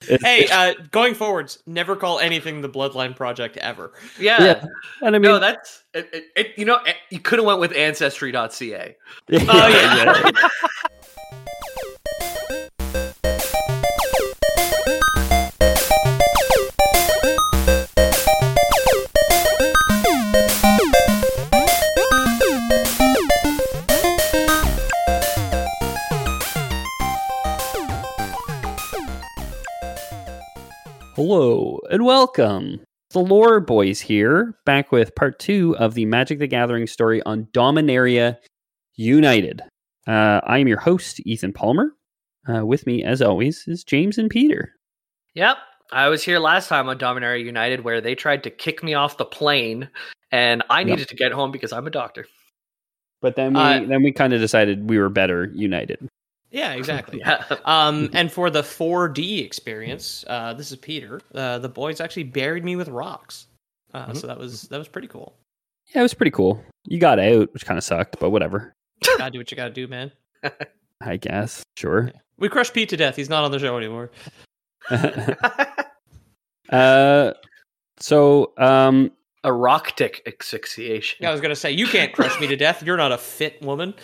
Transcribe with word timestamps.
hey, 0.00 0.46
uh, 0.52 0.74
going 0.90 1.14
forwards, 1.14 1.62
never 1.66 1.96
call 1.96 2.18
anything 2.20 2.60
the 2.60 2.68
Bloodline 2.68 3.16
Project 3.16 3.56
ever. 3.56 3.92
Yeah. 4.18 4.42
Yeah. 4.42 4.64
And 5.02 5.16
I 5.16 5.18
mean, 5.18 5.30
no, 5.30 5.38
that's 5.38 5.84
it, 5.94 6.08
it, 6.12 6.24
it, 6.36 6.46
you 6.56 6.64
know 6.64 6.76
it- 6.86 6.96
you 7.10 7.18
could 7.20 7.38
have 7.38 7.46
went 7.46 7.60
with 7.60 7.72
ancestry.ca. 7.72 8.96
yeah, 9.28 9.38
Oh, 9.48 9.68
yeah. 9.68 10.48
Hello 31.28 31.78
and 31.90 32.06
welcome. 32.06 32.80
The 33.10 33.18
Lore 33.18 33.60
Boys 33.60 34.00
here, 34.00 34.54
back 34.64 34.90
with 34.90 35.14
part 35.14 35.38
two 35.38 35.76
of 35.76 35.92
the 35.92 36.06
Magic 36.06 36.38
the 36.38 36.46
Gathering 36.46 36.86
story 36.86 37.20
on 37.24 37.48
Dominaria 37.52 38.38
United. 38.94 39.60
Uh, 40.06 40.40
I 40.42 40.56
am 40.56 40.68
your 40.68 40.80
host, 40.80 41.20
Ethan 41.26 41.52
Palmer. 41.52 41.92
Uh, 42.48 42.64
with 42.64 42.86
me, 42.86 43.04
as 43.04 43.20
always, 43.20 43.64
is 43.66 43.84
James 43.84 44.16
and 44.16 44.30
Peter. 44.30 44.72
Yep. 45.34 45.58
I 45.92 46.08
was 46.08 46.24
here 46.24 46.38
last 46.38 46.66
time 46.66 46.88
on 46.88 46.98
Dominaria 46.98 47.44
United 47.44 47.84
where 47.84 48.00
they 48.00 48.14
tried 48.14 48.42
to 48.44 48.50
kick 48.50 48.82
me 48.82 48.94
off 48.94 49.18
the 49.18 49.26
plane 49.26 49.90
and 50.32 50.62
I 50.70 50.78
Yep. 50.78 50.86
needed 50.86 51.08
to 51.08 51.14
get 51.14 51.32
home 51.32 51.52
because 51.52 51.74
I'm 51.74 51.86
a 51.86 51.90
doctor. 51.90 52.24
But 53.20 53.36
then 53.36 53.52
we 53.52 53.60
Uh, 53.60 53.80
then 53.80 54.02
we 54.02 54.12
kind 54.12 54.32
of 54.32 54.40
decided 54.40 54.88
we 54.88 54.98
were 54.98 55.10
better 55.10 55.52
united. 55.54 56.08
Yeah, 56.50 56.72
exactly. 56.72 57.18
Yeah. 57.26 57.44
Um, 57.64 58.10
and 58.14 58.32
for 58.32 58.50
the 58.50 58.62
4D 58.62 59.44
experience, 59.44 60.24
uh, 60.28 60.54
this 60.54 60.70
is 60.70 60.78
Peter. 60.78 61.20
Uh, 61.34 61.58
the 61.58 61.68
boys 61.68 62.00
actually 62.00 62.24
buried 62.24 62.64
me 62.64 62.76
with 62.76 62.88
rocks, 62.88 63.46
uh, 63.92 64.12
so 64.14 64.26
that 64.26 64.38
was 64.38 64.62
that 64.62 64.78
was 64.78 64.88
pretty 64.88 65.08
cool. 65.08 65.34
Yeah, 65.94 66.00
it 66.00 66.02
was 66.02 66.14
pretty 66.14 66.30
cool. 66.30 66.62
You 66.84 66.98
got 66.98 67.18
out, 67.18 67.52
which 67.52 67.64
kind 67.64 67.78
of 67.78 67.84
sucked, 67.84 68.18
but 68.18 68.30
whatever. 68.30 68.72
Gotta 69.18 69.30
do 69.30 69.38
what 69.38 69.50
you 69.50 69.56
gotta 69.56 69.70
do, 69.70 69.88
man. 69.88 70.12
I 71.00 71.16
guess. 71.16 71.62
Sure. 71.76 72.10
We 72.38 72.48
crushed 72.48 72.74
Pete 72.74 72.88
to 72.90 72.96
death. 72.96 73.16
He's 73.16 73.28
not 73.28 73.44
on 73.44 73.50
the 73.50 73.58
show 73.58 73.76
anymore. 73.76 74.10
uh, 76.70 77.32
so 77.98 78.52
um, 78.58 79.10
a 79.44 79.52
rock 79.52 79.96
tick 79.96 80.22
asphyxiation. 80.26 81.18
Yeah, 81.20 81.30
I 81.30 81.32
was 81.32 81.40
gonna 81.40 81.56
say 81.56 81.72
you 81.72 81.86
can't 81.86 82.12
crush 82.12 82.40
me 82.40 82.46
to 82.46 82.56
death. 82.56 82.82
You're 82.82 82.96
not 82.96 83.12
a 83.12 83.18
fit 83.18 83.60
woman. 83.62 83.94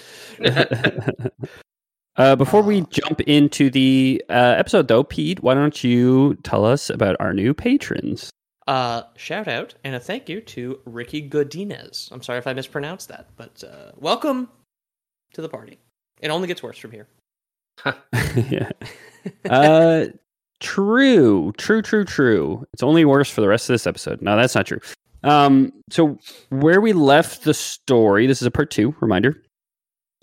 Uh, 2.16 2.36
before 2.36 2.62
we 2.62 2.82
jump 2.90 3.20
into 3.22 3.70
the 3.70 4.22
uh, 4.28 4.54
episode, 4.58 4.88
though, 4.88 5.04
Pete, 5.04 5.42
why 5.42 5.54
don't 5.54 5.82
you 5.82 6.36
tell 6.42 6.64
us 6.64 6.90
about 6.90 7.16
our 7.20 7.32
new 7.32 7.54
patrons? 7.54 8.30
Uh, 8.66 9.02
shout 9.16 9.46
out 9.46 9.74
and 9.84 9.94
a 9.94 10.00
thank 10.00 10.28
you 10.28 10.40
to 10.40 10.80
Ricky 10.86 11.28
Godinez. 11.28 12.10
I'm 12.12 12.22
sorry 12.22 12.38
if 12.38 12.47
I 12.47 12.54
mispronounced 12.54 13.08
that, 13.08 13.28
but 13.36 13.62
uh, 13.64 13.92
welcome 13.97 14.48
to 15.34 15.42
the 15.42 15.48
party. 15.48 15.78
It 16.20 16.28
only 16.28 16.48
gets 16.48 16.62
worse 16.62 16.78
from 16.78 16.92
here. 16.92 17.08
yeah. 18.48 18.70
Uh, 19.48 20.06
true, 20.60 21.53
true, 21.58 21.82
true, 21.82 22.04
true. 22.04 22.66
It's 22.72 22.82
only 22.82 23.04
worse 23.04 23.28
for 23.28 23.41
the 23.41 23.48
rest 23.48 23.69
of 23.69 23.74
this 23.74 23.86
episode. 23.86 24.22
No, 24.22 24.36
that's 24.36 24.54
not 24.54 24.66
true. 24.66 24.80
Um, 25.24 25.72
so 25.91 26.19
where 26.50 26.80
we 26.80 26.92
left 26.92 27.44
the 27.44 27.54
story, 27.54 28.26
this 28.26 28.41
is 28.41 28.47
a 28.47 28.50
part 28.50 28.70
two 28.70 28.94
reminder. 29.00 29.42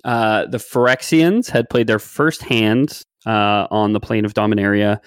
Uh, 0.03 0.45
the 0.47 0.57
Phyrexians 0.57 1.49
had 1.49 1.69
played 1.69 1.87
their 1.87 1.99
first 1.99 2.41
hand 2.43 3.03
uh, 3.25 3.67
on 3.69 3.93
the 3.93 3.99
plane 3.99 4.25
of 4.25 4.33
Dominaria 4.33 4.99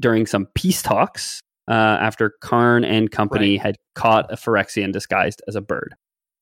during 0.00 0.26
some 0.26 0.46
peace 0.54 0.80
talks 0.82 1.40
uh, 1.68 1.72
after 2.00 2.32
Karn 2.40 2.84
and 2.84 3.10
company 3.10 3.52
Right. 3.58 3.60
had 3.62 3.76
caught 3.94 4.32
a 4.32 4.36
Phyrexian 4.36 4.92
disguised 4.92 5.42
as 5.48 5.54
a 5.56 5.60
bird. 5.60 5.94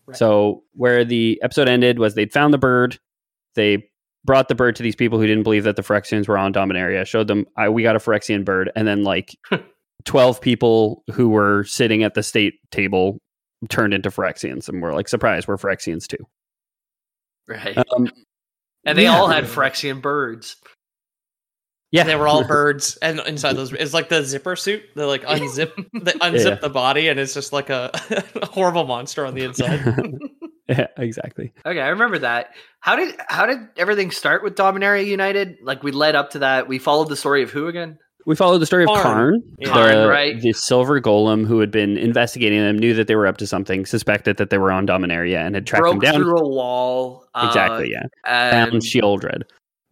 Right. 0.07 0.17
So 0.17 0.63
where 0.75 1.05
the 1.05 1.41
episode 1.43 1.69
ended 1.69 1.99
was 1.99 2.15
they'd 2.15 2.33
found 2.33 2.55
the 2.55 2.59
bird, 2.59 2.99
they 3.57 3.89
brought 4.25 4.49
the 4.49 4.55
bird 4.55 4.77
to 4.77 4.83
these 4.83 4.95
people 4.97 5.19
who 5.19 5.27
didn't 5.27 5.43
believe 5.43 5.65
that 5.65 5.75
the 5.77 5.83
Phyrexians 5.83 6.29
were 6.29 6.39
on 6.39 6.53
Dominaria, 6.53 7.05
showed 7.07 7.27
them 7.29 7.47
I, 7.57 7.69
we 7.71 7.83
got 7.83 7.97
a 7.97 7.99
Phyrexian 7.99 8.45
bird, 8.45 8.71
and 8.77 8.87
then 8.87 9.03
like 9.03 9.37
twelve 10.05 10.41
people 10.41 11.03
who 11.13 11.29
were 11.29 11.65
sitting 11.65 12.03
at 12.05 12.15
the 12.15 12.23
state 12.23 12.55
table 12.71 13.19
turned 13.69 13.95
into 13.95 14.11
Phyrexians 14.11 14.69
and 14.69 14.81
were 14.83 14.93
like, 14.93 15.09
surprise, 15.09 15.49
we're 15.49 15.57
Phyrexians 15.57 16.07
too. 16.07 16.25
Right. 17.49 17.77
Um, 17.79 18.11
and 18.85 18.97
they 18.99 19.05
yeah. 19.05 19.17
all 19.17 19.29
had 19.29 19.45
Phyrexian 19.45 20.01
birds. 20.03 20.57
yeah, 21.93 22.05
They 22.05 22.17
were 22.17 22.29
all 22.29 22.45
birds, 22.49 22.97
and 23.01 23.21
inside 23.21 23.55
those, 23.55 23.73
it's 23.73 23.95
like 23.95 24.09
the 24.09 24.23
zipper 24.25 24.57
suit. 24.57 24.83
They 24.95 25.05
like 25.05 25.23
unzip, 25.25 25.73
they 25.93 26.13
unzip 26.13 26.45
Yeah. 26.45 26.55
the 26.57 26.71
body, 26.71 27.09
and 27.09 27.19
it's 27.21 27.35
just 27.35 27.53
like 27.53 27.71
a, 27.71 27.91
a 28.43 28.47
horrible 28.47 28.85
monster 28.85 29.25
on 29.27 29.35
the 29.35 29.45
inside. 29.45 29.81
yeah, 30.69 30.87
exactly. 30.97 31.53
Okay, 31.65 31.81
I 31.81 31.89
remember 31.89 32.19
that. 32.19 32.51
How 32.81 32.97
did 32.97 33.15
how 33.29 33.47
did 33.47 33.59
everything 33.77 34.11
start 34.11 34.43
with 34.43 34.55
Dominaria 34.57 35.05
United? 35.07 35.59
Like 35.63 35.83
we 35.83 35.93
led 35.93 36.15
up 36.17 36.31
to 36.31 36.41
that. 36.41 36.69
We 36.69 36.79
followed 36.79 37.09
the 37.09 37.17
story 37.17 37.43
of 37.43 37.51
who 37.51 37.69
again? 37.69 37.99
We 38.27 38.35
followed 38.35 38.59
the 38.59 38.67
story 38.67 38.83
of 38.85 38.89
Karn. 38.89 39.03
Karn, 39.03 39.43
Yeah. 39.59 39.69
Karn, 39.69 39.95
the, 40.03 40.09
right. 40.09 40.41
the 40.41 40.53
silver 40.53 41.01
golem 41.01 41.47
who 41.47 41.61
had 41.61 41.71
been 41.71 41.97
investigating 41.97 42.59
them, 42.59 42.77
knew 42.79 42.93
that 42.95 43.07
they 43.07 43.15
were 43.15 43.27
up 43.27 43.37
to 43.39 43.47
something, 43.47 43.87
suspected 43.87 44.37
that 44.39 44.51
they 44.51 44.59
were 44.59 44.73
on 44.73 44.87
Dominaria, 44.87 45.39
and 45.47 45.55
had 45.55 45.65
tracked 45.67 45.83
Broke 45.83 46.03
them 46.03 46.13
down. 46.13 46.21
through 46.23 46.37
a 46.37 46.49
wall. 46.49 47.25
uh, 47.35 47.47
exactly, 47.47 47.91
yeah. 47.93 48.03
And 48.27 48.71
Found 48.73 48.83
Sheoldred. 48.83 49.43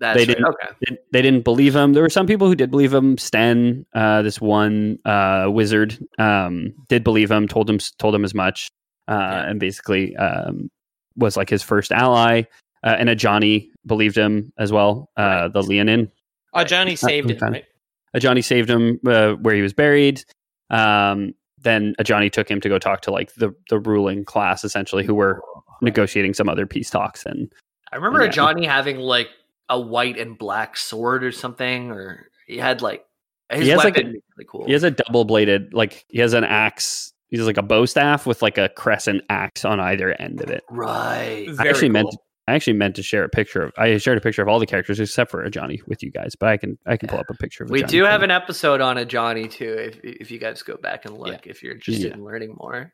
that's 0.00 0.16
they 0.18 0.22
right, 0.22 0.26
didn't- 0.26 0.44
Okay. 0.46 0.68
they, 0.88 0.96
they 1.12 1.22
didn't 1.22 1.44
believe 1.44 1.76
him. 1.76 1.92
There 1.92 2.02
were 2.02 2.10
some 2.10 2.26
people 2.26 2.48
who 2.48 2.56
did 2.56 2.70
believe 2.72 2.92
him. 2.92 3.16
Sten, 3.18 3.86
uh, 3.94 4.22
this 4.22 4.40
one 4.40 4.98
uh, 5.04 5.46
wizard, 5.50 5.96
um, 6.18 6.74
did 6.88 7.04
believe 7.04 7.30
him. 7.30 7.46
Told 7.46 7.70
him 7.70 7.78
told 7.98 8.14
him 8.16 8.24
as 8.24 8.34
much, 8.34 8.68
uh, 9.06 9.12
Yeah. 9.12 9.48
and 9.50 9.60
basically 9.60 10.16
um, 10.16 10.70
was 11.16 11.36
like 11.36 11.48
his 11.50 11.62
first 11.62 11.92
ally. 11.92 12.42
Uh, 12.82 12.96
and 12.98 13.08
Ajani 13.08 13.68
believed 13.86 14.16
him 14.18 14.52
as 14.58 14.72
well. 14.72 15.08
Uh, 15.16 15.22
Right. 15.22 15.52
The 15.52 15.62
Leonin, 15.62 16.10
Uh, 16.52 16.64
Johnny 16.64 16.96
saved 16.96 17.30
him, 17.30 17.38
right? 17.40 17.64
A 18.14 18.20
Johnny 18.20 18.40
saved 18.42 18.70
him 18.70 18.98
uh, 19.06 19.32
where 19.34 19.54
he 19.54 19.62
was 19.62 19.72
buried. 19.72 20.24
Um, 20.70 21.34
then 21.58 21.94
Ajani 21.98 22.30
took 22.30 22.50
him 22.50 22.60
to 22.60 22.68
go 22.68 22.78
talk 22.78 23.00
to 23.02 23.10
like 23.10 23.34
the 23.34 23.54
the 23.70 23.78
ruling 23.78 24.24
class, 24.24 24.64
essentially, 24.64 25.04
who 25.04 25.14
were 25.14 25.42
negotiating 25.82 26.34
some 26.34 26.48
other 26.48 26.66
peace 26.66 26.90
talks. 26.90 27.26
And 27.26 27.52
I 27.92 27.96
remember 27.96 28.24
Yeah. 28.24 28.30
Johnny 28.30 28.66
having 28.66 28.98
like 28.98 29.28
a 29.68 29.80
white 29.80 30.18
and 30.18 30.36
black 30.38 30.76
sword 30.76 31.24
or 31.24 31.32
something, 31.32 31.90
or 31.90 32.28
he 32.46 32.58
had 32.58 32.82
like 32.82 33.04
his 33.50 33.64
He 33.64 33.68
has, 33.70 33.78
like, 33.78 33.94
weapon. 33.96 34.10
a- 34.10 34.20
really 34.36 34.48
cool. 34.48 34.66
He 34.66 34.72
has 34.72 34.82
a 34.84 34.90
double 34.90 35.24
bladed, 35.24 35.72
like 35.74 36.04
he 36.08 36.18
has 36.20 36.32
an 36.34 36.44
axe. 36.44 37.12
He 37.28 37.36
has 37.38 37.46
like 37.46 37.56
a 37.56 37.62
bow 37.62 37.84
staff 37.86 38.26
with 38.26 38.42
like 38.42 38.58
a 38.58 38.68
crescent 38.68 39.22
axe 39.28 39.64
on 39.64 39.80
either 39.80 40.12
end 40.20 40.40
of 40.40 40.50
it. 40.50 40.62
right. 40.70 41.46
I 41.48 41.52
Very 41.52 41.68
actually 41.70 41.88
meant 41.88 42.08
cool. 42.10 42.23
I 42.46 42.52
actually 42.54 42.74
meant 42.74 42.94
to 42.96 43.02
share 43.02 43.24
a 43.24 43.28
picture 43.28 43.62
of. 43.62 43.72
I 43.78 43.96
shared 43.98 44.18
a 44.18 44.20
picture 44.20 44.42
of 44.42 44.48
all 44.48 44.58
the 44.58 44.66
characters 44.66 45.00
except 45.00 45.30
for 45.30 45.48
Ajani 45.48 45.80
with 45.88 46.02
you 46.02 46.10
guys, 46.10 46.34
but 46.38 46.48
I 46.50 46.56
can 46.58 46.76
I 46.86 46.96
can 46.96 47.08
pull 47.08 47.18
up 47.18 47.26
a 47.30 47.34
picture 47.34 47.64
of. 47.64 47.70
a 47.70 47.72
We 47.72 47.80
Johnny 47.80 47.90
do 47.90 48.04
have 48.04 48.20
you. 48.20 48.24
an 48.24 48.30
episode 48.30 48.80
on 48.80 48.96
Ajani 48.96 49.50
too. 49.50 49.72
If 49.78 50.00
if 50.02 50.30
you 50.30 50.38
guys 50.38 50.62
go 50.62 50.76
back 50.76 51.04
and 51.06 51.16
look, 51.16 51.46
if 51.46 51.62
you're 51.62 51.72
interested 51.72 52.08
Yeah. 52.08 52.14
in 52.14 52.24
learning 52.24 52.54
more. 52.60 52.92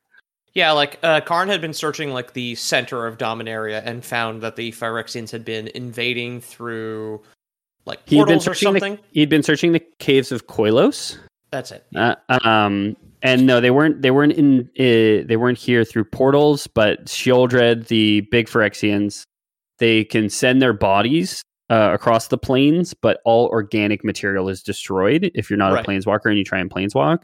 Yeah, 0.55 0.73
like 0.73 0.99
uh, 1.05 1.21
Karn 1.21 1.49
had 1.49 1.61
been 1.61 1.73
searching 1.73 2.11
like 2.13 2.33
the 2.33 2.55
center 2.57 3.07
of 3.07 3.19
Dominaria 3.19 3.83
and 3.85 4.05
found 4.05 4.43
that 4.43 4.57
the 4.57 4.73
Phyrexians 4.73 5.31
had 5.31 5.45
been 5.45 5.69
invading 5.77 6.41
through 6.41 7.23
like 7.87 8.01
He'd 8.07 8.17
been 8.19 8.25
portals 8.27 8.49
or 8.49 8.55
searching 8.55 8.75
the- 8.75 8.81
something. 8.81 8.99
He'd 9.13 9.29
been 9.29 9.43
searching 9.45 9.73
the 9.73 9.83
caves 10.01 10.33
of 10.33 10.47
Koilos. 10.49 11.17
That's 11.51 11.73
it. 11.73 11.85
Uh, 11.97 12.15
um, 12.45 12.97
and 13.23 13.47
no, 13.47 13.61
they 13.61 13.71
weren't. 13.71 14.03
They 14.03 14.11
weren't 14.13 14.33
in. 14.33 14.61
Uh, 14.79 15.27
they 15.27 15.37
weren't 15.37 15.59
here 15.59 15.85
through 15.85 16.05
portals. 16.05 16.67
But 16.69 17.07
Sheoldred, 17.07 17.89
the 17.89 18.23
big 18.31 18.47
Phyrexians, 18.49 19.23
they 19.81 20.05
can 20.05 20.31
send 20.31 20.63
their 20.63 20.73
bodies 20.73 21.43
uh, 21.69 21.91
across 21.93 22.29
the 22.29 22.39
planes, 22.39 22.95
but 22.95 23.21
all 23.25 23.47
organic 23.49 24.05
material 24.05 24.49
is 24.49 24.63
destroyed 24.63 25.31
if 25.35 25.51
you're 25.51 25.57
not 25.57 25.73
Right. 25.73 25.85
a 25.85 25.89
planeswalker 25.89 26.27
and 26.27 26.39
you 26.39 26.45
try 26.45 26.59
and 26.61 26.71
planeswalk. 26.71 27.19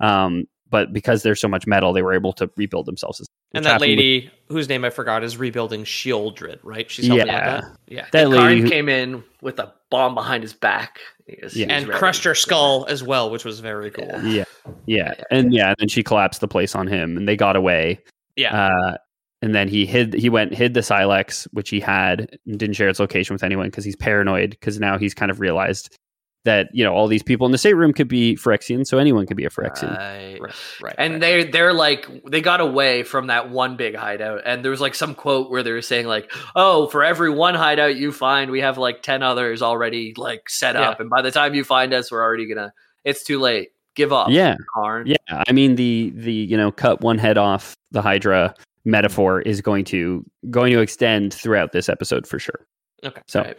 Um, 0.00 0.44
but 0.70 0.92
because 0.92 1.22
there's 1.22 1.40
so 1.40 1.48
much 1.48 1.66
metal, 1.66 1.92
they 1.92 2.00
were 2.02 2.14
able 2.14 2.32
to 2.34 2.50
rebuild 2.56 2.86
themselves. 2.86 3.20
and 3.54 3.64
that 3.66 3.72
happened 3.72 3.90
with- 3.90 3.98
lady 3.98 4.30
whose 4.48 4.68
name 4.68 4.82
I 4.84 4.90
forgot 4.90 5.22
is 5.22 5.36
rebuilding 5.36 5.84
Sheoldred, 5.84 6.58
right? 6.62 6.90
She's 6.90 7.06
helping 7.06 7.26
Yeah. 7.26 7.60
that. 7.60 7.64
Yeah. 7.88 8.06
that 8.12 8.24
and 8.24 8.30
lady, 8.34 8.60
who- 8.62 8.68
came 8.70 8.88
in 8.88 9.22
with 9.42 9.58
a 9.58 9.72
bomb 9.90 10.14
behind 10.14 10.42
his 10.42 10.54
back. 10.54 10.98
Was- 11.42 11.54
Yeah. 11.54 11.66
And 11.68 11.86
ready. 11.86 11.98
crushed 11.98 12.24
her 12.24 12.34
skull 12.34 12.86
as 12.88 13.02
well, 13.02 13.30
which 13.30 13.44
was 13.44 13.60
very 13.60 13.90
cool. 13.90 14.08
Yeah. 14.24 14.44
yeah, 14.86 15.12
yeah, 15.18 15.24
and 15.30 15.52
yeah, 15.54 15.68
and 15.68 15.76
then 15.78 15.88
she 15.88 16.02
collapsed 16.02 16.40
the 16.40 16.48
place 16.48 16.74
on 16.74 16.86
him, 16.86 17.16
and 17.18 17.28
they 17.28 17.36
got 17.36 17.54
away. 17.56 18.00
Yeah. 18.36 18.68
Uh, 18.68 18.96
and 19.42 19.54
then 19.54 19.68
he 19.68 19.84
hid. 19.84 20.14
He 20.14 20.28
went 20.28 20.54
hid 20.54 20.74
the 20.74 20.80
Sylex, 20.80 21.46
which 21.52 21.68
he 21.68 21.80
had, 21.80 22.38
and 22.46 22.58
didn't 22.58 22.76
share 22.76 22.88
its 22.88 23.00
location 23.00 23.34
with 23.34 23.42
anyone 23.42 23.66
because 23.66 23.84
he's 23.84 23.96
paranoid. 23.96 24.50
Because 24.50 24.78
now 24.80 24.96
he's 24.96 25.12
kind 25.14 25.30
of 25.30 25.40
realized 25.40 25.98
that 26.44 26.68
you 26.72 26.82
know 26.82 26.92
all 26.92 27.06
these 27.06 27.22
people 27.22 27.46
in 27.46 27.52
the 27.52 27.58
stateroom 27.58 27.92
could 27.92 28.08
be 28.08 28.36
Phyrexian, 28.36 28.86
so 28.86 28.98
anyone 28.98 29.26
could 29.26 29.36
be 29.36 29.44
a 29.44 29.50
Phyrexian. 29.50 29.96
Right. 29.96 30.38
Right. 30.40 30.54
Right. 30.80 30.94
And 30.98 31.14
right. 31.14 31.20
they 31.20 31.44
they're 31.44 31.72
like 31.72 32.08
they 32.30 32.40
got 32.40 32.60
away 32.60 33.02
from 33.02 33.26
that 33.26 33.50
one 33.50 33.76
big 33.76 33.94
hideout, 33.96 34.42
and 34.44 34.64
there 34.64 34.70
was 34.70 34.80
like 34.80 34.94
some 34.94 35.14
quote 35.14 35.50
where 35.50 35.62
they 35.62 35.72
were 35.72 35.82
saying 35.82 36.06
like, 36.06 36.32
"Oh, 36.56 36.86
for 36.86 37.02
every 37.04 37.30
one 37.30 37.54
hideout 37.54 37.96
you 37.96 38.12
find, 38.12 38.50
we 38.50 38.60
have 38.60 38.78
like 38.78 39.02
ten 39.02 39.22
others 39.22 39.60
already 39.60 40.14
like 40.16 40.48
set 40.48 40.76
Yeah. 40.76 40.90
up, 40.90 41.00
and 41.00 41.10
by 41.10 41.22
the 41.22 41.30
time 41.30 41.54
you 41.54 41.64
find 41.64 41.92
us, 41.92 42.10
we're 42.10 42.22
already 42.22 42.46
gonna. 42.46 42.72
It's 43.04 43.24
too 43.24 43.38
late. 43.40 43.70
Give 43.94 44.10
up, 44.10 44.30
yeah, 44.30 44.56
Karn. 44.74 45.06
yeah. 45.06 45.44
I 45.46 45.52
mean 45.52 45.74
the 45.74 46.12
the 46.14 46.32
you 46.32 46.56
know 46.56 46.72
cut 46.72 47.02
one 47.02 47.18
head 47.18 47.36
off 47.36 47.74
the 47.90 48.00
Hydra 48.00 48.54
metaphor 48.84 49.40
is 49.40 49.60
going 49.60 49.84
to 49.86 50.24
going 50.50 50.72
to 50.72 50.80
extend 50.80 51.34
throughout 51.34 51.72
this 51.72 51.88
episode 51.88 52.26
for 52.26 52.38
sure. 52.38 52.66
Okay. 53.04 53.22
So. 53.26 53.42
Right. 53.42 53.58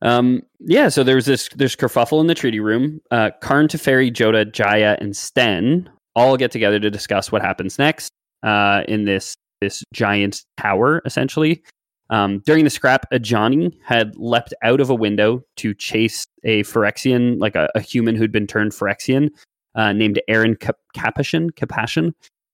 Um, 0.00 0.42
yeah, 0.60 0.90
so 0.90 1.02
there's 1.02 1.26
this 1.26 1.48
there's 1.56 1.74
kerfuffle 1.74 2.20
in 2.20 2.28
the 2.28 2.34
treaty 2.34 2.60
room. 2.60 3.00
Uh, 3.10 3.30
Karn, 3.40 3.66
Teferi, 3.66 4.12
Jodah, 4.12 4.52
Jaya, 4.52 4.96
and 5.00 5.16
Sten 5.16 5.90
all 6.14 6.36
get 6.36 6.52
together 6.52 6.78
to 6.78 6.90
discuss 6.90 7.32
what 7.32 7.42
happens 7.42 7.78
next 7.78 8.10
uh, 8.44 8.84
in 8.86 9.06
this 9.06 9.34
this 9.60 9.82
giant 9.92 10.44
tower, 10.56 11.02
essentially. 11.04 11.62
Um, 12.10 12.42
during 12.46 12.64
the 12.64 12.70
scrap, 12.70 13.06
a 13.12 13.18
Ajani 13.18 13.76
had 13.84 14.14
leapt 14.16 14.54
out 14.62 14.80
of 14.80 14.88
a 14.88 14.94
window 14.94 15.42
to 15.56 15.74
chase 15.74 16.26
a 16.44 16.62
Phyrexian, 16.62 17.38
like 17.40 17.54
a, 17.54 17.68
a 17.74 17.80
human 17.80 18.16
who'd 18.16 18.32
been 18.32 18.46
turned 18.46 18.72
Phyrexian, 18.72 19.30
uh, 19.74 19.92
named 19.92 20.20
Aron 20.28 20.56
Cap- 20.56 20.78
Capashen, 20.96 21.50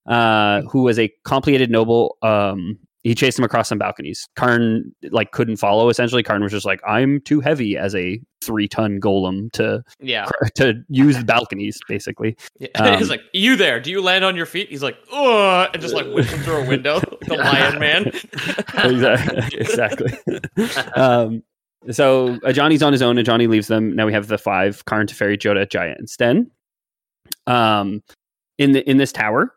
uh, 0.06 0.62
who 0.62 0.82
was 0.82 0.98
a 0.98 1.12
complicated 1.24 1.70
noble. 1.70 2.16
Um, 2.22 2.78
he 3.02 3.14
chased 3.14 3.38
him 3.38 3.44
across 3.44 3.68
some 3.68 3.76
balconies. 3.78 4.26
Karn 4.34 4.94
like 5.10 5.32
couldn't 5.32 5.56
follow. 5.56 5.90
Essentially, 5.90 6.22
Karn 6.22 6.42
was 6.42 6.52
just 6.52 6.64
like, 6.64 6.80
"I'm 6.88 7.20
too 7.20 7.40
heavy 7.40 7.76
as 7.76 7.94
a 7.94 8.18
three 8.42 8.66
ton 8.66 8.98
golem 8.98 9.52
to 9.52 9.82
Yeah. 10.00 10.26
to 10.54 10.82
use 10.88 11.18
the 11.18 11.24
balconies." 11.24 11.78
Basically, 11.86 12.34
yeah. 12.58 12.68
Um, 12.76 12.96
He's 12.98 13.10
like, 13.10 13.20
"You 13.34 13.56
there? 13.56 13.78
Do 13.78 13.90
you 13.90 14.00
land 14.00 14.24
on 14.24 14.36
your 14.36 14.46
feet?" 14.46 14.70
He's 14.70 14.82
like, 14.82 14.96
"Oh," 15.12 15.68
and 15.70 15.82
just 15.82 15.94
like 15.94 16.06
whips 16.06 16.30
him 16.30 16.40
through 16.44 16.64
a 16.64 16.66
window, 16.66 16.94
like 17.10 17.20
the 17.20 17.36
Lion 17.36 17.78
Man. 17.78 18.06
exactly. 18.84 19.60
exactly. 19.60 20.12
um, 20.96 21.42
so 21.90 22.38
Johnny's 22.52 22.82
on 22.82 22.92
his 22.94 23.02
own. 23.02 23.18
and 23.18 23.26
Johnny 23.26 23.46
leaves 23.46 23.66
them. 23.68 23.94
Now 23.94 24.06
we 24.06 24.14
have 24.14 24.28
the 24.28 24.38
five: 24.38 24.82
Karn, 24.86 25.06
Teferi, 25.06 25.36
Jodah, 25.36 25.68
Jaya, 25.68 25.94
and 25.98 26.08
Sten. 26.08 26.50
Um, 27.46 28.02
in 28.56 28.72
the 28.72 28.88
in 28.88 28.96
this 28.96 29.12
tower, 29.12 29.52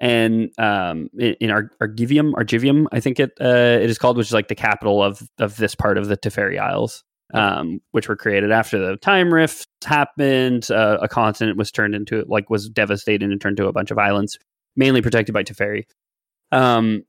and 0.00 0.50
um, 0.58 1.10
in, 1.18 1.50
Ar- 1.50 1.70
Argivium, 1.82 2.32
Argivium, 2.32 2.86
I 2.92 3.00
think 3.00 3.18
it 3.20 3.32
uh, 3.40 3.78
it 3.82 3.90
is 3.90 3.98
called, 3.98 4.16
which 4.16 4.28
is 4.28 4.32
like 4.32 4.48
the 4.48 4.54
capital 4.54 5.02
of 5.02 5.22
of 5.38 5.56
this 5.56 5.74
part 5.74 5.98
of 5.98 6.08
the 6.08 6.16
Teferi 6.16 6.58
Isles, 6.58 7.02
um, 7.34 7.80
which 7.92 8.08
were 8.08 8.16
created 8.16 8.52
after 8.52 8.78
the 8.78 8.96
time 8.96 9.32
rifts 9.34 9.66
happened. 9.84 10.70
Uh, 10.70 10.98
a 11.02 11.08
continent 11.08 11.58
was 11.58 11.70
turned 11.72 11.94
into 11.94 12.24
like 12.28 12.48
was 12.50 12.68
devastated 12.68 13.30
and 13.30 13.40
turned 13.40 13.58
into 13.58 13.68
a 13.68 13.72
bunch 13.72 13.90
of 13.90 13.98
islands, 13.98 14.38
mainly 14.76 15.02
protected 15.02 15.32
by 15.32 15.42
Teferi. 15.42 15.84
Um, 16.52 17.02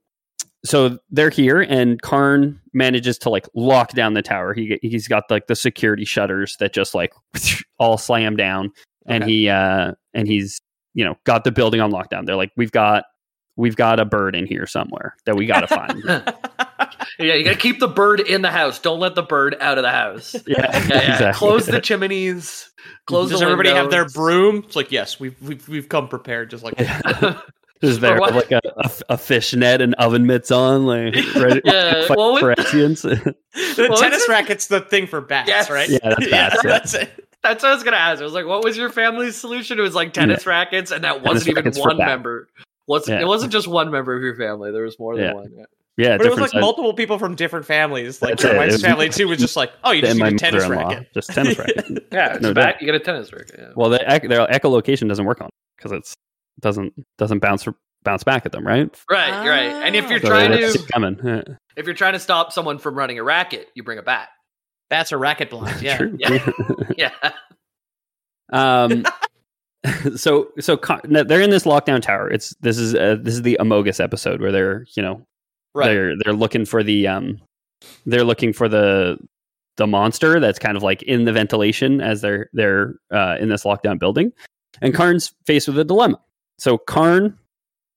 so 0.64 0.98
they're 1.10 1.30
here, 1.30 1.60
and 1.62 2.02
Karn 2.02 2.60
manages 2.74 3.16
to 3.18 3.30
like 3.30 3.46
lock 3.54 3.92
down 3.92 4.14
the 4.14 4.22
tower. 4.22 4.52
He 4.52 4.78
he's 4.82 5.08
got 5.08 5.24
like 5.30 5.46
the 5.46 5.56
security 5.56 6.04
shutters 6.04 6.56
that 6.60 6.74
just 6.74 6.94
like 6.94 7.14
all 7.78 7.96
slam 7.96 8.36
down, 8.36 8.70
and 9.06 9.22
Okay. 9.22 9.32
he 9.32 9.48
uh 9.48 9.92
and 10.12 10.28
he's 10.28 10.60
you 10.94 11.04
know 11.04 11.16
got 11.24 11.44
the 11.44 11.50
building 11.52 11.80
on 11.80 11.90
lockdown. 11.92 12.26
They're 12.26 12.36
like, 12.36 12.52
we've 12.56 12.72
got 12.72 13.04
we've 13.56 13.76
got 13.76 14.00
a 14.00 14.04
bird 14.04 14.34
in 14.34 14.46
here 14.46 14.66
somewhere 14.66 15.14
that 15.26 15.36
we 15.36 15.46
got 15.46 15.60
to 15.60 15.66
find. 15.68 16.02
Yeah, 17.18 17.34
you 17.34 17.44
gotta 17.44 17.56
keep 17.58 17.80
the 17.80 17.88
bird 17.88 18.20
in 18.20 18.40
the 18.40 18.50
house. 18.50 18.78
Don't 18.78 18.98
let 18.98 19.14
the 19.14 19.22
bird 19.22 19.54
out 19.60 19.76
of 19.76 19.82
the 19.82 19.90
house. 19.90 20.34
yeah, 20.46 20.70
Yeah, 20.70 20.86
yeah. 20.88 21.12
exactly. 21.12 21.32
Close 21.38 21.66
the 21.66 21.80
chimneys. 21.80 22.70
Close 23.06 23.28
Does 23.28 23.40
the 23.40 23.44
everybody 23.46 23.68
have 23.70 23.90
their 23.90 24.06
broom? 24.06 24.58
It's 24.66 24.74
like, 24.76 24.90
yes, 24.90 25.20
we've 25.20 25.40
we've, 25.42 25.66
we've 25.68 25.88
come 25.88 26.08
prepared. 26.08 26.48
Just 26.48 26.64
like, 26.64 26.76
Just 27.82 28.00
there 28.00 28.16
Or 28.16 28.20
what? 28.20 28.34
with 28.34 28.50
like 28.50 28.62
a, 28.64 28.72
a, 28.78 28.90
a 29.14 29.18
fish 29.18 29.52
net 29.54 29.82
and 29.82 29.94
oven 29.96 30.26
mitts 30.26 30.50
on, 30.50 30.86
like 30.86 31.14
ready 31.34 31.60
Yeah, 31.64 32.06
fight 32.06 32.16
well, 32.16 32.38
for 32.38 32.48
with- 32.56 32.58
the 33.02 33.34
Well, 33.78 33.96
tennis 34.00 34.22
it's- 34.22 34.28
racket's 34.28 34.66
the 34.68 34.80
thing 34.80 35.06
for 35.06 35.20
bats, 35.20 35.48
Yes. 35.48 35.68
right? 35.70 35.88
Yeah, 35.90 35.98
that's 36.02 36.30
bats, 36.30 36.56
yeah. 36.64 36.70
that's 36.70 36.94
it. 36.94 37.28
That's 37.42 37.62
what 37.62 37.72
I 37.72 37.74
was 37.74 37.82
gonna 37.84 37.96
ask. 37.96 38.20
I 38.20 38.24
was 38.24 38.32
like, 38.34 38.46
"What 38.46 38.62
was 38.64 38.76
your 38.76 38.90
family's 38.90 39.36
solution?" 39.36 39.78
It 39.78 39.82
was 39.82 39.94
like 39.94 40.12
tennis 40.12 40.46
rackets, 40.46 40.90
and 40.90 41.04
that 41.04 41.22
wasn't 41.22 41.56
even 41.58 41.72
one 41.74 41.96
member. 41.96 42.48
Wasn't 42.86 43.16
Yeah. 43.18 43.22
it 43.24 43.28
wasn't 43.28 43.52
just 43.52 43.66
one 43.68 43.90
member 43.90 44.14
of 44.16 44.22
your 44.22 44.34
family? 44.36 44.72
There 44.72 44.82
was 44.82 44.98
more 44.98 45.16
than 45.16 45.24
Yeah. 45.24 45.32
one. 45.34 45.50
Yeah. 45.56 45.64
yeah, 45.96 46.16
But 46.16 46.26
it 46.26 46.30
was 46.30 46.40
like 46.40 46.50
size- 46.50 46.60
multiple 46.60 46.92
people 46.94 47.18
from 47.18 47.34
different 47.34 47.66
families. 47.66 48.20
Like 48.20 48.32
That's 48.38 48.44
it. 48.44 48.56
my 48.56 48.64
It 48.64 48.68
wife's 48.70 48.82
family 48.82 49.08
too 49.10 49.28
was 49.28 49.38
just 49.38 49.54
like, 49.56 49.70
oh, 49.84 49.92
you 49.92 50.02
just 50.02 50.18
need 50.18 50.26
a 50.34 50.36
tennis 50.36 50.62
mother-in-law, 50.64 50.88
racket. 50.88 51.14
just 51.14 51.30
tennis 51.30 51.58
racket. 51.58 52.06
Yeah, 52.12 52.32
it's 52.34 52.42
No 52.42 52.50
a 52.50 52.54
doubt. 52.54 52.64
bat. 52.74 52.76
You 52.80 52.86
get 52.86 52.94
a 52.94 53.00
tennis 53.00 53.32
racket. 53.32 53.54
Yeah. 53.58 53.68
Well, 53.76 53.90
the 53.90 54.00
ec- 54.14 54.28
their 54.28 54.46
echolocation 54.48 55.08
doesn't 55.08 55.24
work 55.24 55.40
on 55.40 55.48
because 55.76 55.92
it's 55.92 56.14
doesn't 56.60 56.92
doesn't 57.18 57.38
bounce 57.40 57.66
bounce 58.02 58.24
back 58.24 58.44
at 58.46 58.52
them, 58.52 58.66
right? 58.66 58.88
right, 59.10 59.46
right. 59.48 59.86
And 59.86 59.94
if 59.94 60.08
you're 60.10 60.20
So 60.20 60.28
So 60.28 60.30
trying 60.30 60.50
to 60.52 60.78
coming. 60.92 61.56
If 61.76 61.86
you're 61.86 61.94
trying 61.94 62.14
to 62.14 62.18
stop 62.18 62.52
someone 62.52 62.78
from 62.78 62.96
running 62.96 63.18
a 63.18 63.22
racket, 63.22 63.68
you 63.74 63.82
bring 63.82 63.98
a 63.98 64.02
bat. 64.02 64.28
Bats 64.90 65.12
are 65.12 65.18
racket 65.18 65.48
blind. 65.50 65.80
Yeah. 65.82 66.02
Yeah. 66.18 66.50
Yeah. 66.98 67.30
um, 68.52 69.04
so 70.16 70.48
so 70.58 70.76
con- 70.76 71.00
they're 71.04 71.40
in 71.40 71.50
this 71.50 71.64
lockdown 71.64 72.02
tower. 72.02 72.28
It's 72.30 72.54
this 72.60 72.76
is 72.78 72.94
uh, 72.94 73.16
this 73.20 73.34
is 73.34 73.42
the 73.42 73.56
Amogus 73.60 74.02
episode 74.02 74.40
where 74.40 74.52
they're 74.52 74.86
you 74.96 75.02
know 75.02 75.22
Right. 75.74 75.86
they're 75.86 76.14
they're 76.24 76.32
looking 76.34 76.64
for 76.64 76.82
the 76.82 77.06
um 77.06 77.40
they're 78.04 78.24
looking 78.24 78.52
for 78.52 78.68
the 78.68 79.16
the 79.76 79.86
monster 79.86 80.40
that's 80.40 80.58
kind 80.58 80.76
of 80.76 80.82
like 80.82 81.02
in 81.04 81.24
the 81.24 81.32
ventilation 81.32 82.00
as 82.00 82.20
they're 82.20 82.50
they're 82.52 82.96
uh, 83.12 83.36
in 83.40 83.48
this 83.48 83.62
lockdown 83.64 83.98
building, 83.98 84.32
and 84.82 84.92
Karn's 84.92 85.32
faced 85.46 85.68
with 85.68 85.78
a 85.78 85.84
dilemma. 85.84 86.20
So 86.58 86.76
Karn 86.76 87.38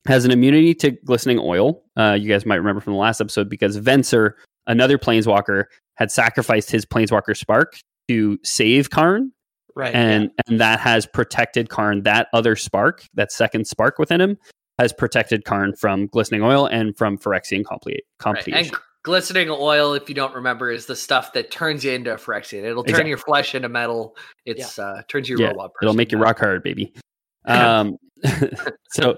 has 0.07 0.23
an 0.23 0.31
immunity 0.31 0.73
to 0.75 0.91
glistening 0.91 1.39
oil. 1.39 1.81
Uh, 1.97 2.13
you 2.17 2.29
guys 2.29 2.45
might 2.45 2.55
remember 2.57 2.79
from 2.79 2.93
the 2.93 2.99
last 2.99 3.19
episode 3.19 3.49
because 3.49 3.77
Venser, 3.79 4.33
another 4.67 4.97
planeswalker, 4.97 5.65
had 5.95 6.11
sacrificed 6.11 6.71
his 6.71 6.85
planeswalker 6.85 7.35
spark 7.37 7.77
to 8.07 8.37
save 8.43 8.89
Karn 8.89 9.31
Right. 9.75 9.93
and 9.95 10.29
and 10.47 10.59
that 10.59 10.79
has 10.79 11.05
protected 11.07 11.69
Karn. 11.69 12.03
That 12.03 12.27
other 12.33 12.55
spark, 12.55 13.03
that 13.15 13.31
second 13.31 13.65
spark 13.65 13.97
within 13.97 14.21
him, 14.21 14.37
has 14.79 14.93
protected 14.93 15.45
Karn 15.45 15.75
from 15.75 16.07
glistening 16.07 16.43
oil 16.43 16.65
and 16.67 16.95
from 16.97 17.17
Phyrexian 17.17 17.63
compli- 17.63 17.99
Right. 18.23 18.47
And 18.49 18.71
glistening 19.03 19.49
oil, 19.49 19.93
if 19.95 20.07
you 20.09 20.15
don't 20.15 20.33
remember, 20.35 20.69
is 20.71 20.85
the 20.85 20.95
stuff 20.95 21.33
that 21.33 21.49
turns 21.49 21.83
you 21.83 21.91
into 21.91 22.13
a 22.13 22.17
Phyrexian. 22.17 22.63
It'll 22.63 22.83
turn 22.83 22.91
Exactly. 22.91 23.09
your 23.09 23.17
flesh 23.17 23.55
into 23.55 23.67
metal. 23.69 24.15
It's 24.45 24.77
uh 24.77 25.01
turns 25.07 25.27
you 25.27 25.37
a 25.37 25.41
yeah, 25.41 25.47
robot 25.47 25.73
person. 25.73 25.85
it'll 25.87 25.95
make 25.97 26.11
you 26.11 26.17
rock 26.19 26.39
hard, 26.39 26.63
baby. 26.63 26.93
Um, 27.45 27.97
so 28.91 29.17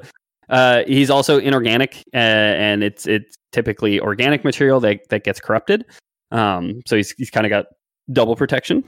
uh, 0.50 0.82
he's 0.88 1.12
also 1.12 1.38
inorganic, 1.38 2.04
uh, 2.14 2.18
and 2.18 2.84
it's 2.84 3.06
it's 3.06 3.36
typically 3.52 4.00
organic 4.00 4.44
material 4.44 4.80
that 4.80 5.08
that 5.10 5.24
gets 5.24 5.40
corrupted. 5.40 5.86
Um, 6.32 6.82
so 6.86 6.96
he's 6.96 7.12
he's 7.12 7.30
kind 7.30 7.46
of 7.46 7.50
got 7.50 7.66
double 8.12 8.36
protection. 8.36 8.84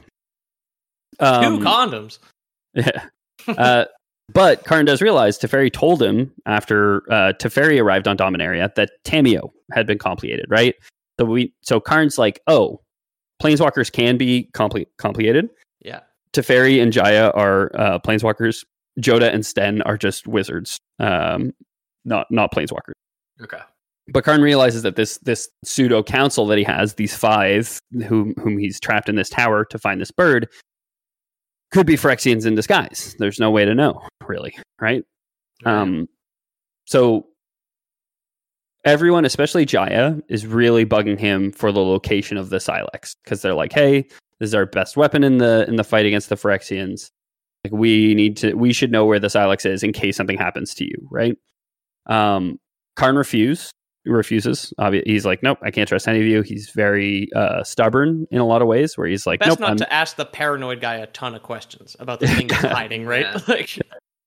Two 1.20 1.26
Um, 1.26 1.60
condoms. 1.62 2.20
Yeah. 2.74 3.06
Uh, 3.48 3.86
but 4.34 4.66
Karn 4.66 4.86
does 4.86 5.02
realize 5.02 5.40
Teferi 5.40 5.72
told 5.72 6.02
him 6.04 6.32
after 6.46 7.02
uh, 7.12 7.34
Teferi 7.40 7.82
arrived 7.82 8.08
on 8.08 8.18
Dominaria 8.18 8.74
that 8.76 8.90
Tamiyo 9.06 9.52
had 9.72 9.88
been 9.88 9.98
completed, 9.98 10.46
right? 10.50 10.76
So 11.20 11.26
we 11.26 11.54
so 11.62 11.80
Karn's 11.80 12.18
like, 12.18 12.42
oh, 12.48 12.82
planeswalkers 13.42 13.92
can 13.92 14.18
be 14.18 14.50
comple- 14.54 14.86
completed. 14.98 15.50
Yeah. 15.82 16.02
Teferi 16.34 16.82
and 16.84 16.92
Jaya 16.92 17.32
are 17.36 17.72
uh, 17.74 18.00
planeswalkers. 18.00 18.64
Jodah 19.00 19.34
and 19.34 19.46
Sten 19.46 19.82
are 19.84 19.98
just 19.98 20.28
wizards, 20.28 20.78
um, 21.00 21.54
not 22.06 22.28
not 22.30 22.52
planeswalkers. 22.52 22.94
Okay. 23.42 23.60
But 24.10 24.24
Karn 24.24 24.42
realizes 24.42 24.84
that 24.84 24.96
this 24.96 25.18
this 25.20 25.50
pseudo 25.66 26.02
council 26.02 26.46
that 26.48 26.58
he 26.58 26.64
has, 26.64 26.94
these 26.94 27.16
five 27.16 27.82
whom 28.08 28.34
whom 28.36 28.58
he's 28.58 28.80
trapped 28.80 29.10
in 29.10 29.16
this 29.16 29.30
tower 29.30 29.66
to 29.66 29.78
find 29.78 30.00
this 30.00 30.12
bird, 30.12 30.48
could 31.72 31.86
be 31.86 31.96
Phyrexians 31.96 32.46
in 32.46 32.56
disguise. 32.56 33.16
There's 33.20 33.40
no 33.40 33.52
way 33.52 33.66
to 33.66 33.76
know, 33.76 34.02
really, 34.26 34.56
right? 34.80 35.04
Um, 35.66 36.08
so 36.86 37.28
everyone, 38.86 39.26
especially 39.26 39.66
Jaya, 39.66 40.16
is 40.30 40.48
really 40.48 40.86
bugging 40.86 41.20
him 41.20 41.52
for 41.52 41.72
the 41.72 41.84
location 41.84 42.38
of 42.38 42.50
the 42.50 42.58
Sylex 42.58 43.16
because 43.24 43.42
they're 43.42 43.54
like, 43.54 43.74
"Hey, 43.74 44.08
this 44.40 44.50
is 44.50 44.56
our 44.56 44.66
best 44.66 44.98
weapon 44.98 45.24
in 45.24 45.38
the 45.38 45.66
in 45.68 45.76
the 45.76 45.84
fight 45.84 46.06
against 46.06 46.30
the 46.30 46.36
Phyrexians. 46.36 47.12
Like 47.64 47.74
we 47.74 48.14
need 48.16 48.38
to, 48.38 48.54
we 48.54 48.72
should 48.72 48.92
know 48.92 49.06
where 49.06 49.20
the 49.20 49.28
Sylex 49.28 49.66
is 49.66 49.84
in 49.84 49.92
case 49.92 50.16
something 50.16 50.38
happens 50.38 50.74
to 50.76 50.86
you, 50.86 51.08
right? 51.12 51.36
Um, 52.06 52.60
Karn 52.96 53.16
refuse 53.16 53.72
refuses. 54.06 54.74
Obvi- 54.80 55.04
He's 55.06 55.26
like, 55.26 55.44
nope, 55.44 55.58
I 55.62 55.72
can't 55.72 55.88
trust 55.88 56.08
any 56.08 56.20
of 56.20 56.26
you. 56.26 56.42
He's 56.42 56.70
very 56.70 57.30
uh, 57.36 57.64
stubborn 57.64 58.28
in 58.32 58.40
a 58.40 58.46
lot 58.46 58.62
of 58.62 58.68
ways, 58.68 58.98
where 58.98 59.08
he's 59.08 59.26
like, 59.28 59.40
Best 59.40 59.50
nope. 59.52 59.60
not 59.60 59.70
I'm- 59.70 59.78
to 59.78 59.94
ask 59.94 60.16
the 60.16 60.26
paranoid 60.26 60.82
guy 60.82 60.96
a 60.96 61.08
ton 61.08 61.36
of 61.36 61.44
questions 61.44 61.96
about 62.00 62.20
the 62.20 62.28
thing 62.28 62.50
he's 62.50 62.58
hiding, 62.58 63.06
right? 63.06 63.26
Yeah. 63.26 63.40
Like, 63.48 63.80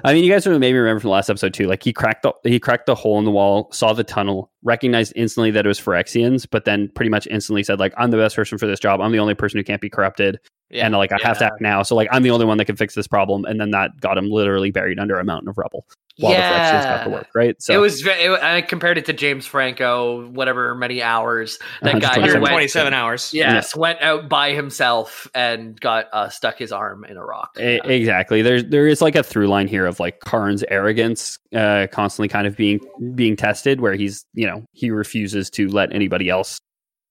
I 0.03 0.15
mean, 0.15 0.25
you 0.25 0.33
guys 0.33 0.47
made 0.47 0.59
me 0.61 0.73
remember 0.73 0.99
from 1.01 1.09
the 1.09 1.13
last 1.13 1.29
episode 1.29 1.53
too. 1.53 1.67
Like 1.67 1.83
he 1.83 1.93
cracked 1.93 2.23
the 2.23 2.33
he 2.43 2.59
cracked 2.59 2.87
the 2.87 2.95
hole 2.95 3.19
in 3.19 3.27
the 3.27 3.31
wall, 3.31 3.69
saw 3.71 3.93
the 3.93 4.03
tunnel, 4.03 4.51
recognized 4.63 5.13
instantly 5.15 5.51
that 5.51 5.67
it 5.67 5.69
was 5.69 5.79
for 5.79 5.93
Phyrexians, 5.93 6.47
but 6.51 6.65
then 6.65 6.91
pretty 6.95 7.11
much 7.11 7.27
instantly 7.27 7.63
said 7.63 7.79
like, 7.79 7.93
"I'm 7.99 8.11
the 8.11 8.17
best 8.17 8.35
person 8.35 8.57
for 8.57 8.67
this 8.67 8.81
job. 8.81 9.03
I'm 9.03 9.13
the 9.13 9.19
only 9.19 9.35
person 9.35 9.59
who 9.59 9.63
can't 9.65 9.83
be 9.83 9.91
corrupted, 9.91 10.39
yeah. 10.71 10.87
and 10.87 10.95
like 10.95 11.13
I 11.13 11.19
have 11.23 11.39
to 11.41 11.45
act 11.45 11.61
now. 11.61 11.83
So 11.83 11.95
like 11.97 12.09
I'm 12.13 12.23
the 12.23 12.31
only 12.31 12.47
one 12.47 12.57
that 12.57 12.65
can 12.65 12.77
fix 12.77 12.95
this 12.95 13.07
problem." 13.07 13.45
And 13.45 13.61
then 13.61 13.73
that 13.73 13.91
got 14.01 14.17
him 14.17 14.31
literally 14.31 14.71
buried 14.71 14.99
under 14.99 15.19
a 15.19 15.25
mountain 15.25 15.51
of 15.51 15.59
rubble 15.59 15.85
while 16.19 16.33
the 16.33 16.39
Phyrexians 16.39 16.85
got 16.85 17.05
to 17.05 17.11
work. 17.11 17.29
Right? 17.35 17.63
So 17.63 17.75
it 17.75 17.79
was. 17.79 18.03
ve- 18.03 18.11
It, 18.11 18.43
I 18.43 18.61
compared 18.63 18.99
it 18.99 19.07
to 19.07 19.13
James 19.13 19.47
Franco. 19.47 20.29
Whatever 20.31 20.75
many 20.75 21.03
hours 21.03 21.59
that 21.83 22.01
guy 22.01 22.19
127 22.19 22.41
went. 22.43 22.53
127 22.53 22.95
hours. 22.95 23.33
Yes, 23.35 23.75
went 23.77 24.01
out 24.03 24.29
by 24.29 24.53
himself 24.53 25.29
and 25.35 25.81
got 25.81 26.07
uh, 26.13 26.29
stuck 26.29 26.59
his 26.59 26.73
arm 26.73 27.05
in 27.05 27.17
a 27.17 27.25
rock. 27.25 27.51
Yeah. 27.59 27.85
Exactly. 27.85 28.43
There's 28.43 28.65
there 28.65 28.87
is 28.87 29.01
like 29.01 29.15
a 29.17 29.23
through 29.23 29.49
line 29.49 29.69
here 29.69 29.87
of 29.87 30.01
like 30.01 30.21
Karn's 30.21 30.63
arrogance, 30.69 31.39
uh, 31.55 31.87
constantly 31.93 32.29
kind 32.29 32.47
of 32.47 32.57
being 32.57 32.81
being 33.15 33.37
tested, 33.37 33.81
where 33.81 33.95
he's 33.95 34.25
you 34.35 34.47
know 34.47 34.65
he 34.73 34.91
refuses 34.91 35.51
to 35.51 35.69
let 35.69 35.93
anybody 35.93 36.29
else 36.29 36.59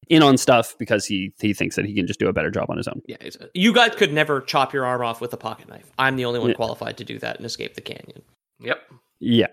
in 0.10 0.24
on 0.24 0.38
stuff 0.38 0.76
because 0.80 1.06
he 1.06 1.32
he 1.40 1.54
thinks 1.54 1.76
that 1.76 1.86
he 1.86 1.94
can 1.94 2.08
just 2.08 2.20
do 2.20 2.28
a 2.28 2.34
better 2.34 2.50
job 2.50 2.66
on 2.70 2.78
his 2.78 2.88
own. 2.88 3.00
Yeah, 3.08 3.18
you 3.54 3.72
guys 3.74 3.94
could 3.96 4.12
never 4.12 4.42
chop 4.42 4.74
your 4.74 4.86
arm 4.86 5.04
off 5.04 5.22
with 5.22 5.32
a 5.34 5.38
pocket 5.38 5.68
knife. 5.70 5.92
I'm 6.00 6.16
the 6.16 6.26
only 6.26 6.40
one 6.40 6.50
Yeah. 6.50 6.56
qualified 6.56 6.98
to 6.98 7.04
do 7.06 7.20
that 7.20 7.38
and 7.38 7.46
escape 7.46 7.76
the 7.76 7.82
canyon. 7.82 8.24
Yep. 8.60 8.82
Yeah. 9.20 9.48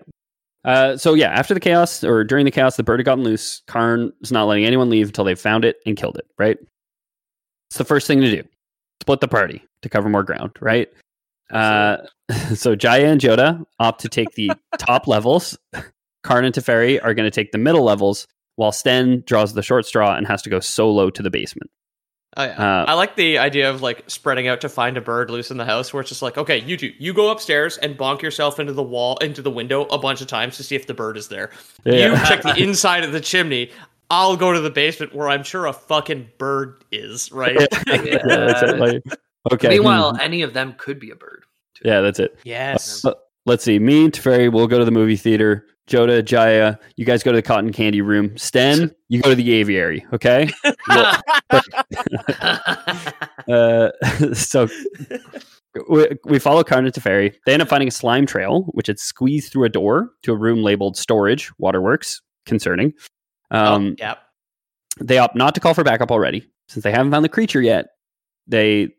Uh, 0.65 0.97
so 0.97 1.13
yeah, 1.13 1.29
after 1.29 1.53
the 1.53 1.59
chaos 1.59 2.03
or 2.03 2.23
during 2.23 2.45
the 2.45 2.51
chaos, 2.51 2.75
the 2.75 2.83
bird 2.83 2.99
had 2.99 3.05
gotten 3.05 3.23
loose. 3.23 3.61
Karn 3.67 4.11
is 4.21 4.31
not 4.31 4.45
letting 4.45 4.65
anyone 4.65 4.89
leave 4.89 5.07
until 5.07 5.23
they've 5.23 5.39
found 5.39 5.63
it 5.63 5.77
and 5.85 5.95
killed 5.95 6.17
it. 6.17 6.25
Right. 6.37 6.57
It's 7.69 7.77
the 7.77 7.85
first 7.85 8.07
thing 8.07 8.21
to 8.21 8.29
do. 8.29 8.43
Split 9.01 9.21
the 9.21 9.27
party 9.27 9.63
to 9.81 9.89
cover 9.89 10.09
more 10.09 10.23
ground. 10.23 10.51
Right. 10.59 10.89
Uh, 11.51 11.97
so 12.55 12.75
Jaya 12.75 13.07
and 13.07 13.21
Jodah 13.21 13.65
opt 13.79 14.01
to 14.01 14.09
take 14.09 14.31
the 14.31 14.51
top 14.77 15.07
levels. 15.07 15.57
Karn 16.23 16.43
and 16.43 16.53
Teferi 16.53 16.99
are 17.01 17.13
going 17.13 17.29
to 17.29 17.31
take 17.31 17.51
the 17.51 17.57
middle 17.57 17.83
levels, 17.83 18.27
while 18.55 18.71
Sten 18.71 19.23
draws 19.25 19.53
the 19.53 19.61
short 19.61 19.85
straw 19.85 20.15
and 20.15 20.27
has 20.27 20.41
to 20.41 20.49
go 20.49 20.59
solo 20.59 21.09
to 21.09 21.23
the 21.23 21.29
basement. 21.29 21.69
Oh 22.37 22.43
yeah. 22.43 22.51
Uh, 22.51 22.85
I 22.87 22.93
like 22.93 23.15
the 23.15 23.39
idea 23.39 23.69
of 23.69 23.81
like 23.81 24.03
spreading 24.07 24.47
out 24.47 24.61
to 24.61 24.69
find 24.69 24.95
a 24.95 25.01
bird 25.01 25.31
loose 25.31 25.49
in 25.49 25.57
the 25.57 25.65
house 25.65 25.91
where 25.91 26.01
it's 26.01 26.09
just 26.09 26.21
like, 26.21 26.37
okay, 26.37 26.59
you 26.59 26.77
two, 26.77 26.93
you 26.99 27.11
go 27.11 27.31
upstairs 27.31 27.77
and 27.79 27.97
bonk 27.97 28.21
yourself 28.21 28.59
into 28.59 28.73
the 28.73 28.83
wall, 28.83 29.17
into 29.17 29.41
the 29.41 29.49
window 29.49 29.85
a 29.85 29.97
bunch 29.97 30.21
of 30.21 30.27
times 30.27 30.55
to 30.57 30.63
see 30.63 30.75
if 30.75 30.85
the 30.85 30.93
bird 30.93 31.17
is 31.17 31.29
there. 31.29 31.49
You 31.83 32.15
check 32.27 32.43
the 32.43 32.55
inside 32.55 33.03
of 33.03 33.11
the 33.11 33.19
chimney. 33.19 33.71
I'll 34.11 34.37
go 34.37 34.53
to 34.53 34.59
the 34.59 34.69
basement 34.69 35.15
where 35.15 35.27
I'm 35.27 35.43
sure 35.43 35.65
a 35.65 35.73
fucking 35.73 36.29
bird 36.37 36.83
is, 36.91 37.31
right? 37.31 37.57
Yeah, 37.87 38.19
that's 38.23 38.61
it, 38.61 38.77
like, 38.77 39.03
okay. 39.51 39.69
Meanwhile, 39.69 40.11
hmm. 40.13 40.21
any 40.21 40.43
of 40.43 40.53
them 40.53 40.75
could 40.77 40.99
be 40.99 41.09
a 41.09 41.15
bird. 41.15 41.43
yeah, 41.83 42.01
that's 42.01 42.19
it. 42.19 42.37
yes. 42.43 43.03
Uh, 43.03 43.13
let's 43.45 43.63
see. 43.63 43.79
Me 43.79 44.05
and 44.05 44.13
Teferi 44.13 44.51
will 44.51 44.67
go 44.67 44.77
to 44.77 44.85
the 44.85 44.91
movie 44.91 45.15
theater. 45.15 45.65
Jodah, 45.87 46.23
Jaya, 46.23 46.77
you 46.95 47.05
guys 47.05 47.23
go 47.23 47.31
to 47.31 47.37
the 47.37 47.41
cotton 47.41 47.71
candy 47.71 48.01
room. 48.01 48.37
Sten, 48.37 48.93
you 49.07 49.21
go 49.21 49.29
to 49.29 49.35
the 49.35 49.53
aviary. 49.53 50.05
Okay. 50.13 50.49
Uh, 53.47 53.91
so 54.33 54.67
we, 55.89 56.07
we 56.25 56.39
follow 56.39 56.63
Karn 56.63 56.85
and 56.85 56.93
Teferi. 56.93 57.33
They 57.45 57.53
end 57.53 57.61
up 57.61 57.69
finding 57.69 57.87
a 57.87 57.91
slime 57.91 58.25
trail, 58.25 58.63
which 58.71 58.87
had 58.87 58.99
squeezed 58.99 59.51
through 59.51 59.65
a 59.65 59.69
door 59.69 60.11
to 60.23 60.33
a 60.33 60.35
room 60.35 60.63
labeled 60.63 60.97
storage, 60.97 61.51
waterworks. 61.57 62.21
Concerning. 62.45 62.93
Um, 63.51 63.89
oh, 63.89 63.95
yeah. 63.99 64.15
They 65.01 65.17
opt 65.17 65.35
not 65.35 65.53
to 65.55 65.59
call 65.59 65.73
for 65.73 65.83
backup 65.83 66.11
already, 66.11 66.49
since 66.69 66.83
they 66.83 66.91
haven't 66.91 67.11
found 67.11 67.25
the 67.25 67.29
creature 67.29 67.61
yet. 67.61 67.87
They 68.47 68.89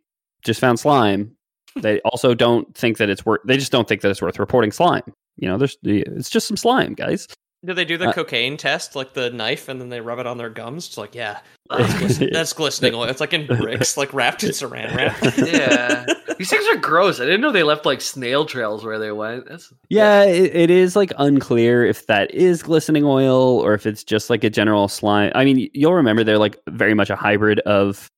just 0.43 0.61
found 0.61 0.79
slime. 0.79 1.35
They 1.77 2.01
also 2.03 2.35
don't 2.35 2.77
think 2.77 2.99
that 2.99 3.09
it's 3.09 3.25
worth. 3.25 3.41
They 3.47 3.57
just 3.57 3.73
don't 3.73 3.89
think 3.89 4.03
that 4.03 4.11
it's 4.11 4.21
worth 4.21 4.39
reporting 4.39 4.71
slime. 4.71 5.15
You 5.39 5.49
know, 5.49 5.59
there's 5.59 5.77
it's 5.83 6.31
just 6.31 6.47
some 6.49 6.57
slime, 6.57 6.95
guys. 6.95 7.27
Do 7.65 7.75
they 7.75 7.85
do 7.85 7.97
the 7.99 8.11
Uh, 8.11 8.13
cocaine 8.13 8.57
test, 8.57 8.95
like 8.95 9.15
the 9.15 9.31
knife, 9.31 9.69
and 9.69 9.81
then 9.81 9.89
they 9.89 10.01
rub 10.01 10.21
it 10.21 10.27
on 10.29 10.39
their 10.39 10.49
gums? 10.49 10.87
It's 10.87 10.97
like, 10.97 11.15
yeah, 11.17 11.39
that's, 11.71 11.99
glisten- 11.99 12.31
that's 12.33 12.53
glistening 12.53 12.95
oil. 12.95 13.05
It's 13.05 13.19
like 13.21 13.33
in 13.33 13.49
bricks, 13.49 13.97
like 13.97 14.13
wrapped 14.15 14.45
in 14.45 14.51
saran 14.51 14.95
wrap. 14.95 15.17
yeah, 15.39 16.07
these 16.39 16.51
things 16.51 16.65
are 16.69 16.77
gross. 16.77 17.19
I 17.21 17.25
didn't 17.25 17.41
know 17.41 17.51
they 17.51 17.65
left 17.65 17.85
like 17.85 18.01
snail 18.01 18.47
trails 18.47 18.85
where 18.85 19.01
they 19.01 19.11
went. 19.11 19.49
That's 19.49 19.73
Yeah, 19.89 20.23
it, 20.23 20.55
it 20.55 20.71
is 20.71 20.95
like 20.95 21.13
unclear 21.19 21.85
if 21.85 22.07
that 22.07 22.33
is 22.33 22.63
glistening 22.63 23.03
oil 23.05 23.59
or 23.59 23.75
if 23.75 23.87
it's 23.87 24.05
just 24.05 24.31
like 24.31 24.45
a 24.45 24.51
general 24.51 24.87
slime. 24.87 25.33
I 25.35 25.45
mean, 25.45 25.69
you'll 25.75 25.95
remember 25.95 26.23
they're 26.23 26.39
like 26.39 26.59
very 26.69 26.95
much 26.95 27.11
a 27.11 27.17
hybrid 27.17 27.59
of 27.61 28.09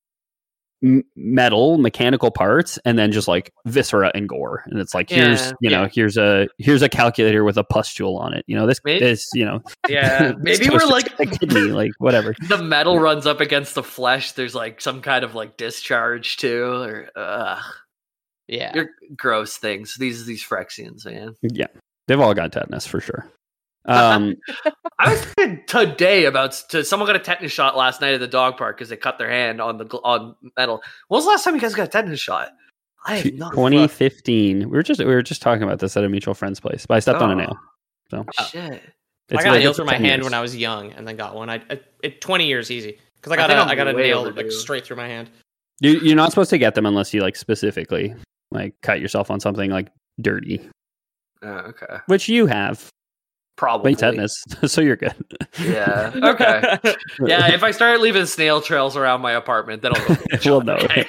m- 0.83 1.03
metal, 1.17 1.79
mechanical 1.79 2.31
parts, 2.31 2.79
and 2.85 2.99
then 2.99 3.13
just 3.13 3.29
like 3.29 3.53
viscera 3.67 4.11
and 4.15 4.29
gore. 4.29 4.63
And 4.67 4.79
it's 4.81 4.95
like 4.95 5.11
here's 5.11 5.47
Yeah, 5.47 5.53
you 5.61 5.71
know 5.71 5.83
yeah. 5.83 5.89
here's 5.95 6.17
a 6.17 6.49
here's 6.59 6.83
a 6.83 6.89
calculator 6.89 7.45
with 7.45 7.57
a 7.57 7.65
pustule 7.65 8.17
on 8.19 8.35
it. 8.35 8.45
You 8.47 8.57
know 8.57 8.67
this 8.67 8.81
Maybe- 8.85 9.05
this 9.05 9.29
you 9.35 9.45
know 9.45 9.61
yeah. 9.89 10.33
Maybe 10.39 10.69
we're 10.71 10.87
like 10.87 11.13
a 11.21 11.27
kidney 11.27 11.73
like 11.73 11.93
whatever. 11.99 12.35
the 12.49 12.59
metal 12.63 12.99
runs 12.99 13.27
up 13.27 13.41
against 13.41 13.75
the 13.75 13.83
flesh. 13.83 14.33
There's 14.33 14.55
like 14.55 14.81
some 14.81 15.03
kind 15.03 15.25
of 15.25 15.35
like 15.35 15.57
discharge 15.57 16.37
too, 16.37 16.65
or 16.65 17.09
uh, 17.17 17.61
Yeah. 18.49 18.73
you're 18.75 18.91
gross 19.17 19.57
things. 19.57 19.95
These 19.99 20.27
these 20.27 20.43
Phyrexians, 20.45 21.05
man. 21.05 21.35
Yeah, 21.43 21.67
they've 22.09 22.21
all 22.21 22.35
got 22.35 22.53
tetanus 22.53 22.87
for 22.87 23.01
sure. 23.01 23.27
Um, 23.87 24.37
I 24.99 25.11
was 25.11 25.21
thinking 25.25 25.65
today 25.67 26.27
about 26.27 26.53
to, 26.71 26.85
someone 26.85 27.07
got 27.07 27.17
a 27.17 27.21
tetanus 27.21 27.53
shot 27.53 27.77
last 27.77 28.01
night 28.01 28.15
at 28.15 28.21
the 28.21 28.29
dog 28.29 28.57
park 28.57 28.77
because 28.77 28.89
they 28.91 28.97
cut 28.97 29.19
their 29.19 29.31
hand 29.31 29.61
on 29.61 29.79
the 29.79 29.87
on 30.05 30.37
metal. 30.57 30.83
When 31.09 31.19
was 31.19 31.25
the 31.25 31.31
last 31.31 31.45
time 31.45 31.55
you 31.55 31.61
guys 31.61 31.75
got 31.75 31.85
a 31.89 31.91
tetanus 31.91 32.21
shot? 32.21 32.51
I 33.07 33.17
have 33.17 33.35
not. 33.35 33.53
2015. 33.53 34.59
We 34.59 34.67
were 34.67 34.83
just 34.83 35.01
we 35.01 35.07
were 35.07 35.23
just 35.23 35.41
talking 35.41 35.63
about 35.63 35.79
this 35.79 35.97
at 35.97 36.05
a 36.05 36.09
mutual 36.09 36.35
friend's 36.35 36.61
place, 36.61 36.85
but 36.87 36.97
I 36.97 37.01
stepped 37.01 37.21
on 37.23 37.31
a 37.31 37.35
Oh. 37.35 37.37
nail. 37.37 37.59
So 38.11 38.27
Shit. 38.51 38.83
I 39.31 39.35
got 39.37 39.45
like 39.45 39.47
a 39.47 39.59
nail 39.61 39.73
through 39.73 39.85
my 39.87 39.93
10 39.93 40.05
hand 40.05 40.19
years. 40.21 40.25
when 40.25 40.35
I 40.35 40.41
was 40.41 40.57
young, 40.57 40.93
and 40.93 41.07
then 41.09 41.17
got 41.17 41.35
one. 41.35 41.49
I, 41.49 41.63
I 41.71 41.81
it, 42.03 42.21
twenty 42.21 42.47
years 42.47 42.71
easy 42.71 42.99
because 43.17 43.31
I 43.33 43.35
I 43.35 43.37
got 43.39 43.47
think 43.49 43.59
a 43.59 43.63
I'm 43.63 43.69
I 43.69 43.75
got 43.77 43.89
a 43.89 43.95
way 43.95 44.03
nail 44.09 44.31
like 44.31 44.51
straight 44.53 44.85
through 44.85 44.97
my 44.97 45.07
hand. 45.09 45.31
You, 45.81 45.93
you're 46.01 46.17
not 46.17 46.31
supposed 46.31 46.51
to 46.51 46.59
get 46.59 46.75
them 46.75 46.85
unless 46.85 47.15
you 47.15 47.23
like 47.23 47.37
specifically 47.37 48.15
like 48.51 48.75
cut 48.83 49.01
yourself 49.01 49.31
on 49.31 49.41
something 49.41 49.71
like 49.71 49.89
dirty, 50.21 50.61
Oh, 51.43 51.49
okay. 51.49 51.99
which 52.07 52.29
you 52.29 52.45
have. 52.47 52.91
Probably. 53.61 53.93
But 53.93 54.01
tetanus, 54.01 54.43
so 54.65 54.81
you're 54.81 54.97
good. 54.97 55.15
Yeah. 55.63 56.13
Okay. 56.31 56.63
yeah. 57.27 57.53
If 57.53 57.63
I 57.63 57.73
start 57.73 58.01
leaving 58.01 58.25
snail 58.25 58.63
trails 58.63 58.97
around 58.97 59.21
my 59.21 59.33
apartment, 59.33 59.83
then 59.83 59.93
I'll 59.95 60.09
go. 60.09 60.17
We'll 60.47 60.61
know. 60.63 60.77
okay? 60.77 61.07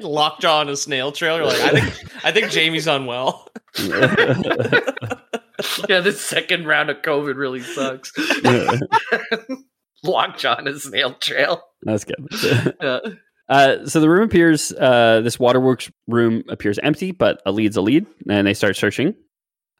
Lockjaw 0.00 0.60
on 0.60 0.68
a 0.68 0.76
snail 0.76 1.10
trail. 1.10 1.38
You're 1.38 1.46
like, 1.46 1.60
I 1.60 1.80
think 1.80 2.24
I 2.24 2.30
think 2.30 2.50
Jamie's 2.50 2.86
unwell. 2.86 3.48
yeah. 5.88 6.00
This 6.00 6.20
second 6.20 6.66
round 6.66 6.90
of 6.90 6.98
COVID 6.98 7.34
really 7.34 7.62
sucks. 7.62 8.12
Lockjaw 10.04 10.58
on 10.58 10.68
a 10.68 10.78
snail 10.78 11.14
trail. 11.14 11.64
That's 11.82 12.04
good. 12.04 12.28
Yeah. 12.80 13.00
Uh, 13.48 13.86
so 13.86 14.00
the 14.00 14.08
room 14.08 14.22
appears, 14.22 14.70
uh, 14.72 15.20
this 15.22 15.40
waterworks 15.40 15.90
room 16.06 16.44
appears 16.48 16.78
empty, 16.78 17.10
but 17.10 17.42
a 17.44 17.50
lead's 17.50 17.76
a 17.76 17.82
lead, 17.82 18.06
and 18.30 18.46
they 18.46 18.54
start 18.54 18.76
searching. 18.76 19.14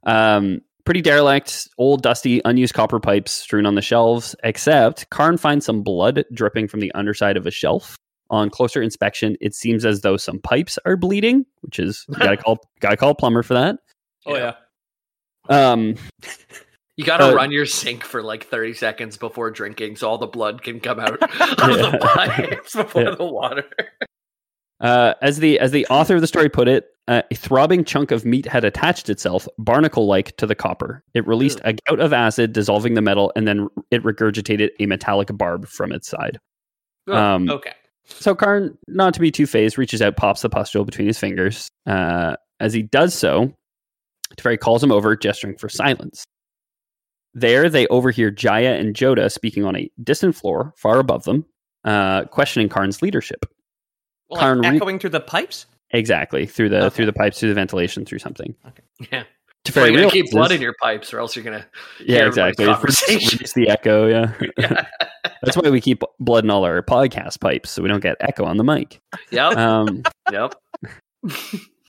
Um, 0.05 0.61
pretty 0.85 1.01
derelict, 1.03 1.69
old, 1.79 2.03
dusty, 2.03 2.41
unused 2.45 2.75
copper 2.75 3.01
pipes 3.01 3.33
strewn 3.33 3.67
on 3.67 3.75
the 3.75 3.83
shelves, 3.83 4.35
except 4.45 5.09
Karn 5.11 5.37
finds 5.37 5.65
some 5.67 5.83
blood 5.83 6.25
dripping 6.33 6.69
from 6.69 6.81
the 6.81 6.93
underside 6.95 7.37
of 7.37 7.47
a 7.47 7.51
shelf. 7.51 7.97
On 8.31 8.49
closer 8.51 8.81
inspection, 8.83 9.37
it 9.41 9.55
seems 9.55 9.85
as 9.85 10.01
though 10.01 10.17
some 10.17 10.39
pipes 10.41 10.79
are 10.87 10.97
bleeding, 10.97 11.45
which 11.61 11.79
is 11.79 12.05
you 12.09 12.17
gotta 12.17 12.37
call 12.39 12.59
gotta 12.81 12.97
call 12.97 13.11
a 13.11 13.15
plumber 13.15 13.43
for 13.43 13.55
that. 13.55 13.77
Oh 14.27 14.35
yeah. 14.37 14.55
Um, 15.49 15.97
You 16.97 17.05
gotta 17.05 17.27
Uh, 17.33 17.35
run 17.35 17.51
your 17.53 17.67
sink 17.67 18.03
for 18.03 18.23
like 18.23 18.47
30 18.47 18.73
seconds 18.75 19.17
before 19.19 19.51
drinking 19.51 19.97
so 19.97 20.09
all 20.09 20.17
the 20.19 20.27
blood 20.27 20.63
can 20.63 20.81
come 20.81 21.01
out 21.01 21.11
of 21.23 21.29
the 21.29 21.99
pipes 22.01 22.75
before 22.75 23.03
Yeah. 23.03 23.15
the 23.17 23.25
water. 23.25 23.65
Uh, 24.81 25.15
as 25.23 25.39
the 25.39 25.59
as 25.59 25.71
the 25.71 25.87
author 25.87 26.17
of 26.17 26.21
the 26.21 26.27
story 26.27 26.49
put 26.49 26.69
it, 26.69 26.87
uh, 27.07 27.23
a 27.31 27.35
throbbing 27.35 27.85
chunk 27.85 28.11
of 28.11 28.25
meat 28.25 28.47
had 28.47 28.65
attached 28.65 29.09
itself, 29.09 29.47
barnacle-like, 29.59 30.37
to 30.37 30.47
the 30.47 30.55
copper. 30.55 31.05
It 31.15 31.27
released 31.27 31.61
a 31.65 31.75
gout 31.75 32.01
of 32.01 32.13
acid, 32.13 32.53
dissolving 32.53 32.95
the 32.95 33.03
metal, 33.03 33.33
and 33.37 33.47
then 33.47 33.69
it 33.91 34.03
regurgitated 34.03 34.71
a 34.81 34.87
metallic 34.87 35.29
barb 35.37 35.67
from 35.69 35.93
its 35.93 36.09
side. 36.09 36.39
Um, 37.09 37.51
Okay. 37.51 37.73
So 38.07 38.35
Karn, 38.35 38.77
not 38.87 39.15
to 39.15 39.21
be 39.21 39.31
too 39.31 39.47
phased, 39.47 39.79
reaches 39.79 40.03
out, 40.03 40.17
pops 40.17 40.43
the 40.43 40.51
pustule 40.51 40.85
between 40.85 41.07
his 41.07 41.19
fingers. 41.19 41.69
Uh, 41.87 42.37
as 42.61 42.75
he 42.75 42.83
does 42.83 43.15
so, 43.15 43.55
Teferi 44.37 44.59
calls 44.59 44.83
him 44.83 44.93
over, 44.93 45.17
gesturing 45.17 45.57
for 45.57 45.69
silence. 45.69 46.25
There, 47.33 47.69
they 47.69 47.87
overhear 47.89 48.31
Jaya 48.31 48.75
and 48.75 48.95
Joda 48.95 49.31
speaking 49.33 49.65
on 49.65 49.77
a 49.77 49.91
distant 50.03 50.37
floor, 50.37 50.75
far 50.77 50.99
above 50.99 51.25
them, 51.25 51.47
uh, 51.85 52.25
questioning 52.27 52.69
Karn's 52.69 53.03
leadership. 53.03 53.47
Well, 54.31 54.57
like 54.57 54.75
echoing 54.75 54.99
through 54.99 55.11
the 55.11 55.21
pipes. 55.21 55.67
exactly 55.91 56.47
through 56.47 56.71
the 56.71 56.87
Okay. 56.87 56.97
through 56.97 57.07
the 57.07 57.13
pipes, 57.13 57.39
through 57.41 57.51
the 57.51 57.55
ventilation, 57.55 58.05
through 58.05 58.19
something. 58.21 58.55
Yeah. 59.13 59.25
To 59.65 59.73
Well, 59.77 59.89
you're 59.89 59.97
gonna 60.01 60.11
keep 60.11 60.31
blood 60.31 60.53
in 60.53 60.61
your 60.61 60.75
pipes, 60.83 61.15
or 61.15 61.21
else 61.21 61.35
you're 61.37 61.45
gonna. 61.45 61.67
Yeah, 62.05 62.27
exactly. 62.27 62.67
reduce 62.67 63.53
the 63.55 63.69
echo. 63.69 64.07
Yeah. 64.07 64.33
Yeah. 64.59 64.87
That's 65.43 65.57
why 65.57 65.71
we 65.71 65.81
keep 65.81 66.03
blood 66.21 66.45
in 66.45 66.51
all 66.51 66.65
our 66.65 66.83
podcast 66.83 67.41
pipes 67.41 67.71
so 67.71 67.83
we 67.83 67.89
don't 67.89 68.03
get 68.03 68.17
echo 68.21 68.45
on 68.45 68.57
the 68.59 68.65
mic. 68.65 69.01
Yep. 69.31 69.57
Um, 69.57 70.03
yep. 70.33 70.55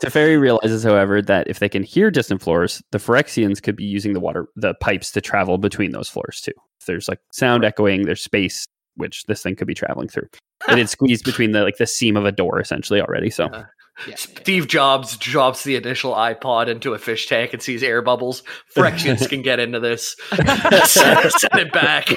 Teferi 0.01 0.39
realizes, 0.39 0.83
however, 0.83 1.21
that 1.21 1.47
if 1.47 1.59
they 1.59 1.69
can 1.69 1.83
hear 1.83 2.11
distant 2.11 2.41
floors, 2.41 2.81
the 2.91 2.97
Phyrexians 2.97 3.61
could 3.63 3.75
be 3.77 3.85
using 3.85 4.13
the 4.13 4.19
water, 4.19 4.47
the 4.55 4.73
pipes 4.75 5.11
to 5.13 5.21
travel 5.21 5.57
between 5.57 5.91
those 5.91 6.09
floors 6.09 6.41
too. 6.41 6.51
If 6.81 6.85
there's 6.85 7.07
like 7.07 7.19
sound 7.31 7.63
echoing, 7.63 8.03
there's 8.03 8.21
space 8.23 8.65
which 8.95 9.23
this 9.25 9.41
thing 9.41 9.55
could 9.55 9.67
be 9.67 9.73
traveling 9.73 10.07
through. 10.09 10.27
It 10.67 10.77
had 10.77 10.89
squeezed 10.89 11.25
between 11.25 11.51
the 11.51 11.63
like 11.63 11.77
the 11.77 11.85
seam 11.87 12.17
of 12.17 12.25
a 12.25 12.31
door 12.31 12.59
essentially 12.59 13.01
already. 13.01 13.29
So 13.29 13.45
Uh, 13.45 13.65
Yeah, 14.07 14.15
Steve 14.15 14.67
Jobs 14.67 15.15
drops 15.17 15.63
the 15.63 15.75
initial 15.77 16.13
iPod 16.13 16.67
into 16.67 16.93
a 16.93 16.97
fish 16.97 17.27
tank 17.27 17.53
and 17.53 17.61
sees 17.61 17.81
air 17.83 18.01
bubbles. 18.01 18.43
Fractions 18.73 19.25
can 19.27 19.41
get 19.41 19.59
into 19.59 19.79
this. 19.79 20.15
Send 20.33 20.49
send 21.31 21.53
it 21.55 21.71
back. 21.83 22.09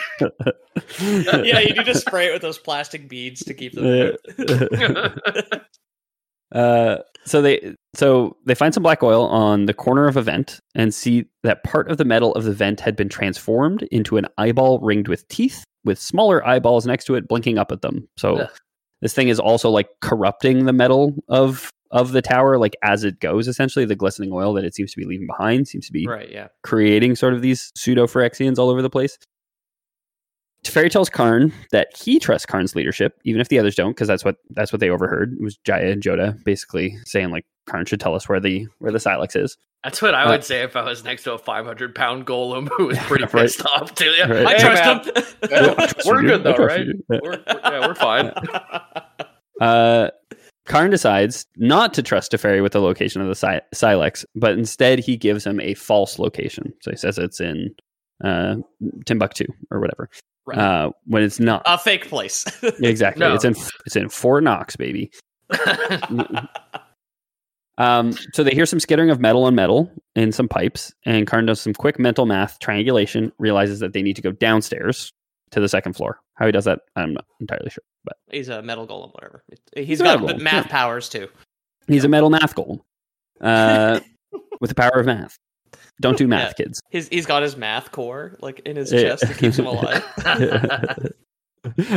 yeah, 1.00 1.60
you 1.60 1.74
need 1.74 1.84
to 1.86 1.94
spray 1.94 2.28
it 2.28 2.32
with 2.32 2.42
those 2.42 2.58
plastic 2.58 3.08
beads 3.08 3.44
to 3.44 3.54
keep 3.54 3.74
them. 3.74 4.16
uh, 6.52 6.98
so 7.24 7.42
they 7.42 7.74
so 7.94 8.36
they 8.46 8.54
find 8.54 8.72
some 8.72 8.82
black 8.82 9.02
oil 9.02 9.26
on 9.26 9.66
the 9.66 9.74
corner 9.74 10.06
of 10.06 10.16
a 10.16 10.22
vent 10.22 10.60
and 10.74 10.94
see 10.94 11.26
that 11.42 11.62
part 11.64 11.90
of 11.90 11.98
the 11.98 12.04
metal 12.04 12.34
of 12.34 12.44
the 12.44 12.52
vent 12.52 12.80
had 12.80 12.96
been 12.96 13.08
transformed 13.08 13.82
into 13.90 14.16
an 14.16 14.26
eyeball 14.38 14.78
ringed 14.80 15.08
with 15.08 15.26
teeth 15.28 15.64
with 15.84 15.98
smaller 15.98 16.46
eyeballs 16.46 16.86
next 16.86 17.04
to 17.04 17.14
it 17.14 17.28
blinking 17.28 17.58
up 17.58 17.70
at 17.70 17.82
them. 17.82 18.08
So 18.16 18.36
Ugh. 18.36 18.50
this 19.02 19.14
thing 19.14 19.28
is 19.28 19.38
also 19.38 19.70
like 19.70 19.88
corrupting 20.00 20.64
the 20.64 20.72
metal 20.72 21.14
of 21.28 21.70
of 21.90 22.12
the 22.12 22.20
tower 22.20 22.58
like 22.58 22.76
as 22.82 23.02
it 23.02 23.18
goes 23.18 23.48
essentially 23.48 23.86
the 23.86 23.96
glistening 23.96 24.30
oil 24.30 24.52
that 24.52 24.64
it 24.64 24.74
seems 24.74 24.92
to 24.92 24.98
be 24.98 25.06
leaving 25.06 25.26
behind 25.26 25.66
seems 25.66 25.86
to 25.86 25.92
be 25.92 26.06
Right, 26.06 26.30
yeah. 26.30 26.48
creating 26.62 27.16
sort 27.16 27.32
of 27.32 27.40
these 27.40 27.72
pseudo 27.74 28.06
Phyrexians 28.06 28.58
all 28.58 28.68
over 28.68 28.82
the 28.82 28.90
place. 28.90 29.18
Teferi 30.64 30.90
tells 30.90 31.08
Karn 31.08 31.52
that 31.72 31.96
he 31.96 32.18
trusts 32.18 32.44
Karn's 32.46 32.74
leadership, 32.76 33.18
even 33.24 33.40
if 33.40 33.48
the 33.48 33.58
others 33.58 33.74
don't, 33.74 33.90
because 33.92 34.08
that's 34.08 34.24
what 34.24 34.36
that's 34.50 34.72
what 34.72 34.80
they 34.80 34.90
overheard. 34.90 35.32
It 35.34 35.40
was 35.42 35.56
Jaya 35.58 35.90
and 35.92 36.02
Jodah 36.02 36.42
basically 36.44 36.96
saying 37.06 37.30
like 37.30 37.46
Karn 37.66 37.86
should 37.86 38.00
tell 38.00 38.14
us 38.14 38.28
where 38.28 38.40
the 38.40 38.66
where 38.78 38.92
the 38.92 38.98
Sylex 38.98 39.36
is. 39.36 39.56
That's 39.84 40.02
what 40.02 40.14
I 40.14 40.24
Uh, 40.24 40.30
would 40.32 40.44
say 40.44 40.62
if 40.62 40.74
I 40.74 40.82
was 40.82 41.04
next 41.04 41.22
to 41.22 41.32
a 41.34 41.38
500 41.38 41.94
pound 41.94 42.26
golem 42.26 42.68
who 42.76 42.86
was 42.88 42.98
pretty 43.02 43.24
Right. 43.24 43.44
pissed 43.44 43.64
off 43.64 43.94
too. 43.94 44.10
Yeah. 44.10 44.28
Right. 44.30 44.46
I 44.46 44.52
Hey, 44.54 44.58
trust 44.58 45.06
him. 45.06 45.24
Yeah, 45.50 45.74
I 45.78 45.86
trust 45.86 46.06
we're 46.06 46.22
good 46.22 46.42
though, 46.42 46.56
right? 46.56 46.86
Yeah. 46.86 46.92
We're, 47.08 47.20
we're- 47.30 47.42
yeah, 47.46 47.86
we're 47.86 47.94
fine. 47.94 48.32
Uh, 49.60 50.08
Karn 50.66 50.90
decides 50.90 51.46
not 51.56 51.92
to 51.94 52.02
trust 52.02 52.30
Teferi 52.30 52.62
with 52.62 52.72
the 52.72 52.80
location 52.80 53.20
of 53.20 53.26
the 53.26 53.34
Si- 53.34 53.60
Silex, 53.74 54.24
but 54.36 54.52
instead 54.52 54.98
he 55.00 55.16
gives 55.16 55.44
him 55.44 55.58
a 55.60 55.74
false 55.74 56.18
location. 56.18 56.72
So 56.82 56.90
he 56.92 56.96
says 56.96 57.18
it's 57.18 57.40
in 57.40 57.74
uh, 58.22 58.56
Timbuktu 59.06 59.46
or 59.72 59.80
whatever, 59.80 60.10
Right. 60.48 60.58
uh, 60.58 60.90
when 61.04 61.22
it's 61.22 61.38
not. 61.38 61.62
A 61.66 61.76
fake 61.78 62.08
place. 62.08 62.44
exactly, 62.80 63.20
No. 63.20 63.34
it's 63.34 63.44
in 63.44 63.54
it's 63.86 63.96
in 63.96 64.08
Fort 64.08 64.42
Knox, 64.44 64.76
baby. 64.76 65.10
Um, 67.78 68.12
so 68.32 68.42
they 68.42 68.50
hear 68.50 68.66
some 68.66 68.80
skittering 68.80 69.08
of 69.08 69.20
metal 69.20 69.44
on 69.44 69.54
metal 69.54 69.88
in 70.16 70.32
some 70.32 70.48
pipes, 70.48 70.92
and 71.06 71.28
Karn 71.28 71.46
does 71.46 71.60
some 71.60 71.72
quick 71.72 71.96
mental 71.98 72.26
math 72.26 72.58
triangulation, 72.58 73.30
realizes 73.38 73.78
that 73.78 73.92
they 73.92 74.02
need 74.02 74.16
to 74.16 74.22
go 74.22 74.32
downstairs 74.32 75.12
to 75.52 75.60
the 75.60 75.68
second 75.68 75.92
floor. 75.94 76.18
How 76.34 76.46
he 76.46 76.50
does 76.52 76.64
that, 76.64 76.80
I'm 76.96 77.14
not 77.14 77.24
entirely 77.40 77.70
sure, 77.70 77.84
but 78.04 78.16
He's 78.32 78.48
a 78.48 78.62
metal 78.62 78.84
golem, 78.84 79.12
whatever. 79.14 79.44
He's 79.76 80.02
got 80.02 80.20
metal 80.20 80.40
math 80.40 80.66
yeah. 80.66 80.70
powers 80.72 81.08
too. 81.08 81.28
he's 81.86 82.02
a 82.02 82.08
metal 82.08 82.30
math 82.30 82.56
golem 82.56 82.80
uh, 83.40 84.00
with 84.60 84.70
the 84.70 84.74
power 84.74 84.98
of 84.98 85.06
math. 85.06 85.36
Don't 86.00 86.16
do 86.16 86.28
math, 86.28 86.56
kids. 86.56 86.80
His 86.90 87.08
he's 87.08 87.26
got 87.26 87.42
his 87.42 87.56
math 87.56 87.90
core 87.92 88.36
like 88.40 88.60
in 88.60 88.76
his 88.76 88.92
Yeah. 88.92 89.00
chest 89.02 89.22
that 89.26 89.36
keeps 89.38 89.58
him 89.58 89.66
alive. 89.66 90.04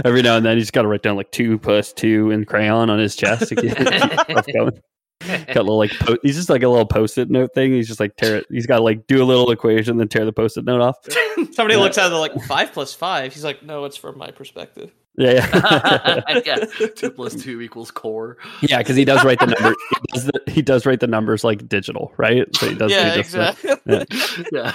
Every 0.03 0.21
now 0.23 0.37
and 0.37 0.45
then, 0.45 0.57
he's 0.57 0.71
got 0.71 0.81
to 0.81 0.87
write 0.87 1.03
down 1.03 1.15
like 1.15 1.31
two 1.31 1.57
plus 1.59 1.93
two 1.93 2.31
in 2.31 2.45
crayon 2.45 2.89
on 2.89 2.97
his 2.99 3.15
chest 3.15 3.47
to 3.49 3.55
keep, 3.55 3.75
keep 3.75 3.85
going. 4.53 4.81
Got 5.21 5.55
a 5.55 5.61
little 5.61 5.77
like 5.77 5.91
po- 5.91 6.17
he's 6.23 6.35
just 6.35 6.49
like 6.49 6.63
a 6.63 6.67
little 6.67 6.85
post-it 6.87 7.29
note 7.29 7.53
thing. 7.53 7.71
He's 7.73 7.87
just 7.87 7.99
like 7.99 8.15
tear 8.17 8.37
it. 8.37 8.47
He's 8.49 8.65
got 8.65 8.77
to 8.77 8.83
like 8.83 9.05
do 9.05 9.21
a 9.21 9.25
little 9.25 9.51
equation, 9.51 9.97
then 9.97 10.07
tear 10.07 10.25
the 10.25 10.33
post-it 10.33 10.65
note 10.65 10.81
off. 10.81 10.95
Somebody 11.53 11.75
Yeah. 11.75 11.81
looks 11.81 11.97
at 11.99 12.11
it 12.11 12.15
like 12.15 12.33
five 12.45 12.73
plus 12.73 12.93
five. 12.95 13.33
He's 13.33 13.43
like, 13.43 13.61
no, 13.61 13.85
it's 13.85 13.97
from 13.97 14.17
my 14.17 14.31
perspective. 14.31 14.91
Yeah, 15.17 15.31
yeah. 15.31 16.41
yeah, 16.45 16.87
two 16.95 17.11
plus 17.11 17.35
two 17.35 17.61
equals 17.61 17.91
core. 17.91 18.37
Yeah, 18.61 18.77
because 18.79 18.95
he 18.95 19.05
does 19.05 19.23
write 19.23 19.39
the 19.39 19.47
number. 19.47 19.75
He 19.91 20.13
does, 20.13 20.25
the, 20.25 20.41
he 20.47 20.61
does 20.61 20.85
write 20.85 20.99
the 20.99 21.07
numbers 21.07 21.43
like 21.43 21.69
digital, 21.69 22.11
right? 22.17 22.45
So 22.55 22.67
he 22.67 22.75
does. 22.75 22.91
yeah, 22.91 23.13
he 23.13 23.19
exactly. 23.19 24.05
yeah. 24.51 24.73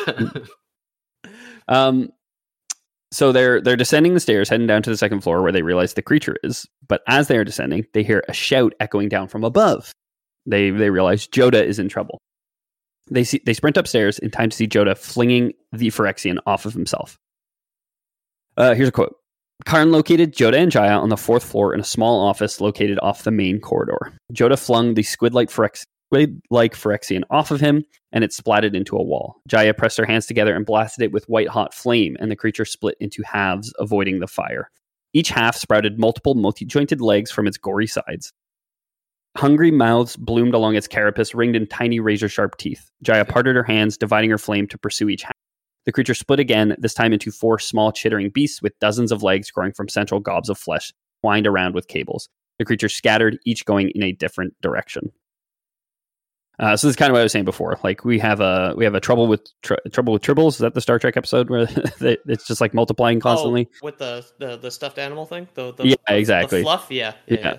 Um, 1.69 2.11
so 3.13 3.33
they're 3.33 3.61
they're 3.61 3.77
descending 3.77 4.15
the 4.15 4.21
stairs, 4.21 4.49
heading 4.49 4.67
down 4.67 4.83
to 4.83 4.91
the 4.91 4.97
second 4.97 5.21
floor 5.21 5.43
where 5.43 5.53
they 5.53 5.63
realize 5.63 5.95
the 5.95 6.03
creature 6.03 6.37
is. 6.43 6.67
But 6.89 7.03
as 7.07 7.29
they 7.29 7.37
are 7.37 7.45
descending, 7.45 7.87
they 7.93 8.03
hear 8.03 8.23
a 8.29 8.33
shout 8.33 8.75
echoing 8.81 9.09
down 9.09 9.29
from 9.29 9.45
above. 9.45 9.93
They 10.47 10.71
they 10.71 10.91
realize 10.91 11.27
Jodah 11.27 11.65
is 11.65 11.79
in 11.79 11.89
trouble. 11.89 12.19
They 13.11 13.25
see 13.25 13.41
they 13.45 13.55
sprint 13.55 13.77
upstairs 13.77 14.19
in 14.19 14.31
time 14.31 14.51
to 14.51 14.57
see 14.57 14.67
Jodah 14.67 14.97
flinging 14.99 15.53
the 15.73 15.89
Phyrexian 15.89 16.39
off 16.47 16.67
of 16.67 16.73
himself. 16.73 17.17
Uh, 18.57 18.75
here's 18.75 18.89
a 18.89 18.93
quote. 18.93 19.17
Karn 19.65 19.91
located 19.91 20.35
Jodah 20.35 20.59
and 20.59 20.71
Jaya 20.71 20.99
on 20.99 21.09
the 21.09 21.17
fourth 21.17 21.45
floor 21.45 21.75
in 21.75 21.81
a 21.81 21.85
small 21.85 22.21
office 22.21 22.61
located 22.61 22.99
off 23.03 23.25
the 23.25 23.31
main 23.31 23.61
corridor. 23.61 24.13
Jodah 24.33 24.59
flung 24.59 24.95
the 24.95 25.03
squid-like 25.03 25.51
Phyrex- 25.51 25.87
squid-like 26.09 26.75
Phyrexian 26.75 27.23
off 27.31 27.51
of 27.51 27.61
him, 27.61 27.85
and 28.13 28.23
it 28.23 28.31
splatted 28.31 28.75
into 28.75 28.97
a 28.97 29.03
wall. 29.03 29.41
Jaya 29.49 29.75
pressed 29.75 29.99
her 29.99 30.05
hands 30.05 30.27
together 30.27 30.55
and 30.55 30.67
blasted 30.67 31.03
it 31.03 31.13
with 31.13 31.29
white 31.29 31.49
hot 31.49 31.75
flame, 31.75 32.17
and 32.21 32.31
the 32.31 32.37
creature 32.37 32.65
split 32.65 32.97
into 33.01 33.23
halves, 33.25 33.73
avoiding 33.79 34.21
the 34.21 34.27
fire. 34.27 34.71
Each 35.15 35.31
half 35.31 35.57
sprouted 35.57 35.99
multiple 35.99 36.35
multi 36.35 36.65
jointed 36.65 37.01
legs 37.01 37.31
from 37.31 37.47
its 37.47 37.57
gory 37.57 37.87
sides. 37.87 38.33
Hungry 39.37 39.71
mouths 39.71 40.17
bloomed 40.17 40.55
along 40.55 40.77
its 40.77 40.89
carapace, 40.89 41.35
ringed 41.35 41.57
in 41.57 41.67
tiny 41.67 42.01
razor 42.01 42.29
sharp 42.29 42.57
teeth. 42.57 42.91
Jaya 43.03 43.25
parted 43.25 43.57
her 43.57 43.65
hands, 43.65 43.97
dividing 43.97 44.31
her 44.31 44.39
flame 44.39 44.67
to 44.69 44.79
pursue 44.79 45.09
each 45.09 45.23
half. 45.23 45.36
The 45.87 45.93
creature 45.93 46.15
split 46.15 46.41
again, 46.41 46.75
this 46.79 46.95
time 46.95 47.13
into 47.13 47.31
four 47.31 47.61
small 47.61 47.93
chittering 47.93 48.31
beasts 48.31 48.61
with 48.61 48.79
dozens 48.81 49.13
of 49.13 49.23
legs 49.23 49.51
growing 49.51 49.73
from 49.73 49.89
central 49.89 50.21
gobs 50.21 50.49
of 50.49 50.59
flesh, 50.59 50.93
twined 51.23 51.47
around 51.47 51.75
with 51.75 51.87
cables. 51.87 52.29
The 52.59 52.65
creature 52.65 52.89
scattered, 52.89 53.39
each 53.47 53.65
going 53.65 53.91
in 53.95 54.03
a 54.03 54.13
different 54.13 54.55
direction. 54.61 55.13
Uh, 56.59 56.77
so 56.77 56.87
this 56.87 56.93
is 56.93 56.97
kind 56.97 57.11
of 57.11 57.15
what 57.15 57.21
I 57.21 57.23
was 57.23 57.33
saying 57.33 57.45
before. 57.45 57.79
Like 57.85 58.05
we 58.05 58.19
have 58.19 58.41
a 58.41 58.75
we 58.77 58.85
have 58.85 58.95
a 58.95 59.01
trouble 59.01 59.27
with 59.27 59.47
tr- 59.63 59.75
trouble 59.93 60.15
with 60.15 60.23
tribbles. 60.23 60.53
Is 60.53 60.59
that 60.59 60.75
the 60.75 60.81
Star 60.81 60.99
Trek 60.99 61.17
episode 61.17 61.51
where 61.51 61.69
it's 62.01 62.47
just 62.47 62.61
like 62.61 62.73
multiplying 62.73 63.21
constantly? 63.21 63.69
Oh, 63.71 63.79
with 63.83 63.99
the, 63.99 64.27
the 64.39 64.57
the 64.57 64.71
stuffed 64.71 64.99
animal 64.99 65.27
thing. 65.27 65.49
The, 65.55 65.73
the 65.75 65.89
Yeah, 65.89 65.97
exactly. 66.09 66.61
The 66.61 66.65
fluff. 66.65 66.87
Yeah. 66.91 67.13
Yeah. 67.27 67.59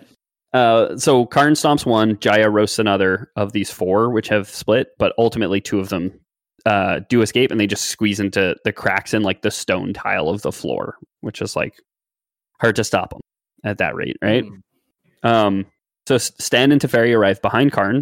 Yeah. 0.53 0.59
Uh, 0.59 0.97
so 0.97 1.25
Karn 1.27 1.53
stomps 1.53 1.85
one, 1.85 2.17
Jaya 2.19 2.49
roasts 2.49 2.79
another 2.79 3.31
of 3.35 3.51
these 3.53 3.69
four, 3.69 4.09
which 4.09 4.29
have 4.29 4.49
split, 4.49 4.89
but 4.97 5.13
ultimately 5.17 5.61
two 5.61 5.79
of 5.79 5.89
them 5.89 6.19
uh, 6.67 6.99
do 7.09 7.21
escape, 7.21 7.49
and 7.51 7.59
they 7.59 7.67
just 7.67 7.85
squeeze 7.85 8.19
into 8.19 8.55
the 8.65 8.73
cracks 8.73 9.13
in 9.13 9.23
like 9.23 9.41
the 9.41 9.51
stone 9.51 9.93
tile 9.93 10.27
of 10.29 10.41
the 10.41 10.51
floor, 10.51 10.95
which 11.21 11.41
is 11.41 11.55
like 11.55 11.75
hard 12.59 12.75
to 12.75 12.83
stop 12.83 13.11
them 13.11 13.21
at 13.63 13.77
that 13.77 13.95
rate, 13.95 14.17
right? 14.21 14.43
Mm. 15.23 15.29
Um, 15.29 15.65
so 16.07 16.17
Stan 16.17 16.71
and 16.71 16.81
Teferi 16.81 17.15
arrive 17.15 17.41
behind 17.41 17.71
Karn. 17.71 17.95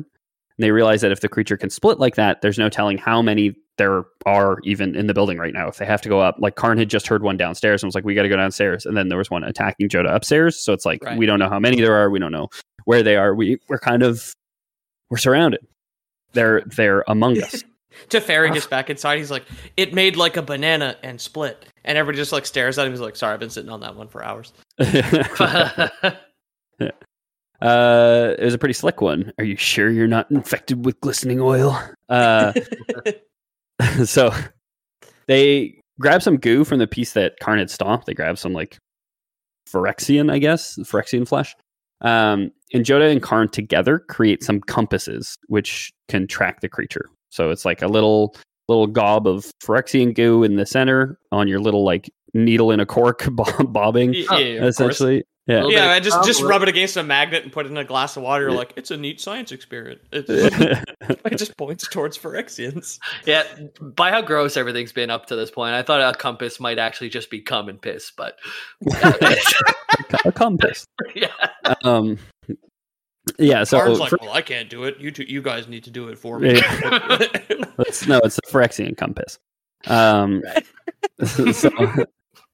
And 0.57 0.63
they 0.63 0.71
realize 0.71 1.01
that 1.01 1.11
if 1.11 1.19
the 1.19 1.27
creature 1.27 1.57
can 1.57 1.69
split 1.69 1.99
like 1.99 2.15
that, 2.15 2.41
there's 2.41 2.57
no 2.57 2.69
telling 2.69 2.97
how 2.97 3.21
many 3.21 3.53
there 3.77 4.03
are 4.25 4.57
even 4.63 4.95
in 4.95 5.07
the 5.07 5.13
building 5.13 5.37
right 5.37 5.53
now. 5.53 5.67
If 5.67 5.77
they 5.77 5.85
have 5.85 6.01
to 6.03 6.09
go 6.09 6.19
up, 6.21 6.37
like 6.39 6.55
Karn 6.55 6.77
had 6.77 6.89
just 6.89 7.07
heard 7.07 7.23
one 7.23 7.35
downstairs 7.35 7.83
and 7.83 7.87
was 7.89 7.93
like, 7.95 8.05
"We 8.05 8.15
got 8.15 8.21
to 8.23 8.29
go 8.29 8.37
downstairs," 8.37 8.85
and 8.85 8.95
then 8.95 9.09
there 9.09 9.17
was 9.17 9.29
one 9.29 9.43
attacking 9.43 9.89
Jodah 9.89 10.15
upstairs. 10.15 10.57
So 10.57 10.71
it's 10.71 10.85
like 10.85 11.03
Right. 11.03 11.17
we 11.17 11.25
don't 11.25 11.39
know 11.39 11.49
how 11.49 11.59
many 11.59 11.81
there 11.81 11.93
are. 11.95 12.09
We 12.09 12.19
don't 12.19 12.31
know 12.31 12.47
where 12.85 13.03
they 13.03 13.17
are. 13.17 13.35
We 13.35 13.57
we're 13.67 13.79
kind 13.79 14.01
of 14.01 14.33
we're 15.09 15.17
surrounded. 15.17 15.59
They're 16.31 16.61
they're 16.67 17.03
among 17.07 17.41
us. 17.43 17.63
Teferi 18.09 18.53
gets 18.53 18.67
back 18.67 18.89
inside. 18.89 19.17
He's 19.17 19.31
like, 19.31 19.45
it 19.77 19.93
made 19.93 20.15
like 20.15 20.37
a 20.37 20.41
banana 20.41 20.97
and 21.03 21.19
split. 21.19 21.65
And 21.83 21.97
everybody 21.97 22.17
just 22.17 22.31
like 22.31 22.45
stares 22.45 22.77
at 22.77 22.85
him. 22.85 22.93
He's 22.93 23.01
like, 23.01 23.15
sorry, 23.15 23.33
I've 23.33 23.39
been 23.39 23.49
sitting 23.49 23.69
on 23.69 23.81
that 23.81 23.95
one 23.95 24.07
for 24.07 24.23
hours. 24.23 24.53
Uh, 27.61 28.35
it 28.37 28.43
was 28.43 28.53
a 28.53 28.57
pretty 28.57 28.73
slick 28.73 29.01
one. 29.01 29.31
Are 29.39 29.43
you 29.45 29.55
sure 29.55 29.89
you're 29.89 30.07
not 30.07 30.29
infected 30.29 30.85
with 30.85 30.99
glistening 31.01 31.39
oil? 31.39 31.79
Uh, 32.09 32.53
so 34.05 34.31
they 35.27 35.79
grab 35.99 36.21
some 36.21 36.37
goo 36.37 36.63
from 36.63 36.79
the 36.79 36.87
piece 36.87 37.13
that 37.13 37.39
Karn 37.39 37.59
had 37.59 37.71
stomped. 37.71 38.05
They 38.05 38.13
grab 38.13 38.37
some 38.37 38.53
like 38.53 38.77
Phyrexian, 39.69 40.31
I 40.31 40.39
guess, 40.39 40.77
Phyrexian 40.79 41.27
flesh. 41.27 41.55
Um, 42.01 42.51
and 42.73 42.85
Jodah 42.85 43.11
and 43.11 43.23
Karn 43.23 43.47
together 43.49 43.99
create 43.99 44.43
some 44.43 44.59
compasses 44.59 45.37
which 45.47 45.91
can 46.09 46.27
track 46.27 46.59
the 46.59 46.69
creature. 46.69 47.09
So 47.35 47.49
it's 47.51 47.65
like 47.65 47.81
a 47.81 47.87
little 47.87 48.35
little 48.69 48.87
gob 48.87 49.27
of 49.27 49.51
Phyrexian 49.63 50.15
goo 50.15 50.43
in 50.43 50.55
the 50.55 50.65
center 50.65 51.19
on 51.31 51.47
your 51.47 51.59
little 51.59 51.83
like 51.83 52.09
needle 52.33 52.71
in 52.71 52.79
a 52.79 52.85
cork 52.85 53.27
bob- 53.31 53.71
bobbing 53.73 54.13
Yeah, 54.13 54.37
yeah, 54.37 54.45
of 54.55 54.59
course. 54.61 54.75
essentially 54.75 55.23
Yeah. 55.47 55.67
Yeah, 55.67 55.91
bit 55.91 55.99
just 55.99 56.23
just 56.23 56.41
rub 56.41 56.63
it 56.63 56.69
against 56.69 56.97
a 56.97 57.03
magnet 57.03 57.43
and 57.43 57.51
put 57.51 57.67
it 57.67 57.69
in 57.69 57.77
a 57.77 57.83
glass 57.83 58.17
of 58.17 58.23
water. 58.23 58.45
You're 58.45 58.53
like, 58.53 58.73
it's 58.77 58.89
a 58.89 58.97
neat 58.97 59.21
science 59.21 59.51
experiment. 59.51 59.99
It 60.11 60.25
just, 60.25 60.55
it 61.25 61.37
just 61.37 61.55
points 61.55 61.87
towards 61.87 62.17
Phyrexians. 62.17 62.97
Yeah, 63.25 63.43
by 63.79 64.09
how 64.09 64.21
gross 64.23 64.57
everything's 64.57 64.91
been 64.91 65.11
up 65.11 65.27
to 65.27 65.35
this 65.35 65.51
point, 65.51 65.75
I 65.75 65.83
thought 65.83 66.01
a 66.01 66.17
compass 66.17 66.59
might 66.59 66.79
actually 66.79 67.09
just 67.09 67.29
be 67.29 67.41
cum 67.41 67.69
and 67.69 67.79
piss, 67.79 68.11
but 68.17 68.39
a 70.25 70.31
compass. 70.31 70.87
yeah. 71.13 71.27
Um, 71.83 72.17
yeah. 73.39 73.63
So 73.63 73.79
Karn's 73.79 73.99
like, 73.99 74.09
for- 74.09 74.19
well, 74.21 74.33
I 74.33 74.41
can't 74.41 74.69
do 74.69 74.83
it. 74.83 74.97
You 74.99 75.11
two, 75.11 75.23
you 75.23 75.41
guys 75.41 75.67
need 75.67 75.83
to 75.85 75.91
do 75.91 76.07
it 76.09 76.17
for 76.17 76.39
me. 76.39 76.61
It's, 77.79 78.07
no, 78.07 78.19
it's 78.23 78.37
the 78.37 78.41
Phyrexian 78.49 78.95
compass. 78.95 79.37
Um, 79.87 80.41
so 81.25 81.69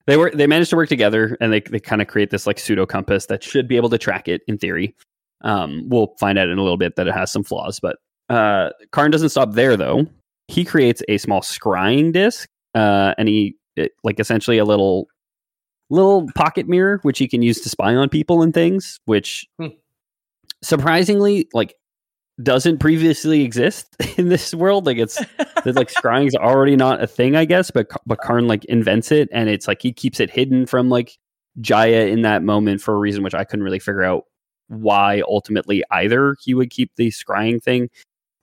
they 0.07 0.17
were 0.17 0.31
they 0.33 0.47
managed 0.47 0.71
to 0.71 0.75
work 0.75 0.89
together, 0.89 1.37
and 1.39 1.53
they 1.53 1.59
they 1.59 1.79
kind 1.79 2.01
of 2.01 2.07
create 2.07 2.31
this 2.31 2.47
like 2.47 2.57
pseudo 2.57 2.85
compass 2.87 3.27
that 3.27 3.43
should 3.43 3.67
be 3.67 3.75
able 3.77 3.89
to 3.89 3.99
track 3.99 4.27
it 4.27 4.41
in 4.47 4.57
theory. 4.57 4.95
Um, 5.41 5.83
we'll 5.87 6.15
find 6.19 6.39
out 6.39 6.49
in 6.49 6.57
a 6.57 6.61
little 6.61 6.77
bit 6.77 6.95
that 6.95 7.07
it 7.07 7.13
has 7.13 7.31
some 7.31 7.43
flaws, 7.43 7.79
but 7.79 7.97
uh, 8.29 8.69
Karn 8.91 9.11
doesn't 9.11 9.29
stop 9.29 9.51
there 9.53 9.77
though. 9.77 10.07
He 10.47 10.65
creates 10.65 11.03
a 11.07 11.17
small 11.19 11.41
scrying 11.41 12.11
disc, 12.11 12.49
uh, 12.73 13.13
and 13.19 13.27
he 13.27 13.55
it, 13.75 13.91
like 14.03 14.19
essentially 14.19 14.57
a 14.57 14.65
little 14.65 15.07
little 15.91 16.27
pocket 16.35 16.67
mirror 16.67 16.99
which 17.03 17.19
he 17.19 17.27
can 17.27 17.41
use 17.41 17.59
to 17.61 17.69
spy 17.69 17.93
on 17.95 18.09
people 18.09 18.41
and 18.41 18.53
things. 18.55 18.99
Which 19.05 19.45
Hmm. 19.59 19.67
Surprisingly, 20.63 21.47
like 21.53 21.75
doesn't 22.43 22.79
previously 22.79 23.43
exist 23.43 23.95
in 24.17 24.29
this 24.29 24.53
world. 24.53 24.85
Like 24.85 24.97
it's 24.97 25.15
that 25.37 25.75
like 25.75 25.91
scrying's 25.91 26.35
already 26.35 26.75
not 26.75 27.01
a 27.01 27.07
thing, 27.07 27.35
I 27.35 27.45
guess, 27.45 27.71
but 27.71 27.87
but 28.05 28.19
Karn 28.21 28.47
like 28.47 28.65
invents 28.65 29.11
it 29.11 29.29
and 29.31 29.49
it's 29.49 29.67
like 29.67 29.81
he 29.81 29.91
keeps 29.91 30.19
it 30.19 30.29
hidden 30.29 30.65
from 30.65 30.89
like 30.89 31.17
Jaya 31.59 32.07
in 32.07 32.21
that 32.21 32.43
moment 32.43 32.81
for 32.81 32.93
a 32.93 32.97
reason 32.97 33.23
which 33.23 33.35
I 33.35 33.43
couldn't 33.43 33.63
really 33.63 33.79
figure 33.79 34.03
out 34.03 34.25
why 34.67 35.21
ultimately 35.27 35.83
either 35.91 36.37
he 36.41 36.53
would 36.53 36.69
keep 36.69 36.91
the 36.95 37.09
scrying 37.09 37.61
thing 37.61 37.89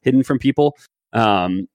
hidden 0.02 0.22
from 0.22 0.38
people. 0.38 0.76
Um 1.12 1.68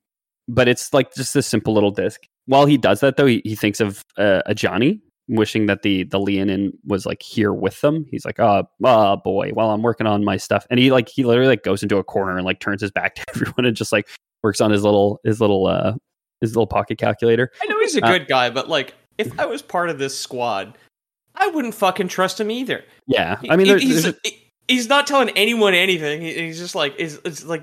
but 0.46 0.68
it's 0.68 0.92
like 0.92 1.14
just 1.14 1.34
a 1.36 1.42
simple 1.42 1.72
little 1.74 1.90
disc. 1.90 2.20
While 2.46 2.66
he 2.66 2.76
does 2.76 3.00
that 3.00 3.16
though, 3.16 3.26
he, 3.26 3.40
he 3.44 3.54
thinks 3.54 3.80
of 3.80 4.04
uh, 4.18 4.42
Ajani 4.46 5.00
wishing 5.28 5.66
that 5.66 5.82
the 5.82 6.04
the 6.04 6.18
Leonin 6.20 6.72
was 6.86 7.06
like 7.06 7.22
here 7.22 7.52
with 7.52 7.80
them. 7.80 8.06
He's 8.10 8.24
like, 8.24 8.38
oh, 8.40 8.68
oh 8.84 9.16
boy, 9.16 9.50
while 9.52 9.70
I'm 9.70 9.82
working 9.82 10.06
on 10.06 10.24
my 10.24 10.36
stuff, 10.36 10.66
and 10.70 10.78
he 10.78 10.90
like 10.92 11.08
he 11.08 11.24
literally 11.24 11.48
like 11.48 11.62
goes 11.62 11.82
into 11.82 11.96
a 11.98 12.04
corner 12.04 12.36
and 12.36 12.44
like 12.44 12.60
turns 12.60 12.80
his 12.82 12.90
back 12.90 13.14
to 13.16 13.24
everyone 13.30 13.64
and 13.64 13.76
just 13.76 13.92
like 13.92 14.08
works 14.42 14.60
on 14.60 14.70
his 14.70 14.82
little 14.82 15.20
his 15.24 15.40
little 15.40 15.66
uh 15.66 15.94
his 16.40 16.50
little 16.54 16.66
pocket 16.66 16.98
calculator. 16.98 17.50
I 17.62 17.66
know 17.66 17.78
he's 17.80 17.96
a 17.96 18.04
Uh, 18.04 18.10
good 18.12 18.28
guy, 18.28 18.50
but 18.50 18.68
like, 18.68 18.94
if 19.18 19.38
I 19.38 19.46
was 19.46 19.62
part 19.62 19.88
of 19.88 19.98
this 19.98 20.18
squad, 20.18 20.76
I 21.34 21.46
wouldn't 21.48 21.74
fucking 21.74 22.08
trust 22.08 22.38
him 22.40 22.50
either. 22.50 22.84
Yeah, 23.06 23.38
I 23.48 23.56
mean, 23.56 23.66
he- 23.78 23.86
he's 23.86 24.02
there's 24.02 24.16
he's 24.68 24.88
not 24.88 25.06
telling 25.06 25.30
anyone 25.30 25.74
anything. 25.74 26.20
He- 26.20 26.34
He's 26.34 26.58
just 26.58 26.74
like 26.74 26.96
is 26.96 27.20
it's 27.24 27.44
like. 27.44 27.62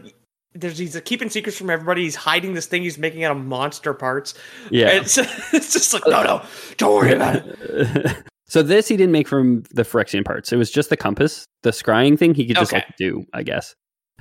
There's, 0.53 0.77
he's 0.77 0.99
keeping 1.05 1.29
secrets 1.29 1.57
from 1.57 1.69
everybody. 1.69 2.03
He's 2.03 2.15
hiding 2.15 2.53
this 2.53 2.65
thing 2.65 2.81
he's 2.83 2.97
making 2.97 3.23
out 3.23 3.35
of 3.35 3.43
monster 3.43 3.93
parts. 3.93 4.33
yeah. 4.69 4.89
It's, 4.89 5.17
it's 5.53 5.73
just 5.73 5.93
like, 5.93 6.03
no, 6.07 6.23
no, 6.23 6.43
don't 6.77 6.93
worry 6.93 7.13
about 7.13 7.43
it. 7.45 8.17
so 8.47 8.61
this 8.61 8.87
he 8.87 8.97
didn't 8.97 9.13
make 9.13 9.27
from 9.27 9.63
the 9.71 9.83
Phyrexian 9.83 10.25
parts. 10.25 10.51
It 10.51 10.57
was 10.57 10.69
just 10.69 10.89
the 10.89 10.97
compass, 10.97 11.45
the 11.63 11.71
scrying 11.71 12.17
thing. 12.19 12.33
He 12.33 12.45
could 12.45 12.57
just 12.57 12.73
Okay. 12.73 12.83
like 12.85 12.97
do, 12.97 13.25
I 13.33 13.43
guess. 13.43 13.75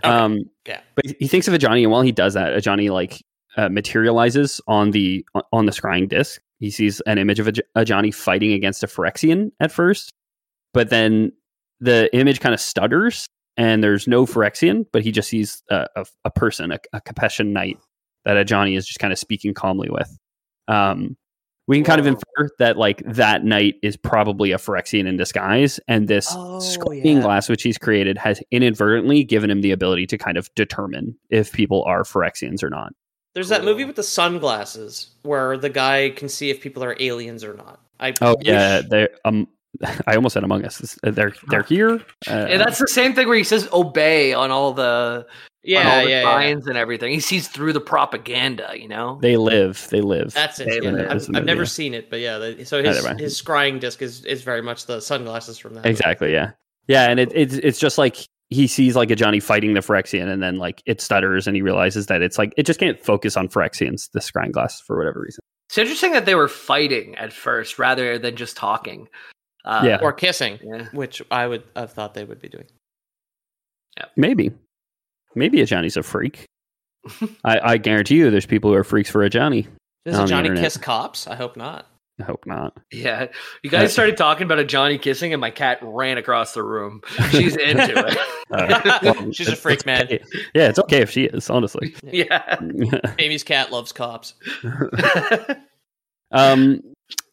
Okay. 0.04 0.12
Um, 0.14 0.44
Yeah. 0.66 0.80
But 0.94 1.06
he 1.18 1.26
thinks 1.26 1.48
of 1.48 1.54
Ajani, 1.54 1.82
and 1.82 1.90
while 1.90 2.02
he 2.02 2.12
does 2.12 2.34
that, 2.34 2.52
Ajani 2.54 2.90
like 2.90 3.22
uh, 3.56 3.68
materializes 3.68 4.60
on 4.68 4.92
the 4.92 5.26
on 5.52 5.66
the 5.66 5.72
scrying 5.72 6.08
disc. 6.08 6.40
He 6.60 6.70
sees 6.70 7.00
an 7.02 7.18
image 7.18 7.40
of 7.40 7.48
Ajani 7.76 8.14
fighting 8.14 8.52
against 8.52 8.82
a 8.82 8.86
Phyrexian 8.86 9.50
at 9.60 9.72
first, 9.72 10.10
but 10.72 10.90
then 10.90 11.32
the 11.80 12.14
image 12.14 12.40
kind 12.40 12.54
of 12.54 12.60
stutters, 12.60 13.26
and 13.56 13.82
there's 13.82 14.06
no 14.08 14.26
Phyrexian, 14.26 14.86
but 14.92 15.02
he 15.02 15.12
just 15.12 15.28
sees 15.28 15.62
a, 15.70 15.86
a, 15.96 16.06
a 16.24 16.30
person, 16.30 16.72
a, 16.72 16.78
a 16.92 17.00
Capashen 17.00 17.48
knight 17.48 17.78
that 18.24 18.36
Ajani 18.46 18.76
is 18.76 18.86
just 18.86 18.98
kind 19.00 19.12
of 19.12 19.18
speaking 19.18 19.54
calmly 19.54 19.88
with. 19.90 20.16
Um, 20.68 21.16
we 21.66 21.76
can 21.76 21.84
kind 21.84 22.00
of 22.00 22.06
infer 22.06 22.48
that 22.58 22.76
like 22.78 23.00
that 23.06 23.44
knight 23.44 23.76
is 23.82 23.96
probably 23.96 24.50
a 24.52 24.56
Phyrexian 24.58 25.06
in 25.06 25.16
disguise, 25.16 25.78
and 25.86 26.08
this 26.08 26.26
Oh, 26.30 26.58
scrying 26.60 27.16
yeah. 27.16 27.20
glass 27.20 27.48
which 27.48 27.62
he's 27.62 27.78
created 27.78 28.18
has 28.18 28.42
inadvertently 28.50 29.22
given 29.24 29.50
him 29.50 29.60
the 29.60 29.70
ability 29.70 30.06
to 30.08 30.18
kind 30.18 30.36
of 30.36 30.52
determine 30.56 31.16
if 31.30 31.52
people 31.52 31.84
are 31.84 32.02
Phyrexians 32.02 32.62
or 32.62 32.70
not. 32.70 32.92
There's 33.34 33.50
that 33.50 33.62
movie 33.64 33.84
with 33.84 33.94
the 33.94 34.02
sunglasses 34.02 35.10
where 35.22 35.56
the 35.56 35.70
guy 35.70 36.10
can 36.10 36.28
see 36.28 36.50
if 36.50 36.60
people 36.60 36.82
are 36.82 36.96
aliens 36.98 37.44
or 37.44 37.54
not. 37.54 37.80
I 38.00 38.14
Oh 38.20 38.34
wish- 38.38 38.46
yeah, 38.48 38.80
they're 38.88 39.10
um, 39.24 39.46
I 40.06 40.14
almost 40.16 40.34
said 40.34 40.44
Among 40.44 40.64
Us. 40.64 40.98
They're 41.02 41.32
they're 41.48 41.62
here. 41.62 42.00
Uh, 42.28 42.30
And 42.30 42.60
that's 42.60 42.78
the 42.78 42.88
same 42.88 43.14
thing 43.14 43.28
where 43.28 43.36
he 43.36 43.44
says 43.44 43.68
obey 43.72 44.34
on 44.34 44.50
all 44.50 44.72
the 44.72 45.26
yeah, 45.62 45.88
all 45.88 46.04
the 46.04 46.10
yeah, 46.10 46.40
yeah. 46.40 46.48
and 46.48 46.76
everything. 46.76 47.12
He 47.12 47.20
sees 47.20 47.48
through 47.48 47.72
the 47.72 47.80
propaganda, 47.80 48.72
you 48.74 48.88
know. 48.88 49.18
they 49.20 49.36
live. 49.36 49.88
They 49.90 50.00
live. 50.00 50.32
That's 50.32 50.58
it. 50.58 50.82
Yeah, 50.82 50.90
live. 50.90 51.06
I've, 51.06 51.16
I've 51.22 51.28
movie, 51.28 51.46
never 51.46 51.62
yeah. 51.62 51.66
seen 51.66 51.94
it, 51.94 52.10
but 52.10 52.20
yeah. 52.20 52.38
The, 52.38 52.64
so 52.64 52.82
his 52.82 53.04
Neither 53.04 53.18
his 53.22 53.40
scrying 53.40 53.78
disc 53.78 54.00
is, 54.02 54.24
is 54.24 54.42
very 54.42 54.62
much 54.62 54.86
the 54.86 55.00
sunglasses 55.00 55.58
from 55.58 55.74
that. 55.74 55.80
movie. 55.80 55.90
exactly. 55.90 56.32
Yeah. 56.32 56.52
Yeah, 56.88 57.08
and 57.08 57.20
it, 57.20 57.30
it's 57.34 57.54
it's 57.54 57.78
just 57.78 57.98
like 57.98 58.16
he 58.48 58.66
sees 58.66 58.96
like 58.96 59.10
Ajani 59.10 59.40
fighting 59.42 59.74
the 59.74 59.80
Phyrexian, 59.80 60.28
and 60.28 60.42
then 60.42 60.56
like 60.58 60.82
it 60.86 61.00
stutters, 61.00 61.46
and 61.46 61.54
he 61.54 61.62
realizes 61.62 62.06
that 62.06 62.20
it's 62.20 62.36
like 62.36 62.52
it 62.56 62.66
just 62.66 62.80
can't 62.80 62.98
focus 62.98 63.36
on 63.36 63.48
Phyrexians, 63.48 64.10
the 64.12 64.20
scrying 64.20 64.50
glass, 64.50 64.80
for 64.80 64.98
whatever 64.98 65.20
reason. 65.20 65.40
It's 65.68 65.78
interesting 65.78 66.12
that 66.12 66.26
they 66.26 66.34
were 66.34 66.48
fighting 66.48 67.14
at 67.14 67.32
first 67.32 67.78
rather 67.78 68.18
than 68.18 68.34
just 68.34 68.56
talking. 68.56 69.08
Uh, 69.64 69.82
Yeah. 69.84 69.98
Or 70.02 70.12
kissing, 70.12 70.58
Yeah. 70.62 70.86
which 70.92 71.20
I 71.30 71.46
would 71.46 71.62
have 71.76 71.92
thought 71.92 72.14
they 72.14 72.24
would 72.24 72.40
be 72.40 72.48
doing. 72.48 72.66
Yeah. 73.98 74.06
Maybe, 74.16 74.52
maybe 75.34 75.58
Ajani's 75.58 75.96
a 75.96 76.02
freak. 76.02 76.44
I, 77.44 77.60
I 77.72 77.76
guarantee 77.78 78.16
you, 78.16 78.30
there's 78.30 78.46
people 78.46 78.70
who 78.70 78.76
are 78.76 78.84
freaks 78.84 79.10
for 79.10 79.28
Ajani. 79.28 79.66
Does 80.04 80.16
Ajani 80.30 80.56
kiss 80.58 80.76
cops? 80.76 81.26
I 81.26 81.34
hope 81.34 81.56
not. 81.56 81.86
I 82.20 82.24
hope 82.24 82.44
not. 82.46 82.76
Yeah. 82.92 83.28
You 83.62 83.70
guys 83.70 83.92
started 83.94 84.18
talking 84.18 84.44
about 84.44 84.58
Ajani 84.58 85.00
kissing, 85.00 85.32
and 85.32 85.40
my 85.40 85.50
cat 85.50 85.78
ran 85.82 86.18
across 86.18 86.52
the 86.52 86.62
room. 86.62 87.00
She's 87.30 87.56
into 87.56 87.94
it. 88.06 88.18
Uh, 88.50 88.98
well, 89.14 89.32
She's 89.32 89.48
a 89.48 89.56
freak, 89.56 89.76
it's 89.78 89.86
man. 89.86 90.02
okay. 90.04 90.22
Yeah, 90.54 90.68
it's 90.68 90.78
okay 90.80 90.98
if 91.00 91.10
she 91.10 91.24
is, 91.24 91.48
honestly. 91.48 91.94
yeah. 92.02 92.56
Amy's 93.18 93.42
cat 93.44 93.72
loves 93.72 93.92
cops. 93.92 94.34
um, 96.32 96.80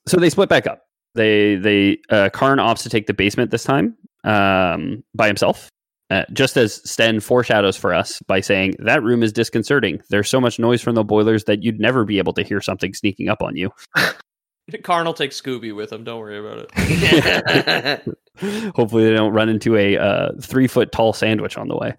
so 0.07 0.17
they 0.17 0.29
split 0.29 0.49
back 0.49 0.67
up. 0.67 0.83
They 1.17 1.55
they 1.55 1.97
uh, 2.09 2.29
Karn 2.29 2.59
opts 2.59 2.83
to 2.83 2.89
take 2.89 3.07
the 3.07 3.13
basement 3.13 3.51
this 3.51 3.63
time 3.63 3.97
um, 4.23 5.03
by 5.13 5.27
himself. 5.27 5.69
Uh, 6.09 6.23
just 6.31 6.55
as 6.55 6.75
Sten 6.89 7.19
foreshadows 7.19 7.75
for 7.75 7.93
us 7.93 8.21
by 8.27 8.39
saying 8.39 8.75
that 8.79 9.03
room 9.03 9.23
is 9.23 9.33
disconcerting. 9.33 10.01
There's 10.09 10.29
so 10.29 10.39
much 10.39 10.57
noise 10.57 10.81
from 10.81 10.95
the 10.95 11.03
boilers 11.03 11.43
that 11.45 11.63
you'd 11.63 11.81
never 11.81 12.05
be 12.05 12.17
able 12.17 12.31
to 12.33 12.43
hear 12.43 12.61
something 12.61 12.93
sneaking 12.93 13.27
up 13.27 13.41
on 13.41 13.57
you. 13.57 13.71
Karn 14.83 15.05
will 15.05 15.13
take 15.13 15.31
Scooby 15.31 15.75
with 15.75 15.91
him. 15.91 16.05
Don't 16.05 16.19
worry 16.19 16.39
about 16.39 16.69
it. 16.77 18.15
Hopefully, 18.75 19.05
they 19.05 19.13
don't 19.13 19.33
run 19.33 19.49
into 19.49 19.75
a 19.75 19.97
uh, 19.97 20.31
three 20.41 20.67
foot 20.67 20.93
tall 20.93 21.11
sandwich 21.11 21.57
on 21.57 21.67
the 21.67 21.75
way. 21.75 21.93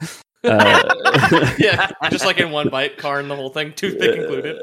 Uh, 0.44 1.54
yeah, 1.58 1.90
just 2.10 2.24
like 2.24 2.38
in 2.38 2.50
one 2.50 2.68
bite, 2.68 2.96
Karn, 2.96 3.28
the 3.28 3.36
whole 3.36 3.50
thing, 3.50 3.72
toothpick 3.74 4.16
included. 4.16 4.56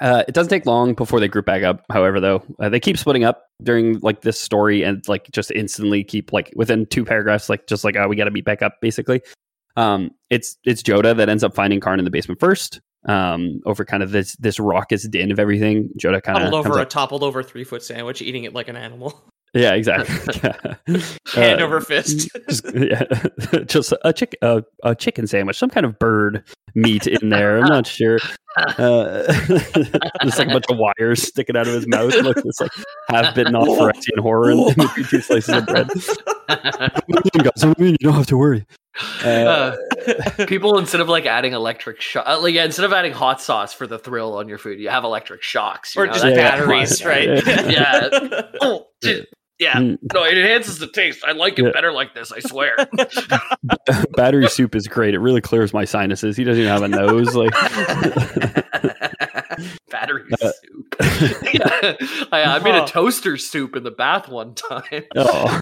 Uh, 0.00 0.24
it 0.26 0.34
doesn't 0.34 0.50
take 0.50 0.66
long 0.66 0.94
before 0.94 1.20
they 1.20 1.28
group 1.28 1.46
back 1.46 1.62
up. 1.62 1.84
However, 1.90 2.18
though, 2.18 2.42
uh, 2.58 2.68
they 2.68 2.80
keep 2.80 2.98
splitting 2.98 3.22
up 3.22 3.46
during 3.62 4.00
like 4.00 4.22
this 4.22 4.40
story 4.40 4.82
and 4.82 5.06
like 5.08 5.30
just 5.30 5.52
instantly 5.52 6.02
keep 6.02 6.32
like 6.32 6.52
within 6.56 6.86
two 6.86 7.04
paragraphs, 7.04 7.48
like 7.48 7.68
just 7.68 7.84
like 7.84 7.94
oh, 7.96 8.08
we 8.08 8.16
got 8.16 8.24
to 8.24 8.32
meet 8.32 8.44
back 8.44 8.62
up. 8.62 8.80
Basically, 8.80 9.22
um, 9.76 10.10
it's 10.28 10.56
it's 10.64 10.82
Jodah 10.82 11.16
that 11.16 11.28
ends 11.28 11.44
up 11.44 11.54
finding 11.54 11.78
Karn 11.78 12.00
in 12.00 12.04
the 12.04 12.10
basement 12.10 12.40
first. 12.40 12.80
Um, 13.04 13.60
over 13.64 13.84
kind 13.84 14.02
of 14.02 14.10
this 14.10 14.34
this 14.36 14.58
raucous 14.58 15.06
din 15.06 15.30
of 15.30 15.38
everything. 15.38 15.90
Jodah 16.00 16.22
kind 16.22 16.38
of 16.38 16.50
Toppled 16.50 16.66
over 16.66 16.80
a 16.80 16.84
toppled 16.84 17.22
over 17.22 17.42
three 17.42 17.64
foot 17.64 17.82
sandwich, 17.84 18.22
eating 18.22 18.42
it 18.42 18.54
like 18.54 18.68
an 18.68 18.76
animal, 18.76 19.22
yeah, 19.54 19.74
exactly. 19.74 20.16
Yeah. 21.34 21.44
hand 21.44 21.60
Uh, 21.60 21.64
over 21.64 21.80
fist. 21.80 22.28
just, 22.48 22.64
yeah, 22.74 23.04
just 23.64 23.94
a 24.04 24.12
chick 24.12 24.36
a, 24.42 24.62
a 24.82 24.94
chicken 24.94 25.26
sandwich, 25.26 25.58
some 25.58 25.70
kind 25.70 25.86
of 25.86 25.98
bird 25.98 26.44
meat 26.74 27.06
in 27.06 27.30
there. 27.30 27.58
I'm 27.58 27.68
not 27.68 27.86
sure. 27.86 28.18
Uh, 28.56 29.32
just 30.22 30.38
like 30.38 30.48
a 30.48 30.52
bunch 30.52 30.64
of 30.68 30.76
wires 30.78 31.22
sticking 31.22 31.56
out 31.56 31.66
of 31.66 31.74
his 31.74 31.86
mouth. 31.86 32.14
Look, 32.16 32.42
this 32.42 32.60
like 32.60 32.70
half 33.08 33.34
bitten 33.34 33.54
off 33.54 33.66
Phyrexian 33.68 34.18
horror 34.20 34.50
in 34.50 34.58
in 34.58 34.74
two 35.08 35.20
slices 35.20 35.48
of 35.54 35.66
bread. 35.66 35.88
Guys, 36.48 37.64
I 37.64 37.74
mean, 37.78 37.92
you 38.00 38.08
don't 38.08 38.14
have 38.14 38.26
to 38.26 38.36
worry. 38.36 38.66
Uh, 39.24 39.74
Uh, 40.36 40.46
people 40.46 40.78
instead 40.78 41.00
of 41.00 41.08
like 41.08 41.24
adding 41.24 41.54
electric 41.54 42.00
shock, 42.00 42.24
uh, 42.28 42.40
like 42.40 42.52
yeah, 42.54 42.64
instead 42.64 42.84
of 42.84 42.92
adding 42.92 43.12
hot 43.12 43.40
sauce 43.40 43.72
for 43.72 43.86
the 43.86 43.98
thrill 43.98 44.34
on 44.36 44.48
your 44.48 44.58
food, 44.58 44.78
you 44.78 44.90
have 44.90 45.04
electric 45.04 45.42
shocks. 45.42 45.94
you 45.96 46.02
or 46.02 46.06
know, 46.06 46.12
just 46.12 46.24
that- 46.24 46.34
Yeah, 46.36 46.42
yeah. 46.42 46.50
batteries, 46.50 47.04
right? 47.04 47.28
Yeah. 47.70 48.42
Oh, 48.60 48.86
dude. 49.00 49.26
Yeah, 49.62 49.74
Mm. 49.74 49.98
no, 50.12 50.24
it 50.24 50.36
enhances 50.36 50.78
the 50.80 50.88
taste. 50.88 51.22
I 51.24 51.30
like 51.32 51.56
it 51.58 51.64
Yeah. 51.66 51.70
better 51.72 51.92
like 51.92 52.14
this. 52.14 52.32
I 52.32 52.40
swear. 52.40 52.74
Battery 54.16 54.48
soup 54.48 54.74
is 54.74 54.88
great. 54.88 55.14
It 55.14 55.20
really 55.20 55.40
clears 55.40 55.72
my 55.72 55.84
sinuses. 55.84 56.36
He 56.36 56.42
doesn't 56.42 56.60
even 56.60 56.72
have 56.72 56.82
a 56.82 56.88
nose. 56.88 57.36
Like, 57.36 57.52
Battery 59.90 60.24
Uh, 60.42 60.50
soup. 60.50 60.96
Yeah. 61.52 61.94
I, 62.32 62.42
I 62.42 62.58
made 62.58 62.74
a 62.74 62.86
toaster 62.86 63.36
soup 63.36 63.76
in 63.76 63.84
the 63.84 63.90
bath 63.92 64.28
one 64.28 64.54
time. 64.54 65.04
oh. 65.16 65.60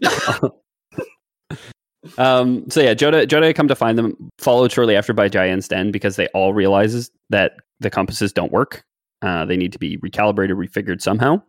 um. 2.17 2.71
So 2.71 2.81
yeah, 2.81 2.95
Jodah 2.95 3.27
Jodah 3.27 3.55
come 3.55 3.69
to 3.69 3.77
find 3.77 3.99
them, 3.99 4.31
followed 4.39 4.73
shortly 4.73 4.97
after 4.97 5.13
by 5.13 5.29
Jaya 5.29 5.53
and 5.53 5.63
Sten 5.65 5.91
because 5.91 6.17
they 6.17 6.29
all 6.29 6.55
realizes 6.55 7.11
that 7.29 7.53
the 7.81 7.91
compasses 7.91 8.33
don't 8.33 8.53
work. 8.53 8.83
Uh, 9.23 9.45
they 9.45 9.57
need 9.59 9.73
to 9.73 9.79
be 9.79 9.99
recalibrated, 9.99 10.53
refigured 10.57 11.03
somehow. 11.03 11.43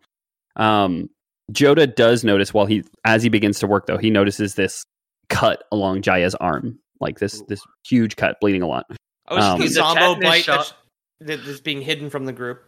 Um, 0.57 1.09
Jodah 1.51 1.95
does 1.95 2.23
notice 2.23 2.53
while 2.53 2.65
he, 2.65 2.83
as 3.05 3.23
he 3.23 3.29
begins 3.29 3.59
to 3.59 3.67
work, 3.67 3.85
though, 3.87 3.97
he 3.97 4.09
notices 4.09 4.55
this 4.55 4.83
cut 5.29 5.63
along 5.71 6.01
Jaya's 6.01 6.35
arm, 6.35 6.77
like 6.99 7.19
this 7.19 7.41
this 7.47 7.61
huge 7.87 8.15
cut, 8.15 8.39
bleeding 8.41 8.61
a 8.61 8.67
lot. 8.67 8.85
I 9.27 9.33
was 9.35 9.43
Um, 9.45 9.57
just 9.59 9.61
He's 9.69 9.75
the 9.75 9.81
a 9.81 9.83
Zombo 9.83 9.99
tetanus 10.15 10.29
bite 10.29 10.43
shot. 10.43 10.73
that's, 11.19 11.43
that's 11.45 11.61
being 11.61 11.81
hidden 11.81 12.09
from 12.09 12.25
the 12.25 12.33
group. 12.33 12.61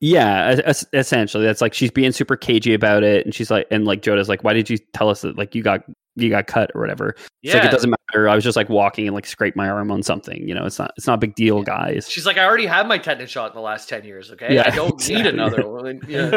Yeah, 0.00 0.46
es- 0.48 0.60
es- 0.64 0.86
essentially, 0.94 1.44
that's 1.44 1.60
like 1.60 1.74
she's 1.74 1.90
being 1.90 2.12
super 2.12 2.36
cagey 2.36 2.72
about 2.72 3.02
it, 3.02 3.26
and 3.26 3.34
she's 3.34 3.50
like, 3.50 3.66
and 3.70 3.84
like 3.84 4.00
Jodah's 4.00 4.30
like, 4.30 4.42
"Why 4.42 4.54
did 4.54 4.70
you 4.70 4.78
tell 4.94 5.10
us 5.10 5.20
that 5.20 5.36
like 5.36 5.54
you 5.54 5.62
got 5.62 5.82
you 6.22 6.30
got 6.30 6.46
cut 6.46 6.70
or 6.74 6.80
whatever?" 6.80 7.14
It's 7.42 7.54
like 7.54 7.64
it 7.64 7.70
doesn't 7.70 7.90
matter. 7.90 8.28
I 8.28 8.34
was 8.34 8.44
just 8.44 8.56
like 8.56 8.68
walking 8.68 9.06
and 9.06 9.14
like 9.14 9.26
scraped 9.26 9.56
my 9.56 9.68
arm 9.68 9.90
on 9.90 10.02
something. 10.02 10.46
You 10.46 10.54
know, 10.54 10.66
it's 10.66 10.78
not 10.78 10.92
it's 10.96 11.06
not 11.06 11.14
a 11.14 11.18
big 11.18 11.34
deal, 11.34 11.62
guys. 11.62 12.08
She's 12.08 12.26
like, 12.26 12.36
I 12.36 12.44
already 12.44 12.66
had 12.66 12.86
my 12.86 12.98
tetanus 12.98 13.30
shot 13.30 13.50
in 13.50 13.54
the 13.56 13.62
last 13.62 13.88
10 13.88 14.04
years, 14.04 14.30
okay? 14.32 14.54
Yeah, 14.54 14.64
I 14.66 14.70
don't 14.74 14.94
exactly. 14.94 15.16
need 15.16 15.26
another 15.26 15.68
one. 15.70 16.00
Yeah. 16.08 16.30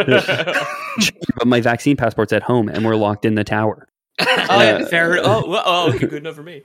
but 1.35 1.47
my 1.47 1.59
vaccine 1.61 1.97
passport's 1.97 2.31
at 2.31 2.43
home, 2.43 2.69
and 2.69 2.85
we're 2.85 2.95
locked 2.95 3.25
in 3.25 3.35
the 3.35 3.43
tower. 3.43 3.87
Oh, 4.49 4.61
yeah, 4.61 4.85
fair. 4.85 5.17
Uh, 5.17 5.21
oh, 5.23 5.49
well, 5.49 5.63
oh, 5.65 5.89
okay, 5.89 6.05
good 6.05 6.13
enough 6.25 6.35
for 6.35 6.43
me. 6.43 6.61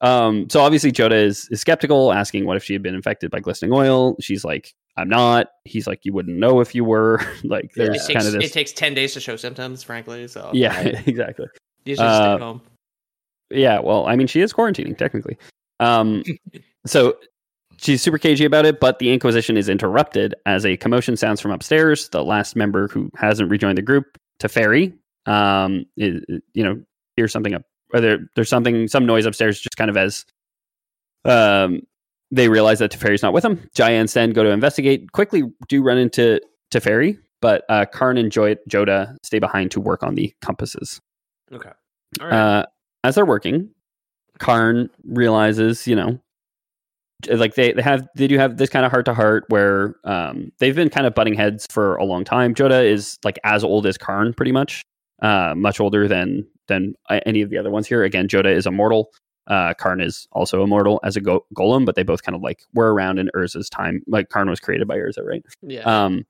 Um, 0.00 0.48
so 0.48 0.60
obviously 0.60 0.92
Jodah 0.92 1.24
is, 1.24 1.48
is 1.50 1.60
skeptical, 1.60 2.12
asking 2.12 2.46
what 2.46 2.56
if 2.56 2.64
she 2.64 2.72
had 2.72 2.82
been 2.82 2.94
infected 2.94 3.30
by 3.30 3.40
glistening 3.40 3.72
oil. 3.72 4.16
She's 4.20 4.44
like, 4.44 4.74
I'm 4.96 5.08
not. 5.08 5.48
He's 5.64 5.86
like, 5.86 6.00
you 6.04 6.12
wouldn't 6.12 6.38
know 6.38 6.60
if 6.60 6.74
you 6.74 6.84
were. 6.84 7.20
like, 7.44 7.64
It 7.66 7.70
there's 7.76 8.06
takes, 8.06 8.24
kind 8.24 8.36
of 8.36 8.42
it 8.42 8.52
takes 8.52 8.72
10 8.72 8.94
days 8.94 9.12
to 9.14 9.20
show 9.20 9.36
symptoms, 9.36 9.82
frankly. 9.82 10.28
So, 10.28 10.50
yeah, 10.52 10.80
exactly. 11.06 11.46
you 11.84 11.94
should 11.96 12.04
Uh, 12.04 12.36
stay 12.36 12.44
home. 12.44 12.60
Yeah, 13.50 13.80
well, 13.80 14.06
I 14.06 14.14
mean, 14.16 14.26
she 14.26 14.40
is 14.40 14.52
quarantining 14.52 14.96
technically. 14.96 15.38
Um, 15.80 16.22
so 16.86 17.16
she's 17.78 18.02
super 18.02 18.18
cagey 18.18 18.44
about 18.44 18.66
it, 18.66 18.78
but 18.80 18.98
the 18.98 19.12
Inquisition 19.12 19.56
is 19.56 19.68
interrupted 19.68 20.34
as 20.46 20.66
a 20.66 20.76
commotion 20.76 21.16
sounds 21.16 21.40
from 21.40 21.50
upstairs. 21.50 22.08
The 22.10 22.22
last 22.22 22.56
member 22.56 22.88
who 22.88 23.10
hasn't 23.16 23.50
rejoined 23.50 23.78
the 23.78 23.82
group, 23.82 24.18
Teferi, 24.40 24.92
um, 25.26 25.86
is, 25.96 26.22
you 26.54 26.62
know, 26.62 26.80
hears 27.16 27.32
something 27.32 27.54
up, 27.54 27.62
or 27.92 28.00
there, 28.00 28.18
there's 28.34 28.48
something, 28.48 28.88
some 28.88 29.06
noise 29.06 29.26
upstairs, 29.26 29.60
just 29.60 29.76
kind 29.76 29.90
of 29.90 29.96
as 29.96 30.24
um, 31.24 31.80
they 32.30 32.48
realize 32.48 32.78
that 32.80 32.92
Teferi's 32.92 33.22
not 33.22 33.32
with 33.32 33.42
them. 33.42 33.68
Jaya 33.74 33.96
and 33.96 34.10
Sten 34.10 34.30
go 34.30 34.42
to 34.42 34.50
investigate. 34.50 35.12
Quickly, 35.12 35.44
do 35.68 35.82
run 35.82 35.98
into 35.98 36.40
Teferi, 36.70 37.18
but 37.40 37.64
uh, 37.68 37.86
Karn 37.86 38.18
and 38.18 38.30
Joy- 38.30 38.56
Jodah 38.68 39.16
stay 39.22 39.38
behind 39.38 39.70
to 39.72 39.80
work 39.80 40.02
on 40.02 40.14
the 40.14 40.32
compasses. 40.42 41.00
okay. 41.52 41.70
All 42.20 42.26
right. 42.26 42.34
Uh, 42.34 42.66
as 43.04 43.14
they're 43.14 43.26
working, 43.26 43.70
Karn 44.38 44.90
realizes, 45.04 45.86
you 45.86 45.94
know, 45.94 46.18
like 47.28 47.54
they, 47.54 47.72
they 47.72 47.82
have 47.82 48.06
they 48.14 48.26
do 48.26 48.38
have 48.38 48.56
this 48.56 48.70
kind 48.70 48.86
of 48.86 48.92
heart 48.92 49.04
to 49.06 49.14
heart 49.14 49.44
where 49.48 49.96
um, 50.04 50.52
they've 50.58 50.74
been 50.74 50.88
kind 50.88 51.06
of 51.06 51.14
butting 51.14 51.34
heads 51.34 51.66
for 51.70 51.96
a 51.96 52.04
long 52.04 52.24
time. 52.24 52.54
Jodah 52.54 52.84
is 52.84 53.18
like 53.24 53.38
as 53.44 53.64
old 53.64 53.86
as 53.86 53.98
Karn, 53.98 54.32
pretty 54.32 54.52
much, 54.52 54.82
uh, 55.20 55.54
much 55.56 55.80
older 55.80 56.08
than 56.08 56.46
than 56.68 56.94
uh, 57.10 57.20
any 57.26 57.42
of 57.42 57.50
the 57.50 57.58
other 57.58 57.70
ones 57.70 57.86
here. 57.86 58.04
Again, 58.04 58.28
Jodah 58.28 58.54
is 58.54 58.66
immortal. 58.66 59.10
Uh, 59.46 59.74
Karn 59.74 60.00
is 60.00 60.28
also 60.32 60.62
immortal 60.62 61.00
as 61.04 61.16
a 61.16 61.20
go- 61.20 61.44
golem, 61.56 61.86
but 61.86 61.94
they 61.94 62.02
both 62.02 62.22
kind 62.22 62.36
of 62.36 62.42
like 62.42 62.60
were 62.74 62.92
around 62.94 63.18
in 63.18 63.30
Urza's 63.34 63.70
time. 63.70 64.02
Like 64.06 64.28
Karn 64.28 64.48
was 64.50 64.60
created 64.60 64.86
by 64.86 64.96
Urza, 64.96 65.24
right? 65.24 65.42
Yeah. 65.62 65.82
um 65.82 66.24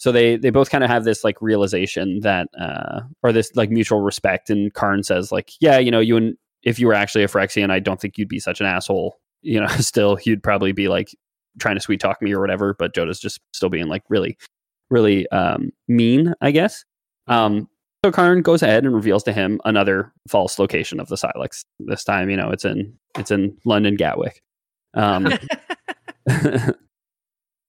so 0.00 0.10
they 0.12 0.36
they 0.36 0.48
both 0.50 0.70
kind 0.70 0.82
of 0.82 0.88
have 0.88 1.04
this 1.04 1.22
like 1.24 1.40
realization 1.42 2.20
that 2.20 2.48
uh 2.58 3.00
or 3.22 3.32
this 3.32 3.50
like 3.54 3.70
mutual 3.70 4.00
respect 4.00 4.48
and 4.48 4.72
karn 4.72 5.02
says 5.02 5.30
like 5.30 5.52
yeah 5.60 5.78
you 5.78 5.90
know 5.90 6.00
you 6.00 6.16
and 6.16 6.36
if 6.62 6.78
you 6.78 6.86
were 6.86 6.94
actually 6.94 7.22
a 7.22 7.28
phyrexian 7.28 7.70
i 7.70 7.78
don't 7.78 8.00
think 8.00 8.16
you'd 8.16 8.26
be 8.28 8.40
such 8.40 8.60
an 8.60 8.66
asshole 8.66 9.18
you 9.42 9.60
know 9.60 9.66
still 9.78 10.18
you'd 10.24 10.42
probably 10.42 10.72
be 10.72 10.88
like 10.88 11.14
trying 11.58 11.76
to 11.76 11.82
sweet 11.82 12.00
talk 12.00 12.20
me 12.22 12.32
or 12.32 12.40
whatever 12.40 12.74
but 12.78 12.94
jodah's 12.94 13.20
just 13.20 13.40
still 13.52 13.68
being 13.68 13.88
like 13.88 14.02
really 14.08 14.38
really 14.88 15.28
um 15.32 15.70
mean 15.86 16.32
i 16.40 16.50
guess 16.50 16.84
um 17.26 17.68
so 18.04 18.10
karn 18.10 18.42
goes 18.42 18.62
ahead 18.62 18.84
and 18.84 18.94
reveals 18.94 19.22
to 19.22 19.32
him 19.32 19.60
another 19.64 20.12
false 20.28 20.58
location 20.58 21.00
of 21.00 21.08
the 21.08 21.16
sylex 21.16 21.64
this 21.80 22.02
time 22.04 22.30
you 22.30 22.36
know 22.36 22.50
it's 22.50 22.64
in 22.64 22.92
it's 23.18 23.30
in 23.30 23.56
london 23.64 23.94
gatwick 23.96 24.42
um 24.94 25.28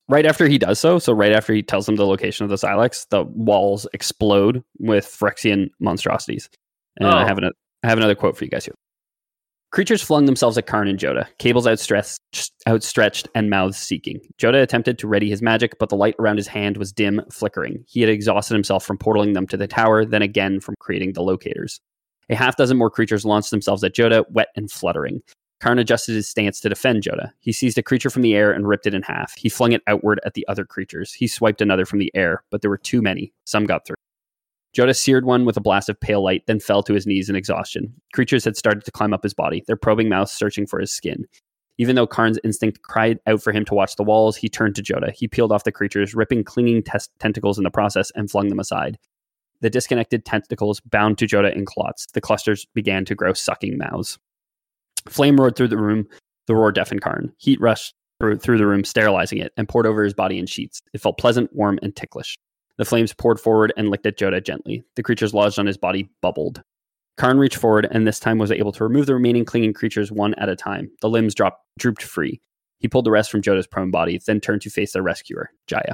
right 0.10 0.26
after 0.26 0.48
he 0.48 0.58
does 0.58 0.80
so, 0.80 1.00
so 1.00 1.14
right 1.14 1.32
after 1.32 1.54
he 1.54 1.64
tells 1.64 1.86
them 1.86 1.96
the 1.96 2.06
location 2.06 2.44
of 2.44 2.50
the 2.50 2.58
Sylex, 2.58 3.08
the 3.10 3.24
walls 3.24 3.88
explode 3.94 4.62
with 4.80 5.06
Phyrexian 5.06 5.70
monstrosities. 5.80 6.50
And 6.98 7.08
I 7.08 7.24
Oh. 7.24 7.26
have 7.26 7.38
another, 7.38 7.54
I 7.84 7.88
have 7.88 7.98
another 7.98 8.16
quote 8.16 8.36
for 8.38 8.44
you 8.44 8.50
guys 8.52 8.66
here. 8.66 8.76
Creatures 9.72 10.02
flung 10.02 10.26
themselves 10.26 10.58
at 10.58 10.68
Karn 10.68 10.90
and 10.90 11.00
Jodah, 11.00 11.28
cables 11.38 11.66
outstretched, 11.66 12.52
outstretched 12.68 13.30
and 13.34 13.50
mouths 13.50 13.78
seeking. 13.78 14.20
Jodah 14.38 14.62
attempted 14.62 15.00
to 15.00 15.08
ready 15.08 15.30
his 15.30 15.42
magic, 15.42 15.80
but 15.80 15.88
the 15.88 15.96
light 15.96 16.16
around 16.20 16.36
his 16.36 16.48
hand 16.48 16.76
was 16.76 16.92
dim, 16.92 17.22
flickering. 17.32 17.82
He 17.88 18.02
had 18.02 18.10
exhausted 18.10 18.54
himself 18.54 18.84
from 18.84 18.98
portaling 18.98 19.34
them 19.34 19.48
to 19.48 19.56
the 19.56 19.68
tower, 19.68 20.04
then 20.04 20.22
again 20.22 20.60
from 20.60 20.76
creating 20.80 21.14
the 21.14 21.24
locators. 21.24 21.80
A 22.30 22.36
half 22.36 22.58
dozen 22.58 22.78
more 22.78 22.90
creatures 22.90 23.24
launched 23.24 23.50
themselves 23.50 23.82
at 23.86 23.96
Jodah, 23.96 24.30
wet 24.32 24.50
and 24.58 24.70
fluttering. 24.70 25.22
Karn 25.62 25.80
adjusted 25.80 26.16
his 26.16 26.28
stance 26.28 26.60
to 26.60 26.70
defend 26.70 27.04
Joda. 27.04 27.32
He 27.40 27.54
seized 27.54 27.78
a 27.78 27.84
creature 27.84 28.10
from 28.10 28.24
the 28.24 28.36
air 28.36 28.52
and 28.52 28.68
ripped 28.68 28.88
it 28.88 28.94
in 28.94 29.04
half. 29.04 29.34
He 29.38 29.48
flung 29.48 29.72
it 29.72 29.84
outward 29.88 30.20
at 30.26 30.34
the 30.34 30.46
other 30.50 30.66
creatures. 30.66 31.14
He 31.14 31.28
swiped 31.28 31.62
another 31.62 31.86
from 31.86 32.00
the 32.00 32.12
air, 32.14 32.44
but 32.50 32.62
there 32.62 32.70
were 32.70 32.78
too 32.78 33.02
many. 33.02 33.32
Some 33.46 33.66
got 33.68 33.86
through. 33.86 33.96
Jodah 34.76 34.96
seared 34.96 35.26
one 35.26 35.44
with 35.44 35.58
a 35.58 35.62
blast 35.62 35.90
of 35.90 36.00
pale 36.00 36.24
light, 36.24 36.44
then 36.48 36.60
fell 36.60 36.82
to 36.84 36.94
his 36.94 37.06
knees 37.06 37.30
in 37.30 37.36
exhaustion. 37.36 37.94
Creatures 38.14 38.46
had 38.46 38.56
started 38.56 38.86
to 38.86 38.92
climb 38.92 39.14
up 39.14 39.24
his 39.24 39.34
body, 39.34 39.64
their 39.68 39.76
probing 39.76 40.08
mouths 40.08 40.32
searching 40.32 40.66
for 40.66 40.80
his 40.80 40.92
skin. 40.92 41.26
Even 41.78 41.96
though 41.96 42.08
Karn's 42.08 42.40
instinct 42.44 42.82
cried 42.84 43.20
out 43.28 43.42
for 43.42 43.52
him 43.52 43.66
to 43.66 43.74
watch 43.74 43.96
the 43.96 44.04
walls, 44.04 44.38
he 44.38 44.48
turned 44.48 44.76
to 44.76 44.84
Jodah. 44.84 45.14
He 45.14 45.28
peeled 45.28 45.52
off 45.52 45.64
the 45.64 45.72
creatures, 45.72 46.14
ripping 46.14 46.44
clinging 46.44 46.84
tes- 46.84 47.10
tentacles 47.20 47.58
in 47.58 47.64
the 47.64 47.72
process, 47.72 48.12
and 48.16 48.30
flung 48.30 48.50
them 48.50 48.60
aside. 48.60 48.98
The 49.62 49.70
disconnected 49.70 50.26
tentacles 50.26 50.80
bound 50.80 51.18
to 51.18 51.26
Jodah 51.26 51.56
in 51.56 51.66
clots. 51.66 52.08
The 52.14 52.22
clusters 52.22 52.66
began 52.74 53.04
to 53.06 53.16
grow 53.16 53.34
sucking 53.34 53.78
mouths. 53.78 54.20
Flame 55.08 55.38
roared 55.38 55.56
through 55.56 55.70
the 55.70 55.78
room. 55.78 56.08
The 56.48 56.56
roar 56.56 56.72
deafened 56.72 57.02
Karn. 57.02 57.34
Heat 57.38 57.60
rushed 57.60 57.94
through, 58.20 58.38
through 58.40 58.58
the 58.58 58.68
room, 58.68 58.84
sterilizing 58.84 59.40
it, 59.40 59.52
and 59.58 59.68
poured 59.68 59.88
over 59.88 60.04
his 60.04 60.14
body 60.14 60.38
in 60.38 60.46
sheets. 60.46 60.82
It 60.94 61.02
felt 61.02 61.18
pleasant, 61.18 61.54
warm, 61.54 61.80
and 61.82 61.96
ticklish. 61.96 62.38
The 62.82 62.86
flames 62.86 63.14
poured 63.14 63.40
forward 63.40 63.72
and 63.78 63.90
licked 63.90 64.08
at 64.08 64.18
Jodah 64.18 64.44
gently. 64.44 64.84
The 64.96 65.04
creatures 65.04 65.36
lodged 65.36 65.60
on 65.60 65.68
his 65.68 65.78
body 65.78 66.10
bubbled. 66.20 66.64
Karn 67.16 67.38
reached 67.38 67.58
forward 67.58 67.88
and 67.92 68.08
this 68.08 68.20
time 68.20 68.40
was 68.40 68.52
able 68.52 68.72
to 68.72 68.84
remove 68.84 69.06
the 69.06 69.14
remaining 69.14 69.46
clinging 69.46 69.74
creatures 69.74 70.12
one 70.12 70.34
at 70.40 70.50
a 70.50 70.56
time. 70.56 70.90
The 71.00 71.08
limbs 71.08 71.36
dropped, 71.36 71.64
drooped 71.78 72.02
free. 72.02 72.42
He 72.80 72.88
pulled 72.88 73.06
the 73.06 73.12
rest 73.12 73.30
from 73.30 73.44
Jodah's 73.44 73.68
prone 73.68 73.92
body, 73.92 74.20
then 74.26 74.40
turned 74.40 74.64
to 74.64 74.72
face 74.72 74.94
their 74.94 75.04
rescuer, 75.04 75.52
Jaya. 75.68 75.94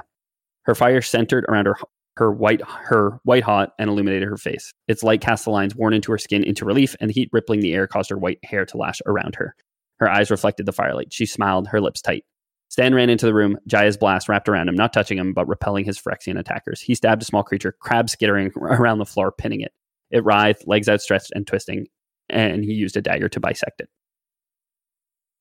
Her 0.61 0.75
fire 0.75 1.01
centered 1.01 1.43
around 1.49 1.65
her 1.65 1.75
her 2.15 2.31
white 2.31 2.61
her 2.61 3.19
white 3.23 3.43
hot 3.43 3.73
and 3.77 3.89
illuminated 3.89 4.29
her 4.29 4.37
face. 4.37 4.71
Its 4.87 5.03
light 5.03 5.19
cast 5.19 5.43
the 5.43 5.51
lines 5.51 5.75
worn 5.75 5.93
into 5.93 6.13
her 6.13 6.17
skin 6.17 6.41
into 6.41 6.63
relief, 6.63 6.95
and 7.01 7.09
the 7.09 7.13
heat 7.13 7.29
rippling 7.33 7.59
the 7.59 7.73
air 7.73 7.85
caused 7.87 8.11
her 8.11 8.17
white 8.17 8.39
hair 8.45 8.65
to 8.65 8.77
lash 8.77 9.01
around 9.05 9.35
her. 9.35 9.57
Her 9.99 10.09
eyes 10.09 10.31
reflected 10.31 10.65
the 10.65 10.71
firelight. 10.71 11.11
She 11.11 11.25
smiled, 11.25 11.67
her 11.67 11.81
lips 11.81 12.01
tight. 12.01 12.23
Stan 12.69 12.93
ran 12.93 13.09
into 13.09 13.25
the 13.25 13.33
room. 13.33 13.57
Jaya's 13.67 13.97
blast 13.97 14.27
wrapped 14.27 14.49
around 14.49 14.67
him, 14.69 14.75
not 14.75 14.91
touching 14.93 15.17
him, 15.17 15.33
but 15.33 15.47
repelling 15.47 15.85
his 15.85 15.97
Phyrexian 15.99 16.37
attackers. 16.37 16.81
He 16.81 16.95
stabbed 16.95 17.21
a 17.21 17.25
small 17.25 17.43
creature, 17.43 17.71
crab 17.79 18.09
skittering 18.09 18.51
around 18.57 18.97
the 18.99 19.05
floor, 19.05 19.31
pinning 19.31 19.61
it. 19.61 19.71
It 20.11 20.23
writhed, 20.23 20.67
legs 20.67 20.87
outstretched 20.89 21.31
and 21.33 21.45
twisting, 21.47 21.87
and 22.29 22.63
he 22.63 22.73
used 22.73 22.97
a 22.97 23.01
dagger 23.01 23.29
to 23.29 23.39
bisect 23.39 23.81
it. 23.81 23.89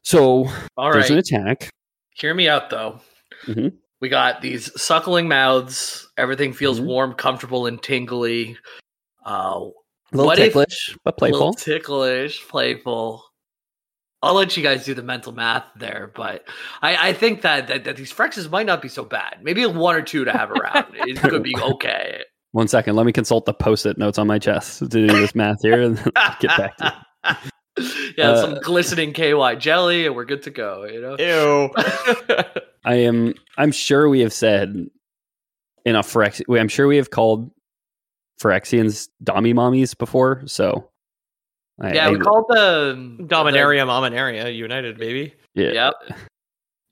So 0.03 0.47
All 0.77 0.93
there's 0.93 1.11
right. 1.11 1.13
an 1.13 1.19
attack. 1.19 1.71
Hear 2.15 2.33
me 2.35 2.49
out 2.49 2.71
though. 2.71 3.01
Mhm. 3.47 3.73
We 4.01 4.09
got 4.09 4.41
these 4.43 4.71
suckling 4.81 5.27
mouths. 5.29 6.09
Everything 6.17 6.53
feels 6.53 6.81
Mhm. 6.81 6.85
warm, 6.87 7.15
comfortable, 7.15 7.67
and 7.67 7.83
tingly. 7.83 8.57
Uh, 9.25 9.71
A 10.13 10.17
little 10.17 10.27
What 10.27 10.39
if- 10.39 10.47
ticklish, 10.47 10.97
but 11.05 11.21
a 11.21 11.25
little 11.25 11.39
playful. 11.53 11.55
ticklish, 11.55 12.47
playful. 12.49 13.25
I'll 14.27 14.35
let 14.35 14.57
you 14.57 14.63
guys 14.63 14.85
do 14.85 14.95
the 14.95 15.03
mental 15.03 15.33
math 15.33 15.65
there, 15.77 16.11
but 16.15 16.45
I, 16.83 17.09
I 17.09 17.13
think 17.13 17.43
that, 17.43 17.69
that 17.69 17.85
that 17.85 17.97
these 17.97 18.13
Frexes 18.13 18.51
might 18.51 18.67
not 18.67 18.83
be 18.83 18.89
so 18.89 19.05
bad. 19.05 19.39
Maybe 19.43 19.65
one 19.67 19.95
or 19.97 20.03
two 20.03 20.25
to 20.25 20.33
have 20.33 20.51
around. 20.51 20.87
it 20.95 21.19
could 21.19 21.43
be 21.43 21.55
okay. 21.57 22.23
One 22.53 22.69
second, 22.69 22.97
let 22.97 23.07
me 23.07 23.13
consult 23.13 23.45
the 23.45 23.53
post-it 23.55 23.99
notes 23.99 24.19
on 24.19 24.27
my 24.27 24.39
chest 24.39 24.79
to 24.79 24.89
do 24.89 25.07
this 25.07 25.35
math 25.35 25.59
here, 25.63 25.83
and 25.83 25.97
get 26.41 26.57
back 26.57 26.77
to 26.79 26.97
you. 27.25 27.51
yeah, 28.17 28.31
Uh, 28.31 28.41
some 28.41 28.61
glistening 28.63 29.13
KY 29.13 29.57
jelly, 29.57 30.07
and 30.07 30.17
we're 30.17 30.25
good 30.25 30.43
to 30.45 30.51
go. 30.51 30.85
You 30.85 31.01
know. 31.01 31.17
Ew. 31.19 32.45
I 32.85 32.95
am. 32.95 33.35
I'm 33.59 33.73
sure 33.73 34.09
we 34.09 34.21
have 34.21 34.33
said 34.33 34.87
enough 35.85 36.09
for. 36.09 36.25
I'm 36.25 36.69
sure 36.69 36.87
we 36.87 36.97
have 36.97 37.11
called 37.11 37.51
Phyrexians 38.41 39.09
Dami 39.23 39.55
mommies 39.55 39.97
before, 39.97 40.43
so 40.47 40.91
I- 41.81 41.93
Yeah, 41.95 42.07
I- 42.09 42.11
we 42.11 42.19
called 42.19 42.47
the 42.49 42.95
Dominaria, 43.23 43.85
Mominaria, 43.87 44.55
United, 44.55 44.99
baby. 44.99 45.35
yeah, 45.55 45.71
Yep. 45.73 45.93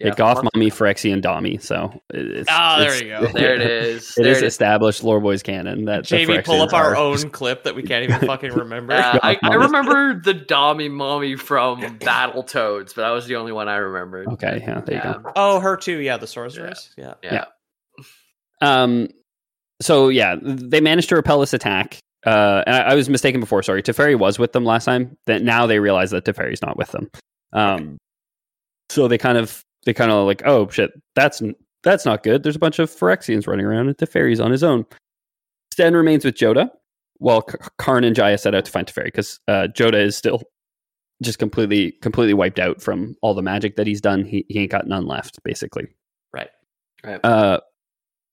yeah, 0.01 0.11
Goth 0.15 0.43
mommy 0.55 0.71
Phyrexian 0.71 1.23
Dami. 1.23 1.63
So 1.63 2.01
it- 2.13 2.27
it's, 2.39 2.49
Ah, 2.51 2.77
there 2.79 2.89
it's- 2.95 3.01
you 3.01 3.09
go. 3.09 3.33
There 3.39 3.55
it 3.55 3.63
is. 3.63 4.15
It 4.19 4.23
there 4.25 4.33
is 4.33 4.43
established 4.43 5.03
lore 5.03 5.21
boys 5.21 5.43
canon 5.43 5.87
that 5.87 6.07
the 6.07 6.19
Jamie, 6.19 6.43
pull 6.43 6.61
up 6.61 6.75
our 6.75 6.91
are- 6.95 6.97
own 6.97 7.31
clip 7.31 7.65
that 7.65 7.75
we 7.75 7.83
can't 7.83 8.05
even 8.05 8.21
fucking 8.29 8.53
remember. 8.53 8.93
Uh, 8.93 9.19
I, 9.23 9.39
I 9.43 9.55
remember 9.55 10.21
the 10.21 10.35
Dommy 10.35 10.91
Mommy 10.91 11.37
from 11.37 11.81
Battletoads, 12.01 12.95
but 12.95 13.03
that 13.03 13.11
was 13.11 13.27
the 13.27 13.37
only 13.37 13.53
one 13.53 13.69
I 13.69 13.77
remembered. 13.77 14.29
Okay, 14.29 14.63
yeah, 14.67 14.81
there 14.83 14.97
you 14.97 15.03
go. 15.23 15.33
oh, 15.37 15.61
her 15.61 15.77
too. 15.79 15.99
Yeah, 16.01 16.19
the 16.19 16.27
sorceress. 16.27 16.91
Yeah. 16.99 17.15
Yeah. 17.23 17.45
Um, 18.61 19.09
so 19.81 20.09
yeah, 20.09 20.37
they 20.43 20.81
managed 20.81 21.09
to 21.09 21.17
repel 21.17 21.41
this 21.41 21.53
attack. 21.55 21.99
Uh, 22.25 22.63
and 22.67 22.77
I, 22.77 22.81
I 22.81 22.95
was 22.95 23.09
mistaken 23.09 23.41
before. 23.41 23.63
Sorry, 23.63 23.83
Teferi 23.83 24.19
was 24.19 24.39
with 24.39 24.53
them 24.53 24.65
last 24.65 24.87
time. 24.87 25.17
That 25.27 25.43
now 25.43 25.67
they 25.67 25.79
realize 25.79 26.11
that 26.11 26.25
Teferi's 26.25 26.63
not 26.63 26.77
with 26.77 26.91
them. 26.93 27.11
Um, 27.53 27.99
so 28.89 29.09
they 29.09 29.19
kind 29.19 29.39
of 29.39 29.63
they 29.85 29.95
kind 29.95 30.11
of 30.11 30.27
like, 30.27 30.43
oh 30.45 30.69
shit, 30.69 30.93
that's 31.15 31.43
that's 31.83 32.05
not 32.05 32.23
good. 32.23 32.43
There's 32.43 32.57
a 32.57 32.61
bunch 32.61 32.79
of 32.79 32.91
Phyrexians 32.91 33.47
running 33.47 33.67
around, 33.67 33.89
and 33.89 33.97
Teferi's 33.97 34.41
on 34.41 34.51
his 34.51 34.63
own. 34.63 34.87
Sten 35.73 35.95
remains 35.95 36.25
with 36.25 36.37
Jodah, 36.37 36.71
while 37.19 37.43
K- 37.43 37.59
Karn 37.79 38.05
and 38.05 38.17
Jaya 38.17 38.39
set 38.39 38.55
out 38.55 38.65
to 38.65 38.71
find 38.71 38.87
Teferi 38.87 39.07
because 39.07 39.41
uh, 39.49 39.69
Jodah 39.73 40.03
is 40.03 40.17
still 40.17 40.43
just 41.23 41.39
completely 41.39 41.93
completely 42.03 42.35
wiped 42.35 42.59
out 42.59 42.83
from 42.83 43.17
all 43.23 43.35
the 43.35 43.43
magic 43.43 43.77
that 43.77 43.87
he's 43.87 44.01
done. 44.01 44.25
He 44.25 44.45
he 44.49 44.61
ain't 44.61 44.71
got 44.71 44.87
none 44.87 45.07
left, 45.07 45.43
basically. 45.43 45.87
Right. 46.33 47.21
Uh, 47.23 47.59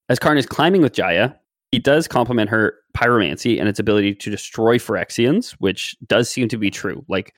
as 0.09 0.19
Karn 0.19 0.37
is 0.37 0.45
climbing 0.45 0.81
with 0.81 0.93
Jaya, 0.93 1.33
he 1.71 1.79
does 1.79 2.07
complement 2.07 2.49
her 2.49 2.75
pyromancy 2.95 3.59
and 3.59 3.69
its 3.69 3.79
ability 3.79 4.15
to 4.15 4.29
destroy 4.29 4.77
Phyrexians, 4.77 5.51
which 5.59 5.95
does 6.05 6.29
seem 6.29 6.47
to 6.49 6.57
be 6.57 6.69
true. 6.69 7.05
Like 7.07 7.33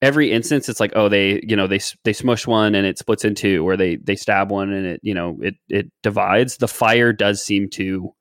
every 0.00 0.32
instance, 0.32 0.68
it's 0.68 0.80
like, 0.80 0.92
oh, 0.94 1.08
they, 1.08 1.40
you 1.42 1.56
know, 1.56 1.66
they 1.66 1.80
they 2.04 2.12
smush 2.12 2.46
one 2.46 2.74
and 2.74 2.86
it 2.86 2.98
splits 2.98 3.24
in 3.24 3.34
two, 3.34 3.68
or 3.68 3.76
they 3.76 3.96
they 3.96 4.16
stab 4.16 4.50
one 4.50 4.72
and 4.72 4.86
it, 4.86 5.00
you 5.02 5.14
know, 5.14 5.38
it 5.42 5.54
it 5.68 5.90
divides. 6.02 6.58
The 6.58 6.68
fire 6.68 7.12
does 7.12 7.42
seem 7.42 7.68
to 7.70 8.14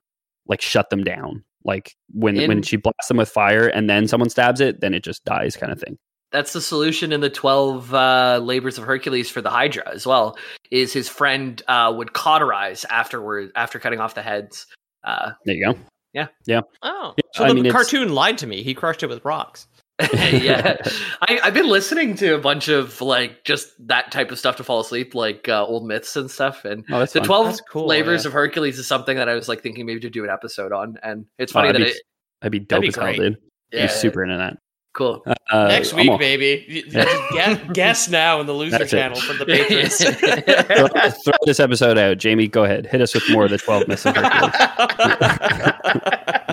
like 0.47 0.61
shut 0.61 0.89
them 0.89 1.03
down. 1.03 1.43
Like 1.63 1.95
when 2.13 2.35
when 2.47 2.63
she 2.63 2.77
blasts 2.77 3.07
them 3.07 3.17
with 3.17 3.29
fire 3.29 3.67
and 3.67 3.89
then 3.89 4.07
someone 4.07 4.29
stabs 4.29 4.61
it, 4.61 4.79
then 4.79 4.93
it 4.93 5.03
just 5.03 5.23
dies, 5.23 5.55
kind 5.55 5.71
of 5.71 5.79
thing. 5.79 5.97
That's 6.31 6.51
the 6.51 6.61
solution 6.61 7.13
in 7.13 7.21
the 7.21 7.29
12 7.29 7.93
uh, 7.93 8.39
labors 8.43 8.77
of 8.77 8.83
Hercules 8.83 9.29
for 9.29 9.41
the 9.41 9.49
Hydra 9.49 9.89
as 9.93 10.05
well, 10.05 10.37
is 10.71 10.91
his 10.91 11.07
friend 11.07 11.61
uh, 11.69 11.93
would 11.95 12.11
cauterize 12.11 12.85
afterward, 12.89 13.51
after 13.55 13.79
cutting 13.79 14.01
off 14.01 14.13
the 14.13 14.21
heads. 14.21 14.67
Uh, 15.03 15.31
There 15.45 15.55
you 15.55 15.65
go. 15.73 15.79
Yeah. 16.13 16.27
Yeah, 16.45 16.61
Oh, 16.81 17.13
so 17.33 17.43
I 17.43 17.49
the 17.49 17.53
mean, 17.55 17.65
it's- 17.67 17.73
cartoon 17.73 18.13
lied 18.13 18.37
to 18.39 18.47
me. 18.47 18.63
He 18.63 18.73
crushed 18.73 19.03
it 19.03 19.07
with 19.07 19.23
rocks. 19.23 19.67
yeah, 20.13 20.77
I, 21.21 21.39
I've 21.43 21.53
been 21.55 21.67
listening 21.69 22.15
to 22.17 22.35
a 22.35 22.37
bunch 22.39 22.67
of 22.67 23.01
like 23.01 23.43
just 23.43 23.71
that 23.87 24.11
type 24.11 24.29
of 24.31 24.37
stuff 24.37 24.55
to 24.57 24.63
fall 24.63 24.79
asleep, 24.79 25.15
like 25.15 25.49
uh, 25.49 25.65
old 25.65 25.87
myths 25.87 26.15
and 26.15 26.29
stuff. 26.29 26.65
And 26.65 26.85
Oh, 26.91 26.99
the 26.99 27.07
fun. 27.07 27.23
12 27.23 27.45
That's 27.47 27.61
cool, 27.61 27.87
labors 27.87 28.23
yeah. 28.23 28.27
of 28.29 28.33
Hercules 28.33 28.77
is 28.77 28.85
something 28.85 29.17
that 29.17 29.27
I 29.27 29.33
was 29.33 29.47
like 29.47 29.61
thinking 29.63 29.85
maybe 29.87 29.99
to 30.01 30.09
do 30.11 30.23
an 30.23 30.29
episode 30.29 30.71
on. 30.71 30.97
And 31.01 31.25
it's 31.39 31.51
Oh, 31.51 31.53
funny 31.55 31.69
that'd 31.69 31.81
that 31.81 31.85
be- 31.85 31.91
it, 31.91 32.01
That'd 32.41 32.51
be 32.51 32.59
That'd 32.59 32.67
dope 32.69 32.81
be 32.83 32.87
as 32.89 32.95
hell, 32.95 33.03
great. 33.05 33.17
dude. 33.17 33.37
yeah, 33.73 33.81
Be 33.87 33.91
super 33.91 34.23
into 34.23 34.37
that. 34.37 34.57
Cool. 34.97 35.23
Uh, 35.51 35.67
Next 35.67 35.93
week, 35.93 36.09
all- 36.09 36.17
baby. 36.17 36.65
You- 36.67 36.81
you 36.85 36.91
just 36.91 37.31
guess, 37.31 37.59
guess 37.73 38.09
now 38.09 38.39
in 38.41 38.47
the 38.47 38.53
loser 38.53 38.79
That's 38.79 38.91
it. 38.91 38.97
channel 38.97 39.19
for 39.21 39.33
the 39.33 39.45
patrons. 39.45 39.97
throw, 40.03 41.09
throw 41.23 41.33
this 41.45 41.59
episode 41.59 41.97
out. 41.99 42.17
Jamie, 42.17 42.47
go 42.47 42.63
ahead. 42.63 42.87
Hit 42.87 42.99
us 43.01 43.13
with 43.13 43.23
more 43.29 43.45
of 43.45 43.51
the 43.51 43.59
12 43.59 43.87
myths 43.87 44.05
of 44.07 44.15
Hercules. 44.15 44.53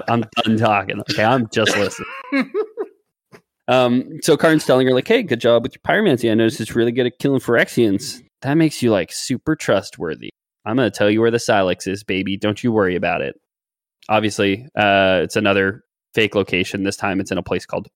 I'm 0.08 0.24
done 0.44 0.56
talking. 0.58 1.00
Okay, 1.00 1.24
I'm 1.24 1.48
just 1.52 1.74
listening. 1.76 2.52
Um, 3.66 4.18
so 4.22 4.36
Karn's 4.36 4.66
telling 4.66 4.86
her, 4.86 4.92
like, 4.92 5.08
hey, 5.08 5.22
good 5.22 5.40
job 5.40 5.62
with 5.62 5.72
your 5.74 5.80
pyromancy. 5.80 6.30
I 6.30 6.34
noticed 6.34 6.60
it's 6.60 6.74
really 6.76 6.92
good 6.92 7.06
at 7.06 7.18
killing 7.18 7.40
Phyrexians. 7.40 8.20
That 8.42 8.54
makes 8.54 8.82
you 8.82 8.90
like 8.90 9.10
super 9.10 9.56
trustworthy. 9.56 10.28
I'm 10.66 10.76
gonna 10.76 10.90
tell 10.90 11.10
you 11.10 11.22
where 11.22 11.30
the 11.30 11.38
Sylex 11.38 11.88
is, 11.88 12.04
baby. 12.04 12.36
Don't 12.36 12.62
you 12.62 12.72
worry 12.72 12.94
about 12.94 13.22
it. 13.22 13.36
Obviously, 14.10 14.66
uh, 14.76 15.20
it's 15.22 15.36
another 15.36 15.82
fake 16.12 16.34
location. 16.34 16.82
This 16.82 16.96
time 16.96 17.20
it's 17.20 17.30
in 17.30 17.38
a 17.38 17.42
place 17.42 17.64
called 17.64 17.88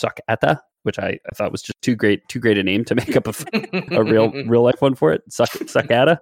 Sakata, 0.00 0.60
which 0.82 0.98
I, 0.98 1.18
I 1.30 1.34
thought 1.34 1.52
was 1.52 1.62
just 1.62 1.80
too 1.82 1.96
great, 1.96 2.26
too 2.28 2.40
great 2.40 2.58
a 2.58 2.62
name 2.62 2.84
to 2.86 2.94
make 2.94 3.16
up 3.16 3.26
a, 3.26 3.34
a 3.96 4.04
real 4.04 4.30
real 4.46 4.62
life 4.62 4.80
one 4.80 4.94
for 4.94 5.12
it. 5.12 5.22
Suck 5.28 5.50
Sakata. 5.50 6.18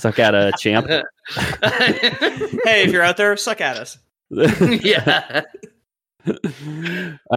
Sakata 0.00 0.56
champ. 0.58 0.86
hey, 2.64 2.84
if 2.84 2.92
you're 2.92 3.02
out 3.02 3.16
there, 3.16 3.36
suck 3.36 3.60
at 3.60 3.76
us. 3.76 3.98
yeah. 4.30 5.42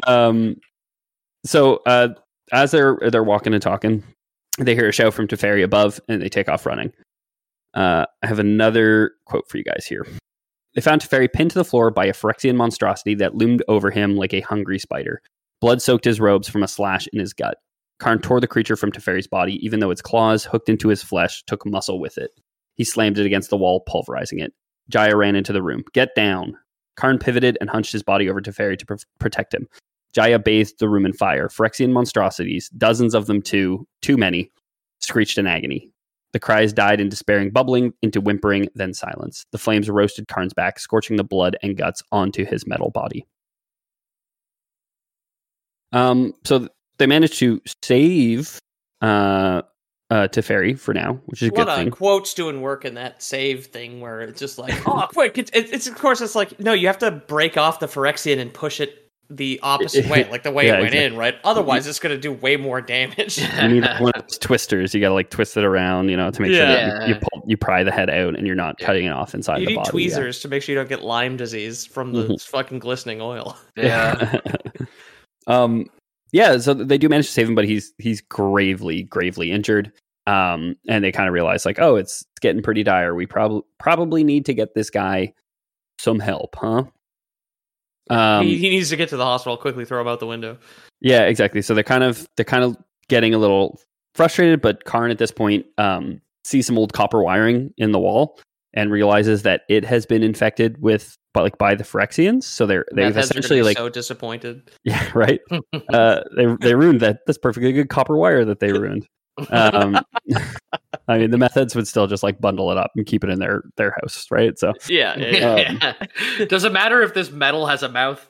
um, 0.06 0.56
so 1.46 1.82
uh, 1.86 2.10
as 2.52 2.72
they're 2.72 2.98
they're 3.10 3.24
walking 3.24 3.54
and 3.54 3.62
talking, 3.62 4.04
they 4.60 4.76
hear 4.76 4.90
a 4.90 4.94
shout 4.94 5.14
from 5.14 5.28
Teferi 5.28 5.64
above, 5.64 6.00
and 6.08 6.22
they 6.22 6.30
take 6.30 6.50
off 6.50 6.66
running. 6.66 6.94
Uh, 7.74 8.06
I 8.22 8.28
have 8.28 8.40
another 8.40 9.14
quote 9.26 9.50
for 9.50 9.58
you 9.58 9.64
guys 9.64 9.86
here. 9.88 10.06
They 10.76 10.82
found 10.82 11.02
Teferi 11.02 11.32
pinned 11.32 11.52
to 11.52 11.58
the 11.58 11.66
floor 11.66 11.90
by 11.90 12.06
a 12.06 12.14
Phyrexian 12.14 12.56
monstrosity 12.56 13.16
that 13.16 13.36
loomed 13.36 13.64
over 13.68 13.92
him 13.92 14.16
like 14.16 14.34
a 14.34 14.42
hungry 14.42 14.80
spider. 14.80 15.22
Blood 15.62 15.82
soaked 15.82 16.06
his 16.06 16.20
robes 16.20 16.50
from 16.50 16.64
a 16.64 16.68
slash 16.68 17.08
in 17.14 17.20
his 17.20 17.34
gut. 17.34 17.58
Karn 18.00 18.20
tore 18.20 18.40
the 18.40 18.48
creature 18.48 18.76
from 18.76 18.92
Teferi's 18.92 19.28
body, 19.28 19.64
even 19.64 19.80
though 19.80 19.92
its 19.92 20.02
claws, 20.02 20.44
hooked 20.44 20.70
into 20.70 20.90
his 20.90 21.04
flesh, 21.04 21.44
took 21.46 21.66
muscle 21.68 22.00
with 22.00 22.18
it. 22.18 22.32
He 22.74 22.84
slammed 22.84 23.20
it 23.20 23.28
against 23.28 23.52
the 23.52 23.58
wall, 23.58 23.82
pulverizing 23.82 24.40
it. 24.40 24.54
Jaya 24.90 25.16
ran 25.16 25.36
into 25.36 25.54
the 25.54 25.62
room. 25.62 25.84
Get 25.94 26.16
down. 26.16 26.58
Karn 26.98 27.20
pivoted 27.20 27.60
and 27.62 27.70
hunched 27.70 27.94
his 27.94 28.02
body 28.02 28.28
over 28.28 28.42
Teferi 28.42 28.78
to 28.80 28.86
pr- 28.88 28.96
protect 29.20 29.54
him. 29.54 29.68
Jaya 30.14 30.40
bathed 30.40 30.80
the 30.80 30.90
room 30.90 31.06
in 31.06 31.14
fire. 31.14 31.48
Phyrexian 31.48 31.92
monstrosities, 31.92 32.70
dozens 32.70 33.14
of 33.14 33.28
them 33.28 33.42
too, 33.42 33.88
too 34.02 34.18
many, 34.18 34.52
screeched 35.00 35.38
in 35.38 35.46
agony. 35.46 35.92
The 36.34 36.40
cries 36.40 36.74
died 36.74 37.00
in 37.00 37.08
despairing 37.08 37.52
bubbling, 37.52 37.94
into 38.02 38.20
whimpering, 38.20 38.68
then 38.74 38.94
silence. 38.94 39.46
The 39.52 39.58
flames 39.58 39.90
roasted 39.90 40.28
Karn's 40.28 40.54
back, 40.54 40.80
scorching 40.80 41.18
the 41.18 41.24
blood 41.24 41.56
and 41.62 41.78
guts 41.78 42.02
onto 42.12 42.46
his 42.46 42.66
metal 42.66 42.90
body. 42.90 43.28
Um, 45.92 46.34
so 46.46 46.60
th- 46.60 46.72
they 46.98 47.08
managed 47.08 47.40
to 47.40 47.62
save 47.84 48.60
uh, 49.02 49.62
uh, 50.10 50.28
Teferi 50.28 50.78
for 50.78 50.94
now, 50.94 51.20
which 51.26 51.42
is 51.42 51.50
a 51.50 51.52
A 51.52 51.56
lot 51.56 51.58
good 51.66 51.72
of 51.72 51.78
thing. 51.78 51.92
quotes 51.92 52.34
doing 52.34 52.62
work 52.62 52.86
in 52.86 52.94
that 52.96 53.22
save 53.24 53.68
thing 53.68 54.00
where 54.02 54.22
it's 54.22 54.40
just 54.40 54.58
like, 54.58 54.74
oh, 54.88 55.08
quick! 55.12 55.38
It's, 55.38 55.52
it's, 55.54 55.72
it's 55.72 55.88
of 55.88 55.96
course 55.96 56.22
it's 56.22 56.36
like 56.36 56.60
no, 56.60 56.74
you 56.74 56.88
have 56.88 57.00
to 57.00 57.12
break 57.12 57.58
off 57.58 57.80
the 57.80 57.88
Phyrexian 57.88 58.40
and 58.40 58.54
push 58.54 58.80
it 58.80 58.98
the 59.30 59.58
opposite 59.64 60.06
way, 60.10 60.28
like 60.30 60.44
the 60.44 60.52
way 60.52 60.68
Yeah, 60.68 60.74
it 60.74 60.82
went 60.82 60.94
exactly. 60.94 61.06
in, 61.14 61.16
right? 61.18 61.36
Otherwise, 61.46 61.88
it's 61.88 62.00
going 62.00 62.14
to 62.14 62.20
do 62.22 62.34
way 62.34 62.58
more 62.58 62.82
damage. 62.82 63.38
You 63.62 63.68
need 63.70 63.86
one 64.02 64.12
of 64.14 64.24
those 64.28 64.38
twisters. 64.38 64.94
You 64.94 65.00
got 65.00 65.08
to 65.08 65.14
like 65.14 65.30
twist 65.30 65.56
it 65.56 65.64
around, 65.64 66.10
you 66.10 66.18
know, 66.18 66.30
to 66.30 66.42
make 66.42 66.52
sure 66.52 66.66
that 66.66 67.08
you, 67.08 67.14
you, 67.16 67.20
pull, 67.22 67.44
you 67.48 67.56
pry 67.56 67.82
the 67.86 67.94
head 67.94 68.10
out 68.10 68.36
and 68.36 68.46
you're 68.46 68.58
not 68.58 68.78
cutting 68.78 69.06
it 69.06 69.12
off 69.14 69.34
inside 69.34 69.60
you 69.60 69.68
the 69.68 69.70
need 69.72 69.76
body. 69.78 69.88
yeah. 69.88 69.92
tweezers 69.92 70.42
to 70.42 70.50
make 70.50 70.62
sure 70.62 70.74
you 70.74 70.80
don't 70.80 70.90
get 70.90 71.02
Lyme 71.02 71.38
disease 71.38 71.86
from 71.86 72.12
the 72.12 72.24
Mhm. 72.26 72.46
fucking 72.46 72.80
glistening 72.80 73.22
oil. 73.22 73.56
Yeah. 73.78 74.38
Um 75.48 75.86
yeah 76.32 76.58
so 76.58 76.74
they 76.74 76.98
do 76.98 77.10
manage 77.10 77.28
to 77.28 77.32
save 77.32 77.48
him 77.48 77.56
but 77.56 77.66
he's 77.66 77.94
he's 77.98 78.22
gravely 78.22 79.04
gravely 79.04 79.52
injured 79.52 79.92
um 80.28 80.76
and 80.88 81.04
they 81.04 81.12
kind 81.12 81.28
of 81.28 81.34
realize 81.34 81.66
like 81.66 81.80
oh 81.80 81.96
it's, 81.96 82.22
it's 82.22 82.40
getting 82.42 82.62
pretty 82.62 82.84
dire 82.84 83.16
we 83.16 83.26
probably 83.26 83.62
probably 83.80 84.24
need 84.24 84.46
to 84.46 84.54
get 84.54 84.74
this 84.76 84.90
guy 84.90 85.34
some 86.00 86.20
help 86.20 86.56
huh 86.60 86.84
um 88.10 88.46
he, 88.46 88.58
he 88.58 88.70
needs 88.70 88.90
to 88.90 88.96
get 88.96 89.10
to 89.10 89.18
the 89.18 89.24
hospital 89.24 89.58
quickly. 89.58 89.86
Throw 89.86 90.02
him 90.02 90.08
out 90.08 90.20
the 90.20 90.28
window. 90.28 90.58
yeah 91.00 91.22
exactly 91.24 91.62
so 91.62 91.74
they're 91.74 91.84
kind 91.84 92.04
of 92.04 92.28
they're 92.36 92.46
kind 92.46 92.64
of 92.64 92.78
getting 93.10 93.34
a 93.34 93.38
little 93.38 93.80
frustrated 94.16 94.62
but 94.62 94.84
karn 94.86 95.12
at 95.12 95.18
this 95.18 95.32
point 95.32 95.66
um 95.78 96.22
sees 96.44 96.66
some 96.66 96.78
old 96.78 96.94
copper 96.94 97.22
wiring 97.24 97.74
in 97.78 97.92
the 97.92 98.00
wall 98.00 98.40
and 98.74 98.92
realizes 98.92 99.44
that 99.44 99.62
it 99.70 99.84
has 99.86 100.06
been 100.06 100.24
infected 100.24 100.82
with 100.82 101.18
by 101.34 101.42
like 101.42 101.58
by 101.58 101.76
the 101.76 101.84
Phyrexians 101.84 102.44
so 102.44 102.66
they're 102.66 102.86
they've 102.94 103.06
Meth 103.06 103.16
heads 103.16 103.32
are 103.32 103.40
essentially 103.40 103.62
like 103.62 103.78
so 103.78 103.90
disappointed. 103.90 104.70
Yeah, 104.84 105.10
right. 105.14 105.40
uh, 105.94 106.22
they 106.36 106.46
they 106.60 106.76
ruined 106.76 107.00
that. 107.02 107.20
That's 107.26 107.38
perfectly 107.38 107.72
good 107.72 107.90
copper 107.90 108.18
wire 108.18 108.46
that 108.46 108.60
they 108.60 108.72
ruined. 108.74 109.08
Um, 109.50 109.98
I 111.08 111.18
mean, 111.18 111.32
the 111.32 111.38
methods 111.38 111.76
would 111.76 111.88
still 111.88 112.06
just 112.06 112.22
like 112.22 112.40
bundle 112.42 112.72
it 112.72 112.78
up 112.78 112.92
and 112.96 113.06
keep 113.06 113.24
it 113.24 113.30
in 113.30 113.40
their 113.40 113.64
their 113.78 113.96
house, 114.02 114.28
right? 114.30 114.58
So, 114.60 114.74
Yeah, 114.88 115.18
yeah, 115.18 115.56
yeah. 115.56 115.76
Um, 115.90 115.98
Yeah. 116.40 116.46
Does 116.46 116.64
it 116.64 116.74
matter 116.74 117.02
if 117.02 117.14
this 117.14 117.32
metal 117.32 117.66
has 117.66 117.82
a 117.82 117.90
mouth? 117.90 118.28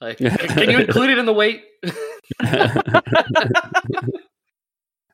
Like, 0.00 0.18
can 0.18 0.70
you 0.70 0.78
include 0.78 1.10
it 1.10 1.18
in 1.18 1.26
the 1.26 1.32
weight? 1.32 1.62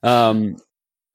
um, 0.03 0.57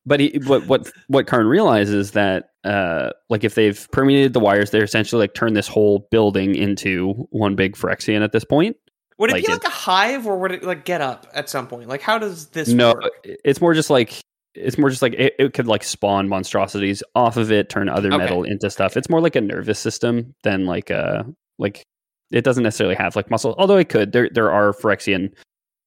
but 0.06 0.20
he, 0.20 0.40
what 0.46 0.68
what 0.68 0.92
what 1.08 1.28
Karn 1.28 1.48
realizes 1.48 2.12
that 2.12 2.51
uh, 2.64 3.10
like 3.30 3.44
if 3.44 3.56
they've 3.56 3.88
permeated 3.92 4.34
the 4.34 4.40
wires, 4.40 4.70
they're 4.72 4.84
essentially 4.84 5.20
like 5.22 5.34
turn 5.34 5.54
this 5.54 5.68
whole 5.68 6.08
building 6.12 6.56
into 6.56 7.14
one 7.32 7.56
big 7.56 7.76
Phyrexian 7.76 8.24
at 8.24 8.32
this 8.32 8.44
point. 8.44 8.78
Would 9.18 9.30
it 9.30 9.34
Like 9.34 9.46
be 9.46 9.52
it- 9.52 9.56
like 9.56 9.64
a 9.64 9.70
hive, 9.70 10.26
or 10.28 10.38
would 10.40 10.52
it 10.52 10.64
like 10.64 10.86
get 10.86 11.02
up 11.02 11.28
at 11.34 11.50
some 11.50 11.68
point? 11.68 11.88
Like, 11.90 12.02
how 12.02 12.18
does 12.18 12.48
this 12.48 12.70
no, 12.70 12.94
work? 12.94 13.04
it's 13.24 13.62
more 13.62 13.74
just 13.74 13.90
like 13.90 14.20
it's 14.56 14.78
more 14.78 14.90
just 14.90 15.02
like 15.02 15.14
it, 15.14 15.34
it 15.40 15.54
could 15.54 15.68
like 15.68 15.84
spawn 15.84 16.28
monstrosities 16.28 17.04
off 17.16 17.38
of 17.38 17.52
it, 17.52 17.70
turn 17.70 17.88
other 17.88 18.10
Okay. 18.10 18.18
metal 18.18 18.44
into 18.44 18.70
stuff. 18.70 18.98
It's 18.98 19.10
more 19.10 19.22
like 19.22 19.36
a 19.36 19.42
nervous 19.42 19.80
system 19.80 20.34
than 20.44 20.66
like 20.66 20.90
a 20.90 21.26
like 21.60 21.84
It 22.32 22.44
doesn't 22.44 22.64
necessarily 22.64 22.96
have 22.96 23.16
like 23.16 23.30
muscle, 23.30 23.56
although 23.58 23.78
it 23.78 23.90
could. 23.90 24.12
There 24.12 24.30
there 24.34 24.52
are 24.52 24.74
Phyrexian 24.74 25.34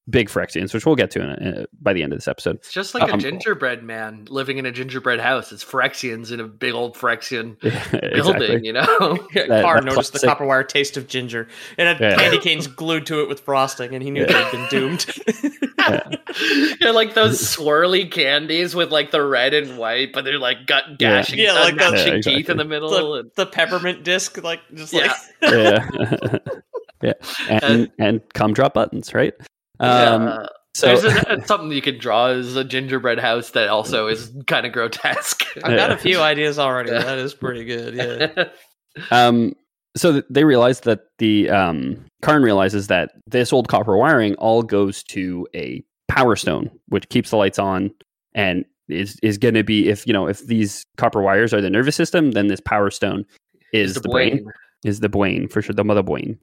big 0.09 0.29
Phyrexians, 0.29 0.73
which 0.73 0.85
we'll 0.85 0.95
get 0.95 1.09
to 1.11 1.21
in, 1.21 1.29
in, 1.43 1.65
by 1.81 1.91
the 1.93 2.03
end 2.03 2.13
of 2.13 2.17
this 2.19 2.27
episode. 2.27 2.57
It's 2.57 2.71
just 2.71 2.93
like 2.93 3.03
Um, 3.03 3.17
a 3.17 3.17
gingerbread 3.17 3.83
man 3.83 4.25
living 4.29 4.57
in 4.59 4.65
a 4.67 4.71
gingerbread 4.71 5.19
house. 5.19 5.51
It's 5.51 5.63
Phyrexians 5.65 6.31
in 6.31 6.39
a 6.39 6.43
big 6.43 6.73
old 6.75 6.95
Phyrexian 6.95 7.57
exactly. 7.63 8.09
building, 8.13 8.65
you 8.65 8.73
know? 8.73 9.27
Yeah, 9.33 9.47
That- 9.47 9.63
Carr 9.63 9.75
that 9.81 9.85
noticed 9.85 10.13
the 10.13 10.19
copper 10.19 10.45
wire 10.45 10.63
taste 10.63 10.95
of 10.97 11.07
ginger. 11.07 11.47
It 11.77 11.85
had 11.87 11.99
Yeah. 11.99 12.15
candy 12.15 12.37
canes 12.37 12.67
glued 12.67 13.05
to 13.07 13.21
it 13.21 13.27
with 13.29 13.39
frosting, 13.39 13.95
and 13.95 14.03
he 14.03 14.11
knew 14.11 14.25
Yeah. 14.29 14.49
they'd 14.51 14.51
been 14.51 14.67
doomed. 14.69 15.05
yeah, 16.81 16.91
like 16.91 17.13
those 17.15 17.41
swirly 17.41 18.09
candies 18.11 18.75
with 18.75 18.91
like 18.91 19.09
the 19.11 19.23
red 19.25 19.53
and 19.53 19.77
white, 19.77 20.13
but 20.13 20.23
they're 20.25 20.39
like 20.39 20.65
gut 20.67 20.83
gashing, 20.99 21.39
Yeah, 21.39 21.53
uh, 21.53 21.63
like 21.63 21.77
the- 21.77 21.91
gnashing 21.91 22.13
Yeah, 22.15 22.21
teeth 22.21 22.49
in 22.49 22.57
the 22.57 22.65
middle. 22.65 22.89
the, 22.91 23.19
and, 23.21 23.31
the 23.35 23.45
peppermint 23.45 24.03
disc, 24.03 24.41
like 24.43 24.59
just 24.73 24.93
Yeah. 24.93 25.15
like 25.41 25.51
yeah, 25.51 26.33
yeah, 27.01 27.13
and 27.49 27.91
and 27.99 28.21
cum 28.33 28.53
drop 28.53 28.73
buttons, 28.75 29.13
right? 29.13 29.33
Um, 29.79 30.23
yeah. 30.23 30.45
so 30.73 30.87
There's 30.87 31.03
a, 31.03 31.45
something 31.45 31.71
you 31.71 31.81
can 31.81 31.97
draw 31.97 32.27
is 32.27 32.55
a 32.55 32.63
gingerbread 32.63 33.19
house 33.19 33.51
that 33.51 33.69
also 33.69 34.07
is 34.07 34.31
kind 34.47 34.65
of 34.65 34.71
grotesque. 34.71 35.45
I've 35.63 35.77
got 35.77 35.91
a 35.91 35.97
few 35.97 36.19
ideas 36.19 36.59
already. 36.59 36.91
Yeah. 36.91 37.03
That 37.03 37.17
is 37.17 37.33
pretty 37.33 37.65
good. 37.65 37.95
Yeah. 37.95 38.45
Um, 39.11 39.51
so 39.97 40.21
they 40.29 40.45
realize 40.45 40.79
that 40.81 41.01
the 41.17 41.49
um, 41.49 42.05
Karn 42.21 42.43
realizes 42.43 42.87
that 42.87 43.11
this 43.27 43.51
old 43.51 43.67
copper 43.67 43.97
wiring 43.97 44.35
all 44.35 44.63
goes 44.63 45.03
to 45.03 45.45
a 45.53 45.83
power 46.07 46.37
stone, 46.37 46.69
which 46.87 47.09
keeps 47.09 47.29
the 47.29 47.35
lights 47.35 47.59
on 47.59 47.91
and 48.33 48.63
is 48.87 49.17
is 49.21 49.37
going 49.37 49.53
to 49.55 49.63
be 49.63 49.89
if 49.89 50.05
you 50.05 50.13
know 50.13 50.27
if 50.27 50.45
these 50.47 50.85
copper 50.97 51.21
wires 51.21 51.53
are 51.53 51.61
the 51.61 51.69
nervous 51.69 51.95
system, 51.95 52.31
then 52.31 52.47
this 52.47 52.61
power 52.61 52.89
stone 52.89 53.25
is, 53.73 53.95
the, 53.95 54.07
brain. 54.07 54.45
Is 54.83 54.99
the 54.99 55.09
brain 55.09 55.47
for 55.47 55.61
sure? 55.61 55.73
The 55.73 55.83
mother 55.83 56.03
brain. 56.03 56.37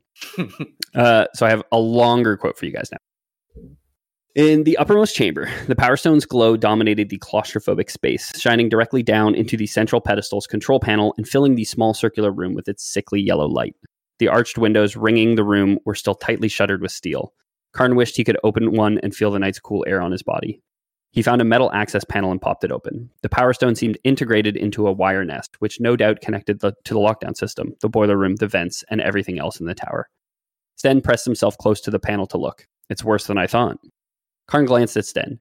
uh, 0.94 1.26
so 1.34 1.46
I 1.46 1.50
have 1.50 1.62
a 1.72 1.78
longer 1.78 2.36
quote 2.36 2.58
for 2.58 2.66
you 2.66 2.72
guys 2.72 2.90
now. 2.90 2.98
In 4.34 4.64
the 4.64 4.78
uppermost 4.78 5.14
chamber, 5.14 5.50
the 5.66 5.76
Power 5.76 5.96
Stone's 5.96 6.24
glow 6.24 6.56
dominated 6.56 7.10
the 7.10 7.18
claustrophobic 7.18 7.90
space, 7.90 8.32
shining 8.40 8.70
directly 8.70 9.02
down 9.02 9.34
into 9.34 9.58
the 9.58 9.66
central 9.66 10.00
pedestal's 10.00 10.46
control 10.46 10.80
panel 10.80 11.12
and 11.18 11.28
filling 11.28 11.54
the 11.54 11.64
small 11.64 11.92
circular 11.92 12.32
room 12.32 12.54
with 12.54 12.66
its 12.66 12.82
sickly 12.82 13.20
yellow 13.20 13.46
light. 13.46 13.76
The 14.18 14.28
arched 14.28 14.56
windows 14.56 14.96
ringing 14.96 15.34
the 15.34 15.44
room 15.44 15.78
were 15.84 15.94
still 15.94 16.14
tightly 16.14 16.48
shuttered 16.48 16.80
with 16.80 16.92
steel. 16.92 17.34
Karn 17.72 17.94
wished 17.94 18.16
he 18.16 18.24
could 18.24 18.38
open 18.42 18.72
one 18.72 18.98
and 19.02 19.14
feel 19.14 19.30
the 19.30 19.38
night's 19.38 19.60
cool 19.60 19.84
air 19.86 20.00
on 20.00 20.12
his 20.12 20.22
body. 20.22 20.62
He 21.10 21.20
found 21.20 21.42
a 21.42 21.44
metal 21.44 21.70
access 21.72 22.04
panel 22.04 22.30
and 22.30 22.40
popped 22.40 22.64
it 22.64 22.72
open. 22.72 23.10
The 23.22 23.28
Power 23.28 23.52
Stone 23.52 23.74
seemed 23.74 23.98
integrated 24.02 24.56
into 24.56 24.86
a 24.86 24.92
wire 24.92 25.26
nest, 25.26 25.56
which 25.58 25.78
no 25.78 25.94
doubt 25.94 26.22
connected 26.22 26.60
the, 26.60 26.72
to 26.84 26.94
the 26.94 27.00
lockdown 27.00 27.36
system, 27.36 27.74
the 27.82 27.90
boiler 27.90 28.16
room, 28.16 28.36
the 28.36 28.48
vents, 28.48 28.82
and 28.88 29.02
everything 29.02 29.38
else 29.38 29.60
in 29.60 29.66
the 29.66 29.74
tower. 29.74 30.08
Sten 30.76 31.02
pressed 31.02 31.26
himself 31.26 31.58
close 31.58 31.82
to 31.82 31.90
the 31.90 32.00
panel 32.00 32.26
to 32.28 32.38
look. 32.38 32.66
It's 32.92 33.02
worse 33.02 33.26
than 33.26 33.38
I 33.38 33.46
thought. 33.46 33.78
Karn 34.48 34.66
glanced 34.66 34.98
at 34.98 35.06
Sten. 35.06 35.40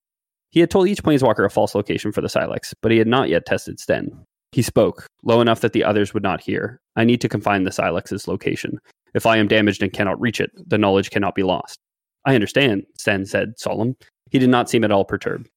He 0.51 0.61
had 0.61 0.71
told 0.71 0.87
each 0.87 1.03
planeswalker 1.03 1.45
a 1.45 1.49
false 1.49 1.75
location 1.75 2.13
for 2.13 2.21
the 2.21 2.29
Sylex, 2.29 2.73
but 2.81 2.93
he 2.93 2.97
had 2.97 3.07
not 3.07 3.27
yet 3.27 3.45
tested 3.45 3.77
Sten. 3.77 4.09
He 4.53 4.61
spoke, 4.61 5.05
low 5.25 5.41
enough 5.41 5.59
that 5.59 5.73
the 5.73 5.83
others 5.83 6.13
would 6.13 6.23
not 6.23 6.39
hear. 6.39 6.79
I 6.95 7.03
need 7.03 7.19
to 7.19 7.27
confine 7.27 7.65
the 7.65 7.71
Sylex's 7.73 8.25
location. 8.25 8.79
If 9.13 9.25
I 9.25 9.35
am 9.35 9.49
damaged 9.49 9.83
and 9.83 9.91
cannot 9.91 10.19
reach 10.21 10.39
it, 10.39 10.49
the 10.65 10.77
knowledge 10.77 11.09
cannot 11.09 11.35
be 11.35 11.43
lost. 11.43 11.77
I 12.23 12.35
understand, 12.35 12.85
Sten 12.97 13.25
said, 13.25 13.59
solemn. 13.59 13.97
He 14.29 14.39
did 14.39 14.49
not 14.49 14.69
seem 14.69 14.85
at 14.85 14.91
all 14.91 15.03
perturbed. 15.03 15.49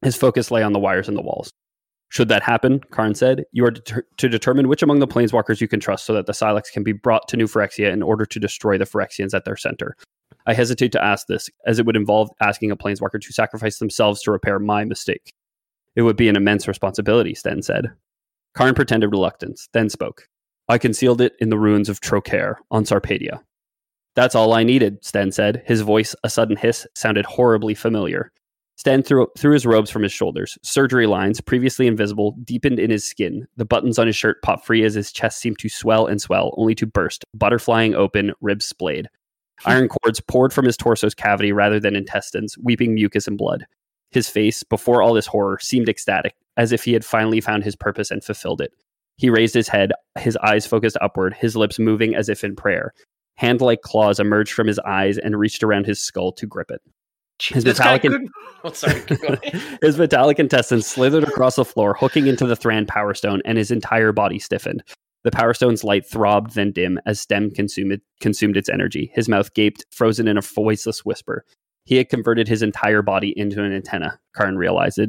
His 0.00 0.16
focus 0.16 0.50
lay 0.50 0.62
on 0.62 0.72
the 0.72 0.78
wires 0.78 1.06
and 1.06 1.18
the 1.18 1.22
walls. 1.22 1.50
Should 2.08 2.28
that 2.28 2.42
happen, 2.42 2.80
Karn 2.92 3.14
said, 3.14 3.44
you 3.52 3.66
are 3.66 3.72
deter- 3.72 4.06
to 4.16 4.28
determine 4.30 4.68
which 4.68 4.82
among 4.82 5.00
the 5.00 5.06
planeswalkers 5.06 5.60
you 5.60 5.68
can 5.68 5.80
trust 5.80 6.06
so 6.06 6.14
that 6.14 6.24
the 6.24 6.32
Sylex 6.32 6.72
can 6.72 6.82
be 6.82 6.92
brought 6.92 7.28
to 7.28 7.36
New 7.36 7.46
Phyrexia 7.46 7.92
in 7.92 8.02
order 8.02 8.24
to 8.24 8.40
destroy 8.40 8.78
the 8.78 8.86
Phyrexians 8.86 9.34
at 9.34 9.44
their 9.44 9.56
center. 9.56 9.96
I 10.46 10.54
hesitate 10.54 10.92
to 10.92 11.04
ask 11.04 11.26
this, 11.26 11.50
as 11.66 11.78
it 11.78 11.86
would 11.86 11.96
involve 11.96 12.30
asking 12.40 12.70
a 12.70 12.76
planeswalker 12.76 13.20
to 13.20 13.32
sacrifice 13.32 13.78
themselves 13.78 14.22
to 14.22 14.30
repair 14.30 14.58
my 14.58 14.84
mistake. 14.84 15.32
It 15.96 16.02
would 16.02 16.16
be 16.16 16.28
an 16.28 16.36
immense 16.36 16.68
responsibility, 16.68 17.34
Sten 17.34 17.62
said. 17.62 17.90
Karn 18.54 18.74
pretended 18.74 19.10
reluctance, 19.10 19.68
then 19.72 19.90
spoke. 19.90 20.28
I 20.68 20.78
concealed 20.78 21.20
it 21.20 21.34
in 21.40 21.48
the 21.48 21.58
ruins 21.58 21.88
of 21.88 22.00
Trokair 22.00 22.56
on 22.70 22.84
Sarpedia. 22.84 23.40
That's 24.14 24.34
all 24.34 24.54
I 24.54 24.62
needed, 24.62 25.04
Sten 25.04 25.30
said. 25.30 25.62
His 25.66 25.82
voice, 25.82 26.14
a 26.24 26.30
sudden 26.30 26.56
hiss, 26.56 26.86
sounded 26.94 27.26
horribly 27.26 27.74
familiar. 27.74 28.32
Sten 28.76 29.02
threw, 29.02 29.26
threw 29.38 29.52
his 29.52 29.66
robes 29.66 29.90
from 29.90 30.02
his 30.02 30.12
shoulders. 30.12 30.58
Surgery 30.62 31.06
lines, 31.06 31.40
previously 31.40 31.86
invisible, 31.86 32.36
deepened 32.44 32.78
in 32.78 32.90
his 32.90 33.04
skin. 33.04 33.46
The 33.56 33.64
buttons 33.64 33.98
on 33.98 34.06
his 34.06 34.16
shirt 34.16 34.42
popped 34.42 34.66
free 34.66 34.84
as 34.84 34.94
his 34.94 35.12
chest 35.12 35.40
seemed 35.40 35.58
to 35.60 35.68
swell 35.68 36.06
and 36.06 36.20
swell, 36.20 36.54
only 36.56 36.74
to 36.76 36.86
burst, 36.86 37.24
butterflying 37.36 37.94
open, 37.94 38.32
ribs 38.40 38.66
splayed. 38.66 39.08
Iron 39.64 39.88
cords 39.88 40.20
poured 40.20 40.52
from 40.52 40.66
his 40.66 40.76
torso's 40.76 41.14
cavity 41.14 41.52
rather 41.52 41.80
than 41.80 41.96
intestines, 41.96 42.56
weeping 42.58 42.94
mucus 42.94 43.26
and 43.26 43.38
blood. 43.38 43.66
His 44.10 44.28
face, 44.28 44.62
before 44.62 45.02
all 45.02 45.14
this 45.14 45.26
horror, 45.26 45.58
seemed 45.60 45.88
ecstatic, 45.88 46.34
as 46.56 46.72
if 46.72 46.84
he 46.84 46.92
had 46.92 47.04
finally 47.04 47.40
found 47.40 47.64
his 47.64 47.76
purpose 47.76 48.10
and 48.10 48.22
fulfilled 48.22 48.60
it. 48.60 48.72
He 49.16 49.30
raised 49.30 49.54
his 49.54 49.68
head, 49.68 49.92
his 50.18 50.36
eyes 50.38 50.66
focused 50.66 50.98
upward, 51.00 51.34
his 51.34 51.56
lips 51.56 51.78
moving 51.78 52.14
as 52.14 52.28
if 52.28 52.44
in 52.44 52.54
prayer. 52.54 52.92
Hand 53.36 53.60
like 53.60 53.82
claws 53.82 54.20
emerged 54.20 54.52
from 54.52 54.66
his 54.66 54.78
eyes 54.80 55.18
and 55.18 55.38
reached 55.38 55.62
around 55.62 55.86
his 55.86 56.00
skull 56.00 56.32
to 56.32 56.46
grip 56.46 56.70
it. 56.70 56.80
His 57.42 57.64
this 57.64 57.78
metallic 57.78 58.04
in- 58.04 58.28
Oh, 58.64 58.72
sorry. 58.72 59.02
his 59.82 59.98
metallic 59.98 60.38
intestines 60.38 60.86
slithered 60.86 61.24
across 61.24 61.56
the 61.56 61.64
floor, 61.64 61.94
hooking 61.94 62.26
into 62.26 62.46
the 62.46 62.56
Thran 62.56 62.86
Power 62.86 63.14
Stone, 63.14 63.42
and 63.44 63.58
his 63.58 63.70
entire 63.70 64.12
body 64.12 64.38
stiffened. 64.38 64.82
The 65.26 65.32
Power 65.32 65.54
Stone's 65.54 65.82
light 65.82 66.06
throbbed, 66.06 66.54
then 66.54 66.70
dim, 66.70 67.00
as 67.04 67.20
Sten 67.20 67.50
consumed, 67.50 68.00
consumed 68.20 68.56
its 68.56 68.68
energy. 68.68 69.10
His 69.12 69.28
mouth 69.28 69.52
gaped, 69.54 69.84
frozen 69.90 70.28
in 70.28 70.38
a 70.38 70.40
voiceless 70.40 71.04
whisper. 71.04 71.44
He 71.84 71.96
had 71.96 72.08
converted 72.08 72.46
his 72.46 72.62
entire 72.62 73.02
body 73.02 73.34
into 73.36 73.60
an 73.64 73.72
antenna, 73.72 74.20
Karn 74.36 74.56
realized, 74.56 75.00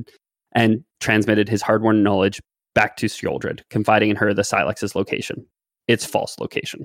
and 0.54 0.84
transmitted 1.00 1.48
his 1.48 1.62
hard 1.62 1.84
won 1.84 2.02
knowledge 2.02 2.42
back 2.74 2.98
to 2.98 3.06
Sheoldred, 3.06 3.62
confiding 3.70 4.10
in 4.10 4.16
her 4.16 4.34
the 4.34 4.44
Sylex's 4.44 4.96
location. 4.96 5.46
Its 5.88 6.04
false 6.04 6.36
location. 6.40 6.84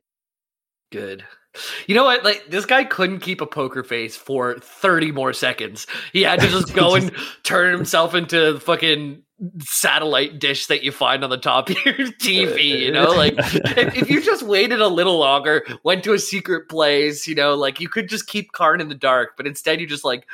Good. 0.90 1.24
You 1.86 1.94
know 1.94 2.04
what? 2.04 2.24
Like 2.24 2.46
this 2.48 2.66
guy 2.66 2.84
couldn't 2.84 3.20
keep 3.20 3.40
a 3.40 3.46
poker 3.46 3.82
face 3.82 4.16
for 4.16 4.58
30 4.58 5.12
more 5.12 5.32
seconds. 5.32 5.86
He 6.12 6.22
had 6.22 6.40
to 6.40 6.48
just 6.48 6.74
go 6.74 6.94
and 6.96 7.12
turn 7.42 7.74
himself 7.74 8.14
into 8.14 8.54
the 8.54 8.60
fucking 8.60 9.22
satellite 9.60 10.38
dish 10.38 10.66
that 10.66 10.82
you 10.82 10.92
find 10.92 11.24
on 11.24 11.30
the 11.30 11.36
top 11.36 11.68
of 11.68 11.76
your 11.84 11.94
TV, 12.20 12.80
you 12.80 12.92
know? 12.92 13.10
Like 13.10 13.34
if, 13.38 13.96
if 13.96 14.10
you 14.10 14.22
just 14.22 14.42
waited 14.42 14.80
a 14.80 14.88
little 14.88 15.18
longer, 15.18 15.64
went 15.84 16.04
to 16.04 16.12
a 16.12 16.18
secret 16.18 16.68
place, 16.68 17.26
you 17.26 17.34
know, 17.34 17.54
like 17.54 17.80
you 17.80 17.88
could 17.88 18.08
just 18.08 18.26
keep 18.26 18.52
Karn 18.52 18.80
in 18.80 18.88
the 18.88 18.94
dark, 18.94 19.36
but 19.36 19.46
instead 19.46 19.80
you 19.80 19.86
just 19.86 20.04
like 20.04 20.26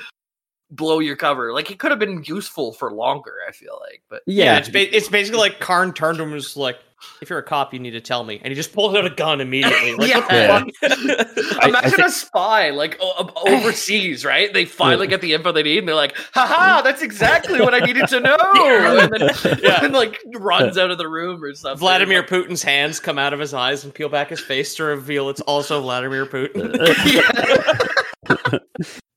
blow 0.70 0.98
your 0.98 1.16
cover. 1.16 1.52
Like 1.52 1.70
it 1.70 1.78
could 1.78 1.90
have 1.90 2.00
been 2.00 2.22
useful 2.24 2.72
for 2.72 2.92
longer, 2.92 3.34
I 3.48 3.52
feel 3.52 3.80
like. 3.88 4.02
But 4.08 4.22
Yeah, 4.26 4.58
it's, 4.58 4.68
ba- 4.68 4.94
it's 4.94 5.08
basically 5.08 5.40
like 5.40 5.60
Karn 5.60 5.92
turned 5.92 6.18
to 6.18 6.24
him 6.24 6.28
and 6.28 6.34
was 6.34 6.56
like, 6.56 6.78
"If 7.22 7.30
you're 7.30 7.38
a 7.38 7.42
cop, 7.42 7.72
you 7.72 7.80
need 7.80 7.92
to 7.92 8.00
tell 8.00 8.24
me." 8.24 8.40
And 8.42 8.48
he 8.50 8.54
just 8.54 8.72
pulled 8.72 8.96
out 8.96 9.04
a 9.06 9.10
gun 9.10 9.40
immediately. 9.40 9.94
Like, 9.94 10.14
what 10.14 10.28
the 10.28 10.34
Yeah. 10.34 10.58
fuck? 10.58 10.68
I- 11.62 11.66
I 11.66 11.68
Imagine 11.68 11.90
think- 11.90 12.08
a 12.08 12.10
spy 12.10 12.70
like 12.70 12.96
o- 13.00 13.32
o- 13.36 13.54
overseas, 13.56 14.24
right? 14.24 14.52
They 14.52 14.64
finally 14.64 15.06
get 15.06 15.20
the 15.20 15.34
info 15.34 15.52
they 15.52 15.62
need, 15.62 15.78
and 15.78 15.88
they're 15.88 15.94
like, 15.94 16.16
"Haha, 16.34 16.82
that's 16.82 17.02
exactly 17.02 17.60
what 17.60 17.74
I 17.74 17.80
needed 17.80 18.06
to 18.08 18.20
know." 18.20 18.36
And 19.08 19.12
then, 19.12 19.58
Yeah. 19.62 19.84
and 19.84 19.92
like 19.94 20.18
runs 20.36 20.78
out 20.78 20.90
of 20.90 20.98
the 20.98 21.08
room 21.08 21.42
or 21.42 21.54
something. 21.54 21.78
Vladimir 21.78 22.22
Putin's 22.22 22.62
hands 22.62 23.00
come 23.00 23.18
out 23.18 23.32
of 23.32 23.40
his 23.40 23.54
eyes 23.54 23.84
and 23.84 23.92
peel 23.94 24.08
back 24.08 24.30
his 24.30 24.40
face 24.40 24.74
to 24.76 24.84
reveal 24.84 25.28
it's 25.28 25.40
also 25.42 25.80
Vladimir 25.80 26.26
Putin. 26.26 26.74
yeah. 28.32 28.58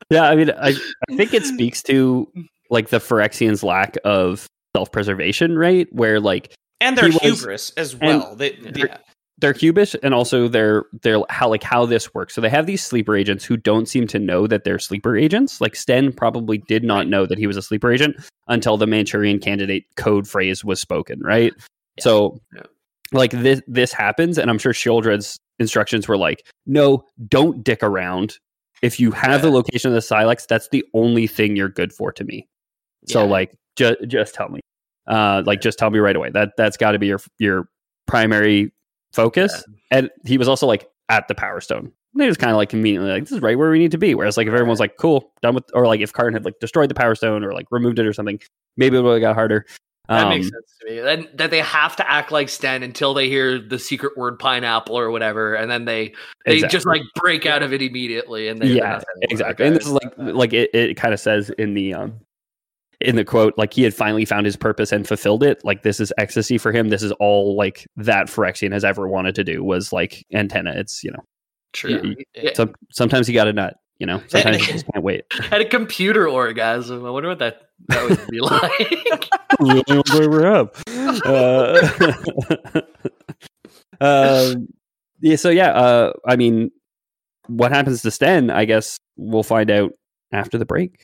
Yeah, 0.10 0.24
I 0.24 0.36
mean, 0.36 0.52
I, 0.52 0.76
I 1.10 1.16
think 1.16 1.34
it 1.34 1.46
speaks 1.46 1.82
to 1.84 2.28
like 2.70 2.90
the 2.90 2.98
Phyrexians' 2.98 3.64
lack 3.64 3.98
of 4.04 4.46
self 4.76 4.92
preservation, 4.92 5.58
right? 5.58 5.88
Where 5.92 6.20
like 6.20 6.54
and 6.82 6.98
their 6.98 7.10
He 7.10 7.18
was- 7.30 7.40
hubris 7.42 7.72
as 7.78 7.96
well. 7.96 8.36
They, 8.36 8.56
yeah. 8.76 8.98
they're 9.38 9.54
cubish 9.54 9.96
and 10.04 10.14
also 10.14 10.48
they're 10.48 10.86
they're 11.02 11.22
how 11.30 11.50
like 11.50 11.64
how 11.64 11.86
this 11.86 12.14
works. 12.14 12.36
So 12.36 12.42
they 12.42 12.50
have 12.50 12.66
these 12.66 12.84
sleeper 12.84 13.16
agents 13.16 13.44
who 13.46 13.58
don't 13.58 13.88
seem 13.88 14.06
to 14.08 14.20
know 14.20 14.46
that 14.48 14.64
they're 14.66 14.80
sleeper 14.80 15.16
agents. 15.18 15.62
Like 15.62 15.76
Sten 15.76 16.12
probably 16.12 16.58
did 16.60 16.84
not 16.84 17.08
know 17.08 17.26
that 17.26 17.38
he 17.38 17.48
was 17.48 17.58
a 17.58 17.62
sleeper 17.62 17.92
agent 17.92 18.18
until 18.48 18.78
the 18.78 18.86
Manchurian 18.88 19.40
candidate 19.40 19.86
code 19.96 20.28
phrase 20.28 20.64
was 20.66 20.80
spoken, 20.82 21.20
right? 21.22 21.54
So 22.00 22.38
Yeah. 22.56 22.64
like 23.14 23.32
this 23.32 23.62
this 23.68 23.94
happens, 23.94 24.38
and 24.38 24.50
I'm 24.50 24.58
sure 24.60 24.74
Sheoldred's 24.74 25.38
instructions 25.60 26.08
were 26.08 26.18
like, 26.18 26.46
no, 26.66 27.04
don't 27.28 27.64
dick 27.64 27.82
around. 27.84 28.38
If 28.82 29.00
you 29.00 29.12
have 29.12 29.44
the 29.44 29.52
location 29.52 29.90
of 29.90 29.94
the 29.94 30.02
Sylex, 30.02 30.48
that's 30.48 30.70
the 30.70 30.84
only 30.96 31.28
thing 31.28 31.56
you're 31.56 31.70
good 31.70 31.94
for 31.94 32.12
to 32.14 32.24
me. 32.24 32.48
So 33.08 33.24
Yeah. 33.24 33.30
like 33.30 33.56
just 33.76 33.96
just 34.08 34.34
tell 34.36 34.50
me. 34.50 34.60
Uh 35.08 35.44
like 35.46 35.62
just 35.62 35.80
tell 35.80 35.90
me 35.90 36.00
right 36.00 36.16
away. 36.16 36.30
That 36.30 36.52
that's 36.58 36.78
got 36.78 36.92
to 36.92 37.00
be 37.00 37.08
your 37.08 37.20
your 37.40 37.68
primary 38.08 38.72
focus. 39.14 39.64
And 39.90 40.10
he 40.26 40.38
was 40.38 40.48
also 40.48 40.68
like 40.68 40.90
at 41.10 41.28
the 41.28 41.36
power 41.36 41.62
stone. 41.62 41.92
And 42.14 42.22
he 42.22 42.28
was 42.28 42.38
kind 42.38 42.52
of 42.52 42.58
like 42.58 42.70
conveniently 42.70 43.10
like 43.12 43.24
this 43.24 43.32
is 43.32 43.42
right 43.42 43.58
where 43.58 43.72
we 43.72 43.80
need 43.80 43.92
to 43.92 43.98
be. 43.98 44.16
Whereas 44.16 44.38
like 44.38 44.48
if 44.48 44.54
everyone's 44.54 44.80
like 44.80 44.98
cool, 44.98 45.32
done 45.42 45.56
with 45.56 45.64
or 45.74 45.88
like 45.88 46.02
if 46.02 46.12
Karn 46.14 46.34
had 46.34 46.46
like 46.46 46.60
destroyed 46.60 46.90
the 46.90 46.96
power 46.96 47.16
stone 47.16 47.44
or 47.44 47.54
like 47.54 47.68
removed 47.72 48.00
it 48.00 48.06
or 48.06 48.14
something, 48.14 48.40
maybe 48.78 48.98
it 48.98 49.02
would 49.02 49.14
have 49.14 49.22
got 49.22 49.36
harder. 49.36 49.66
That 50.10 50.24
Um, 50.24 50.30
makes 50.30 50.50
sense 50.50 50.78
to 50.82 50.90
me. 50.90 51.00
And 51.00 51.30
that 51.36 51.52
they 51.52 51.60
have 51.62 51.96
to 51.96 52.10
act 52.10 52.32
like 52.32 52.50
Sten 52.50 52.84
until 52.84 53.14
they 53.14 53.30
hear 53.30 53.60
the 53.60 53.80
secret 53.80 54.18
word 54.18 54.40
pineapple 54.40 54.98
or 54.98 55.10
whatever, 55.10 55.54
and 55.54 55.72
then 55.72 55.86
they 55.86 56.14
they 56.46 56.56
Exactly. 56.56 56.76
just 56.78 56.86
like 56.86 57.02
break 57.16 57.46
out 57.46 57.64
of 57.64 57.72
it 57.72 57.82
immediately. 57.82 58.50
And 58.50 58.62
they, 58.62 58.68
they're 58.68 58.78
yeah, 58.78 59.02
exactly. 59.22 59.68
And 59.68 59.76
this 59.76 59.86
is 59.86 59.94
like 59.94 60.12
like 60.18 60.54
it, 60.54 60.70
it 60.74 60.98
kind 60.98 61.14
of 61.14 61.20
says 61.20 61.50
in 61.52 61.76
the 61.76 61.94
um 61.94 62.20
in 63.04 63.16
the 63.16 63.26
quote 63.26 63.54
like 63.58 63.74
he 63.74 63.84
had 63.84 63.94
finally 63.94 64.26
found 64.26 64.46
his 64.46 64.56
purpose 64.56 64.92
and 64.92 65.08
fulfilled 65.08 65.44
it. 65.44 65.64
Like 65.64 65.84
this 65.84 66.00
is 66.00 66.12
ecstasy 66.18 66.58
for 66.58 66.72
him. 66.72 66.90
This 66.90 67.04
is 67.04 67.12
all 67.14 67.56
like 67.56 67.86
that 67.98 68.28
Phyrexian 68.28 68.72
has 68.74 68.84
ever 68.84 69.08
wanted 69.08 69.36
to 69.36 69.44
do 69.44 69.64
was 69.64 69.92
like 69.94 70.26
antenna. 70.34 70.74
It's 70.76 71.04
you 71.04 71.12
know 71.12 71.24
True. 71.74 72.02
y- 72.04 72.16
Yeah. 72.36 72.52
some, 72.54 72.74
sometimes 72.92 73.28
you 73.30 73.34
got 73.34 73.48
a 73.48 73.54
nut. 73.54 73.76
You 74.00 74.08
know 74.08 74.22
sometimes 74.28 74.66
you 74.66 74.66
just 74.74 74.86
can't 74.92 75.04
wait. 75.04 75.26
Had 75.32 75.62
a 75.62 75.66
computer 75.70 76.28
orgasm. 76.28 77.06
I 77.06 77.10
wonder 77.12 77.30
what 77.30 77.40
that 77.40 77.62
that 77.90 78.10
would 78.10 78.28
be 78.30 78.40
like. 78.42 79.30
really 79.60 79.84
where 80.14 80.30
we're 80.30 80.48
up. 80.48 80.76
Uh, 81.26 82.82
um, 84.00 84.68
yeah, 85.20 85.36
so 85.36 85.50
yeah, 85.50 85.72
uh, 85.72 86.14
I 86.28 86.36
mean, 86.36 86.72
what 87.48 87.72
happens 87.72 88.02
to 88.02 88.12
Sten? 88.12 88.50
I 88.50 88.66
guess 88.66 88.98
we'll 89.18 89.44
find 89.44 89.70
out 89.70 89.92
after 90.32 90.58
the 90.58 90.66
break. 90.66 91.04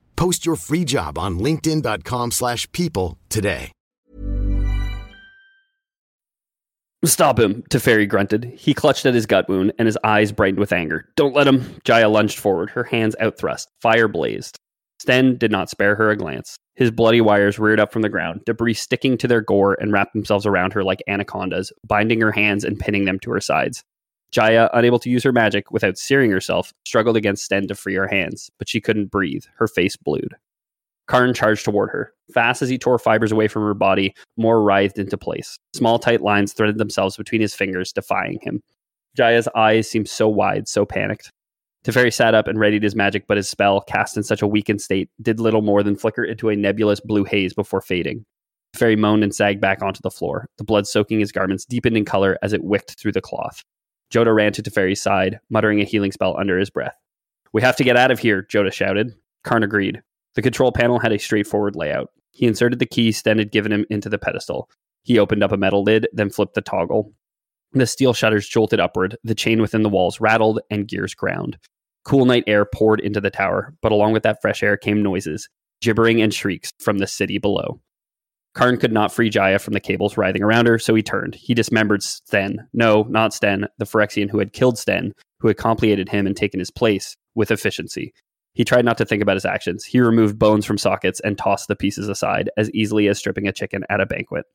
Post 0.21 0.45
your 0.45 0.55
free 0.55 0.85
job 0.85 1.17
on 1.17 1.39
linkedin.com/people 1.39 2.29
slash 2.29 2.71
people 2.71 3.17
today. 3.27 3.71
Stop 7.03 7.39
him, 7.39 7.63
Teferi 7.71 8.07
grunted. 8.07 8.43
He 8.55 8.75
clutched 8.75 9.07
at 9.07 9.15
his 9.15 9.25
gut 9.25 9.49
wound, 9.49 9.73
and 9.79 9.87
his 9.87 9.97
eyes 10.03 10.31
brightened 10.31 10.59
with 10.59 10.71
anger. 10.71 11.09
Don't 11.15 11.33
let 11.33 11.47
him. 11.47 11.63
Jaya 11.83 12.07
lunged 12.07 12.37
forward, 12.37 12.69
her 12.69 12.83
hands 12.83 13.15
outthrust. 13.19 13.65
Fire 13.81 14.07
blazed. 14.07 14.59
Sten 15.01 15.37
did 15.37 15.49
not 15.49 15.71
spare 15.71 15.95
her 15.95 16.11
a 16.11 16.15
glance. 16.15 16.59
His 16.75 16.91
bloody 16.91 17.21
wires 17.21 17.57
reared 17.57 17.79
up 17.79 17.91
from 17.91 18.03
the 18.03 18.09
ground, 18.09 18.41
debris 18.45 18.75
sticking 18.75 19.17
to 19.17 19.27
their 19.27 19.41
gore 19.41 19.75
and 19.81 19.91
wrapped 19.91 20.13
themselves 20.13 20.45
around 20.45 20.73
her 20.73 20.83
like 20.83 21.01
anacondas, 21.07 21.73
binding 21.87 22.21
her 22.21 22.31
hands 22.31 22.63
and 22.63 22.77
pinning 22.77 23.05
them 23.05 23.17
to 23.21 23.31
her 23.31 23.41
sides. 23.41 23.83
Jaya, 24.31 24.69
unable 24.73 24.99
to 24.99 25.09
use 25.09 25.23
her 25.23 25.33
magic 25.33 25.71
without 25.71 25.97
searing 25.97 26.31
herself, 26.31 26.73
struggled 26.85 27.17
against 27.17 27.43
Sten 27.43 27.67
to 27.67 27.75
free 27.75 27.95
her 27.95 28.07
hands, 28.07 28.49
but 28.57 28.69
she 28.69 28.79
couldn't 28.79 29.11
breathe. 29.11 29.43
Her 29.57 29.67
face 29.67 29.97
blued. 29.97 30.35
Karn 31.07 31.33
charged 31.33 31.65
toward 31.65 31.89
her. 31.89 32.13
Fast 32.33 32.61
as 32.61 32.69
he 32.69 32.77
tore 32.77 32.97
fibers 32.97 33.33
away 33.33 33.49
from 33.49 33.63
her 33.63 33.73
body, 33.73 34.15
more 34.37 34.63
writhed 34.63 34.97
into 34.97 35.17
place. 35.17 35.57
Small, 35.73 35.99
tight 35.99 36.21
lines 36.21 36.53
threaded 36.53 36.77
themselves 36.77 37.17
between 37.17 37.41
his 37.41 37.53
fingers, 37.53 37.91
defying 37.91 38.39
him. 38.41 38.61
Jaya's 39.17 39.49
eyes 39.55 39.89
seemed 39.89 40.07
so 40.07 40.29
wide, 40.29 40.69
so 40.69 40.85
panicked. 40.85 41.29
Teferi 41.83 42.13
sat 42.13 42.33
up 42.33 42.47
and 42.47 42.59
readied 42.59 42.83
his 42.83 42.95
magic, 42.95 43.25
but 43.27 43.35
his 43.37 43.49
spell, 43.49 43.81
cast 43.81 44.15
in 44.15 44.23
such 44.23 44.41
a 44.41 44.47
weakened 44.47 44.81
state, 44.81 45.09
did 45.21 45.41
little 45.41 45.63
more 45.63 45.83
than 45.83 45.97
flicker 45.97 46.23
into 46.23 46.47
a 46.47 46.55
nebulous 46.55 47.01
blue 47.01 47.25
haze 47.25 47.53
before 47.53 47.81
fading. 47.81 48.23
Teferi 48.73 48.97
moaned 48.97 49.23
and 49.23 49.35
sagged 49.35 49.59
back 49.59 49.81
onto 49.81 49.99
the 50.01 50.11
floor. 50.11 50.47
The 50.57 50.63
blood 50.63 50.87
soaking 50.87 51.19
his 51.19 51.33
garments 51.33 51.65
deepened 51.65 51.97
in 51.97 52.05
color 52.05 52.37
as 52.41 52.53
it 52.53 52.63
wicked 52.63 52.97
through 52.97 53.11
the 53.11 53.19
cloth. 53.19 53.63
Jodah 54.11 54.35
ran 54.35 54.51
to 54.53 54.61
Teferi's 54.61 55.01
side, 55.01 55.39
muttering 55.49 55.79
a 55.79 55.85
healing 55.85 56.11
spell 56.11 56.37
under 56.37 56.59
his 56.59 56.69
breath. 56.69 56.95
We 57.53 57.61
have 57.61 57.75
to 57.77 57.83
get 57.83 57.97
out 57.97 58.11
of 58.11 58.19
here, 58.19 58.43
Jodah 58.43 58.73
shouted. 58.73 59.15
Karn 59.43 59.63
agreed. 59.63 60.01
The 60.35 60.41
control 60.41 60.71
panel 60.71 60.99
had 60.99 61.11
a 61.11 61.19
straightforward 61.19 61.75
layout. 61.75 62.09
He 62.31 62.45
inserted 62.45 62.79
the 62.79 62.85
key 62.85 63.11
Sten 63.11 63.37
had 63.37 63.51
given 63.51 63.71
him 63.71 63.85
into 63.89 64.09
the 64.09 64.19
pedestal. 64.19 64.69
He 65.03 65.19
opened 65.19 65.43
up 65.43 65.51
a 65.51 65.57
metal 65.57 65.83
lid, 65.83 66.07
then 66.13 66.29
flipped 66.29 66.53
the 66.53 66.61
toggle. 66.61 67.13
The 67.73 67.87
steel 67.87 68.13
shutters 68.13 68.47
jolted 68.47 68.79
upward, 68.79 69.17
the 69.23 69.35
chain 69.35 69.61
within 69.61 69.81
the 69.81 69.89
walls 69.89 70.19
rattled, 70.19 70.59
and 70.69 70.87
gears 70.87 71.13
ground. 71.13 71.57
Cool 72.03 72.25
night 72.25 72.43
air 72.47 72.65
poured 72.65 72.99
into 72.99 73.21
the 73.21 73.29
tower, 73.29 73.73
but 73.81 73.91
along 73.91 74.13
with 74.13 74.23
that 74.23 74.41
fresh 74.41 74.61
air 74.61 74.75
came 74.75 75.01
noises, 75.01 75.47
gibbering 75.81 76.21
and 76.21 76.33
shrieks 76.33 76.73
from 76.79 76.97
the 76.97 77.07
city 77.07 77.37
below. 77.37 77.79
Karn 78.53 78.77
could 78.77 78.91
not 78.91 79.13
free 79.13 79.29
Jaya 79.29 79.59
from 79.59 79.73
the 79.73 79.79
cables 79.79 80.17
writhing 80.17 80.43
around 80.43 80.67
her, 80.67 80.77
so 80.77 80.93
he 80.93 81.01
turned. 81.01 81.35
He 81.35 81.53
dismembered 81.53 82.03
Sten. 82.03 82.67
No, 82.73 83.03
not 83.09 83.33
Sten, 83.33 83.67
the 83.77 83.85
Phyrexian 83.85 84.29
who 84.29 84.39
had 84.39 84.53
killed 84.53 84.77
Sten, 84.77 85.13
who 85.39 85.47
had 85.47 85.57
compleated 85.57 86.09
him 86.09 86.27
and 86.27 86.35
taken 86.35 86.59
his 86.59 86.71
place, 86.71 87.15
with 87.33 87.51
efficiency. 87.51 88.13
He 88.53 88.65
tried 88.65 88.83
not 88.83 88.97
to 88.97 89.05
think 89.05 89.21
about 89.21 89.37
his 89.37 89.45
actions. 89.45 89.85
He 89.85 90.01
removed 90.01 90.37
bones 90.37 90.65
from 90.65 90.77
sockets 90.77 91.21
and 91.21 91.37
tossed 91.37 91.69
the 91.69 91.75
pieces 91.75 92.09
aside 92.09 92.49
as 92.57 92.69
easily 92.71 93.07
as 93.07 93.17
stripping 93.17 93.47
a 93.47 93.53
chicken 93.53 93.85
at 93.89 94.01
a 94.01 94.05
banquet. 94.05 94.45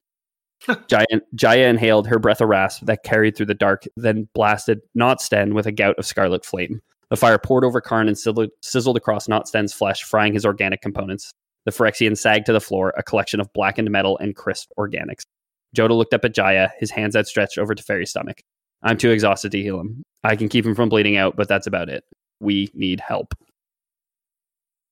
Jaya, 0.88 1.06
Jaya 1.34 1.68
inhaled 1.68 2.06
her 2.06 2.18
breath 2.18 2.42
of 2.42 2.48
rasp 2.48 2.84
that 2.84 3.02
carried 3.02 3.36
through 3.36 3.46
the 3.46 3.54
dark, 3.54 3.84
then 3.96 4.28
blasted 4.34 4.80
Not 4.94 5.22
Sten 5.22 5.54
with 5.54 5.66
a 5.66 5.72
gout 5.72 5.98
of 5.98 6.04
scarlet 6.04 6.44
flame. 6.44 6.82
The 7.08 7.16
fire 7.16 7.38
poured 7.38 7.64
over 7.64 7.80
Karn 7.80 8.08
and 8.08 8.18
sizzled 8.18 8.96
across 8.96 9.28
Not 9.28 9.48
Sten's 9.48 9.72
flesh, 9.72 10.02
frying 10.02 10.34
his 10.34 10.44
organic 10.44 10.82
components. 10.82 11.32
The 11.66 11.72
Phyrexian 11.72 12.16
sagged 12.16 12.46
to 12.46 12.52
the 12.52 12.60
floor, 12.60 12.94
a 12.96 13.02
collection 13.02 13.40
of 13.40 13.52
blackened 13.52 13.90
metal 13.90 14.16
and 14.18 14.34
crisp 14.34 14.70
organics. 14.78 15.24
Jodah 15.76 15.96
looked 15.96 16.14
up 16.14 16.24
at 16.24 16.32
Jaya, 16.32 16.70
his 16.78 16.92
hands 16.92 17.16
outstretched 17.16 17.58
over 17.58 17.74
Teferi's 17.74 18.10
stomach. 18.10 18.40
I'm 18.82 18.96
too 18.96 19.10
exhausted 19.10 19.50
to 19.52 19.60
heal 19.60 19.80
him. 19.80 20.04
I 20.22 20.36
can 20.36 20.48
keep 20.48 20.64
him 20.64 20.76
from 20.76 20.88
bleeding 20.88 21.16
out, 21.16 21.36
but 21.36 21.48
that's 21.48 21.66
about 21.66 21.88
it. 21.88 22.04
We 22.40 22.70
need 22.72 23.00
help. 23.00 23.34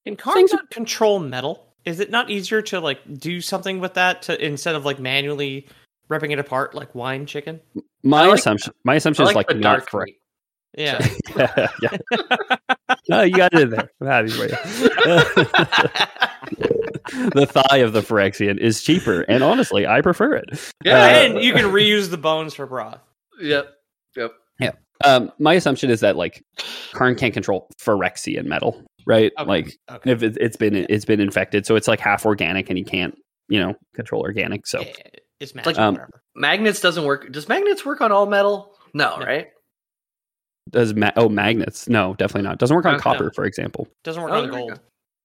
Can 0.04 0.16
Karn 0.16 0.46
not 0.52 0.70
control 0.70 1.20
metal? 1.20 1.64
Is 1.84 2.00
it 2.00 2.10
not 2.10 2.28
easier 2.28 2.60
to 2.62 2.80
like 2.80 2.98
do 3.18 3.40
something 3.40 3.78
with 3.78 3.94
that 3.94 4.22
to 4.22 4.44
instead 4.44 4.74
of 4.74 4.84
like 4.84 4.98
manually 4.98 5.68
ripping 6.08 6.32
it 6.32 6.38
apart 6.38 6.74
like 6.74 6.94
wine 6.94 7.24
chicken? 7.24 7.60
My 8.02 8.26
like- 8.26 8.40
assumption, 8.40 8.74
my 8.84 8.96
assumption 8.96 9.24
I 9.24 9.30
is 9.30 9.34
like 9.34 9.48
like 9.48 9.56
the 9.56 9.62
not 9.62 9.78
dark 9.78 9.90
for. 9.90 10.04
meat. 10.04 10.18
Yeah. 10.76 11.06
yeah, 11.36 11.68
yeah. 11.82 11.96
no, 13.08 13.22
you 13.22 13.36
got 13.36 13.54
it 13.54 13.60
in 13.60 13.70
there. 13.70 13.90
I'm 14.00 14.06
happy 14.06 14.30
for 14.30 14.46
you. 14.46 16.06
The 16.47 17.47
thigh 17.51 17.78
of 17.78 17.92
the 17.92 18.01
Phyrexian 18.01 18.59
is 18.59 18.82
cheaper, 18.82 19.22
and 19.22 19.42
honestly, 19.42 19.86
I 19.86 20.01
prefer 20.01 20.34
it. 20.34 20.72
Yeah, 20.84 20.95
Uh, 20.95 21.07
and 21.07 21.38
you 21.42 21.53
can 21.53 21.66
reuse 21.66 22.11
the 22.11 22.18
bones 22.18 22.55
for 22.55 22.66
broth. 22.66 23.01
Yep. 23.40 23.68
Yep. 24.16 24.32
Um, 25.05 25.32
my 25.40 25.55
assumption 25.55 25.90
is 25.90 26.01
that 26.01 26.14
like 26.16 26.40
Karn 26.92 27.16
can't 27.16 27.34
control 27.34 27.68
Phyrexian 27.80 28.45
metal, 28.45 28.80
right? 29.07 29.32
Okay, 29.36 29.49
Like 29.49 29.76
okay. 29.90 30.12
if 30.12 30.22
it, 30.22 30.38
it's 30.40 30.57
been 30.57 30.86
it's 30.88 31.05
been 31.05 31.18
infected, 31.20 31.66
so 31.66 31.74
it's 31.74 31.88
like 31.88 31.99
half 31.99 32.24
organic, 32.24 32.68
and 32.70 32.78
he 32.78 32.84
can't 32.84 33.14
you 33.49 33.59
know 33.59 33.74
control 33.97 34.22
organic. 34.22 34.66
So 34.68 34.80
Yeah, 34.82 34.92
it's 35.40 35.55
magic. 35.55 35.78
um. 35.78 35.99
Magnets 36.36 36.80
doesn't 36.80 37.05
work. 37.05 37.30
Does 37.32 37.49
magnets 37.49 37.84
work 37.84 38.01
on 38.01 38.12
all 38.12 38.26
metal? 38.26 38.72
No, 38.95 39.18
No. 39.18 39.26
right? 39.26 39.49
does 40.70 40.95
ma- 40.95 41.12
oh 41.16 41.28
magnets? 41.28 41.88
No, 41.88 42.14
definitely 42.14 42.49
not. 42.49 42.59
Doesn't 42.59 42.74
work 42.74 42.86
on 42.86 42.95
Okay. 42.95 43.03
copper, 43.03 43.32
for 43.34 43.45
example. 43.45 43.88
Doesn't 44.05 44.22
work 44.22 44.32
oh, 44.32 44.36
on 44.36 44.42
there 44.45 44.53
we 44.53 44.59
gold. 44.68 44.80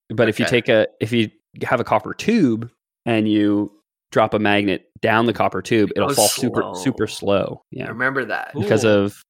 But 0.10 0.30
if 0.30 0.40
you 0.40 0.46
take 0.46 0.70
a 0.70 0.88
if 1.00 1.12
you 1.12 1.30
have 1.64 1.80
a 1.80 1.84
copper 1.84 2.14
tube 2.14 2.70
and 3.06 3.28
you 3.30 3.72
drop 4.12 4.34
a 4.34 4.40
magnet 4.40 4.86
down 5.02 5.26
the 5.26 5.34
copper 5.34 5.62
tube, 5.62 5.92
it'll 5.96 6.14
fall 6.14 6.28
super 6.28 6.62
slow. 6.62 6.74
super 6.74 7.08
slow. 7.08 7.62
I 7.66 7.68
Yeah, 7.72 7.88
remember 7.90 8.26
that. 8.26 8.52
because 8.54 8.86
Ooh. 8.86 8.90
of 8.90 9.24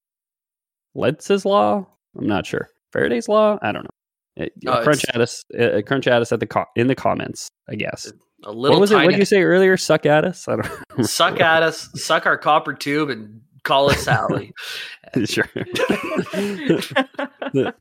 Lenz's 0.96 1.46
law. 1.46 1.86
I'm 2.18 2.28
not 2.28 2.46
sure. 2.46 2.70
Faraday's 2.94 3.28
law. 3.28 3.58
I 3.62 3.72
don't 3.72 3.84
know. 3.84 4.44
It, 4.44 4.54
Oh, 4.66 4.82
crunch 4.84 5.04
at 5.14 5.22
us. 5.22 5.44
Uh, 5.58 5.82
crunch 5.86 6.08
at 6.08 6.22
us 6.22 6.32
at 6.32 6.40
the 6.40 6.48
co- 6.48 6.66
in 6.76 6.88
the 6.88 6.96
comments. 6.96 7.50
I 7.70 7.76
guess. 7.76 8.12
A 8.46 8.52
little 8.52 8.78
what 8.78 8.82
was 8.82 8.92
it? 8.92 8.96
What 8.96 9.10
did 9.10 9.20
you 9.20 9.26
say 9.26 9.44
earlier? 9.44 9.76
Suck 9.76 10.06
at 10.06 10.24
us. 10.24 10.48
I 10.48 10.56
don't. 10.56 11.06
Suck 11.06 11.40
at 11.42 11.62
us, 11.62 11.90
suck 11.96 12.26
our 12.26 12.38
copper 12.38 12.74
tube, 12.74 13.10
and 13.10 13.42
call 13.64 13.90
us 13.92 14.02
Sally. 14.04 14.54
sure. 15.26 15.48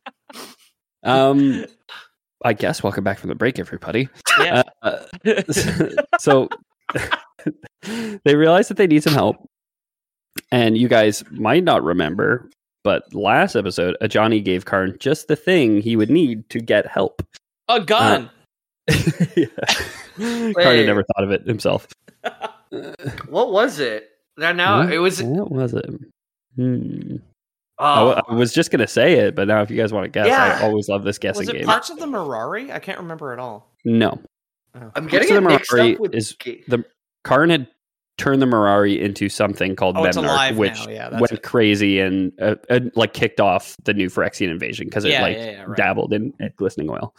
um, 1.05 1.65
I 2.45 2.53
guess 2.53 2.82
welcome 2.82 3.03
back 3.05 3.18
from 3.18 3.28
the 3.28 3.34
break, 3.34 3.59
everybody. 3.59 4.09
Yeah. 4.41 4.62
Uh, 4.82 5.01
so 6.18 6.49
they 8.24 8.34
realize 8.36 8.68
that 8.68 8.76
they 8.76 8.86
need 8.86 9.03
some 9.03 9.14
help. 9.14 9.36
And 10.53 10.78
you 10.78 10.89
guys 10.89 11.24
might 11.30 11.64
not 11.64 11.82
remember, 11.82 12.49
but 12.84 13.12
last 13.12 13.57
episode, 13.57 13.97
Johnny 14.09 14.41
gave 14.41 14.64
Karn 14.64 14.97
just 15.01 15.28
the 15.28 15.36
thing 15.36 15.80
he 15.80 15.97
would 15.97 16.11
need 16.11 16.49
to 16.51 16.61
get 16.61 16.86
help. 16.86 17.26
A 17.68 17.80
gun. 17.80 18.30
yeah. 19.36 19.47
Karn 20.16 20.55
had 20.55 20.86
never 20.86 21.03
thought 21.03 21.24
of 21.24 21.32
it 21.32 21.47
himself. 21.47 21.89
What 23.28 23.53
was 23.53 23.80
it? 23.80 24.09
Now, 24.36 24.53
now 24.53 24.84
What- 24.84 24.93
it 24.93 24.99
was. 25.01 25.22
What 25.22 25.51
was 25.51 25.74
it? 25.74 25.91
Hmm. 26.57 27.16
I 27.81 28.01
Oh, 28.01 28.09
w- 28.11 28.22
I 28.29 28.35
was 28.35 28.53
just 28.53 28.70
gonna 28.70 28.87
say 28.89 29.14
it, 29.14 29.35
but 29.35 29.47
now 29.49 29.62
if 29.62 29.70
you 29.70 29.76
guys 29.76 29.93
want 29.93 30.05
to 30.05 30.09
guess, 30.11 30.26
Yeah. 30.26 30.59
I 30.61 30.64
always 30.64 30.89
love 30.89 31.05
this 31.05 31.18
guessing 31.18 31.41
Was 31.43 31.49
it 31.51 31.59
game. 31.59 31.66
parts 31.66 31.91
of 31.91 31.99
the 31.99 32.07
Mirari? 32.07 32.70
I 32.72 32.79
can't 32.79 32.99
remember 32.99 33.33
at 33.33 33.39
all. 33.39 33.72
no, 33.85 34.20
I'm 34.74 34.91
Parts 34.91 35.07
getting 35.09 35.31
of 35.33 35.37
it 35.37 35.47
the 35.47 35.49
mixed 35.49 35.70
Mirari 35.72 35.95
up 35.95 36.01
with. 36.01 36.14
is 36.14 36.33
Ga- 36.33 36.62
the 36.68 36.85
Karn 37.24 37.51
had 37.51 37.68
turned 38.16 38.43
the 38.43 38.47
Mirari 38.47 39.01
into 39.01 39.29
something 39.29 39.76
called 39.76 39.97
Oh, 39.97 40.05
it's 40.05 40.16
alive 40.16 40.57
which 40.59 40.87
now. 40.87 40.91
Yeah, 40.93 41.18
went 41.20 41.31
it. 41.33 41.43
crazy 41.45 42.01
and 42.01 42.33
uh, 42.41 42.57
uh, 42.68 42.81
like 42.97 43.12
kicked 43.14 43.39
off 43.41 43.76
the 43.85 43.95
new 43.95 44.09
Phyrexian 44.09 44.51
invasion 44.51 44.87
because 44.89 45.05
it 45.05 45.12
Yeah, 45.12 45.22
like 45.22 45.37
yeah, 45.37 45.51
yeah, 45.51 45.62
right. 45.64 45.76
dabbled 45.76 46.12
in, 46.12 46.33
in 46.41 46.51
glistening 46.57 46.91
oil. 46.91 47.14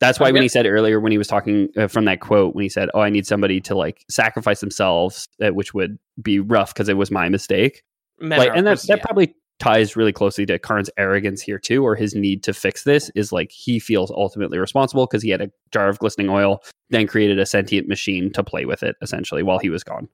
That's 0.00 0.18
why 0.18 0.26
I'm 0.28 0.32
when 0.34 0.42
he 0.42 0.48
said 0.48 0.66
earlier 0.66 0.98
when 0.98 1.12
he 1.12 1.18
was 1.18 1.28
talking 1.28 1.68
uh, 1.76 1.86
from 1.86 2.06
that 2.06 2.18
quote 2.18 2.56
when 2.56 2.64
he 2.64 2.68
said, 2.68 2.88
"Oh, 2.92 2.98
I 3.00 3.08
need 3.08 3.24
somebody 3.24 3.60
to 3.60 3.76
like 3.76 4.04
sacrifice 4.10 4.58
themselves," 4.58 5.28
uh, 5.40 5.50
which 5.50 5.74
would 5.74 5.96
be 6.20 6.40
rough 6.40 6.74
because 6.74 6.88
it 6.88 6.96
was 6.96 7.12
my 7.12 7.28
mistake. 7.28 7.84
like, 8.20 8.50
and 8.52 8.66
that 8.66 8.72
was- 8.72 8.82
that 8.84 8.98
yeah. 8.98 9.04
probably 9.04 9.32
ties 9.62 9.94
really 9.96 10.12
closely 10.12 10.44
to 10.46 10.58
Karn's 10.58 10.90
arrogance 10.98 11.40
here 11.40 11.58
too, 11.58 11.84
or 11.84 11.94
his 11.94 12.14
need 12.14 12.42
to 12.42 12.52
fix 12.52 12.82
this 12.84 13.10
is 13.14 13.30
like 13.32 13.50
he 13.52 13.78
feels 13.78 14.10
ultimately 14.10 14.58
responsible 14.58 15.06
because 15.06 15.22
he 15.22 15.30
had 15.30 15.40
a 15.40 15.50
jar 15.70 15.88
of 15.88 15.98
glistening 16.00 16.28
oil, 16.28 16.62
then 16.90 17.06
created 17.06 17.38
a 17.38 17.46
sentient 17.46 17.86
machine 17.88 18.32
to 18.32 18.42
play 18.42 18.64
with 18.64 18.82
it 18.82 18.96
essentially 19.02 19.42
while 19.42 19.58
he 19.58 19.70
was 19.70 19.84
gone. 19.84 20.08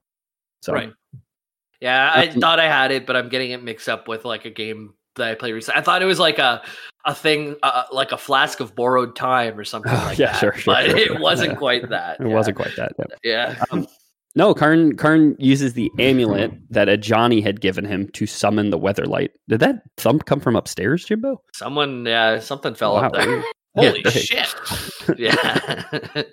So 0.61 0.73
Right. 0.73 0.93
Yeah, 1.81 2.11
I 2.13 2.27
thought 2.29 2.59
I 2.59 2.67
had 2.67 2.91
it, 2.91 3.05
but 3.05 3.15
I'm 3.15 3.29
getting 3.29 3.51
it 3.51 3.63
mixed 3.63 3.87
up 3.87 4.07
with 4.07 4.25
like 4.25 4.43
a 4.45 4.49
game 4.49 4.93
that 5.15 5.29
I 5.29 5.35
played 5.35 5.53
recently. 5.53 5.79
I 5.79 5.83
thought 5.83 6.01
it 6.01 6.05
was 6.05 6.19
like 6.19 6.37
a 6.37 6.61
a 7.05 7.15
thing, 7.15 7.55
uh, 7.63 7.83
like 7.93 8.11
a 8.11 8.17
flask 8.17 8.59
of 8.59 8.75
borrowed 8.75 9.15
time 9.15 9.57
or 9.57 9.63
something 9.63 9.91
like 10.09 10.17
yeah, 10.19 10.33
that. 10.33 10.39
sure, 10.39 10.53
sure, 10.53 10.73
but 10.73 10.85
sure, 10.87 10.97
it 10.97 11.07
sure. 11.07 11.19
wasn't 11.19 11.51
Yeah. 11.51 11.55
quite 11.65 11.89
that. 11.89 12.19
it 12.19 12.27
yeah. 12.27 12.33
wasn't 12.35 12.57
quite 12.57 12.75
that. 12.75 12.91
yeah. 12.99 13.05
Yeah. 13.23 13.63
Um, 13.71 13.87
no, 14.39 14.53
Karn 14.53 14.95
Karn 14.95 15.35
uses 15.37 15.73
the 15.73 15.91
amulet 15.99 16.51
that 16.71 16.87
Ajani 16.87 17.43
had 17.43 17.59
given 17.61 17.83
him 17.85 18.07
to 18.13 18.25
summon 18.25 18.69
the 18.69 18.79
Weatherlight. 18.79 19.29
Did 19.49 19.59
that 19.59 19.83
thump 19.97 20.25
come 20.25 20.39
from 20.39 20.55
upstairs, 20.55 21.03
Jimbo? 21.05 21.41
Someone, 21.53 22.05
yeah, 22.05 22.39
something 22.39 22.73
fell 22.73 22.95
Wow, 22.95 23.01
up 23.07 23.13
there. 23.13 23.43
Holy 23.75 24.01
Yeah. 24.03 24.11
shit! 24.11 24.55
yeah. 25.19 26.23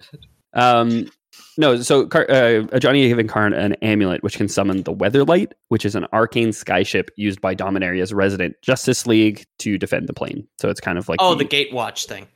Um, 0.55 1.11
no, 1.59 1.77
so 1.83 2.03
uh, 2.03 2.07
Ajani 2.07 3.03
had 3.03 3.09
given 3.09 3.29
Karn 3.29 3.53
an 3.53 3.75
amulet 3.83 4.23
which 4.23 4.37
can 4.37 4.49
summon 4.49 4.83
the 4.85 4.93
Weatherlight, 4.95 5.53
which 5.69 5.85
is 5.85 5.95
an 5.95 6.07
arcane 6.13 6.51
skyship 6.51 7.09
used 7.17 7.41
by 7.41 7.55
Dominaria's 7.55 8.13
resident 8.15 8.55
Justice 8.63 9.07
League 9.07 9.45
to 9.59 9.77
defend 9.79 10.09
the 10.09 10.13
plane. 10.15 10.47
So 10.61 10.69
it's 10.71 10.81
kind 10.81 10.97
of 10.99 11.09
like 11.09 11.19
Oh, 11.21 11.35
the 11.35 11.45
Gatewatch 11.45 12.07
thing. 12.07 12.27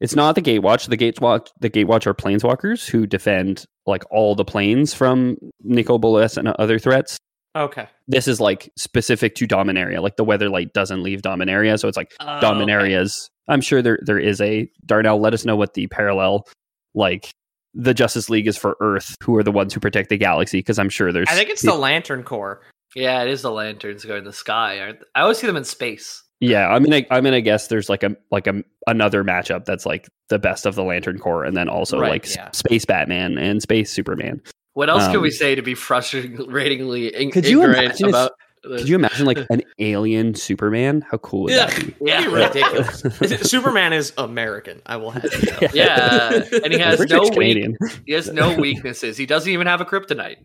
It's 0.00 0.14
not 0.14 0.34
the 0.34 0.42
Gatewatch. 0.42 0.88
The 0.88 0.96
Gatewatch, 0.96 1.48
the 1.60 1.70
Gatewatch 1.70 2.06
are 2.06 2.14
planeswalkers 2.14 2.88
who 2.88 3.06
defend 3.06 3.64
like 3.86 4.04
all 4.10 4.34
the 4.34 4.44
planes 4.44 4.92
from 4.94 5.36
Nicol 5.62 5.98
Bolas 5.98 6.36
and 6.36 6.48
other 6.48 6.78
threats. 6.78 7.16
Okay. 7.56 7.88
This 8.06 8.28
is 8.28 8.38
like 8.40 8.70
specific 8.76 9.34
to 9.36 9.46
Dominaria. 9.46 10.02
Like 10.02 10.16
the 10.16 10.24
Weatherlight 10.24 10.72
doesn't 10.74 11.02
leave 11.02 11.22
Dominaria, 11.22 11.78
so 11.80 11.88
it's 11.88 11.96
like 11.96 12.12
Oh, 12.20 12.38
Dominaria's. 12.42 13.30
I'm 13.48 13.60
sure 13.60 13.80
there 13.80 13.98
there 14.02 14.18
is 14.18 14.40
a 14.40 14.68
Darnell. 14.84 15.18
Let 15.20 15.32
us 15.34 15.44
know 15.44 15.56
what 15.56 15.74
the 15.74 15.86
parallel 15.86 16.46
like. 16.94 17.30
The 17.78 17.92
Justice 17.92 18.30
League 18.30 18.46
is 18.46 18.56
for 18.56 18.74
Earth, 18.80 19.14
who 19.22 19.36
are 19.36 19.42
the 19.42 19.52
ones 19.52 19.74
who 19.74 19.80
protect 19.80 20.08
the 20.08 20.16
galaxy. 20.16 20.58
Because 20.60 20.78
I'm 20.78 20.88
sure 20.88 21.12
there's. 21.12 21.28
I 21.28 21.34
think 21.34 21.50
it's 21.50 21.60
the 21.62 21.74
Lantern 21.74 22.22
Corps. 22.22 22.62
yeah, 22.94 23.22
it 23.22 23.28
is 23.28 23.42
the 23.42 23.50
lanterns 23.50 24.04
going 24.04 24.20
in 24.20 24.24
the 24.24 24.32
sky. 24.32 24.80
aren't? 24.80 25.00
I 25.14 25.20
always 25.20 25.38
see 25.38 25.46
them 25.46 25.56
in 25.56 25.64
space. 25.64 26.22
Yeah, 26.40 26.68
I'm 26.68 26.82
gonna 26.82 27.02
I'm 27.10 27.24
gonna 27.24 27.40
guess 27.40 27.68
there's 27.68 27.88
like 27.88 28.02
a 28.02 28.14
like 28.30 28.46
a 28.46 28.62
another 28.86 29.24
matchup 29.24 29.64
that's 29.64 29.86
like 29.86 30.08
the 30.28 30.38
best 30.38 30.66
of 30.66 30.74
the 30.74 30.82
Lantern 30.84 31.18
Corps, 31.18 31.44
and 31.44 31.56
then 31.56 31.68
also 31.68 31.98
Right, 31.98 32.10
like 32.10 32.34
yeah. 32.34 32.50
Space 32.52 32.84
Batman 32.84 33.38
and 33.38 33.62
Space 33.62 33.90
Superman. 33.90 34.42
What 34.74 34.90
else 34.90 35.06
can 35.06 35.16
Um, 35.16 35.22
we 35.22 35.30
say 35.30 35.54
to 35.54 35.62
be 35.62 35.74
frustratingly 35.74 37.10
in- 37.10 37.30
Could 37.30 37.46
you 37.46 37.62
ignorant 37.62 37.84
imagine 37.84 38.08
if- 38.08 38.14
about? 38.14 38.32
Could 38.62 38.88
you 38.88 38.96
imagine 38.96 39.26
like 39.26 39.38
an 39.50 39.62
alien 39.78 40.34
Superman? 40.34 41.00
How 41.08 41.18
cool 41.18 41.44
would 41.44 41.52
Yeah, 41.52 41.66
that 41.66 41.86
be? 41.86 41.94
Yeah. 42.04 42.24
ridiculous. 42.26 43.00
Superman 43.48 43.92
is 43.92 44.12
American. 44.18 44.82
I 44.86 44.96
will 44.96 45.12
have 45.12 45.24
you 45.32 45.52
know. 45.52 45.68
Yeah, 45.72 46.42
and 46.64 46.72
he 46.72 46.78
has 46.80 46.98
no 47.08 47.20
weak, 47.22 47.32
Canadian. 47.32 47.76
he 48.04 48.12
has 48.12 48.30
no 48.32 48.58
weaknesses. 48.58 49.16
He 49.16 49.24
doesn't 49.24 49.50
even 49.50 49.66
have 49.68 49.80
a 49.80 49.84
kryptonite. 49.84 50.36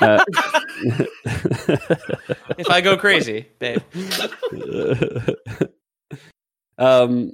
Uh, 0.00 0.24
If 2.56 2.70
I 2.70 2.80
go 2.80 2.96
crazy, 2.96 3.46
babe. 3.58 3.80
um, 6.78 7.32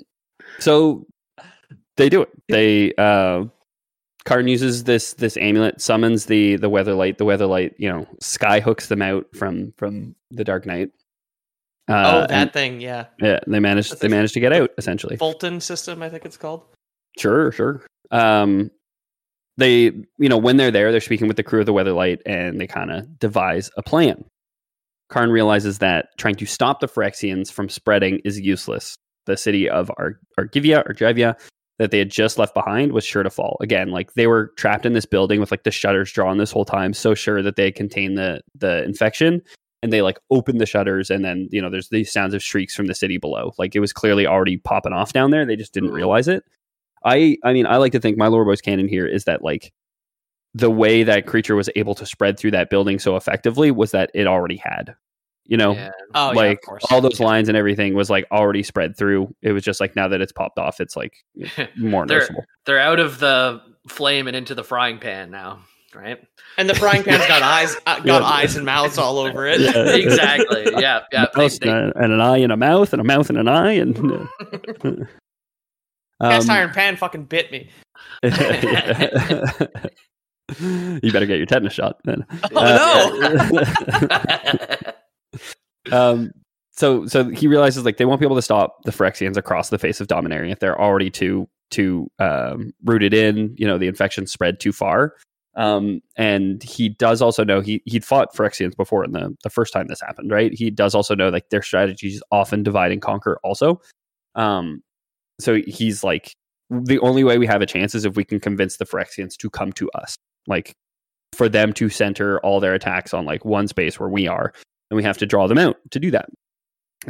so 0.58 1.06
they 1.96 2.08
do 2.08 2.22
it. 2.22 2.30
They 2.48 2.94
uh, 2.94 3.44
Karn 4.24 4.48
uses 4.48 4.84
this 4.84 5.14
this 5.14 5.36
amulet, 5.36 5.80
summons 5.80 6.26
the 6.26 6.56
the 6.56 6.70
Weatherlight. 6.70 7.18
The 7.18 7.24
Weatherlight, 7.24 7.74
you 7.78 7.88
know, 7.90 8.06
sky 8.20 8.60
hooks 8.60 8.86
them 8.88 9.02
out 9.02 9.26
from 9.34 9.72
from 9.76 10.14
the 10.30 10.44
Dark 10.44 10.66
Knight. 10.66 10.90
oh, 11.88 11.94
Uh, 11.94 12.26
that 12.26 12.30
and- 12.30 12.52
thing. 12.52 12.80
Yeah. 12.80 13.06
yeah, 13.20 13.40
they 13.46 13.60
managed 13.60 13.90
That's 13.92 14.00
they 14.00 14.08
managed 14.08 14.34
to 14.34 14.40
get 14.40 14.52
out 14.52 14.70
essentially. 14.78 15.16
Fulton 15.16 15.60
system, 15.60 16.02
I 16.02 16.08
think 16.08 16.24
it's 16.24 16.36
called. 16.36 16.62
Sure, 17.18 17.50
sure. 17.52 17.82
Um, 18.10 18.70
they, 19.60 19.92
you 20.18 20.28
know, 20.28 20.38
when 20.38 20.56
they're 20.56 20.70
there, 20.70 20.90
they're 20.90 21.00
speaking 21.00 21.28
with 21.28 21.36
the 21.36 21.42
crew 21.42 21.60
of 21.60 21.66
the 21.66 21.74
Weatherlight, 21.74 22.20
and 22.26 22.60
they 22.60 22.66
kind 22.66 22.90
of 22.90 23.18
devise 23.18 23.70
a 23.76 23.82
plan. 23.82 24.24
Karn 25.08 25.30
realizes 25.30 25.78
that 25.78 26.08
trying 26.18 26.36
to 26.36 26.46
stop 26.46 26.80
the 26.80 26.88
Phyrexians 26.88 27.52
from 27.52 27.68
spreading 27.68 28.20
is 28.24 28.40
useless. 28.40 28.96
The 29.26 29.36
city 29.36 29.68
of 29.68 29.90
Ar- 29.98 30.18
Argivia, 30.38 30.82
Argivia, 30.86 31.36
that 31.78 31.90
they 31.90 31.98
had 31.98 32.10
just 32.10 32.38
left 32.38 32.54
behind 32.54 32.92
was 32.92 33.04
sure 33.04 33.22
to 33.22 33.30
fall. 33.30 33.56
Again, 33.60 33.90
like 33.90 34.12
they 34.14 34.26
were 34.26 34.52
trapped 34.56 34.86
in 34.86 34.92
this 34.92 35.06
building 35.06 35.40
with 35.40 35.50
like 35.50 35.64
the 35.64 35.70
shutters 35.70 36.12
drawn 36.12 36.38
this 36.38 36.52
whole 36.52 36.64
time, 36.64 36.92
so 36.92 37.14
sure 37.14 37.42
that 37.42 37.56
they 37.56 37.72
contained 37.72 38.16
the 38.16 38.40
the 38.54 38.84
infection. 38.84 39.42
And 39.82 39.90
they 39.90 40.02
like 40.02 40.18
opened 40.30 40.60
the 40.60 40.66
shutters, 40.66 41.10
and 41.10 41.24
then 41.24 41.48
you 41.50 41.60
know 41.60 41.70
there's 41.70 41.88
these 41.88 42.12
sounds 42.12 42.34
of 42.34 42.42
shrieks 42.42 42.74
from 42.74 42.86
the 42.86 42.94
city 42.94 43.16
below. 43.16 43.52
Like 43.58 43.74
it 43.74 43.80
was 43.80 43.94
clearly 43.94 44.26
already 44.26 44.58
popping 44.58 44.92
off 44.92 45.14
down 45.14 45.30
there. 45.30 45.46
They 45.46 45.56
just 45.56 45.72
didn't 45.72 45.92
realize 45.92 46.28
it. 46.28 46.44
I 47.04 47.36
I 47.44 47.52
mean 47.52 47.66
I 47.66 47.76
like 47.76 47.92
to 47.92 48.00
think 48.00 48.16
my 48.18 48.26
lore 48.28 48.44
boys 48.44 48.60
canon 48.60 48.88
here 48.88 49.06
is 49.06 49.24
that 49.24 49.42
like 49.42 49.72
the 50.54 50.70
way 50.70 51.02
that 51.04 51.26
creature 51.26 51.54
was 51.56 51.70
able 51.76 51.94
to 51.94 52.04
spread 52.04 52.38
through 52.38 52.50
that 52.50 52.70
building 52.70 52.98
so 52.98 53.16
effectively 53.16 53.70
was 53.70 53.92
that 53.92 54.10
it 54.14 54.26
already 54.26 54.56
had. 54.56 54.94
You 55.46 55.56
know, 55.56 55.72
Yeah. 55.72 55.90
Oh, 56.14 56.30
like 56.34 56.58
of 56.58 56.64
course. 56.64 56.84
all 56.90 57.00
those 57.00 57.18
lines 57.20 57.48
and 57.48 57.56
everything 57.56 57.94
was 57.94 58.08
like 58.10 58.26
already 58.30 58.62
spread 58.62 58.96
through. 58.96 59.34
It 59.42 59.52
was 59.52 59.64
just 59.64 59.80
like 59.80 59.96
now 59.96 60.06
that 60.08 60.20
it's 60.20 60.32
popped 60.32 60.58
off, 60.58 60.80
it's 60.80 60.96
like 60.96 61.12
more 61.76 62.06
They're- 62.06 62.18
noticeable. 62.18 62.44
They're 62.66 62.78
out 62.80 63.00
of 63.00 63.18
the 63.18 63.60
flame 63.88 64.26
and 64.28 64.36
into 64.36 64.54
the 64.54 64.62
frying 64.62 64.98
pan 64.98 65.30
now, 65.30 65.60
right? 65.94 66.20
And 66.58 66.68
the 66.68 66.74
frying 66.74 67.02
pan's 67.02 67.26
got 67.26 67.42
eyes, 67.44 67.74
uh, 67.86 67.96
got 68.00 68.22
Yeah. 68.22 68.28
eyes 68.28 68.54
and 68.56 68.64
mouths 68.66 68.98
all 68.98 69.18
over 69.18 69.46
it. 69.46 69.60
Yeah. 69.60 69.86
exactly. 69.94 70.66
Yeah. 70.78 71.00
Yeah. 71.12 71.26
A 71.34 71.38
mouse 71.38 71.58
They- 71.58 71.68
and, 71.68 71.92
and 71.96 72.12
an 72.12 72.20
eye 72.20 72.38
and 72.38 72.52
a 72.52 72.56
mouth 72.56 72.92
and 72.92 73.00
a 73.00 73.04
mouth 73.04 73.28
and 73.30 73.38
an 73.38 73.48
eye 73.48 73.72
and. 73.72 75.08
Cast 76.20 76.48
Um, 76.48 76.56
iron 76.56 76.70
pan 76.70 76.96
fucking 76.96 77.24
bit 77.24 77.50
me. 77.50 77.68
you 78.22 78.30
better 81.12 81.26
get 81.26 81.38
your 81.38 81.46
tetanus 81.46 81.72
shot 81.72 81.98
then. 82.04 82.26
Oh 85.92 85.92
um, 85.92 86.32
so 86.72 87.06
so 87.06 87.28
he 87.28 87.46
realizes 87.46 87.84
like 87.84 87.96
they 87.96 88.04
won't 88.04 88.20
be 88.20 88.26
able 88.26 88.36
to 88.36 88.42
stop 88.42 88.82
the 88.84 88.90
Phyrexians 88.90 89.36
across 89.36 89.70
the 89.70 89.78
face 89.78 90.00
of 90.00 90.08
Dominaria. 90.08 90.50
If 90.50 90.58
they're 90.58 90.80
already 90.80 91.08
too 91.10 91.48
too 91.70 92.10
um, 92.18 92.72
rooted 92.84 93.14
in. 93.14 93.54
You 93.56 93.66
know, 93.66 93.78
the 93.78 93.86
infection 93.86 94.26
spread 94.26 94.60
too 94.60 94.72
far. 94.72 95.14
Um, 95.56 96.00
and 96.16 96.62
he 96.62 96.88
does 96.88 97.20
also 97.22 97.44
know 97.44 97.60
he 97.60 97.82
he'd 97.84 98.04
fought 98.04 98.34
Phyrexians 98.34 98.76
before 98.76 99.04
in 99.04 99.12
the 99.12 99.36
the 99.42 99.50
first 99.50 99.72
time 99.72 99.86
this 99.88 100.00
happened, 100.00 100.30
right? 100.30 100.52
He 100.52 100.70
does 100.70 100.94
also 100.94 101.14
know 101.14 101.28
like 101.28 101.48
their 101.50 101.62
strategies 101.62 102.22
often 102.30 102.62
divide 102.62 102.92
and 102.92 103.02
conquer. 103.02 103.38
Also, 103.42 103.80
um, 104.34 104.82
so 105.42 105.60
he's 105.66 106.02
like 106.02 106.34
the 106.70 106.98
only 107.00 107.24
way 107.24 107.38
we 107.38 107.46
have 107.46 107.62
a 107.62 107.66
chance 107.66 107.94
is 107.94 108.04
if 108.04 108.16
we 108.16 108.24
can 108.24 108.40
convince 108.40 108.76
the 108.76 108.86
Phyrexians 108.86 109.36
to 109.38 109.50
come 109.50 109.72
to 109.72 109.90
us, 109.90 110.16
like 110.46 110.72
for 111.32 111.48
them 111.48 111.72
to 111.74 111.88
center 111.88 112.38
all 112.40 112.60
their 112.60 112.74
attacks 112.74 113.12
on 113.12 113.24
like 113.24 113.44
one 113.44 113.68
space 113.68 113.98
where 113.98 114.08
we 114.08 114.28
are, 114.28 114.52
and 114.90 114.96
we 114.96 115.02
have 115.02 115.18
to 115.18 115.26
draw 115.26 115.46
them 115.46 115.58
out 115.58 115.76
to 115.90 116.00
do 116.00 116.10
that. 116.10 116.28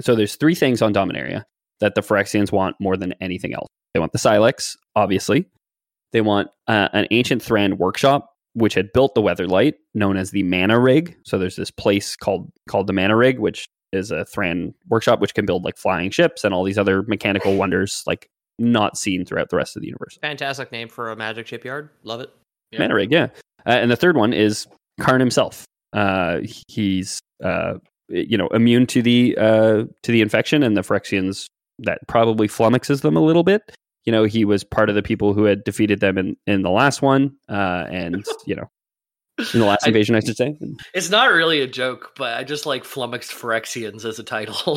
So 0.01 0.15
there's 0.15 0.37
three 0.37 0.55
things 0.55 0.83
on 0.83 0.95
Dominaria 0.95 1.45
that 1.81 1.95
the 1.95 2.01
Phyrexians 2.01 2.53
want 2.53 2.77
more 2.81 2.97
than 2.97 3.15
anything 3.21 3.55
else. 3.55 3.67
They 3.95 4.01
want 4.01 4.13
the 4.13 4.19
Sylex, 4.19 4.77
obviously. 4.95 5.47
They 6.13 6.21
want 6.21 6.49
uh, 6.67 6.89
an 6.93 7.07
ancient 7.11 7.43
Thran 7.43 7.77
workshop, 7.79 8.31
which 8.55 8.75
had 8.75 8.93
built 8.93 9.15
the 9.15 9.23
Weatherlight, 9.23 9.75
known 9.95 10.17
as 10.17 10.31
the 10.31 10.43
Mana 10.43 10.79
Rig. 10.79 11.17
So 11.25 11.39
there's 11.39 11.57
this 11.57 11.71
place 11.71 12.17
called 12.17 12.51
called 12.69 12.87
the 12.87 12.93
Mana 12.93 13.17
Rig, 13.17 13.39
which 13.39 13.67
is 13.93 14.11
a 14.11 14.25
Thran 14.25 14.75
workshop, 14.89 15.21
which 15.21 15.35
can 15.35 15.47
build 15.47 15.65
like 15.65 15.77
flying 15.77 16.11
ships 16.11 16.45
and 16.45 16.55
all 16.55 16.65
these 16.65 16.79
other 16.79 17.03
mechanical 17.03 17.57
wonders, 17.57 18.03
like 18.07 18.31
not 18.59 18.97
seen 18.97 19.25
throughout 19.25 19.51
the 19.51 19.57
rest 19.57 19.77
of 19.77 19.83
the 19.83 19.89
universe. 19.89 20.19
Fantastic 20.21 20.71
name 20.73 20.89
for 20.89 21.11
a 21.11 21.17
magic 21.17 21.47
shipyard. 21.47 21.91
Love 22.05 22.21
it. 22.21 22.31
Yeah. 22.71 22.81
Mana 22.81 22.95
Rig, 22.95 23.11
yeah. 23.11 23.29
Uh, 23.67 23.71
and 23.71 23.91
the 23.91 23.97
third 23.97 24.17
one 24.17 24.33
is 24.33 24.67
Karn 25.01 25.21
himself. 25.21 25.65
Uh, 25.93 26.39
he's 26.69 27.21
uh, 27.43 27.75
you 28.09 28.37
know 28.37 28.49
immune 28.49 28.87
to 28.87 29.03
the 29.03 29.37
uh, 29.39 29.85
to 30.03 30.13
the 30.13 30.21
infection, 30.21 30.63
and 30.63 30.77
the 30.77 30.83
Phyrexians 30.83 31.47
that 31.81 31.99
probably 32.07 32.47
flummoxes 32.47 33.03
them 33.03 33.17
a 33.17 33.21
little 33.21 33.43
bit. 33.43 33.63
You 34.05 34.13
know, 34.13 34.25
he 34.25 34.45
was 34.45 34.65
part 34.65 34.89
of 34.89 34.95
the 34.95 35.03
people 35.03 35.35
who 35.35 35.45
had 35.45 35.65
defeated 35.65 36.01
them 36.01 36.19
in 36.19 36.37
in 36.47 36.63
the 36.63 36.71
last 36.71 37.03
one, 37.03 37.37
uh, 37.49 37.87
and 37.91 38.25
you 38.47 38.55
know, 38.55 38.71
in 39.55 39.61
the 39.61 39.67
last 39.67 39.85
I- 39.85 39.89
invasion, 39.89 40.15
I 40.15 40.21
should 40.21 40.37
say. 40.37 40.57
It's 40.95 41.11
not 41.11 41.31
really 41.33 41.61
a 41.61 41.67
joke, 41.67 42.13
but 42.17 42.35
I 42.39 42.45
just 42.45 42.67
like 42.67 42.85
flummoxed 42.85 43.31
Phyrexians 43.33 44.05
as 44.05 44.19
a 44.19 44.23
title. 44.25 44.57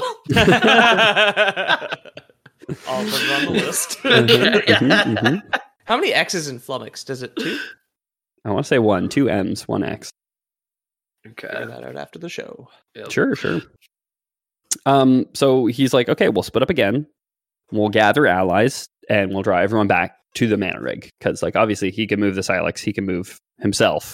All 2.88 3.02
of 3.02 3.12
them 3.12 3.30
on 3.32 3.46
the 3.46 3.52
list. 3.66 4.00
Mhm, 4.00 4.62
mhm, 4.66 5.18
mhm. 5.18 5.42
How 5.86 5.98
many 5.98 6.14
X's 6.14 6.48
in 6.48 6.60
Flummox? 6.60 7.04
Does 7.06 7.22
it 7.24 7.36
two? 7.36 7.60
I 8.46 8.52
want 8.52 8.66
to 8.66 8.68
say 8.68 8.80
one, 8.80 9.10
two 9.10 9.30
M's, 9.30 9.68
one 9.68 9.84
X. 9.84 10.10
Okay. 11.28 11.48
Figure 11.48 11.66
that 11.66 11.84
out 11.84 11.98
after 11.98 12.20
the 12.20 12.30
show. 12.30 12.70
Yep. 12.96 13.12
Sure, 13.12 13.36
sure. 13.36 13.62
Um, 14.86 15.26
so 15.34 15.66
he's 15.68 15.94
like, 15.94 16.10
okay, 16.10 16.30
we'll 16.30 16.44
split 16.44 16.64
up 16.64 16.70
again. 16.70 17.06
We'll 17.72 17.90
gather 17.90 18.28
allies 18.28 18.86
and 19.10 19.32
we'll 19.32 19.42
draw 19.44 19.58
everyone 19.60 19.88
back 19.88 20.16
to 20.36 20.48
the 20.48 20.58
mana 20.58 20.82
rig 20.82 21.10
because, 21.20 21.42
like, 21.44 21.56
obviously 21.56 21.92
he 21.92 22.08
can 22.08 22.20
move 22.20 22.36
the 22.36 22.42
Sylex, 22.42 22.80
he 22.80 22.92
can 22.94 23.06
move 23.06 23.38
himself, 23.60 24.14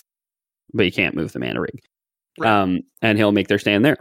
but 0.73 0.85
he 0.85 0.91
can't 0.91 1.15
move 1.15 1.33
the 1.33 1.39
mana 1.39 1.61
rig. 1.61 1.79
Right. 2.39 2.49
Um, 2.49 2.81
and 3.01 3.17
he'll 3.17 3.31
make 3.31 3.47
their 3.47 3.59
stand 3.59 3.85
there. 3.85 3.97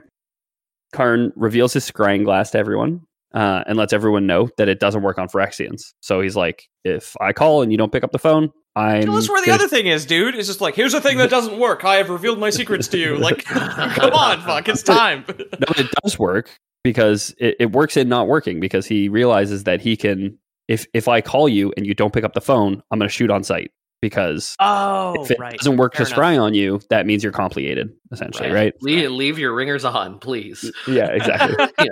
Karn 0.92 1.32
reveals 1.36 1.72
his 1.72 1.90
scrying 1.90 2.24
glass 2.24 2.50
to 2.52 2.58
everyone 2.58 3.02
uh, 3.34 3.64
and 3.66 3.76
lets 3.76 3.92
everyone 3.92 4.26
know 4.26 4.48
that 4.56 4.68
it 4.68 4.80
doesn't 4.80 5.02
work 5.02 5.18
on 5.18 5.28
Phyrexians. 5.28 5.92
So 6.00 6.20
he's 6.20 6.36
like, 6.36 6.68
if 6.84 7.16
I 7.20 7.32
call 7.32 7.62
and 7.62 7.70
you 7.70 7.78
don't 7.78 7.92
pick 7.92 8.04
up 8.04 8.12
the 8.12 8.18
phone, 8.18 8.50
I'm 8.76 9.02
Tell 9.02 9.16
us 9.16 9.28
where 9.28 9.44
the 9.44 9.50
other 9.50 9.66
thing 9.66 9.86
is, 9.86 10.06
dude. 10.06 10.36
It's 10.36 10.46
just 10.46 10.60
like, 10.60 10.76
here's 10.76 10.92
the 10.92 11.00
thing 11.00 11.18
that 11.18 11.30
doesn't 11.30 11.58
work. 11.58 11.84
I 11.84 11.96
have 11.96 12.10
revealed 12.10 12.38
my 12.38 12.50
secrets 12.50 12.86
to 12.88 12.98
you. 12.98 13.16
Like, 13.16 13.44
come 13.44 14.12
on, 14.12 14.40
fuck, 14.42 14.68
it's 14.68 14.82
time. 14.84 15.24
no, 15.28 15.66
it 15.76 15.90
does 16.02 16.18
work 16.18 16.48
because 16.84 17.34
it, 17.38 17.56
it 17.58 17.72
works 17.72 17.96
in 17.96 18.08
not 18.08 18.28
working 18.28 18.60
because 18.60 18.86
he 18.86 19.08
realizes 19.08 19.64
that 19.64 19.80
he 19.80 19.96
can 19.96 20.38
if 20.68 20.86
if 20.94 21.08
I 21.08 21.20
call 21.20 21.48
you 21.48 21.72
and 21.76 21.86
you 21.86 21.94
don't 21.94 22.12
pick 22.12 22.24
up 22.24 22.34
the 22.34 22.40
phone, 22.40 22.82
I'm 22.90 22.98
going 22.98 23.08
to 23.08 23.12
shoot 23.12 23.30
on 23.30 23.42
sight 23.42 23.72
because 24.00 24.56
Oh, 24.60 25.22
if 25.22 25.30
it 25.30 25.38
doesn't 25.58 25.76
work 25.76 25.94
to 25.94 26.04
scry 26.04 26.40
on 26.40 26.54
you, 26.54 26.80
that 26.90 27.06
means 27.06 27.22
you're 27.22 27.32
complicated 27.32 27.92
essentially, 28.12 28.50
right? 28.50 28.74
Leave, 28.80 29.10
leave 29.10 29.38
your 29.38 29.52
ringers 29.54 29.84
on, 29.84 30.18
please. 30.18 30.70
Yeah, 30.86 31.08
exactly. 31.08 31.66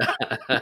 yeah. 0.48 0.60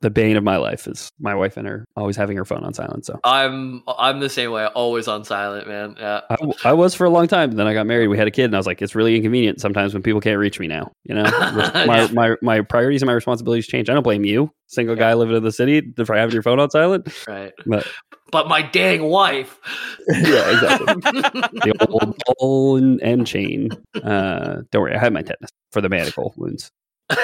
The 0.00 0.10
bane 0.10 0.36
of 0.36 0.44
my 0.44 0.56
life 0.56 0.86
is 0.86 1.10
my 1.18 1.34
wife 1.34 1.56
and 1.56 1.66
her 1.66 1.84
always 1.96 2.16
having 2.16 2.36
her 2.36 2.44
phone 2.44 2.64
on 2.64 2.74
silent. 2.74 3.06
So 3.06 3.18
I'm 3.24 3.82
I'm 3.86 4.20
the 4.20 4.28
same 4.28 4.50
way. 4.50 4.66
Always 4.66 5.08
on 5.08 5.24
silent, 5.24 5.66
man. 5.68 5.96
Yeah. 5.98 6.20
I, 6.30 6.36
I 6.64 6.72
was 6.72 6.94
for 6.94 7.04
a 7.04 7.10
long 7.10 7.26
time. 7.26 7.52
Then 7.52 7.66
I 7.66 7.74
got 7.74 7.86
married. 7.86 8.08
We 8.08 8.18
had 8.18 8.28
a 8.28 8.30
kid, 8.30 8.44
and 8.46 8.54
I 8.54 8.58
was 8.58 8.66
like, 8.66 8.82
it's 8.82 8.94
really 8.94 9.16
inconvenient 9.16 9.60
sometimes 9.60 9.94
when 9.94 10.02
people 10.02 10.20
can't 10.20 10.38
reach 10.38 10.60
me 10.60 10.66
now. 10.66 10.92
You 11.04 11.14
know, 11.14 11.22
my, 11.86 12.08
my 12.12 12.36
my 12.42 12.60
priorities 12.60 13.02
and 13.02 13.06
my 13.06 13.14
responsibilities 13.14 13.66
change. 13.66 13.88
I 13.88 13.94
don't 13.94 14.02
blame 14.02 14.24
you, 14.24 14.50
single 14.66 14.96
guy 14.96 15.14
living 15.14 15.36
in 15.36 15.42
the 15.42 15.52
city, 15.52 15.82
for 16.04 16.14
having 16.14 16.32
your 16.32 16.42
phone 16.42 16.60
on 16.60 16.70
silent. 16.70 17.08
Right. 17.26 17.52
But 17.66 17.86
But 18.30 18.48
my 18.48 18.62
dang 18.62 19.04
wife. 19.04 19.58
yeah, 20.08 20.50
exactly. 20.50 20.94
the 21.02 21.86
old 21.88 22.16
ball 22.38 22.76
and, 22.76 23.00
and 23.02 23.26
chain. 23.26 23.70
Uh, 23.94 24.62
don't 24.70 24.82
worry, 24.82 24.94
I 24.94 24.98
had 24.98 25.12
my 25.12 25.22
tetanus 25.22 25.50
for 25.72 25.80
the 25.80 25.88
manacle 25.88 26.34
wounds. 26.36 26.70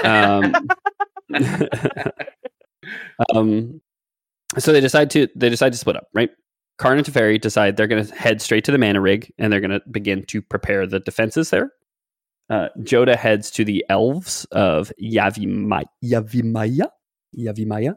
Um, 0.04 0.52
um, 3.34 3.80
so 4.58 4.72
they 4.72 4.80
decide 4.80 5.10
to 5.10 5.28
they 5.36 5.48
decide 5.48 5.72
to 5.72 5.78
split 5.78 5.96
up, 5.96 6.08
right? 6.14 6.30
Karn 6.78 6.98
and 6.98 7.06
Teferi 7.06 7.40
decide 7.40 7.76
they're 7.76 7.86
going 7.86 8.04
to 8.04 8.14
head 8.14 8.40
straight 8.40 8.64
to 8.64 8.72
the 8.72 8.78
mana 8.78 9.00
rig 9.00 9.32
and 9.38 9.52
they're 9.52 9.60
going 9.60 9.70
to 9.70 9.82
begin 9.90 10.24
to 10.26 10.40
prepare 10.40 10.86
the 10.86 11.00
defenses 11.00 11.50
there. 11.50 11.72
Uh, 12.48 12.68
Jodah 12.80 13.16
heads 13.16 13.50
to 13.52 13.64
the 13.64 13.84
elves 13.88 14.46
of 14.46 14.90
Yavimaya, 15.00 15.84
Yavimaya, 16.04 16.88
Yavimaya. 17.38 17.96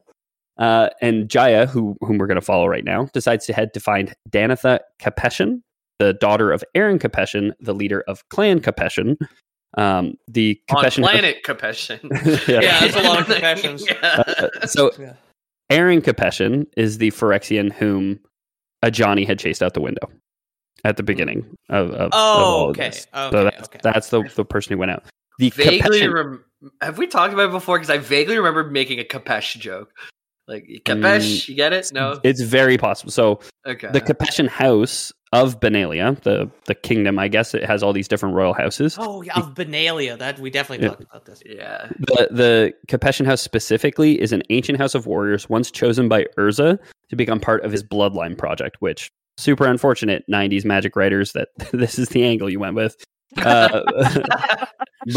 Uh, 0.57 0.89
and 1.01 1.29
Jaya, 1.29 1.65
who 1.65 1.95
whom 2.01 2.17
we're 2.17 2.27
going 2.27 2.39
to 2.39 2.45
follow 2.45 2.67
right 2.67 2.83
now, 2.83 3.05
decides 3.13 3.45
to 3.47 3.53
head 3.53 3.73
to 3.73 3.79
find 3.79 4.13
Danitha 4.29 4.79
Capashen, 4.99 5.63
the 5.97 6.13
daughter 6.13 6.51
of 6.51 6.63
Aron 6.75 6.99
Capashen, 6.99 7.53
the 7.59 7.73
leader 7.73 8.03
of 8.07 8.27
Clan 8.29 8.59
Capashen. 8.59 9.15
Um, 9.75 10.15
the 10.27 10.59
On 10.69 10.83
Capashen 10.83 11.03
planet 11.03 11.43
Capashen. 11.43 12.01
Yeah. 12.47 12.61
Yeah, 12.61 12.79
that's 12.81 12.95
a 12.95 13.01
lot 13.01 13.19
of 13.21 13.25
confessions. 13.27 13.85
Yeah. 13.89 14.23
Uh, 14.61 14.67
so 14.67 14.91
Yeah. 14.99 15.13
Aron 15.69 16.01
Capashen 16.01 16.67
is 16.77 16.99
the 16.99 17.09
Phyrexian 17.11 17.71
whom 17.71 18.19
a 18.83 18.91
Johnny 18.91 19.23
had 19.25 19.39
chased 19.39 19.63
out 19.63 19.73
the 19.73 19.81
window 19.81 20.07
at 20.83 20.97
the 20.97 21.03
beginning 21.03 21.45
of, 21.69 21.89
of, 21.91 21.95
of 22.01 22.09
all 22.13 22.39
Oh, 22.39 22.63
of 22.65 22.69
okay. 22.71 22.89
this. 22.89 23.07
Okay, 23.13 23.31
so 23.37 23.43
that's, 23.45 23.63
okay. 23.69 23.79
that's 23.81 24.09
the, 24.09 24.23
the 24.35 24.45
person 24.45 24.73
who 24.73 24.77
went 24.77 24.91
out. 24.91 25.03
The 25.39 25.49
vaguely 25.51 26.01
Capashen- 26.01 26.13
rem- 26.13 26.45
have 26.81 26.97
we 26.97 27.07
talked 27.07 27.33
about 27.33 27.49
it 27.49 27.51
before? 27.51 27.77
Because 27.77 27.89
I 27.89 27.97
vaguely 27.97 28.37
remember 28.37 28.69
making 28.69 28.99
a 28.99 29.03
Capesh 29.03 29.57
joke. 29.57 29.91
Like 30.47 30.65
Capesh, 30.85 31.21
mm. 31.21 31.47
you 31.47 31.55
get 31.55 31.71
it? 31.73 31.91
No. 31.93 32.19
It's 32.23 32.41
very 32.41 32.77
possible. 32.77 33.11
So 33.11 33.39
Okay. 33.65 33.89
the 33.93 34.01
Capashen 34.01 34.47
house 34.47 35.13
of 35.31 35.59
Benalia, 35.61 36.19
the 36.21 36.51
the 36.65 36.75
kingdom, 36.75 37.17
I 37.17 37.27
guess 37.29 37.53
it 37.53 37.63
has 37.63 37.81
all 37.81 37.93
these 37.93 38.07
different 38.09 38.35
royal 38.35 38.53
houses. 38.53 38.97
Oh, 38.99 39.21
yeah, 39.21 39.37
of 39.37 39.53
Benalia. 39.55 40.17
That 40.19 40.39
we 40.39 40.49
definitely 40.49 40.83
Yeah. 40.85 40.89
talked 40.89 41.03
about 41.03 41.25
this. 41.25 41.41
yeah. 41.45 41.87
The 41.97 42.27
the 42.29 42.73
Capashen 42.87 43.25
house 43.25 43.41
specifically 43.41 44.19
is 44.21 44.31
an 44.33 44.43
ancient 44.49 44.77
house 44.77 44.95
of 44.95 45.07
warriors 45.07 45.49
once 45.49 45.71
chosen 45.71 46.09
by 46.09 46.25
Urza 46.37 46.77
to 47.09 47.15
become 47.15 47.39
part 47.39 47.63
of 47.63 47.71
his 47.71 47.81
bloodline 47.83 48.37
project, 48.37 48.77
which 48.79 49.09
super 49.37 49.65
unfortunate 49.65 50.23
90s 50.29 50.65
magic 50.65 50.95
writers 50.95 51.31
that 51.33 51.47
this 51.71 51.97
is 51.97 52.09
the 52.09 52.23
angle 52.23 52.49
you 52.49 52.59
went 52.59 52.75
with. 52.75 52.95
Uh, 53.37 53.81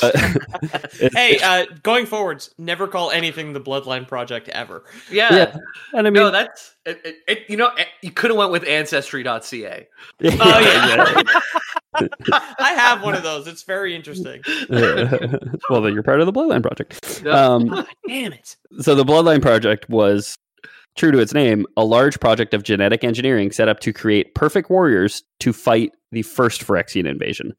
but 0.01 0.17
Hey, 1.13 1.39
uh, 1.43 1.67
going 1.83 2.07
forwards, 2.07 2.55
never 2.59 2.89
call 2.89 3.11
anything 3.11 3.53
the 3.53 3.61
Bloodline 3.61 4.09
Project 4.09 4.49
ever. 4.49 4.85
Yeah. 5.11 5.35
yeah, 5.35 5.57
and 5.93 6.07
I 6.07 6.11
mean, 6.11 6.23
no, 6.23 6.31
that's 6.31 6.77
it, 6.87 7.01
it, 7.05 7.17
it- 7.29 7.39
you 7.49 7.57
know 7.57 7.69
it- 7.77 7.89
you 8.03 8.11
could 8.11 8.31
have 8.31 8.39
went 8.39 8.53
with 8.53 8.65
ancestry.ca. 8.67 9.87
yeah, 10.21 10.37
Oh 10.41 10.61
yeah, 12.01 12.09
I 12.59 12.73
have 12.75 13.03
one 13.03 13.15
of 13.15 13.23
those. 13.23 13.47
It's 13.47 13.63
very 13.63 13.95
interesting. 13.95 14.43
well, 14.69 15.81
then 15.83 15.95
you're 15.95 16.03
part 16.03 16.21
of 16.21 16.27
the 16.27 16.33
Bloodline 16.33 16.63
Project. 16.63 17.23
Yep. 17.25 17.35
Um, 17.35 17.67
God 17.69 17.87
damn 18.07 18.33
it! 18.33 18.57
so 18.81 18.95
the 18.95 19.05
Bloodline 19.05 19.41
Project 19.43 19.89
was 19.89 20.37
true 20.97 21.11
to 21.13 21.19
its 21.19 21.35
name, 21.35 21.67
a 21.77 21.85
large 21.85 22.19
project 22.21 22.55
of 22.55 22.63
genetic 22.63 23.05
engineering 23.05 23.53
set 23.53 23.69
up 23.69 23.81
to 23.81 23.93
create 23.93 24.35
perfect 24.35 24.71
warriors 24.71 25.23
to 25.41 25.53
fight 25.53 25.93
the 26.13 26.23
first 26.23 26.67
Phyrexian 26.67 27.07
invasion. 27.07 27.55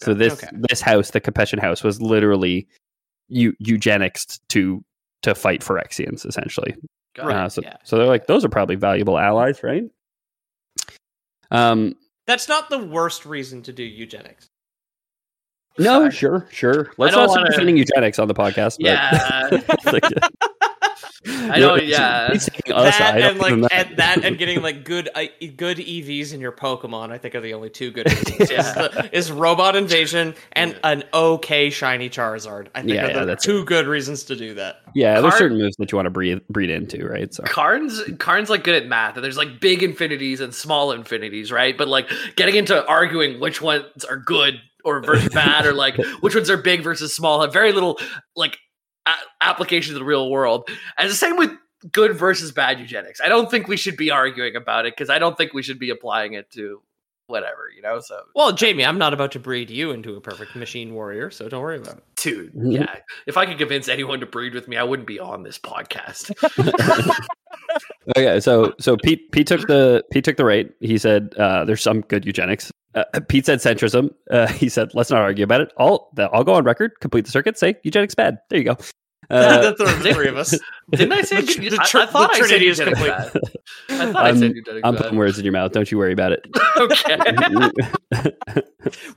So 0.00 0.14
this 0.14 0.34
Okay. 0.42 0.48
this 0.70 0.80
house, 0.80 1.10
the 1.10 1.20
Capashen 1.20 1.58
house, 1.60 1.82
was 1.82 2.00
literally 2.00 2.68
eu- 3.28 3.54
eugenics 3.58 4.38
to 4.50 4.84
to 5.22 5.34
fight 5.34 5.60
Phyrexians, 5.62 6.24
essentially. 6.26 6.76
It. 7.16 7.20
Uh, 7.24 7.48
so, 7.48 7.60
yeah. 7.62 7.76
so 7.82 7.98
they're 7.98 8.06
like, 8.06 8.28
those 8.28 8.44
are 8.44 8.48
probably 8.48 8.76
valuable 8.76 9.18
allies, 9.18 9.62
right? 9.64 9.82
Um, 11.50 11.96
That's 12.28 12.48
not 12.48 12.70
the 12.70 12.78
worst 12.78 13.26
reason 13.26 13.62
to 13.62 13.72
do 13.72 13.82
eugenics. 13.82 14.46
no, 15.78 16.10
sure, 16.10 16.46
sure. 16.52 16.92
Let's 16.96 17.14
don't 17.14 17.28
start 17.28 17.48
defending 17.50 17.76
eugenics 17.76 18.18
on 18.20 18.28
the 18.28 18.34
podcast. 18.34 18.76
Yeah. 18.78 19.50
Like, 19.84 20.04
I 21.26 21.58
know, 21.58 21.76
yeah. 21.76 22.32
he's 22.32 22.46
taking 22.46 22.74
us 22.74 22.96
that 22.98 23.20
and 23.20 23.38
like 23.38 23.56
know. 23.56 23.68
and 23.72 23.96
that 23.96 24.24
and 24.24 24.38
getting 24.38 24.62
like 24.62 24.84
good 24.84 25.08
uh, 25.14 25.24
good 25.56 25.78
EVs 25.78 26.32
in 26.32 26.40
your 26.40 26.52
Pokemon, 26.52 27.10
I 27.10 27.18
think 27.18 27.34
are 27.34 27.40
the 27.40 27.54
only 27.54 27.70
two 27.70 27.90
good 27.90 28.06
reasons. 28.10 28.50
Yeah. 28.50 29.08
is, 29.12 29.30
robot 29.30 29.76
invasion 29.76 30.34
and 30.52 30.78
an 30.84 31.04
okay 31.12 31.70
shiny 31.70 32.08
Charizard. 32.08 32.68
I 32.74 32.80
think 32.80 32.94
Yeah, 32.94 33.06
are 33.06 33.10
yeah, 33.10 33.24
the 33.24 33.36
two 33.36 33.64
good 33.64 33.86
reasons 33.86 34.24
to 34.24 34.36
do 34.36 34.54
that. 34.54 34.76
yeah, 34.94 35.20
there's 35.20 35.36
certain 35.36 35.58
moves 35.58 35.76
that 35.76 35.92
you 35.92 35.96
want 35.96 36.06
to 36.06 36.10
breed 36.10 36.40
breed 36.48 36.70
into, 36.70 37.06
right? 37.06 37.32
So 37.34 37.42
Karn's 37.44 38.00
Karn's 38.18 38.48
like 38.50 38.64
good 38.64 38.80
at 38.80 38.86
math, 38.88 39.16
and 39.16 39.24
there's 39.24 39.36
like 39.36 39.60
big 39.60 39.82
infinities 39.82 40.40
and 40.40 40.54
small 40.54 40.92
infinities, 40.92 41.52
right? 41.52 41.76
But 41.76 41.88
like 41.88 42.08
getting 42.36 42.54
into 42.54 42.86
arguing 42.86 43.40
which 43.40 43.60
ones 43.60 44.04
are 44.04 44.16
good 44.16 44.60
or 44.84 45.00
versus 45.02 45.28
bad, 45.34 45.66
or 45.66 45.72
like 45.74 45.96
which 46.20 46.34
ones 46.34 46.48
are 46.48 46.56
big 46.56 46.82
versus 46.82 47.14
small, 47.14 47.40
have 47.42 47.52
very 47.52 47.72
little 47.72 47.98
like 48.36 48.58
a- 49.08 49.44
application 49.44 49.92
to 49.94 49.98
the 49.98 50.04
real 50.04 50.30
world. 50.30 50.68
And 50.96 51.08
the 51.10 51.14
same 51.14 51.36
with 51.36 51.50
good 51.92 52.16
versus 52.16 52.52
bad 52.52 52.78
eugenics. 52.80 53.20
I 53.20 53.28
don't 53.28 53.50
think 53.50 53.68
we 53.68 53.76
should 53.76 53.96
be 53.96 54.10
arguing 54.10 54.56
about 54.56 54.86
it 54.86 54.94
because 54.96 55.10
I 55.10 55.18
don't 55.18 55.36
think 55.36 55.52
we 55.54 55.62
should 55.62 55.78
be 55.78 55.90
applying 55.90 56.32
it 56.34 56.50
to 56.52 56.82
whatever, 57.28 57.68
you 57.74 57.82
know. 57.82 58.00
So, 58.00 58.20
Well, 58.34 58.52
Jamie, 58.52 58.84
I'm 58.84 58.98
not 58.98 59.12
about 59.12 59.32
to 59.32 59.38
breed 59.38 59.70
you 59.70 59.90
into 59.92 60.16
a 60.16 60.20
perfect 60.20 60.56
machine 60.56 60.94
warrior, 60.94 61.30
so 61.30 61.48
don't 61.48 61.60
worry 61.62 61.76
about 61.78 61.98
it. 61.98 62.04
dude, 62.16 62.52
Mhm. 62.54 62.72
yeah, 62.72 62.96
if 63.26 63.36
I 63.36 63.46
could 63.46 63.58
convince 63.58 63.86
anyone 63.88 64.20
to 64.20 64.26
breed 64.26 64.54
with 64.54 64.66
me, 64.66 64.76
I 64.76 64.82
wouldn't 64.82 65.06
be 65.06 65.20
on 65.20 65.42
this 65.42 65.58
podcast. 65.58 66.32
okay, 68.16 68.40
so 68.40 68.74
so 68.78 68.96
Pete 68.96 69.30
Pete 69.32 69.46
took 69.46 69.66
the 69.66 70.04
Pete 70.10 70.24
took 70.24 70.36
the 70.36 70.44
right. 70.44 70.70
He 70.80 70.98
said 70.98 71.34
uh, 71.38 71.64
there's 71.64 71.82
some 71.82 72.00
good 72.02 72.24
eugenics. 72.24 72.70
Uh, 72.94 73.04
Pete 73.28 73.46
said 73.46 73.58
centrism. 73.60 74.10
Uh, 74.30 74.46
he 74.52 74.68
said 74.68 74.90
let's 74.94 75.10
not 75.10 75.20
argue 75.20 75.44
about 75.44 75.60
it. 75.60 75.72
I'll 75.78 76.10
I'll 76.32 76.44
go 76.44 76.54
on 76.54 76.64
record, 76.64 76.92
complete 77.00 77.24
the 77.26 77.30
circuit, 77.30 77.58
say 77.58 77.76
eugenics 77.84 78.14
bad. 78.14 78.38
There 78.50 78.58
you 78.58 78.64
go. 78.64 78.76
Uh, 79.30 79.72
the, 79.72 79.84
the 79.84 80.14
three 80.14 80.28
of 80.28 80.38
us. 80.38 80.58
Didn't 80.92 81.12
I 81.12 81.20
say? 81.20 81.42
The 81.42 81.68
the 81.68 81.78
I- 81.78 81.84
tr- 81.84 81.98
I, 81.98 82.06
thought 82.06 82.30
the 82.32 82.36
I 82.36 82.38
said 82.38 82.46
Trinity 82.46 82.68
is 82.68 82.78
eugenics 82.78 82.98
complete. 82.98 83.42
bad. 83.90 84.00
I 84.08 84.12
thought 84.12 84.24
I 84.24 84.28
I'm, 84.30 84.38
said 84.38 84.54
you 84.56 84.62
did 84.62 84.80
I'm 84.82 84.94
good. 84.94 85.02
putting 85.02 85.18
words 85.18 85.38
in 85.38 85.44
your 85.44 85.52
mouth. 85.52 85.72
Don't 85.72 85.90
you 85.90 85.98
worry 85.98 86.14
about 86.14 86.32
it. 86.32 86.46
okay. 86.78 87.18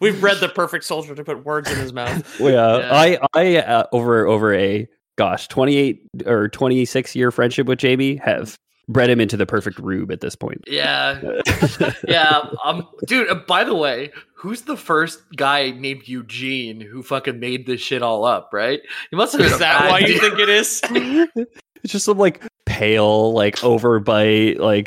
We've 0.01 0.21
read 0.21 0.37
the 0.41 0.49
perfect 0.49 0.83
soldier 0.83 1.15
to 1.15 1.23
put 1.23 1.45
words 1.45 1.71
in 1.71 1.77
his 1.77 1.93
mouth. 1.93 2.39
Well, 2.41 2.51
yeah, 2.51 2.77
Yeah. 2.79 3.17
I, 3.33 3.39
I, 3.39 3.57
uh, 3.59 3.83
over, 3.93 4.27
over 4.27 4.53
a 4.53 4.85
gosh, 5.21 5.47
28 5.49 6.01
or 6.25 6.47
26 6.49 7.15
year 7.15 7.29
friendship 7.31 7.67
with 7.67 7.77
Jamie 7.77 8.15
have 8.17 8.55
bred 8.87 9.09
him 9.09 9.21
into 9.21 9.37
the 9.37 9.45
perfect 9.45 9.77
rube 9.77 10.11
at 10.11 10.19
this 10.21 10.35
point. 10.35 10.63
Yeah. 10.67 11.21
Yeah. 12.07 12.41
Um, 12.65 12.87
dude, 13.07 13.29
uh, 13.29 13.35
by 13.35 13.63
the 13.63 13.75
way, 13.75 14.11
who's 14.33 14.63
the 14.63 14.75
first 14.75 15.19
guy 15.35 15.69
named 15.71 16.07
Eugene 16.07 16.81
who 16.81 17.03
fucking 17.03 17.39
made 17.39 17.67
this 17.67 17.79
shit 17.79 18.01
all 18.01 18.25
up, 18.25 18.49
right? 18.51 18.81
He 19.11 19.15
must 19.15 19.33
have 19.33 19.39
been 19.41 19.51
Is 19.51 19.59
that 19.59 19.81
bad 19.81 19.91
why 19.91 19.99
you 19.99 20.19
think 20.19 20.39
it 20.39 20.49
is? 20.49 20.81
It's 21.83 21.93
just 21.93 22.05
some 22.05 22.17
like 22.19 22.43
pale, 22.67 23.33
like 23.33 23.55
overbite, 23.57 24.59
like 24.59 24.85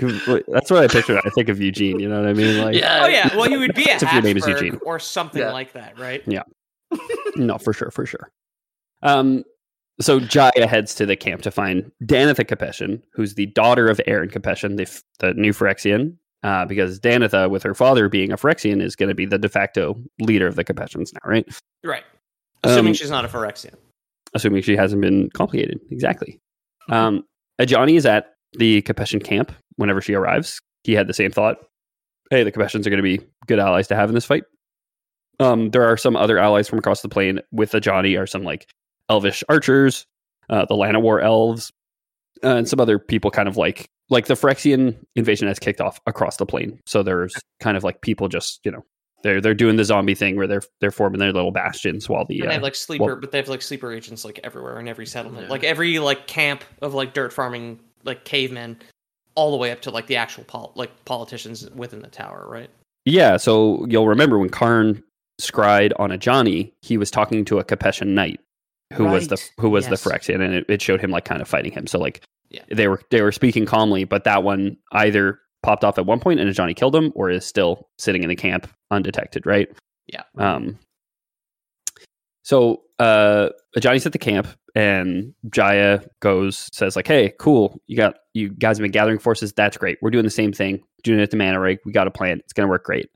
that's 0.49 0.70
what 0.70 0.85
I 0.85 0.87
picture. 0.89 1.18
I 1.24 1.30
think 1.30 1.49
of 1.49 1.61
Eugene. 1.61 1.99
You 1.99 2.09
know 2.09 2.20
what 2.20 2.28
I 2.28 2.32
mean? 2.32 2.62
Like, 2.62 2.76
Yeah. 2.76 3.01
Oh 3.05 3.07
yeah, 3.09 3.37
well 3.37 3.51
you 3.51 3.59
would 3.59 3.74
be 3.74 3.85
a 3.91 3.95
if 4.01 4.12
your 4.12 4.22
name 4.22 4.37
is 4.37 4.47
Eugene. 4.47 4.78
or 4.87 4.99
something 5.01 5.43
Yeah. 5.43 5.53
like 5.53 5.72
that, 5.72 5.99
right? 5.99 6.22
Yeah. 6.26 6.43
no, 7.37 7.59
for 7.59 7.72
sure, 7.72 7.91
for 7.91 8.07
sure. 8.07 8.30
Um, 9.03 9.45
so 10.01 10.21
Jaya 10.21 10.67
heads 10.67 10.95
to 10.97 11.07
the 11.07 11.17
camp 11.17 11.43
to 11.43 11.51
find 11.51 11.91
Danitha 12.03 12.45
Capashen, 12.45 13.03
who's 13.13 13.35
the 13.35 13.47
daughter 13.47 13.89
of 13.89 14.01
Aron 14.07 14.29
Capashen, 14.29 14.77
the, 14.77 15.03
the 15.21 15.35
new 15.35 15.53
Phyrexian, 15.53 16.17
uh, 16.43 16.65
because 16.67 17.01
Danitha, 17.01 17.49
with 17.49 17.63
her 17.63 17.75
father 17.75 18.09
being 18.09 18.33
a 18.33 18.37
Phyrexian, 18.37 18.83
is 18.83 18.97
going 18.97 19.09
to 19.09 19.15
be 19.15 19.25
the 19.25 19.39
de 19.39 19.49
facto 19.49 19.97
leader 20.21 20.47
of 20.47 20.57
the 20.57 20.65
Capashens 20.65 21.13
now, 21.13 21.31
right? 21.31 21.47
Right. 21.85 22.05
Assuming 22.65 22.91
Um, 22.91 22.95
she's 22.95 23.11
not 23.11 23.25
a 23.25 23.29
Phyrexian. 23.29 23.75
Assuming 24.35 24.63
she 24.63 24.77
hasn't 24.77 25.01
been 25.01 25.31
complicated. 25.31 25.79
Exactly. 25.91 26.39
Um, 26.91 27.25
Ajani 27.61 27.97
is 27.97 28.05
at 28.05 28.35
the 28.59 28.83
Capashen 28.83 29.23
camp 29.23 29.53
whenever 29.77 30.01
she 30.01 30.15
arrives. 30.15 30.61
He 30.83 30.93
had 30.93 31.07
the 31.07 31.15
same 31.15 31.31
thought. 31.31 31.59
Hey, 32.31 32.43
the 32.43 32.53
Capashens 32.53 32.87
are 32.87 32.91
going 32.91 32.99
to 32.99 33.03
be 33.03 33.21
good 33.47 33.59
allies 33.59 33.87
to 33.89 33.97
have 33.97 34.09
in 34.09 34.15
this 34.15 34.25
fight. 34.25 34.45
Um, 35.41 35.71
there 35.71 35.85
are 35.85 35.97
some 35.97 36.17
other 36.17 36.39
allies 36.39 36.69
from 36.69 36.79
across 36.79 37.03
the 37.03 37.09
plane 37.09 37.41
with 37.53 37.73
Ajani 37.73 38.19
are 38.21 38.27
some 38.27 38.45
like 38.45 38.69
elvish 39.09 39.43
archers, 39.49 40.07
uh, 40.51 40.65
the 40.67 40.75
Llanowar 40.75 41.23
elves, 41.23 41.73
uh, 42.43 42.57
and 42.57 42.69
some 42.69 42.81
other 42.81 42.99
people 42.99 43.31
kind 43.31 43.49
of 43.49 43.57
like 43.57 43.89
like 44.11 44.27
the 44.27 44.35
Phyrexian 44.35 44.97
invasion 45.17 45.49
has 45.49 45.59
kicked 45.59 45.81
off 45.81 46.01
across 46.07 46.37
the 46.37 46.45
plane. 46.47 46.79
So 46.87 47.03
there's 47.03 47.35
kind 47.61 47.77
of 47.77 47.85
like 47.85 48.03
people 48.03 48.29
just, 48.29 48.61
you 48.65 48.71
know, 48.71 48.85
they're 49.23 49.41
they're 49.41 49.55
doing 49.55 49.77
the 49.77 49.85
zombie 49.85 50.15
thing 50.15 50.37
where 50.37 50.47
they're 50.47 50.63
they're 50.81 50.91
forming 50.91 51.19
their 51.21 51.33
little 51.33 51.53
bastions 51.53 52.09
while 52.09 52.25
the 52.27 52.41
And 52.41 52.45
they 52.45 52.49
uh, 52.51 52.53
have 52.55 52.63
like 52.63 52.75
sleeper, 52.75 53.05
well- 53.05 53.17
but 53.17 53.31
they 53.33 53.39
have 53.39 53.49
like 53.49 53.63
sleeper 53.63 53.93
agents 53.93 54.25
like 54.25 54.41
everywhere 54.45 54.79
in 54.79 54.89
every 54.89 55.07
settlement, 55.07 55.45
Yeah. 55.47 55.51
like 55.51 55.65
every 55.65 55.99
like 55.99 56.27
camp 56.27 56.65
of 56.83 56.93
like 56.93 57.15
dirt 57.15 57.33
farming, 57.33 57.81
like 58.05 58.25
cavemen, 58.27 58.79
all 59.35 59.51
the 59.51 59.57
way 59.57 59.71
up 59.71 59.81
to 59.83 59.91
like 59.91 60.07
the 60.07 60.17
actual 60.17 60.45
pol- 60.45 60.73
like 60.75 61.05
politicians 61.07 61.69
within 61.71 62.01
the 62.01 62.09
tower, 62.09 62.47
right? 62.49 62.69
Yeah, 63.07 63.37
so 63.39 63.85
you'll 63.89 64.09
remember 64.09 64.39
when 64.39 64.49
Karn 64.51 65.03
scried 65.39 65.93
on 65.99 66.11
a 66.11 66.19
Johnny, 66.19 66.73
he 66.83 66.97
was 66.99 67.11
talking 67.11 67.45
to 67.47 67.59
a 67.59 67.65
Capashen 67.65 68.09
knight 68.09 68.41
who 68.93 69.05
was 69.05 69.28
the 69.28 69.43
who 69.59 69.70
was 69.70 69.89
yes. 69.89 70.03
the 70.03 70.11
Phyrexian, 70.11 70.45
and 70.45 70.55
it, 70.55 70.66
it 70.68 70.82
showed 70.82 71.01
him 71.01 71.11
like 71.11 71.24
kind 71.24 71.41
of 71.43 71.49
fighting 71.49 71.72
him. 71.72 71.87
So 71.87 71.99
like 71.99 72.22
Yeah. 72.51 72.62
they 72.70 72.89
were 72.89 73.01
they 73.11 73.22
were 73.22 73.32
speaking 73.32 73.66
calmly, 73.66 74.05
but 74.05 74.24
that 74.24 74.43
one 74.43 74.76
either 74.93 75.41
popped 75.62 75.82
off 75.85 75.99
at 75.99 76.07
one 76.07 76.20
point 76.20 76.41
and 76.41 76.53
Johnny 76.55 76.74
killed 76.74 76.95
him, 76.95 77.12
or 77.14 77.30
is 77.30 77.45
still 77.47 77.89
sitting 77.99 78.22
in 78.22 78.28
the 78.28 78.37
camp 78.37 78.68
undetected, 78.91 79.47
right? 79.47 79.68
Yeah. 80.07 80.22
Um. 80.37 80.78
So 82.43 82.82
uh, 82.99 83.49
Johnny's 83.80 84.05
at 84.05 84.12
the 84.12 84.18
camp, 84.18 84.47
and 84.74 85.32
Jaya 85.51 86.01
goes 86.20 86.68
says 86.72 86.95
like, 86.95 87.07
"Hey, 87.07 87.32
cool, 87.39 87.80
you 87.87 87.97
got 87.97 88.16
you 88.35 88.51
guys 88.51 88.76
have 88.76 88.82
been 88.82 88.91
gathering 88.91 89.18
forces. 89.18 89.53
That's 89.53 89.76
great. 89.78 89.99
We're 90.03 90.11
doing 90.11 90.24
the 90.24 90.30
same 90.30 90.53
thing, 90.53 90.82
doing 91.03 91.18
it 91.20 91.22
at 91.22 91.30
the 91.30 91.37
Mana 91.39 91.59
Rig. 91.59 91.78
We 91.87 91.93
got 91.93 92.07
a 92.07 92.11
plan. 92.11 92.39
It's 92.41 92.53
gonna 92.53 92.68
work 92.68 92.85
great." 92.85 93.09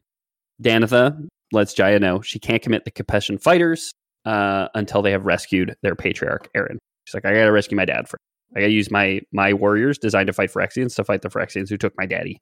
Danitha 0.62 1.28
lets 1.52 1.74
Jaya 1.74 1.98
know 1.98 2.20
she 2.22 2.38
can't 2.38 2.62
commit 2.62 2.84
the 2.84 2.90
Capashen 2.90 3.40
fighters 3.40 3.92
uh, 4.29 4.68
until 4.74 5.03
they 5.03 5.11
have 5.12 5.24
rescued 5.26 5.74
their 5.83 5.95
patriarch 5.95 6.49
Aron. 6.55 6.79
She's 7.07 7.14
like, 7.14 7.24
"I 7.24 7.33
gotta 7.33 7.53
rescue 7.53 7.76
my 7.76 7.85
dad 7.85 8.09
first. 8.09 8.20
I 8.57 8.61
gotta 8.61 8.72
use 8.72 8.91
my 8.91 9.20
my 9.33 9.53
warriors 9.53 9.99
designed 9.99 10.26
to 10.29 10.33
fight 10.33 10.51
Phyrexians 10.53 10.95
to 10.97 11.05
fight 11.05 11.22
the 11.22 11.29
Phyrexians 11.31 11.68
who 11.68 11.76
took 11.76 11.95
my 11.97 12.07
daddy." 12.07 12.41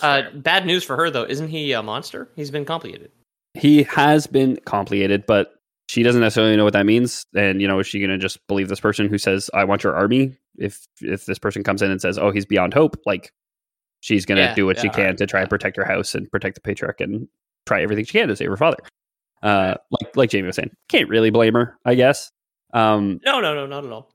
Uh, 0.00 0.22
bad 0.34 0.64
news 0.64 0.84
for 0.84 0.96
her 0.96 1.10
though, 1.10 1.24
isn't 1.24 1.48
he 1.48 1.72
a 1.72 1.82
monster? 1.82 2.28
He's 2.36 2.50
been 2.50 2.64
complicated. 2.64 3.10
he 3.54 3.82
has 3.84 4.26
been 4.26 4.56
complicated, 4.64 5.24
but 5.26 5.54
she 5.88 6.02
doesn't 6.02 6.20
necessarily 6.22 6.56
know 6.56 6.64
what 6.64 6.72
that 6.74 6.86
means. 6.86 7.26
And 7.34 7.60
you 7.60 7.66
know, 7.68 7.80
is 7.80 7.86
she 7.86 7.98
going 7.98 8.10
to 8.10 8.18
just 8.18 8.38
believe 8.46 8.68
this 8.68 8.80
person 8.80 9.08
who 9.08 9.18
says, 9.18 9.50
"I 9.54 9.64
want 9.64 9.82
your 9.84 9.94
army"? 9.96 10.36
If 10.56 10.86
if 11.00 11.26
this 11.26 11.38
person 11.38 11.64
comes 11.64 11.82
in 11.82 11.90
and 11.90 12.00
says, 12.00 12.16
"Oh, 12.18 12.30
he's 12.30 12.46
beyond 12.46 12.74
hope," 12.74 12.96
like 13.04 13.32
she's 14.00 14.24
going 14.24 14.36
to 14.38 14.44
Yeah, 14.44 14.54
do 14.54 14.66
what 14.66 14.78
she 14.78 14.86
yeah, 14.86 14.92
can 14.92 15.16
to 15.16 15.26
try 15.26 15.40
and 15.40 15.50
protect 15.50 15.76
her 15.76 15.84
house 15.84 16.14
and 16.14 16.30
protect 16.30 16.54
the 16.54 16.60
patriarch 16.60 17.00
and 17.00 17.28
try 17.66 17.82
everything 17.82 18.04
she 18.04 18.18
can 18.18 18.28
to 18.28 18.36
save 18.36 18.48
her 18.50 18.56
father. 18.56 18.78
Uh, 19.42 19.74
like 19.90 20.16
like 20.16 20.30
Jamie 20.30 20.46
was 20.46 20.56
saying, 20.56 20.70
can't 20.88 21.08
really 21.08 21.30
blame 21.30 21.54
her, 21.54 21.76
I 21.84 21.94
guess. 21.94 22.30
Um, 22.72 23.20
No, 23.24 23.40
no, 23.40 23.54
no, 23.54 23.66
not 23.66 23.84
at 23.84 23.92
all. 23.92 24.10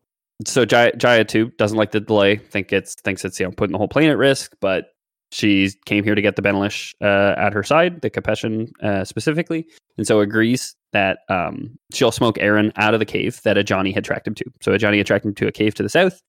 so 0.46 0.66
Jaya, 0.66 0.96
Jaya 0.96 1.24
too 1.26 1.52
doesn't 1.58 1.78
like 1.78 1.92
the 1.92 2.00
delay. 2.00 2.38
Think 2.38 2.72
it's 2.74 2.96
thinks 2.96 3.24
it's 3.26 3.40
you 3.40 3.46
know 3.46 3.52
putting 3.52 3.72
the 3.74 3.78
whole 3.78 3.88
plane 3.88 4.10
at 4.10 4.18
risk, 4.18 4.56
but 4.62 4.86
she 5.32 5.70
came 5.86 6.06
here 6.06 6.16
to 6.16 6.22
get 6.22 6.38
the 6.38 6.42
Benalish 6.42 6.94
uh, 7.02 7.36
at 7.38 7.52
her 7.52 7.62
side, 7.64 8.00
the 8.02 8.10
Capashen 8.10 8.72
uh, 8.82 9.04
specifically, 9.04 9.68
and 9.98 10.08
so 10.08 10.22
agrees 10.22 10.74
that 10.94 11.20
um, 11.30 11.78
she'll 11.94 12.14
smoke 12.14 12.38
Aron 12.40 12.72
out 12.78 12.94
of 12.94 13.02
the 13.02 13.06
cave 13.06 13.42
that 13.44 13.58
Ajani 13.58 13.94
had 13.94 14.06
tracked 14.06 14.26
him 14.26 14.36
to. 14.36 14.46
So 14.62 14.72
Ajani 14.72 14.98
had 14.98 15.06
tracked 15.06 15.26
him 15.26 15.36
to 15.36 15.48
a 15.48 15.52
cave 15.52 15.76
to 15.76 15.84
the 15.84 15.90
south, 15.90 16.22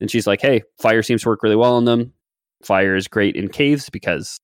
and 0.00 0.10
she's 0.10 0.26
like, 0.26 0.40
"Hey, 0.40 0.62
fire 0.80 1.02
seems 1.04 1.22
to 1.22 1.28
work 1.28 1.44
really 1.44 1.54
well 1.56 1.74
on 1.76 1.84
them. 1.84 2.12
Fire 2.64 2.96
is 2.96 3.06
great 3.06 3.36
in 3.36 3.48
caves 3.48 3.88
because 3.90 4.40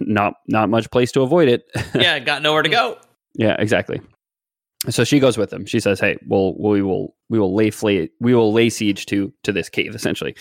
not 0.00 0.34
not 0.46 0.68
much 0.70 0.88
place 0.92 1.10
to 1.12 1.22
avoid 1.22 1.48
it." 1.48 1.64
Yeah, 1.96 2.20
got 2.20 2.40
nowhere 2.42 2.62
to 2.62 2.68
go. 2.68 2.98
Yeah, 3.34 3.56
exactly. 3.58 4.00
So 4.90 5.04
she 5.04 5.18
goes 5.18 5.38
with 5.38 5.50
them. 5.50 5.64
She 5.66 5.80
says, 5.80 5.98
"Hey, 5.98 6.18
we'll 6.26 6.54
we 6.58 6.82
will 6.82 7.14
we 7.30 7.38
will 7.38 7.54
lay 7.54 7.70
fla- 7.70 8.08
we 8.20 8.34
will 8.34 8.52
lay 8.52 8.68
siege 8.68 9.06
to 9.06 9.32
to 9.42 9.52
this 9.52 9.68
cave." 9.68 9.94
Essentially, 9.94 10.36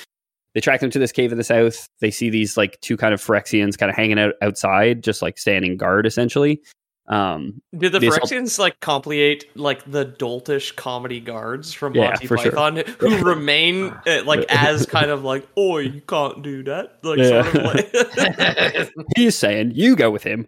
they 0.53 0.59
track 0.59 0.81
them 0.81 0.89
to 0.91 0.99
this 0.99 1.11
cave 1.13 1.31
in 1.31 1.37
the 1.37 1.43
south. 1.43 1.87
They 2.01 2.11
see 2.11 2.29
these 2.29 2.57
like 2.57 2.79
two 2.81 2.97
kind 2.97 3.13
of 3.13 3.21
Phyrexians 3.21 3.77
kind 3.77 3.89
of 3.89 3.95
hanging 3.95 4.19
out 4.19 4.33
outside, 4.41 5.03
just 5.03 5.21
like 5.21 5.37
standing 5.37 5.77
guard. 5.77 6.05
Essentially, 6.05 6.61
um, 7.07 7.61
Did 7.77 7.93
the 7.93 7.99
Phyrexians 7.99 8.59
like 8.59 8.79
complicate 8.81 9.45
like 9.55 9.89
the 9.89 10.05
doltish 10.05 10.75
comedy 10.75 11.19
guards 11.21 11.71
from 11.73 11.95
Yeah, 11.95 12.09
Monty 12.09 12.27
for 12.27 12.37
sure. 12.37 12.51
Who 12.99 13.17
remain 13.23 13.93
uh, 14.05 14.23
like 14.25 14.45
as 14.49 14.85
kind 14.85 15.09
of 15.09 15.23
like, 15.23 15.47
"Oh, 15.55 15.77
you 15.77 16.01
can't 16.01 16.43
do 16.43 16.63
that." 16.63 16.99
Like 17.01 17.19
Yeah. 17.19 17.43
sort 17.43 17.55
of 17.55 17.63
like 17.63 18.91
he's 19.15 19.35
saying, 19.37 19.71
"You 19.75 19.95
go 19.95 20.11
with 20.11 20.23
him. 20.23 20.47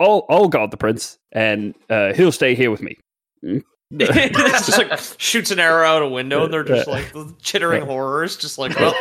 I'll 0.00 0.26
I'll 0.28 0.48
guard 0.48 0.70
the 0.70 0.76
prince, 0.76 1.18
and 1.32 1.74
uh, 1.90 2.12
he'll 2.14 2.32
stay 2.32 2.54
here 2.54 2.70
with 2.70 2.82
me." 2.82 2.96
it's 3.42 4.66
just 4.66 4.78
like 4.78 4.98
shoots 5.18 5.50
an 5.52 5.60
arrow 5.60 5.86
out 5.86 6.02
a 6.02 6.08
window 6.08 6.44
and 6.44 6.52
they're 6.52 6.64
just 6.64 6.88
Yeah. 6.88 6.94
like 6.94 7.38
chittering 7.40 7.84
horrors, 7.86 8.36
just 8.36 8.58
like 8.58 8.74
well 8.78 8.94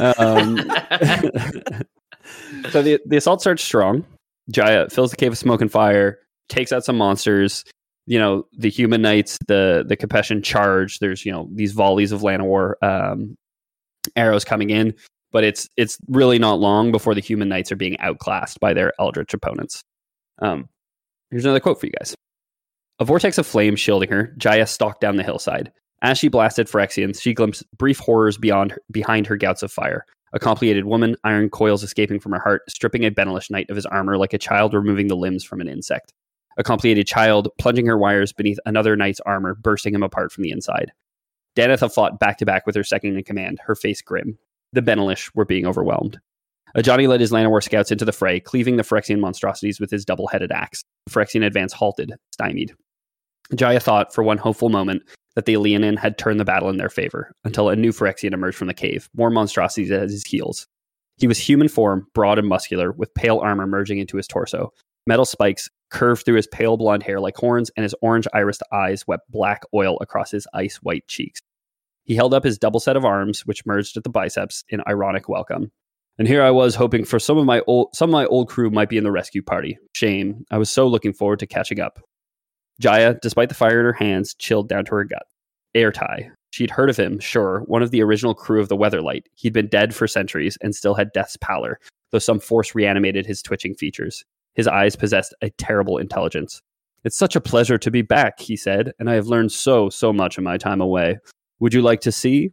um, 0.00 0.56
so 2.70 2.82
the 2.82 3.00
the 3.06 3.16
assault 3.16 3.40
starts 3.40 3.62
strong. 3.62 4.04
Jaya 4.50 4.88
fills 4.90 5.10
the 5.10 5.16
cave 5.16 5.30
with 5.30 5.38
smoke 5.38 5.60
and 5.60 5.70
fire, 5.70 6.18
takes 6.48 6.72
out 6.72 6.84
some 6.84 6.96
monsters. 6.96 7.64
You 8.06 8.18
know, 8.18 8.46
the 8.56 8.70
human 8.70 9.02
knights, 9.02 9.38
the 9.46 9.84
the 9.86 9.96
Capashen 9.96 10.42
charge. 10.42 10.98
There's 10.98 11.24
you 11.24 11.32
know 11.32 11.48
these 11.52 11.72
volleys 11.72 12.12
of 12.12 12.22
Llanowar 12.22 12.74
um, 12.82 13.36
arrows 14.16 14.44
coming 14.44 14.70
in, 14.70 14.94
but 15.32 15.44
it's 15.44 15.68
it's 15.76 15.98
really 16.08 16.38
not 16.38 16.60
long 16.60 16.92
before 16.92 17.14
the 17.14 17.20
human 17.20 17.48
knights 17.48 17.70
are 17.72 17.76
being 17.76 17.96
outclassed 18.00 18.60
by 18.60 18.74
their 18.74 18.92
eldritch 18.98 19.34
opponents. 19.34 19.82
Um, 20.40 20.68
here's 21.30 21.44
another 21.44 21.60
quote 21.60 21.80
for 21.80 21.86
you 21.86 21.92
guys. 21.98 22.14
A 22.98 23.04
vortex 23.04 23.38
of 23.38 23.46
flame 23.46 23.76
shielding 23.76 24.10
her, 24.10 24.34
Jaya 24.36 24.66
stalked 24.66 25.00
down 25.00 25.16
the 25.16 25.22
hillside. 25.22 25.72
As 26.02 26.18
she 26.18 26.28
blasted 26.28 26.66
Phyrexians, 26.66 27.20
she 27.20 27.34
glimpsed 27.34 27.64
brief 27.76 27.98
horrors 27.98 28.38
beyond 28.38 28.74
behind 28.90 29.26
her 29.26 29.36
gouts 29.36 29.62
of 29.62 29.72
fire. 29.72 30.04
A 30.32 30.38
complicated 30.38 30.84
woman, 30.84 31.16
iron 31.24 31.50
coils 31.50 31.82
escaping 31.82 32.20
from 32.20 32.32
her 32.32 32.38
heart, 32.38 32.62
stripping 32.68 33.04
a 33.04 33.10
Benalish 33.10 33.50
knight 33.50 33.68
of 33.68 33.76
his 33.76 33.86
armor 33.86 34.16
like 34.16 34.32
a 34.32 34.38
child 34.38 34.74
removing 34.74 35.08
the 35.08 35.16
limbs 35.16 35.44
from 35.44 35.60
an 35.60 35.68
insect. 35.68 36.12
A 36.56 36.62
complicated 36.62 37.06
child 37.06 37.48
plunging 37.58 37.86
her 37.86 37.98
wires 37.98 38.32
beneath 38.32 38.58
another 38.64 38.96
knight's 38.96 39.20
armor, 39.20 39.54
bursting 39.54 39.94
him 39.94 40.02
apart 40.02 40.30
from 40.30 40.44
the 40.44 40.50
inside. 40.50 40.92
Danitha 41.56 41.92
fought 41.92 42.20
back 42.20 42.38
to 42.38 42.46
back 42.46 42.66
with 42.66 42.76
her 42.76 42.84
second 42.84 43.16
in 43.16 43.24
command, 43.24 43.58
her 43.64 43.74
face 43.74 44.02
grim. 44.02 44.38
The 44.72 44.82
Benalish 44.82 45.30
were 45.34 45.44
being 45.44 45.66
overwhelmed. 45.66 46.18
Ajani 46.76 47.08
led 47.08 47.20
his 47.20 47.32
Llanowar 47.32 47.62
scouts 47.62 47.90
into 47.90 48.04
the 48.04 48.12
fray, 48.12 48.38
cleaving 48.38 48.76
the 48.76 48.84
Phyrexian 48.84 49.18
monstrosities 49.18 49.80
with 49.80 49.90
his 49.90 50.04
double 50.04 50.28
headed 50.28 50.52
axe. 50.52 50.84
The 51.06 51.12
Phyrexian 51.12 51.44
advance 51.44 51.72
halted, 51.72 52.14
stymied. 52.32 52.74
Jaya 53.54 53.80
thought 53.80 54.14
for 54.14 54.22
one 54.22 54.38
hopeful 54.38 54.68
moment 54.68 55.02
that 55.34 55.46
the 55.46 55.56
Leonin 55.56 55.96
had 55.96 56.18
turned 56.18 56.38
the 56.38 56.44
battle 56.44 56.68
in 56.68 56.76
their 56.76 56.88
favor, 56.88 57.32
until 57.44 57.68
a 57.68 57.76
new 57.76 57.90
Phyrexian 57.92 58.32
emerged 58.32 58.56
from 58.56 58.68
the 58.68 58.74
cave, 58.74 59.08
more 59.14 59.30
monstrosities 59.30 59.90
at 59.90 60.02
his 60.02 60.24
heels. 60.24 60.66
He 61.16 61.26
was 61.26 61.38
human 61.38 61.68
form, 61.68 62.06
broad 62.14 62.38
and 62.38 62.48
muscular, 62.48 62.92
with 62.92 63.14
pale 63.14 63.38
armor 63.38 63.66
merging 63.66 63.98
into 63.98 64.16
his 64.16 64.26
torso. 64.26 64.72
Metal 65.06 65.24
spikes 65.24 65.68
curved 65.90 66.24
through 66.24 66.36
his 66.36 66.46
pale 66.46 66.76
blonde 66.76 67.02
hair 67.02 67.20
like 67.20 67.36
horns, 67.36 67.70
and 67.76 67.82
his 67.82 67.94
orange 68.00 68.28
irised 68.32 68.62
eyes 68.72 69.06
wept 69.06 69.30
black 69.30 69.62
oil 69.74 69.98
across 70.00 70.30
his 70.30 70.46
ice 70.54 70.76
white 70.76 71.06
cheeks. 71.08 71.40
He 72.10 72.16
held 72.16 72.34
up 72.34 72.42
his 72.42 72.58
double 72.58 72.80
set 72.80 72.96
of 72.96 73.04
arms, 73.04 73.46
which 73.46 73.64
merged 73.64 73.96
at 73.96 74.02
the 74.02 74.10
biceps 74.10 74.64
in 74.68 74.82
ironic 74.88 75.28
welcome. 75.28 75.70
And 76.18 76.26
here 76.26 76.42
I 76.42 76.50
was 76.50 76.74
hoping 76.74 77.04
for 77.04 77.20
some 77.20 77.38
of 77.38 77.44
my 77.44 77.60
old 77.68 77.94
some 77.94 78.10
of 78.10 78.12
my 78.12 78.26
old 78.26 78.48
crew 78.48 78.68
might 78.68 78.88
be 78.88 78.98
in 78.98 79.04
the 79.04 79.12
rescue 79.12 79.42
party. 79.42 79.78
Shame. 79.94 80.44
I 80.50 80.58
was 80.58 80.70
so 80.70 80.88
looking 80.88 81.12
forward 81.12 81.38
to 81.38 81.46
catching 81.46 81.78
up. 81.78 82.00
Jaya, 82.80 83.14
despite 83.22 83.48
the 83.48 83.54
fire 83.54 83.78
in 83.78 83.84
her 83.84 83.92
hands, 83.92 84.34
chilled 84.34 84.68
down 84.68 84.86
to 84.86 84.96
her 84.96 85.04
gut. 85.04 85.22
Ertai. 85.76 86.32
She'd 86.50 86.72
heard 86.72 86.90
of 86.90 86.96
him, 86.96 87.20
sure, 87.20 87.60
one 87.66 87.80
of 87.80 87.92
the 87.92 88.02
original 88.02 88.34
crew 88.34 88.60
of 88.60 88.68
the 88.68 88.76
Weatherlight. 88.76 89.26
He'd 89.36 89.52
been 89.52 89.68
dead 89.68 89.94
for 89.94 90.08
centuries 90.08 90.58
and 90.60 90.74
still 90.74 90.94
had 90.94 91.12
death's 91.12 91.36
pallor, 91.36 91.78
though 92.10 92.18
some 92.18 92.40
force 92.40 92.74
reanimated 92.74 93.24
his 93.24 93.40
twitching 93.40 93.76
features. 93.76 94.24
His 94.54 94.66
eyes 94.66 94.96
possessed 94.96 95.32
a 95.42 95.50
terrible 95.50 95.96
intelligence. 95.96 96.60
It's 97.04 97.16
such 97.16 97.36
a 97.36 97.40
pleasure 97.40 97.78
to 97.78 97.90
be 97.92 98.02
back, 98.02 98.40
he 98.40 98.56
said, 98.56 98.94
and 98.98 99.08
I 99.08 99.14
have 99.14 99.28
learned 99.28 99.52
so, 99.52 99.90
so 99.90 100.12
much 100.12 100.38
in 100.38 100.42
my 100.42 100.58
time 100.58 100.80
away. 100.80 101.20
Would 101.60 101.74
you 101.74 101.82
like 101.82 102.00
to 102.02 102.12
see? 102.12 102.50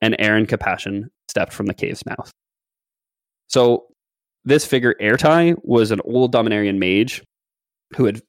And 0.00 0.16
Aron 0.18 0.46
Capashen 0.46 1.04
stepped 1.28 1.52
from 1.52 1.66
the 1.66 1.74
cave's 1.74 2.04
mouth. 2.06 2.30
So, 3.48 3.86
this 4.44 4.66
figure, 4.66 4.94
Ertai, 5.00 5.56
was 5.62 5.90
an 5.90 6.00
old 6.04 6.32
Dominarian 6.32 6.78
mage 6.78 7.22
who 7.96 8.04
had 8.04 8.20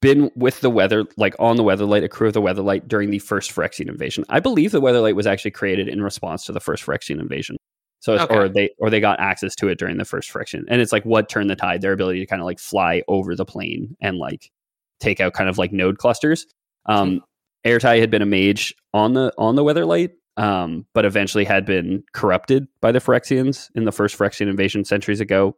been 0.00 0.30
with 0.36 0.60
the 0.60 0.70
weather, 0.70 1.04
like 1.16 1.34
on 1.38 1.56
the 1.56 1.62
Weatherlight, 1.62 2.04
a 2.04 2.08
crew 2.08 2.28
of 2.28 2.34
the 2.34 2.42
Weatherlight 2.42 2.88
during 2.88 3.10
the 3.10 3.18
first 3.20 3.54
Phyrexian 3.54 3.88
invasion. 3.88 4.24
I 4.28 4.40
believe 4.40 4.72
the 4.72 4.80
Weatherlight 4.82 5.14
was 5.14 5.26
actually 5.26 5.52
created 5.52 5.88
in 5.88 6.02
response 6.02 6.44
to 6.46 6.52
the 6.52 6.60
first 6.60 6.84
Phyrexian 6.84 7.20
invasion. 7.20 7.56
So, 8.00 8.14
it's, 8.14 8.24
Okay. 8.24 8.34
or 8.34 8.48
they 8.48 8.70
or 8.78 8.90
they 8.90 9.00
got 9.00 9.20
access 9.20 9.54
to 9.56 9.68
it 9.68 9.78
during 9.78 9.96
the 9.96 10.04
first 10.04 10.30
friction, 10.30 10.64
and 10.68 10.80
it's 10.80 10.92
like 10.92 11.04
what 11.04 11.28
turned 11.28 11.48
the 11.48 11.56
tide, 11.56 11.80
their 11.82 11.92
ability 11.92 12.18
to 12.20 12.26
kind 12.26 12.42
of 12.42 12.46
like 12.46 12.58
fly 12.58 13.02
over 13.08 13.36
the 13.36 13.44
plane 13.44 13.96
and 14.00 14.18
like 14.18 14.50
take 15.00 15.20
out 15.20 15.34
kind 15.34 15.48
of 15.48 15.56
like 15.56 15.72
node 15.72 15.98
clusters. 15.98 16.46
Um, 16.86 17.22
Ertai 17.64 18.00
had 18.00 18.10
been 18.10 18.22
a 18.22 18.26
mage 18.26 18.74
on 18.92 19.14
the 19.14 19.32
on 19.38 19.54
the 19.54 19.64
Weatherlight, 19.64 20.10
um, 20.36 20.86
but 20.94 21.04
eventually 21.04 21.44
had 21.44 21.64
been 21.64 22.02
corrupted 22.12 22.66
by 22.80 22.92
the 22.92 22.98
Phyrexians 22.98 23.70
in 23.74 23.84
the 23.84 23.92
first 23.92 24.18
Phyrexian 24.18 24.48
invasion 24.48 24.84
centuries 24.84 25.20
ago. 25.20 25.56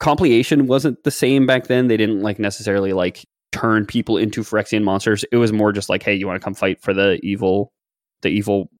Compleation 0.00 0.66
wasn't 0.66 1.02
the 1.04 1.10
same 1.10 1.46
back 1.46 1.66
then. 1.66 1.88
They 1.88 1.96
didn't 1.96 2.20
like 2.20 2.38
necessarily 2.38 2.92
like 2.92 3.24
turn 3.52 3.86
people 3.86 4.16
into 4.16 4.42
Phyrexian 4.42 4.84
monsters. 4.84 5.24
It 5.32 5.36
was 5.36 5.52
more 5.52 5.72
just 5.72 5.88
like, 5.88 6.02
hey, 6.02 6.14
you 6.14 6.26
want 6.26 6.40
to 6.40 6.44
come 6.44 6.54
fight 6.54 6.80
for 6.82 6.92
the 6.92 7.18
evil, 7.22 7.72
the 8.22 8.28
evil 8.28 8.70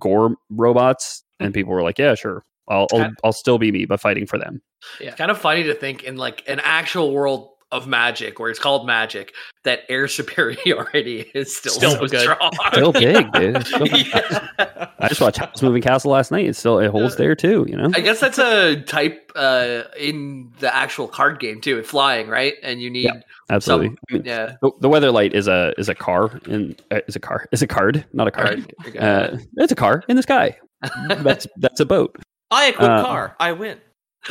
gore 0.00 0.36
robots? 0.50 1.24
And 1.40 1.52
people 1.52 1.72
were 1.72 1.82
like, 1.82 1.98
yeah, 1.98 2.14
sure. 2.14 2.44
I'll 2.68 2.86
I'll, 2.92 3.10
I'll 3.24 3.32
still 3.32 3.58
be 3.58 3.72
me, 3.72 3.84
but 3.84 4.00
fighting 4.00 4.26
for 4.26 4.38
them. 4.38 4.62
It's 5.00 5.16
kind 5.16 5.30
of 5.30 5.38
funny 5.38 5.64
to 5.64 5.74
think 5.74 6.04
in 6.04 6.16
like 6.16 6.48
an 6.48 6.60
actual 6.62 7.12
world 7.12 7.51
of 7.72 7.86
magic 7.88 8.38
where 8.38 8.50
it's 8.50 8.58
called 8.60 8.86
magic 8.86 9.34
that 9.64 9.80
air 9.88 10.06
superiority 10.08 11.30
is 11.34 11.56
still, 11.56 11.72
Still 11.72 11.90
so 11.92 12.06
good. 12.06 12.20
strong. 12.20 12.50
Still 12.72 12.92
big, 12.92 13.32
dude. 13.32 13.66
Still- 13.66 13.86
Yeah. 13.88 14.88
I 14.98 15.08
just 15.08 15.20
watched 15.20 15.38
Howl's 15.38 15.62
Moving 15.62 15.82
Castle 15.82 16.12
last 16.12 16.30
night. 16.30 16.46
It 16.46 16.54
still 16.54 16.78
it 16.78 16.90
holds 16.90 17.16
there 17.16 17.34
too. 17.34 17.64
You 17.68 17.76
know. 17.76 17.90
I 17.94 18.00
guess 18.00 18.20
that's 18.20 18.38
a 18.38 18.80
type 18.82 19.32
uh, 19.34 19.82
in 19.98 20.52
the 20.60 20.72
actual 20.72 21.08
card 21.08 21.40
game 21.40 21.60
too. 21.60 21.78
It's 21.78 21.88
flying, 21.90 22.28
right? 22.28 22.54
And 22.62 22.80
you 22.80 22.88
need 22.90 23.04
Yeah. 23.06 23.20
Absolutely. 23.50 23.96
some- 24.10 24.22
yeah. 24.24 24.54
the, 24.62 24.70
the 24.80 24.88
Weatherlight 24.88 25.32
is 25.32 25.48
a 25.48 25.74
is 25.78 25.88
a 25.88 25.94
car 25.94 26.40
in 26.46 26.76
uh, 26.92 27.00
is 27.08 27.16
a 27.16 27.20
car 27.20 27.46
is 27.50 27.62
a 27.62 27.66
card, 27.66 28.04
not 28.12 28.28
a 28.28 28.36
All 28.38 28.44
card. 28.44 28.72
right. 28.84 28.96
Uh, 28.96 29.36
it's 29.56 29.72
a 29.72 29.76
car 29.76 30.04
in 30.08 30.16
the 30.16 30.22
sky. 30.22 30.56
That's 31.08 31.46
that's 31.56 31.80
a 31.80 31.86
boat. 31.86 32.16
I 32.50 32.68
equip 32.68 32.90
Uh, 32.90 33.02
car. 33.04 33.36
I 33.40 33.52
win. 33.52 33.78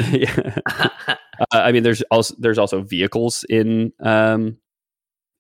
yeah. 0.10 0.58
Uh, 1.42 1.46
I 1.52 1.72
mean, 1.72 1.84
there's 1.84 2.02
also 2.04 2.36
there's 2.38 2.58
also 2.58 2.82
vehicles 2.82 3.44
in 3.50 3.92
um 4.00 4.58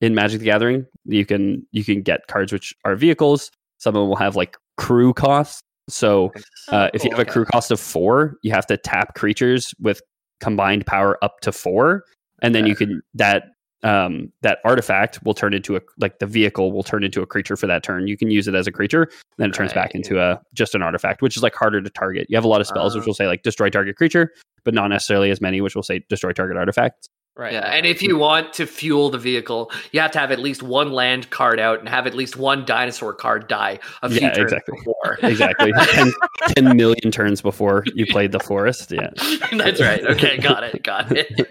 in 0.01 0.15
Magic 0.15 0.39
the 0.39 0.45
Gathering. 0.45 0.85
You 1.05 1.25
can 1.25 1.65
you 1.71 1.83
can 1.83 2.01
get 2.01 2.27
cards 2.27 2.51
which 2.51 2.75
are 2.85 2.95
vehicles. 2.95 3.51
Some 3.77 3.95
of 3.95 4.01
them 4.01 4.09
will 4.09 4.15
have 4.17 4.35
like 4.35 4.57
crew 4.77 5.13
costs. 5.13 5.61
So 5.89 6.31
uh, 6.69 6.89
if 6.93 7.03
you 7.03 7.11
Oh, 7.13 7.17
have 7.17 7.27
a 7.27 7.29
crew 7.29 7.45
cost 7.45 7.71
of 7.71 7.79
four, 7.79 8.37
you 8.43 8.51
have 8.51 8.65
to 8.67 8.77
tap 8.77 9.15
creatures 9.15 9.73
with 9.79 10.01
combined 10.39 10.85
power 10.85 11.17
up 11.23 11.39
to 11.41 11.51
four, 11.51 12.03
and 12.41 12.55
then 12.55 12.65
you 12.65 12.75
can 12.75 13.01
that 13.15 13.45
um, 13.83 14.31
that 14.41 14.59
artifact 14.63 15.23
will 15.23 15.33
turn 15.33 15.53
into 15.53 15.75
a 15.75 15.81
like 15.99 16.19
the 16.19 16.25
vehicle 16.27 16.71
will 16.71 16.83
turn 16.83 17.03
into 17.03 17.21
a 17.21 17.25
creature 17.25 17.55
for 17.55 17.67
that 17.67 17.83
turn. 17.83 18.07
You 18.07 18.17
can 18.17 18.29
use 18.29 18.47
it 18.47 18.53
as 18.55 18.67
a 18.67 18.71
creature, 18.71 19.09
then 19.37 19.49
it 19.49 19.53
turns 19.53 19.73
back 19.73 19.95
into 19.95 20.19
a 20.21 20.39
just 20.53 20.75
an 20.75 20.81
artifact, 20.81 21.21
which 21.21 21.35
is 21.35 21.43
like 21.43 21.55
harder 21.55 21.81
to 21.81 21.89
target. 21.89 22.27
You 22.29 22.37
have 22.37 22.45
a 22.45 22.47
lot 22.47 22.61
of 22.61 22.67
spells 22.67 22.95
which 22.95 23.03
Ah. 23.03 23.07
will 23.07 23.13
say 23.13 23.27
like 23.27 23.43
destroy 23.43 23.69
target 23.69 23.95
creature, 23.95 24.31
but 24.63 24.73
not 24.73 24.87
necessarily 24.89 25.31
as 25.31 25.41
many 25.41 25.61
which 25.61 25.75
will 25.75 25.83
say 25.83 26.03
destroy 26.09 26.31
target 26.31 26.57
artifact. 26.57 27.09
Right. 27.37 27.53
Yeah, 27.53 27.61
and 27.61 27.85
if 27.85 28.01
you 28.03 28.17
want 28.17 28.53
to 28.55 28.65
fuel 28.67 29.09
the 29.09 29.17
vehicle, 29.17 29.71
you 29.93 30.01
have 30.01 30.11
to 30.11 30.19
have 30.19 30.31
at 30.31 30.39
least 30.39 30.61
one 30.61 30.91
land 30.91 31.29
card 31.29 31.59
out 31.61 31.79
and 31.79 31.87
have 31.87 32.05
at 32.05 32.13
least 32.13 32.35
one 32.35 32.65
dinosaur 32.65 33.13
card 33.13 33.47
die 33.47 33.79
a 34.03 34.09
few 34.09 34.19
Yeah, 34.19 34.33
turns 34.33 34.51
exactly. 34.51 34.77
before. 34.77 35.17
Exactly, 35.23 35.71
10, 35.71 36.11
10 36.57 36.77
million 36.77 37.09
turns 37.09 37.41
before 37.41 37.83
you 37.95 38.05
played 38.09 38.33
the 38.33 38.39
forest. 38.39 38.91
Yeah, 38.91 39.09
That's 39.53 39.79
right. 39.79 40.03
Okay, 40.05 40.37
got 40.39 40.63
it. 40.65 40.83
Got 40.83 41.11
it. 41.13 41.47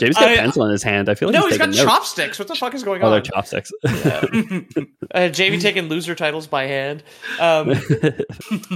James 0.00 0.16
got 0.16 0.28
a 0.30 0.32
I- 0.32 0.36
pencil 0.36 0.64
in 0.64 0.72
his 0.72 0.82
hand. 0.82 1.08
I 1.10 1.14
feel 1.16 1.28
like 1.28 1.38
no, 1.40 1.48
he's 1.48 1.58
got 1.58 1.68
notes. 1.68 1.82
chopsticks. 1.82 2.38
What 2.38 2.48
the 2.48 2.54
fuck 2.54 2.74
is 2.74 2.82
going 2.82 3.02
Oh, 3.02 3.10
they're 3.10 3.18
on? 3.18 3.24
chopsticks. 3.24 3.70
uh, 3.84 5.28
Jamie 5.28 5.58
taking 5.58 5.88
loser 5.88 6.14
titles 6.14 6.46
by 6.46 6.64
hand. 6.66 7.02
Um, 7.38 7.70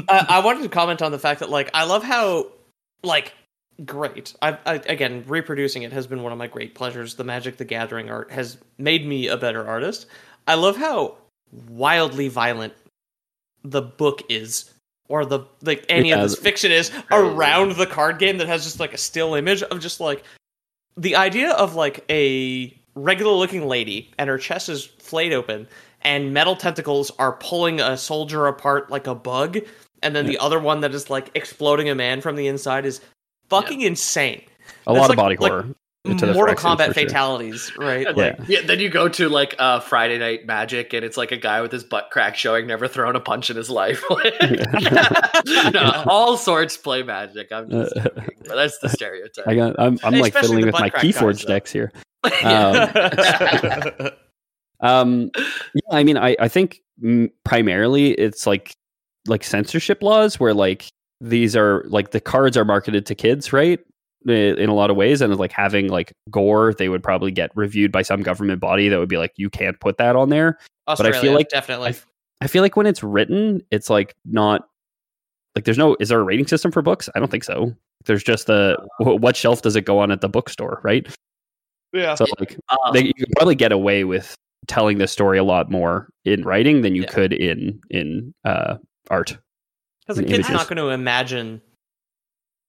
I, 0.09 0.27
I 0.29 0.41
wanted 0.45 0.63
to 0.63 0.69
comment 0.69 1.03
on 1.03 1.11
the 1.13 1.19
fact 1.19 1.41
that 1.41 1.51
like 1.51 1.71
I 1.75 1.85
love 1.85 2.03
how 2.05 2.49
like 3.03 3.33
great. 3.85 4.35
I, 4.41 4.59
I 4.65 4.75
again 4.75 5.25
reproducing 5.27 5.83
it 5.83 5.93
has 5.93 6.07
been 6.07 6.23
one 6.23 6.33
of 6.33 6.39
my 6.39 6.47
great 6.47 6.75
pleasures. 6.75 7.15
The 7.15 7.25
Magic 7.25 7.57
the 7.57 7.65
Gathering 7.65 8.11
art 8.11 8.31
has 8.31 8.59
made 8.79 9.07
me 9.07 9.29
a 9.29 9.37
better 9.37 9.67
artist. 9.67 10.07
I 10.47 10.55
love 10.55 10.77
how 10.77 11.17
wildly 11.69 12.29
violent 12.29 12.75
the 13.63 13.83
book 13.83 14.23
is. 14.29 14.71
Or 15.09 15.25
the 15.25 15.41
like 15.63 15.85
any 15.89 16.09
Yeah, 16.09 16.17
of 16.17 16.23
this 16.23 16.39
fiction 16.39 16.73
is 16.73 16.91
around 17.13 17.77
the 17.77 17.87
card 17.87 18.19
game 18.19 18.39
that 18.39 18.49
has 18.49 18.65
just 18.65 18.81
like 18.81 18.93
a 18.93 18.99
still 18.99 19.37
image 19.37 19.63
of 19.63 19.79
just 19.79 20.01
like 20.01 20.25
the 20.97 21.15
idea 21.15 21.53
of 21.53 21.77
like 21.77 22.05
a 22.11 22.77
regular 22.97 23.33
looking 23.33 23.69
lady 23.69 24.11
and 24.19 24.29
her 24.29 24.39
chest 24.39 24.69
is 24.69 24.85
flayed 24.85 25.33
open 25.33 25.69
and 26.03 26.35
metal 26.35 26.57
tentacles 26.57 27.13
are 27.19 27.35
pulling 27.35 27.81
a 27.81 27.97
soldier 27.97 28.49
apart 28.49 28.91
like 28.91 29.07
a 29.07 29.15
bug 29.15 29.59
and 30.03 30.17
then 30.17 30.27
the 30.27 30.39
other 30.39 30.59
one 30.59 30.81
that 30.81 30.95
is 30.95 31.09
like 31.09 31.31
exploding 31.35 31.89
a 31.89 31.95
man 31.95 32.21
from 32.21 32.35
the 32.35 32.49
inside 32.49 32.85
is 32.85 33.01
fucking 33.49 33.81
insane 33.83 34.43
a 34.87 34.93
That's 34.93 34.99
lot 34.99 35.03
like- 35.03 35.11
of 35.11 35.17
body 35.17 35.37
like 35.39 35.51
horror. 35.53 35.75
to 36.07 36.15
the 36.15 36.33
mortal 36.35 36.55
Phyrexians, 36.55 36.77
kombat 36.77 36.87
for 36.89 36.95
sure. 36.95 37.09
fatalities 37.09 37.73
right 37.79 38.07
And, 38.07 38.17
like 38.17 38.39
like, 38.39 38.49
yeah. 38.49 38.61
Then 38.65 38.79
you 38.79 38.89
go 38.89 39.09
to 39.09 39.29
like 39.29 39.57
uh, 39.59 39.81
Friday 39.81 40.19
Night 40.19 40.47
Magic, 40.47 40.93
and 40.93 41.05
it's 41.05 41.17
like 41.17 41.33
a 41.33 41.37
guy 41.37 41.61
with 41.63 41.73
his 41.73 41.83
butt 41.83 42.11
crack 42.13 42.37
showing, 42.37 42.69
never 42.69 42.87
thrown 42.87 43.17
a 43.17 43.21
punch 43.21 43.51
in 43.51 43.57
his 43.57 43.69
life. 43.69 44.05
no, 45.73 46.05
all 46.07 46.37
sorts 46.37 46.77
play 46.77 47.03
Magic. 47.03 47.51
I'm 47.51 47.69
just 47.69 47.93
joking, 47.97 48.37
but 48.47 48.55
that's 48.55 48.79
the 48.79 48.89
stereotype. 48.89 49.49
I 49.49 49.57
got. 49.57 49.75
I'm, 49.81 49.99
I'm 50.05 50.15
like 50.15 50.33
fiddling 50.33 50.67
with 50.67 50.75
my 50.75 50.91
crack 50.91 51.03
Keyforge 51.03 51.39
guys, 51.39 51.45
decks 51.45 51.73
here. 51.73 51.91
Yeah. 52.25 54.11
Um, 54.81 55.31
yeah, 55.37 55.81
I 55.91 56.05
mean, 56.05 56.19
I 56.19 56.37
I 56.39 56.49
think 56.49 56.81
primarily 57.45 58.11
it's 58.13 58.47
like 58.47 58.75
like 59.27 59.43
censorship 59.43 60.03
laws 60.03 60.39
where 60.39 60.53
like 60.53 60.91
these 61.21 61.57
are 61.57 61.85
like 61.89 62.11
the 62.11 62.21
cards 62.21 62.57
are 62.57 62.65
marketed 62.65 63.07
to 63.07 63.15
kids, 63.15 63.53
right? 63.53 63.81
In 64.27 64.69
a 64.69 64.75
lot 64.75 64.91
of 64.91 64.97
ways, 64.97 65.21
and 65.21 65.35
like 65.37 65.53
having 65.53 65.89
like 65.89 66.13
gore, 66.31 66.75
they 66.75 66.89
would 66.89 67.03
probably 67.03 67.31
get 67.31 67.51
reviewed 67.55 67.93
by 67.93 68.03
some 68.03 68.23
government 68.23 68.61
body 68.61 68.89
that 68.89 68.99
would 68.99 69.09
be 69.09 69.19
like, 69.19 69.33
you 69.37 69.49
can't 69.49 69.79
put 69.81 69.99
that 69.99 70.17
on 70.17 70.31
there. 70.31 70.59
Australia, 70.89 71.17
I 71.19 71.21
feel 71.23 71.33
like- 71.35 71.49
definitely 71.49 71.95
I 72.41 72.49
feel 72.49 72.63
like 72.63 72.77
when 72.77 72.87
it's 72.87 73.03
written, 73.03 73.63
it's 73.71 73.89
like 73.89 74.15
not 74.25 74.69
like 75.55 75.65
there's 75.65 75.79
no 75.79 75.97
is 76.01 76.09
there 76.11 76.21
a 76.21 76.25
rating 76.25 76.47
system 76.47 76.71
for 76.73 76.83
books? 76.83 77.09
I 77.15 77.19
don't 77.21 77.31
think 77.31 77.45
so. 77.45 77.75
There's 78.05 78.23
just 78.25 78.47
the 78.47 78.77
what 78.99 79.37
shelf 79.37 79.63
does 79.63 79.75
it 79.77 79.83
go 79.83 79.99
on 80.01 80.11
at 80.11 80.21
the 80.21 80.29
bookstore, 80.29 80.81
right? 80.85 81.07
yeah 81.93 82.15
So 82.15 82.27
like 82.41 82.59
Um, 82.69 82.93
they, 82.93 83.05
you 83.05 83.15
could 83.15 83.31
probably 83.37 83.55
get 83.55 83.73
away 83.73 84.05
with 84.05 84.35
telling 84.67 84.99
the 84.99 85.07
story 85.07 85.39
a 85.39 85.45
lot 85.45 85.71
more 85.71 86.11
in 86.25 86.43
writing 86.43 86.83
than 86.83 86.95
you 86.97 87.03
Yeah. 87.03 87.09
could 87.09 87.33
in 87.33 87.81
in 87.91 88.35
uh, 88.45 88.77
art. 89.09 89.39
Because 90.07 90.17
the 90.19 90.23
kid's 90.25 90.49
images. 90.49 90.53
not 90.53 90.69
going 90.69 90.77
to 90.79 90.89
imagine 90.91 91.61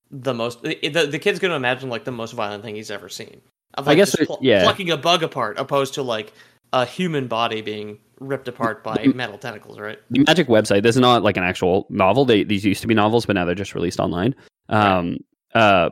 the 0.09 0.33
most 0.33 0.61
the, 0.63 0.75
the, 0.89 1.07
the 1.07 1.19
kid's 1.19 1.39
going 1.39 1.49
to 1.51 1.55
imagine 1.55 1.89
like 1.89 2.03
the 2.05 2.11
most 2.11 2.31
violent 2.33 2.63
thing 2.63 2.75
he's 2.75 2.89
ever 2.91 3.09
seen 3.09 3.41
of, 3.75 3.87
I 3.87 3.95
guess 3.95 4.13
it- 4.15 4.27
pl- 4.27 4.39
yeah. 4.41 4.63
plucking 4.63 4.89
a 4.91 4.97
bug 4.97 5.21
apart 5.23 5.59
opposed 5.59 5.93
to 5.95 6.01
like 6.01 6.31
a 6.73 6.85
human 6.85 7.27
body 7.27 7.61
being 7.61 7.99
ripped 8.19 8.47
apart 8.47 8.83
by 8.83 8.95
Mm-hmm. 8.95 9.15
metal 9.17 9.37
tentacles 9.37 9.77
right 9.79 9.99
The 10.09 10.23
Magic 10.25 10.47
website. 10.47 10.83
This 10.83 10.95
is 10.95 11.01
not 11.01 11.23
like 11.23 11.37
an 11.37 11.43
actual 11.43 11.85
novel. 11.89 12.25
They 12.25 12.43
these 12.43 12.65
used 12.65 12.81
to 12.81 12.87
be 12.87 12.93
novels, 12.93 13.25
but 13.25 13.33
now 13.33 13.45
they're 13.45 13.53
just 13.55 13.75
released 13.75 13.99
online. 13.99 14.33
Um, 14.69 15.17
uh, 15.53 15.89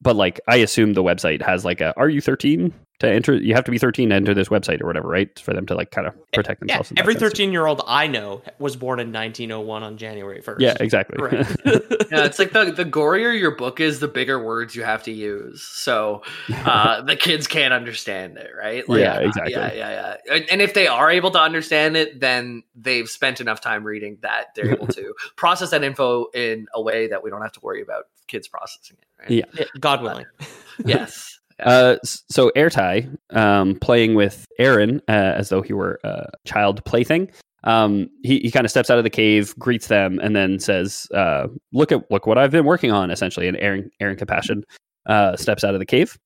but 0.00 0.16
like 0.16 0.40
I 0.48 0.56
assume 0.56 0.94
the 0.94 1.02
website 1.02 1.42
has 1.42 1.64
like 1.64 1.80
a 1.80 1.94
"Are 1.96 2.08
you 2.08 2.20
13?" 2.20 2.72
to 3.00 3.08
enter. 3.10 3.34
You 3.34 3.54
have 3.54 3.64
to 3.64 3.70
be 3.70 3.78
13 3.78 4.10
to 4.10 4.14
enter 4.14 4.34
this 4.34 4.48
website 4.48 4.80
or 4.80 4.86
whatever, 4.86 5.08
right? 5.08 5.36
For 5.38 5.52
them 5.52 5.66
to 5.66 5.74
like 5.74 5.90
kind 5.90 6.06
of 6.06 6.14
protect 6.32 6.60
themselves. 6.60 6.90
in 6.90 6.96
that 6.96 7.00
every 7.00 7.14
13 7.14 7.52
year 7.52 7.66
old 7.66 7.82
I 7.86 8.06
know 8.06 8.42
was 8.58 8.76
born 8.76 9.00
in 9.00 9.12
1901 9.12 9.82
on 9.82 9.96
January 9.96 10.40
1st. 10.40 10.56
Yeah, 10.60 10.74
exactly. 10.78 11.16
Correct. 11.18 11.56
yeah, 11.64 12.24
it's 12.24 12.38
like 12.38 12.52
the 12.52 12.66
the 12.66 12.84
gorier 12.84 13.38
your 13.38 13.56
book 13.56 13.80
is, 13.80 14.00
the 14.00 14.08
bigger 14.08 14.42
words 14.42 14.76
you 14.76 14.84
have 14.84 15.02
to 15.04 15.12
use. 15.12 15.62
So 15.62 16.22
uh, 16.64 17.02
the 17.02 17.16
kids 17.16 17.46
can't 17.46 17.74
understand 17.74 18.38
it, 18.38 18.50
right? 18.56 18.84
Yeah, 18.88 19.16
uh, 19.16 19.20
exactly. 19.20 19.52
Yeah, 19.52 19.72
yeah, 19.72 19.90
yeah. 19.90 20.34
And, 20.34 20.50
and 20.50 20.62
if 20.62 20.74
they 20.74 20.86
are 20.86 21.10
able 21.10 21.30
to 21.32 21.40
understand 21.40 21.96
it, 21.96 22.20
then 22.20 22.62
they've 22.74 23.08
spent 23.08 23.40
enough 23.40 23.60
time 23.60 23.84
reading 23.84 24.18
that 24.22 24.54
they're 24.54 24.70
able 24.70 24.86
to 24.88 25.14
process 25.36 25.70
that 25.70 25.82
info 25.82 26.26
in 26.34 26.66
a 26.72 26.80
way 26.80 27.08
that 27.08 27.22
we 27.22 27.30
don't 27.30 27.42
have 27.42 27.52
to 27.52 27.60
worry 27.60 27.82
about 27.82 28.04
kids 28.26 28.48
processing 28.48 28.96
it. 29.00 29.13
Yeah, 29.28 29.44
God 29.80 30.02
willing. 30.02 30.26
Yes. 30.84 31.38
Uh, 31.62 31.94
so 32.02 32.50
Ertai, 32.56 33.16
um, 33.30 33.76
playing 33.76 34.16
with 34.16 34.44
Aron 34.58 35.00
uh, 35.08 35.12
as 35.36 35.50
though 35.50 35.62
he 35.62 35.72
were 35.72 36.00
a 36.02 36.26
child 36.44 36.84
plaything. 36.84 37.30
Um, 37.62 38.08
he 38.24 38.40
he 38.40 38.50
kind 38.50 38.64
of 38.64 38.72
steps 38.72 38.90
out 38.90 38.98
of 38.98 39.04
the 39.04 39.10
cave, 39.10 39.54
greets 39.56 39.86
them, 39.86 40.18
and 40.18 40.34
then 40.34 40.58
says, 40.58 41.06
uh, 41.14 41.46
"Look 41.72 41.92
at 41.92 42.10
look 42.10 42.26
what 42.26 42.38
I've 42.38 42.50
been 42.50 42.64
working 42.64 42.90
on." 42.90 43.12
Essentially, 43.12 43.46
and 43.46 43.56
Aron 43.58 43.88
Aron 44.00 44.16
Capashen 44.16 44.62
uh, 45.06 45.36
steps 45.36 45.62
out 45.62 45.74
of 45.74 45.80
the 45.80 45.86
cave. 45.86 46.18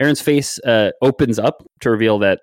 Aron's 0.00 0.20
face 0.20 0.58
uh, 0.60 0.92
opens 1.02 1.38
up 1.38 1.66
to 1.80 1.90
reveal 1.90 2.18
that 2.20 2.40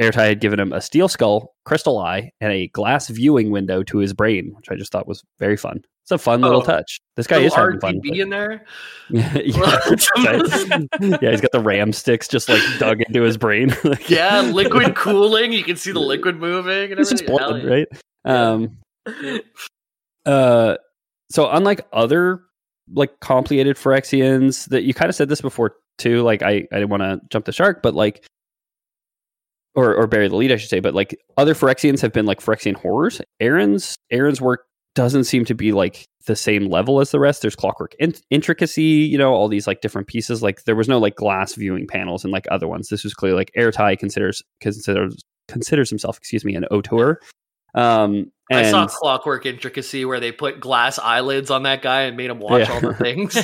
Ertai 0.00 0.28
had 0.28 0.40
given 0.40 0.60
him 0.60 0.72
a 0.72 0.80
steel 0.80 1.08
skull, 1.08 1.54
crystal 1.64 1.98
eye, 1.98 2.30
and 2.40 2.52
a 2.52 2.68
glass 2.68 3.08
viewing 3.08 3.50
window 3.50 3.82
to 3.84 3.98
his 3.98 4.12
brain, 4.12 4.52
which 4.54 4.70
I 4.70 4.76
just 4.76 4.92
thought 4.92 5.08
was 5.08 5.22
very 5.38 5.56
fun. 5.56 5.82
It's 6.10 6.20
a 6.20 6.24
fun 6.24 6.40
little 6.40 6.60
Oh. 6.60 6.64
touch. 6.64 7.00
This 7.16 7.28
guy 7.28 7.36
Little 7.36 7.46
is 7.48 7.54
having 7.54 7.80
fun. 7.80 8.00
RGB 8.00 8.20
in 8.22 8.30
there. 8.30 8.64
yeah, 9.10 9.32
yeah, 11.22 11.30
he's 11.30 11.40
got 11.40 11.52
the 11.52 11.60
ram 11.62 11.92
sticks 11.92 12.26
just 12.26 12.48
like 12.48 12.60
dug 12.80 13.00
into 13.02 13.22
his 13.22 13.36
brain. 13.36 13.72
Yeah, 14.08 14.40
liquid 14.40 14.96
cooling. 14.96 15.52
You 15.52 15.62
can 15.62 15.76
see 15.76 15.92
the 15.92 16.00
liquid 16.00 16.36
moving 16.36 16.90
and 16.90 17.00
it's 17.00 17.10
just 17.10 17.22
everything. 17.22 17.60
Blood, 17.60 17.64
right? 17.64 17.88
Um, 18.24 18.78
uh, 20.26 20.76
so 21.30 21.48
unlike 21.50 21.86
other 21.92 22.42
like 22.92 23.20
complicated 23.20 23.76
Phyrexians 23.76 24.68
that 24.70 24.82
you 24.82 24.92
kind 24.92 25.08
of 25.08 25.14
said 25.14 25.28
this 25.28 25.40
before 25.40 25.76
too. 25.98 26.22
Like 26.22 26.42
I, 26.42 26.50
I 26.72 26.76
didn't 26.80 26.88
want 26.90 27.02
to 27.02 27.20
jump 27.30 27.44
the 27.44 27.52
shark, 27.52 27.82
but 27.82 27.94
like, 27.94 28.24
or 29.76 29.94
or 29.94 30.08
bury 30.08 30.26
the 30.28 30.34
lead, 30.34 30.50
I 30.50 30.56
should 30.56 30.70
say. 30.70 30.80
But 30.80 30.94
like 30.94 31.16
other 31.36 31.54
Phyrexians 31.54 32.00
have 32.00 32.12
been 32.12 32.26
like 32.26 32.40
Phyrexian 32.40 32.74
horrors. 32.74 33.20
Aron's 33.38 33.94
Aron's 34.10 34.40
work 34.40 34.64
doesn't 34.94 35.24
seem 35.24 35.44
to 35.46 35.54
be 35.54 35.72
like 35.72 36.06
the 36.26 36.36
same 36.36 36.66
level 36.68 37.00
as 37.00 37.10
the 37.10 37.20
rest. 37.20 37.42
There's 37.42 37.56
clockwork 37.56 37.94
in- 37.98 38.14
intricacy, 38.30 38.82
you 38.82 39.16
know, 39.16 39.32
all 39.32 39.48
these 39.48 39.66
like 39.66 39.80
different 39.80 40.08
pieces. 40.08 40.42
Like 40.42 40.64
there 40.64 40.74
was 40.76 40.88
no 40.88 40.98
like 40.98 41.14
glass 41.16 41.54
viewing 41.54 41.86
panels 41.86 42.24
and 42.24 42.32
like 42.32 42.46
other 42.50 42.66
ones. 42.68 42.88
This 42.88 43.04
was 43.04 43.14
clearly 43.14 43.36
like 43.38 43.52
Ertai 43.56 43.98
considers 43.98 44.42
considers 44.60 45.22
considers 45.48 45.88
himself, 45.90 46.16
excuse 46.16 46.44
me, 46.44 46.54
an 46.54 46.64
auteur. 46.66 47.18
Um, 47.72 48.32
and 48.50 48.66
I 48.66 48.68
saw 48.70 48.88
clockwork 48.88 49.46
intricacy 49.46 50.04
where 50.04 50.18
they 50.18 50.32
put 50.32 50.58
glass 50.58 50.98
eyelids 50.98 51.52
on 51.52 51.62
that 51.62 51.82
guy 51.82 52.02
and 52.02 52.16
made 52.16 52.28
him 52.30 52.40
watch 52.40 52.68
Yeah. 52.68 52.74
all 52.74 52.80
the 52.80 52.94
things. 52.98 53.34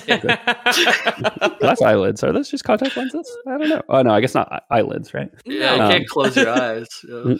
glass 1.61 1.80
eyelids 1.82 2.22
are 2.24 2.32
those 2.32 2.51
just 2.51 2.64
contact 2.64 2.97
lenses? 2.97 3.30
I 3.47 3.59
don't 3.59 3.68
know. 3.68 3.82
Oh 3.88 4.03
no, 4.03 4.11
I 4.12 4.20
guess 4.20 4.34
not 4.34 4.64
eyelids, 4.70 5.14
right? 5.14 5.30
yeah, 5.44 5.74
you 5.76 5.82
Um, 5.82 5.90
can't 5.92 6.09
close 6.09 6.36
your 6.36 6.49
eyes. 6.61 6.88
Yeah. 7.09 7.34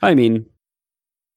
I 0.00 0.14
mean, 0.14 0.46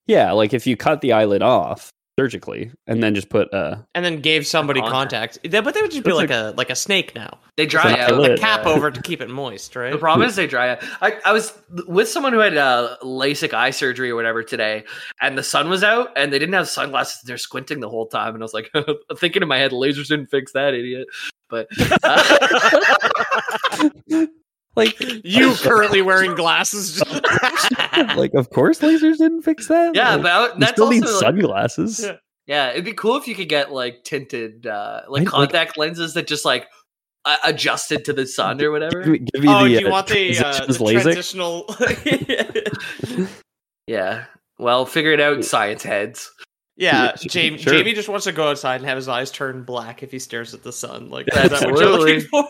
yeah, 0.07 0.31
like 0.33 0.53
if 0.53 0.67
you 0.67 0.77
cut 0.77 1.01
the 1.01 1.13
eyelid 1.13 1.41
off 1.41 1.89
surgically 2.17 2.71
and 2.87 3.03
then 3.03 3.13
just 3.13 3.27
put 3.29 3.53
uh 3.53 3.75
and 3.93 4.05
then 4.05 4.21
gave 4.21 4.47
somebody 4.47 4.79
Contact. 4.79 5.41
contact. 5.41 5.63
But 5.65 5.73
they 5.73 5.81
would 5.81 5.91
just 5.91 6.03
be 6.05 6.11
That's 6.11 6.17
like 6.17 6.29
a 6.31 6.53
like 6.55 6.69
a 6.69 6.75
snake 6.75 7.13
now. 7.13 7.39
They 7.57 7.65
dry 7.65 7.91
an 7.91 7.99
out. 7.99 8.11
eyelid. 8.11 8.31
The 8.33 8.37
cap 8.37 8.61
Yeah. 8.65 8.71
over 8.71 8.89
to 8.91 9.01
keep 9.01 9.21
it 9.21 9.29
moist, 9.29 9.75
right? 9.75 9.91
The 9.91 9.97
problem 9.97 10.27
is 10.27 10.35
they 10.35 10.47
dry 10.47 10.69
out. 10.69 10.79
I, 11.01 11.19
I 11.25 11.33
was 11.33 11.51
with 11.87 12.07
someone 12.09 12.31
who 12.33 12.39
had 12.39 12.55
uh, 12.57 12.97
LASIK 13.03 13.53
eye 13.53 13.71
surgery 13.71 14.09
or 14.11 14.15
whatever 14.15 14.43
today, 14.43 14.83
and 15.21 15.37
the 15.37 15.43
sun 15.43 15.69
was 15.69 15.83
out, 15.83 16.09
and 16.15 16.31
they 16.33 16.39
didn't 16.39 16.53
have 16.55 16.67
sunglasses. 16.69 17.21
They're 17.23 17.37
squinting 17.37 17.79
the 17.81 17.89
whole 17.89 18.07
time, 18.07 18.33
and 18.33 18.43
I 18.43 18.45
was 18.45 18.53
like, 18.53 18.71
thinking 19.17 19.41
in 19.41 19.47
my 19.47 19.57
head, 19.57 19.71
lasers 19.71 20.07
didn't 20.07 20.27
fix 20.27 20.51
that 20.53 20.73
idiot. 20.73 21.07
But 21.49 21.67
uh, 22.03 23.89
like 24.75 24.95
you 25.23 25.53
currently 25.61 26.01
wearing 26.01 26.35
glasses. 26.35 27.01
like 28.15 28.33
of 28.33 28.49
course 28.49 28.79
lasers 28.79 29.17
didn't 29.17 29.41
fix 29.43 29.67
that. 29.67 29.95
yeah, 29.95 30.15
Like, 30.15 30.23
but 30.23 30.31
I- 30.31 30.47
you 30.53 30.59
that's 30.59 30.71
still 30.73 30.85
also 30.85 30.93
need 30.95 31.01
like, 31.05 31.19
sunglasses. 31.19 31.99
Yeah. 32.03 32.15
yeah, 32.47 32.69
it'd 32.71 32.85
be 32.85 32.93
cool 32.93 33.15
if 33.17 33.27
you 33.27 33.35
could 33.35 33.49
get 33.49 33.71
like 33.71 34.03
tinted, 34.03 34.67
uh, 34.67 35.01
like 35.07 35.19
Right, 35.21 35.25
like- 35.25 35.27
contact 35.49 35.77
lenses 35.77 36.13
that 36.15 36.27
just 36.27 36.45
like 36.45 36.67
uh, 37.25 37.37
adjusted 37.43 38.05
to 38.05 38.13
the 38.13 38.27
sun 38.27 38.61
or 38.61 38.69
whatever. 38.71 39.01
Give 39.01 39.11
me, 39.13 39.17
give 39.33 39.41
me 39.43 39.49
oh, 39.49 39.63
the, 39.63 39.69
do 39.69 39.81
you 39.81 39.87
uh, 39.87 39.91
want 39.91 40.07
the, 40.07 40.37
uh, 40.37 40.65
the 40.67 40.91
transitional? 40.91 41.65
Yeah. 43.87 44.25
Well, 44.57 44.85
figure 44.85 45.11
it 45.11 45.19
out, 45.19 45.43
science 45.43 45.83
heads. 45.83 46.31
yeah, 46.77 47.03
Yeah, 47.05 47.15
Jamie, 47.27 47.57
sure. 47.57 47.73
Jamie 47.73 47.93
just 47.93 48.09
wants 48.09 48.25
to 48.25 48.31
go 48.31 48.49
outside 48.49 48.77
and 48.77 48.85
have 48.85 48.95
his 48.95 49.07
eyes 49.07 49.29
turn 49.31 49.63
black 49.63 50.01
if 50.01 50.11
he 50.11 50.19
stares 50.19 50.53
at 50.53 50.63
the 50.63 50.71
sun. 50.71 51.09
Like, 51.09 51.27
that's 51.27 51.63
what 51.63 51.79
you're 51.79 51.89
looking 51.97 52.21
for? 52.21 52.47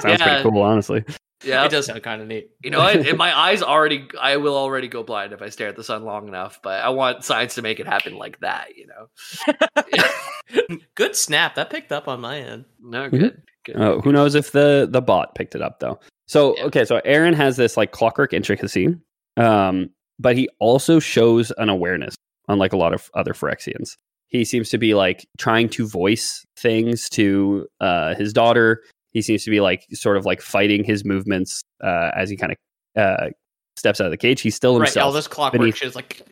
Sounds 0.00 0.04
Yeah. 0.04 0.16
pretty 0.42 0.42
cool, 0.50 0.62
honestly. 0.62 1.04
Yeah. 1.44 1.64
It 1.64 1.70
does 1.70 1.86
sound 1.86 2.02
kind 2.02 2.20
of 2.20 2.28
neat. 2.28 2.50
You 2.62 2.70
know 2.70 2.80
what? 2.80 3.06
In 3.06 3.16
my 3.16 3.36
eyes 3.36 3.62
already, 3.62 4.08
I 4.20 4.38
will 4.38 4.56
already 4.56 4.88
go 4.88 5.02
blind 5.02 5.32
if 5.32 5.40
I 5.40 5.50
stare 5.50 5.68
at 5.68 5.76
the 5.76 5.84
sun 5.84 6.04
long 6.04 6.26
enough. 6.26 6.60
But 6.62 6.82
I 6.82 6.88
want 6.88 7.24
science 7.24 7.54
to 7.56 7.62
make 7.62 7.78
it 7.78 7.86
happen 7.86 8.16
like 8.16 8.40
that. 8.40 8.76
You 8.76 8.88
know? 8.88 10.78
Good 10.94 11.14
snap. 11.14 11.54
That 11.54 11.70
picked 11.70 11.92
up 11.92 12.08
on 12.08 12.20
my 12.20 12.40
end. 12.40 12.64
No, 12.80 13.08
good. 13.08 13.42
good. 13.64 13.76
Uh, 13.76 14.00
who 14.00 14.12
knows 14.12 14.34
if 14.34 14.52
the 14.52 14.88
the 14.90 15.02
bot 15.02 15.34
picked 15.34 15.54
it 15.54 15.62
up 15.62 15.78
though? 15.80 16.00
So 16.26 16.56
Yeah. 16.56 16.64
okay, 16.64 16.84
so 16.84 17.00
Aron 17.04 17.34
has 17.34 17.56
this 17.56 17.76
like 17.76 17.92
clockwork 17.92 18.32
intricacy, 18.32 18.96
um, 19.36 19.90
but 20.18 20.36
he 20.36 20.48
also 20.58 20.98
shows 20.98 21.52
an 21.58 21.68
awareness, 21.68 22.14
unlike 22.48 22.72
a 22.72 22.76
lot 22.76 22.92
of 22.92 23.10
other 23.14 23.32
Phyrexians. 23.32 23.96
He 24.26 24.44
seems 24.44 24.68
to 24.70 24.78
be 24.78 24.94
like 24.94 25.26
trying 25.38 25.68
to 25.70 25.86
voice 25.86 26.44
things 26.56 27.08
to 27.10 27.66
uh, 27.80 28.14
his 28.14 28.32
daughter. 28.32 28.82
He 29.12 29.22
seems 29.22 29.44
to 29.44 29.50
be 29.50 29.60
like 29.60 29.86
sort 29.92 30.16
of 30.16 30.24
like 30.26 30.40
fighting 30.40 30.84
his 30.84 31.04
movements 31.04 31.62
uh, 31.82 32.10
as 32.14 32.28
he 32.30 32.36
kind 32.36 32.52
of 32.52 33.02
uh, 33.02 33.30
steps 33.76 34.00
out 34.00 34.04
of 34.04 34.10
the 34.10 34.16
cage. 34.16 34.40
He's 34.40 34.54
still 34.54 34.78
Right, 34.78 34.86
himself. 34.88 35.06
all 35.06 35.12
this 35.12 35.26
clockwork 35.28 35.60
beneath- 35.60 35.76
shit 35.76 35.88
is 35.88 35.94
like. 35.96 36.22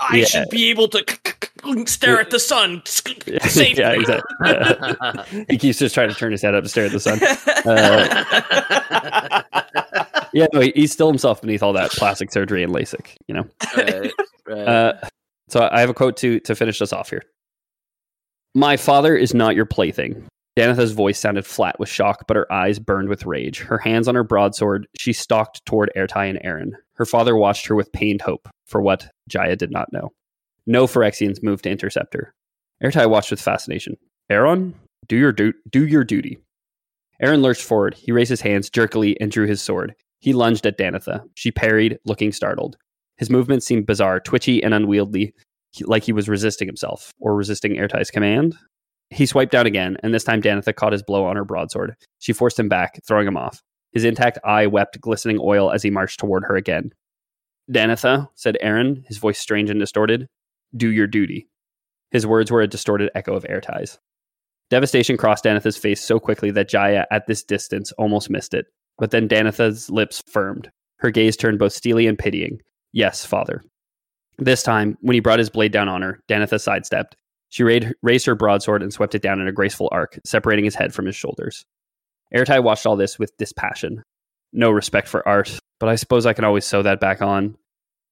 I 0.00 0.16
Yeah. 0.18 0.24
should 0.24 0.48
be 0.50 0.70
able 0.70 0.88
to 0.88 1.04
stare 1.86 2.18
at 2.18 2.30
the 2.30 2.38
sun. 2.38 2.80
Safely. 2.86 3.38
yeah, 3.82 3.92
exactly. 3.92 4.36
Yeah. 4.46 5.44
he 5.50 5.58
keeps 5.58 5.78
just 5.78 5.94
trying 5.94 6.08
to 6.08 6.14
turn 6.14 6.32
his 6.32 6.40
head 6.40 6.54
up 6.54 6.62
to 6.64 6.68
stare 6.70 6.86
at 6.86 6.92
the 6.92 7.00
sun. 7.00 7.18
Uh, 7.66 9.42
yeah, 10.32 10.46
no, 10.52 10.60
he- 10.60 10.72
he's 10.74 10.92
still 10.92 11.08
himself 11.08 11.40
beneath 11.42 11.62
all 11.62 11.72
that 11.74 11.90
plastic 11.90 12.32
surgery 12.32 12.62
and 12.62 12.72
LASIK. 12.72 13.16
You 13.28 13.34
know. 13.34 13.44
right, 13.76 14.12
right. 14.46 14.58
Uh, 14.68 14.92
so 15.48 15.68
I 15.70 15.80
have 15.80 15.90
a 15.90 15.94
quote 15.94 16.16
to 16.18 16.40
to 16.40 16.54
finish 16.54 16.80
us 16.80 16.92
off 16.92 17.10
here. 17.10 17.22
My 18.54 18.76
father 18.76 19.14
is 19.16 19.34
not 19.34 19.54
your 19.54 19.66
plaything. 19.66 20.26
Danitha's 20.56 20.92
voice 20.92 21.18
sounded 21.18 21.44
flat 21.44 21.78
with 21.80 21.88
shock, 21.88 22.26
but 22.28 22.36
her 22.36 22.50
eyes 22.52 22.78
burned 22.78 23.08
with 23.08 23.26
rage. 23.26 23.58
Her 23.58 23.78
hands 23.78 24.06
on 24.06 24.14
her 24.14 24.22
broadsword, 24.22 24.86
she 24.96 25.12
stalked 25.12 25.64
toward 25.66 25.90
Ertai 25.96 26.30
and 26.30 26.38
Aron. 26.44 26.76
Her 26.94 27.04
father 27.04 27.36
watched 27.36 27.66
her 27.66 27.74
with 27.74 27.92
pained 27.92 28.20
hope 28.20 28.48
for 28.66 28.80
what 28.80 29.08
Jaya 29.28 29.56
did 29.56 29.72
not 29.72 29.92
know. 29.92 30.12
No 30.66 30.86
Phyrexians 30.86 31.42
moved 31.42 31.64
to 31.64 31.70
intercept 31.70 32.14
her. 32.14 32.32
Ertai 32.82 33.10
watched 33.10 33.30
with 33.30 33.40
fascination. 33.40 33.96
Aron, 34.30 34.74
do 35.08 35.16
your 35.16 35.32
du- 35.32 35.52
do 35.70 35.86
your 35.86 36.04
duty. 36.04 36.38
Aron 37.20 37.42
lurched 37.42 37.62
forward. 37.62 37.94
He 37.94 38.12
raised 38.12 38.30
his 38.30 38.40
hands 38.40 38.70
jerkily 38.70 39.20
and 39.20 39.30
drew 39.30 39.46
his 39.46 39.62
sword. 39.62 39.94
He 40.20 40.32
lunged 40.32 40.66
at 40.66 40.78
Danitha. 40.78 41.22
She 41.34 41.50
parried, 41.50 41.98
looking 42.04 42.32
startled. 42.32 42.76
His 43.18 43.30
movements 43.30 43.66
seemed 43.66 43.86
bizarre, 43.86 44.20
twitchy, 44.20 44.62
and 44.62 44.72
unwieldy, 44.72 45.34
like 45.82 46.04
he 46.04 46.12
was 46.12 46.28
resisting 46.28 46.66
himself 46.66 47.12
or 47.20 47.34
resisting 47.36 47.74
Ertai's 47.76 48.10
command. 48.10 48.56
He 49.10 49.26
swiped 49.26 49.52
down 49.52 49.66
again, 49.66 49.96
and 50.02 50.12
this 50.12 50.24
time 50.24 50.42
Danitha 50.42 50.74
caught 50.74 50.92
his 50.92 51.02
blow 51.02 51.24
on 51.24 51.36
her 51.36 51.44
broadsword. 51.44 51.94
She 52.18 52.32
forced 52.32 52.58
him 52.58 52.68
back, 52.68 53.00
throwing 53.06 53.26
him 53.26 53.36
off. 53.36 53.62
His 53.92 54.04
intact 54.04 54.38
eye 54.44 54.66
wept 54.66 55.00
glistening 55.00 55.38
oil 55.40 55.70
as 55.70 55.82
he 55.82 55.90
marched 55.90 56.18
toward 56.18 56.44
her 56.44 56.56
again. 56.56 56.90
Danitha, 57.70 58.28
said 58.34 58.58
Aron, 58.60 59.04
his 59.06 59.18
voice 59.18 59.38
strange 59.38 59.70
and 59.70 59.78
distorted, 59.80 60.28
do 60.76 60.90
your 60.90 61.06
duty. 61.06 61.48
His 62.10 62.26
words 62.26 62.50
were 62.50 62.60
a 62.60 62.66
distorted 62.66 63.10
echo 63.14 63.34
of 63.34 63.44
Ertai's. 63.44 63.98
Devastation 64.70 65.16
crossed 65.16 65.44
Danitha's 65.44 65.76
face 65.76 66.00
so 66.00 66.18
quickly 66.18 66.50
that 66.50 66.68
Jaya, 66.68 67.06
at 67.10 67.26
this 67.26 67.44
distance, 67.44 67.92
almost 67.92 68.30
missed 68.30 68.54
it. 68.54 68.66
But 68.98 69.10
then 69.10 69.28
Danitha's 69.28 69.90
lips 69.90 70.22
firmed. 70.26 70.70
Her 70.98 71.10
gaze 71.10 71.36
turned 71.36 71.58
both 71.58 71.72
steely 71.72 72.06
and 72.06 72.18
pitying. 72.18 72.60
Yes, 72.92 73.24
father. 73.24 73.62
This 74.38 74.62
time, 74.62 74.96
when 75.00 75.14
he 75.14 75.20
brought 75.20 75.38
his 75.38 75.50
blade 75.50 75.72
down 75.72 75.88
on 75.88 76.02
her, 76.02 76.20
Danitha 76.28 76.60
sidestepped. 76.60 77.16
She 77.54 77.62
ra- 77.62 77.92
raised 78.02 78.26
her 78.26 78.34
broadsword 78.34 78.82
and 78.82 78.92
swept 78.92 79.14
it 79.14 79.22
down 79.22 79.40
in 79.40 79.46
a 79.46 79.52
graceful 79.52 79.88
arc, 79.92 80.18
separating 80.24 80.64
his 80.64 80.74
head 80.74 80.92
from 80.92 81.06
his 81.06 81.14
shoulders. 81.14 81.64
Ertai 82.34 82.60
watched 82.60 82.84
all 82.84 82.96
this 82.96 83.16
with 83.16 83.36
dispassion. 83.36 84.02
No 84.52 84.72
respect 84.72 85.06
for 85.06 85.26
art, 85.28 85.56
but 85.78 85.88
I 85.88 85.94
suppose 85.94 86.26
I 86.26 86.32
can 86.32 86.44
always 86.44 86.64
sew 86.64 86.82
that 86.82 86.98
back 86.98 87.22
on. 87.22 87.56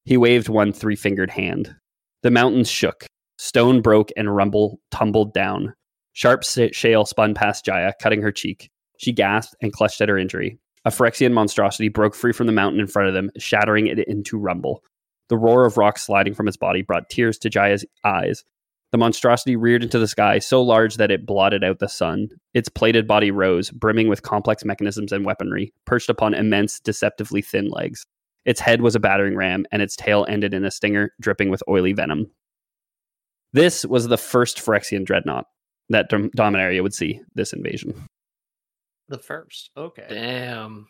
He 0.04 0.16
waved 0.16 0.48
one 0.48 0.72
three 0.72 0.94
fingered 0.94 1.30
hand. 1.30 1.74
The 2.22 2.30
mountains 2.30 2.70
shook. 2.70 3.04
Stone 3.36 3.82
broke 3.82 4.10
and 4.16 4.32
rumble 4.32 4.78
tumbled 4.92 5.34
down. 5.34 5.74
Sharp 6.12 6.44
shale 6.44 7.04
spun 7.04 7.34
past 7.34 7.64
Jaya, 7.64 7.94
cutting 8.00 8.22
her 8.22 8.30
cheek. 8.30 8.70
She 8.98 9.10
gasped 9.10 9.56
and 9.60 9.72
clutched 9.72 10.00
at 10.00 10.08
her 10.08 10.18
injury. 10.18 10.60
A 10.84 10.90
Phyrexian 10.90 11.32
monstrosity 11.32 11.88
broke 11.88 12.14
free 12.14 12.32
from 12.32 12.46
the 12.46 12.52
mountain 12.52 12.78
in 12.78 12.86
front 12.86 13.08
of 13.08 13.14
them, 13.14 13.32
shattering 13.38 13.88
it 13.88 13.98
into 14.06 14.38
rumble. 14.38 14.84
The 15.30 15.36
roar 15.36 15.66
of 15.66 15.78
rocks 15.78 16.06
sliding 16.06 16.34
from 16.34 16.46
its 16.46 16.56
body 16.56 16.82
brought 16.82 17.10
tears 17.10 17.38
to 17.38 17.50
Jaya's 17.50 17.84
eyes. 18.04 18.44
The 18.92 18.98
monstrosity 18.98 19.56
reared 19.56 19.82
into 19.82 19.98
the 19.98 20.06
sky, 20.06 20.38
so 20.38 20.62
large 20.62 20.96
that 20.96 21.10
it 21.10 21.24
blotted 21.24 21.64
out 21.64 21.78
the 21.78 21.88
sun. 21.88 22.28
Its 22.52 22.68
plated 22.68 23.08
body 23.08 23.30
rose, 23.30 23.70
brimming 23.70 24.08
with 24.08 24.22
complex 24.22 24.66
mechanisms 24.66 25.12
and 25.12 25.24
weaponry, 25.24 25.72
perched 25.86 26.10
upon 26.10 26.34
immense, 26.34 26.78
deceptively 26.78 27.40
thin 27.40 27.68
legs. 27.70 28.04
Its 28.44 28.60
head 28.60 28.82
was 28.82 28.94
a 28.94 29.00
battering 29.00 29.34
ram, 29.34 29.64
and 29.72 29.80
its 29.80 29.96
tail 29.96 30.26
ended 30.28 30.52
in 30.52 30.64
a 30.64 30.70
stinger 30.70 31.12
dripping 31.20 31.48
with 31.48 31.62
oily 31.68 31.94
venom. 31.94 32.30
This 33.54 33.86
was 33.86 34.08
the 34.08 34.18
first 34.18 34.58
Phyrexian 34.58 35.06
dreadnought 35.06 35.46
that 35.88 36.10
Dom- 36.10 36.30
Dominaria 36.36 36.82
would 36.82 36.94
see 36.94 37.20
this 37.34 37.52
invasion. 37.52 37.94
The 39.08 39.18
first. 39.18 39.70
Okay. 39.76 40.06
Damn. 40.08 40.88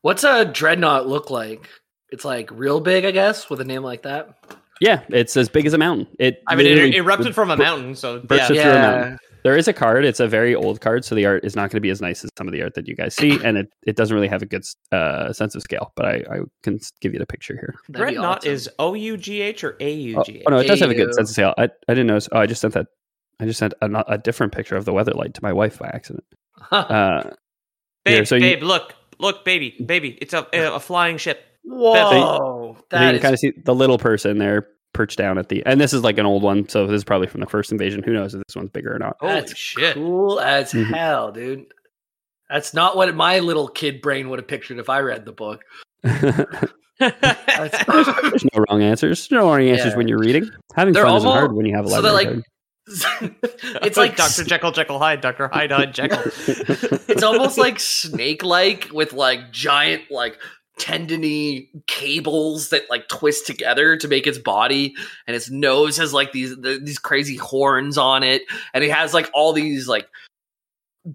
What's 0.00 0.24
a 0.24 0.44
dreadnought 0.44 1.06
look 1.06 1.30
like? 1.30 1.68
It's 2.10 2.24
like 2.24 2.50
real 2.50 2.80
big, 2.80 3.04
I 3.04 3.10
guess, 3.10 3.48
with 3.50 3.60
a 3.60 3.64
name 3.64 3.82
like 3.82 4.02
that. 4.02 4.38
Yeah, 4.82 5.02
it's 5.10 5.36
as 5.36 5.48
big 5.48 5.64
as 5.64 5.74
a 5.74 5.78
mountain. 5.78 6.08
It 6.18 6.42
I 6.48 6.56
mean, 6.56 6.66
it 6.66 6.70
literally 6.70 6.96
erupted 6.96 7.36
from 7.36 7.50
a 7.50 7.56
mountain, 7.56 7.94
so 7.94 8.18
burst 8.18 8.52
yeah. 8.52 8.62
through 8.62 8.72
a 8.72 8.74
mountain. 8.74 9.18
There 9.44 9.56
is 9.56 9.68
a 9.68 9.72
card. 9.72 10.04
It's 10.04 10.18
a 10.18 10.26
very 10.26 10.56
old 10.56 10.80
card, 10.80 11.04
so 11.04 11.14
the 11.14 11.24
art 11.24 11.44
is 11.44 11.54
not 11.54 11.62
going 11.62 11.76
to 11.76 11.80
be 11.80 11.90
as 11.90 12.00
nice 12.00 12.24
as 12.24 12.30
some 12.36 12.48
of 12.48 12.52
the 12.52 12.62
art 12.62 12.74
that 12.74 12.88
you 12.88 12.96
guys 12.96 13.14
see, 13.14 13.38
and 13.44 13.58
it, 13.58 13.72
it 13.86 13.94
doesn't 13.94 14.12
really 14.14 14.26
have 14.26 14.42
a 14.42 14.46
good 14.46 14.64
uh, 14.90 15.32
sense 15.32 15.54
of 15.54 15.62
scale. 15.62 15.92
But 15.94 16.06
I, 16.06 16.10
I 16.30 16.38
can 16.64 16.80
give 17.00 17.12
you 17.12 17.20
the 17.20 17.26
picture 17.26 17.54
here. 17.54 17.74
That'd 17.88 18.08
be 18.08 18.14
Dreadnought 18.14 18.38
awesome. 18.38 18.52
is 18.52 18.68
O 18.80 18.94
U 18.94 19.16
G 19.16 19.40
H 19.40 19.62
or 19.62 19.76
A 19.78 19.92
U 19.92 20.18
Oh, 20.18 20.24
G 20.24 20.38
H. 20.38 20.42
oh, 20.46 20.50
no, 20.50 20.58
it 20.58 20.66
does 20.66 20.80
have 20.80 20.90
a 20.90 20.94
good 20.94 21.14
sense 21.14 21.30
of 21.30 21.34
scale. 21.34 21.54
I, 21.56 21.64
I 21.64 21.94
didn't 21.94 22.08
notice. 22.08 22.28
Oh, 22.32 22.38
I 22.40 22.46
just 22.46 22.60
sent 22.60 22.74
that. 22.74 22.88
I 23.38 23.46
just 23.46 23.60
sent 23.60 23.74
a, 23.80 24.12
a 24.12 24.18
different 24.18 24.52
picture 24.52 24.76
of 24.76 24.84
the 24.84 24.92
Weatherlight 24.92 25.34
to 25.34 25.40
my 25.42 25.52
wife 25.52 25.78
by 25.78 25.88
accident. 25.88 26.24
Uh, 26.70 27.30
Babe, 28.04 28.14
here, 28.14 28.24
so 28.24 28.34
you- 28.34 28.40
babe, 28.40 28.62
look, 28.64 28.94
look, 29.20 29.44
baby, 29.44 29.76
baby, 29.84 30.18
it's 30.20 30.34
a 30.34 30.46
a 30.52 30.80
flying 30.80 31.18
ship. 31.18 31.40
Whoa, 31.64 32.74
you 32.76 32.84
that 32.90 32.98
can 32.98 33.14
is 33.16 33.22
kind 33.22 33.34
of 33.34 33.38
see 33.40 33.52
the 33.64 33.74
little 33.74 33.98
person 33.98 34.38
there 34.38 34.68
perched 34.92 35.18
down 35.18 35.38
at 35.38 35.48
the. 35.48 35.64
And 35.64 35.80
this 35.80 35.92
is 35.92 36.02
like 36.02 36.18
an 36.18 36.26
old 36.26 36.42
one, 36.42 36.68
so 36.68 36.86
this 36.86 36.96
is 36.96 37.04
probably 37.04 37.28
from 37.28 37.40
the 37.40 37.46
first 37.46 37.72
invasion. 37.72 38.02
Who 38.02 38.12
knows 38.12 38.34
if 38.34 38.42
this 38.46 38.56
one's 38.56 38.70
bigger 38.70 38.94
or 38.94 38.98
not? 38.98 39.16
Holy 39.20 39.32
That's 39.34 39.56
shit! 39.56 39.94
cool 39.94 40.40
as 40.40 40.72
Mhm. 40.72 40.94
hell, 40.94 41.32
dude. 41.32 41.66
That's 42.50 42.74
not 42.74 42.96
what 42.96 43.14
my 43.14 43.38
little 43.38 43.68
kid 43.68 44.02
brain 44.02 44.28
would 44.28 44.38
have 44.38 44.48
pictured 44.48 44.78
if 44.78 44.90
I 44.90 45.00
read 45.00 45.24
the 45.24 45.32
book. 45.32 45.62
There's 46.02 46.44
no 48.52 48.64
wrong 48.68 48.82
answers. 48.82 49.30
No 49.30 49.46
wrong 49.48 49.62
answers 49.62 49.92
Yeah. 49.92 49.96
when 49.96 50.08
you're 50.08 50.18
reading. 50.18 50.50
Having 50.74 50.94
They're 50.94 51.04
fun 51.04 51.16
isn't 51.16 51.30
hard 51.30 51.52
when 51.54 51.64
you 51.66 51.74
have 51.76 51.86
a 51.86 51.88
so 51.88 52.02
they're 52.02 52.12
library 52.12 52.36
like- 52.36 52.44
it's 53.82 53.96
like 53.96 54.16
Doctor 54.16 54.42
Jekyll, 54.44 54.72
Jekyll 54.72 54.98
Hyde, 54.98 55.20
Doctor 55.20 55.48
Hyde, 55.48 55.70
Hyde, 55.70 55.94
Jekyll. 55.94 56.20
it's 56.26 57.22
almost 57.22 57.56
like 57.56 57.78
snake 57.78 58.42
like 58.44 58.88
with 58.92 59.12
like 59.12 59.52
giant 59.52 60.02
like 60.10 60.36
tendony 60.78 61.68
cables 61.86 62.70
that 62.70 62.88
like 62.90 63.06
twist 63.08 63.46
together 63.46 63.96
to 63.96 64.08
make 64.08 64.26
its 64.26 64.38
body 64.38 64.94
and 65.26 65.36
its 65.36 65.50
nose 65.50 65.96
has 65.96 66.12
like 66.14 66.32
these 66.32 66.56
the, 66.56 66.80
these 66.82 66.98
crazy 66.98 67.36
horns 67.36 67.98
on 67.98 68.22
it 68.22 68.42
and 68.74 68.82
it 68.82 68.90
has 68.90 69.12
like 69.12 69.30
all 69.34 69.52
these 69.52 69.86
like 69.86 70.08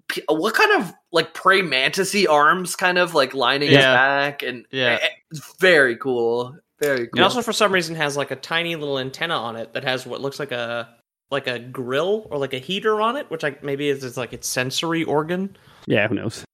p- 0.08 0.22
what 0.28 0.54
kind 0.54 0.80
of 0.80 0.94
like 1.12 1.34
prey 1.34 1.60
mantisy 1.60 2.28
arms 2.28 2.76
kind 2.76 2.98
of 2.98 3.14
like 3.14 3.34
lining 3.34 3.68
its 3.68 3.78
back 3.78 4.42
and 4.42 4.64
Yeah. 4.70 4.98
it's 5.30 5.54
very 5.58 5.96
cool 5.96 6.56
very 6.80 7.08
cool 7.08 7.18
It 7.18 7.22
also, 7.22 7.42
for 7.42 7.52
some 7.52 7.72
reason, 7.72 7.96
has 7.96 8.16
like 8.16 8.30
a 8.30 8.36
tiny 8.36 8.76
little 8.76 9.00
antenna 9.00 9.34
on 9.34 9.56
it 9.56 9.72
that 9.74 9.82
has 9.82 10.06
what 10.06 10.20
looks 10.20 10.38
like 10.38 10.52
a 10.52 10.88
like 11.30 11.48
a 11.48 11.58
grill 11.58 12.28
or 12.30 12.38
like 12.38 12.54
a 12.54 12.58
heater 12.58 13.00
on 13.00 13.16
it, 13.16 13.28
which 13.30 13.42
like 13.42 13.64
maybe 13.64 13.88
is, 13.88 14.04
is 14.04 14.16
like 14.16 14.32
its 14.32 14.46
sensory 14.46 15.02
organ. 15.02 15.56
Yeah, 15.88 16.06
who 16.06 16.14
knows? 16.14 16.44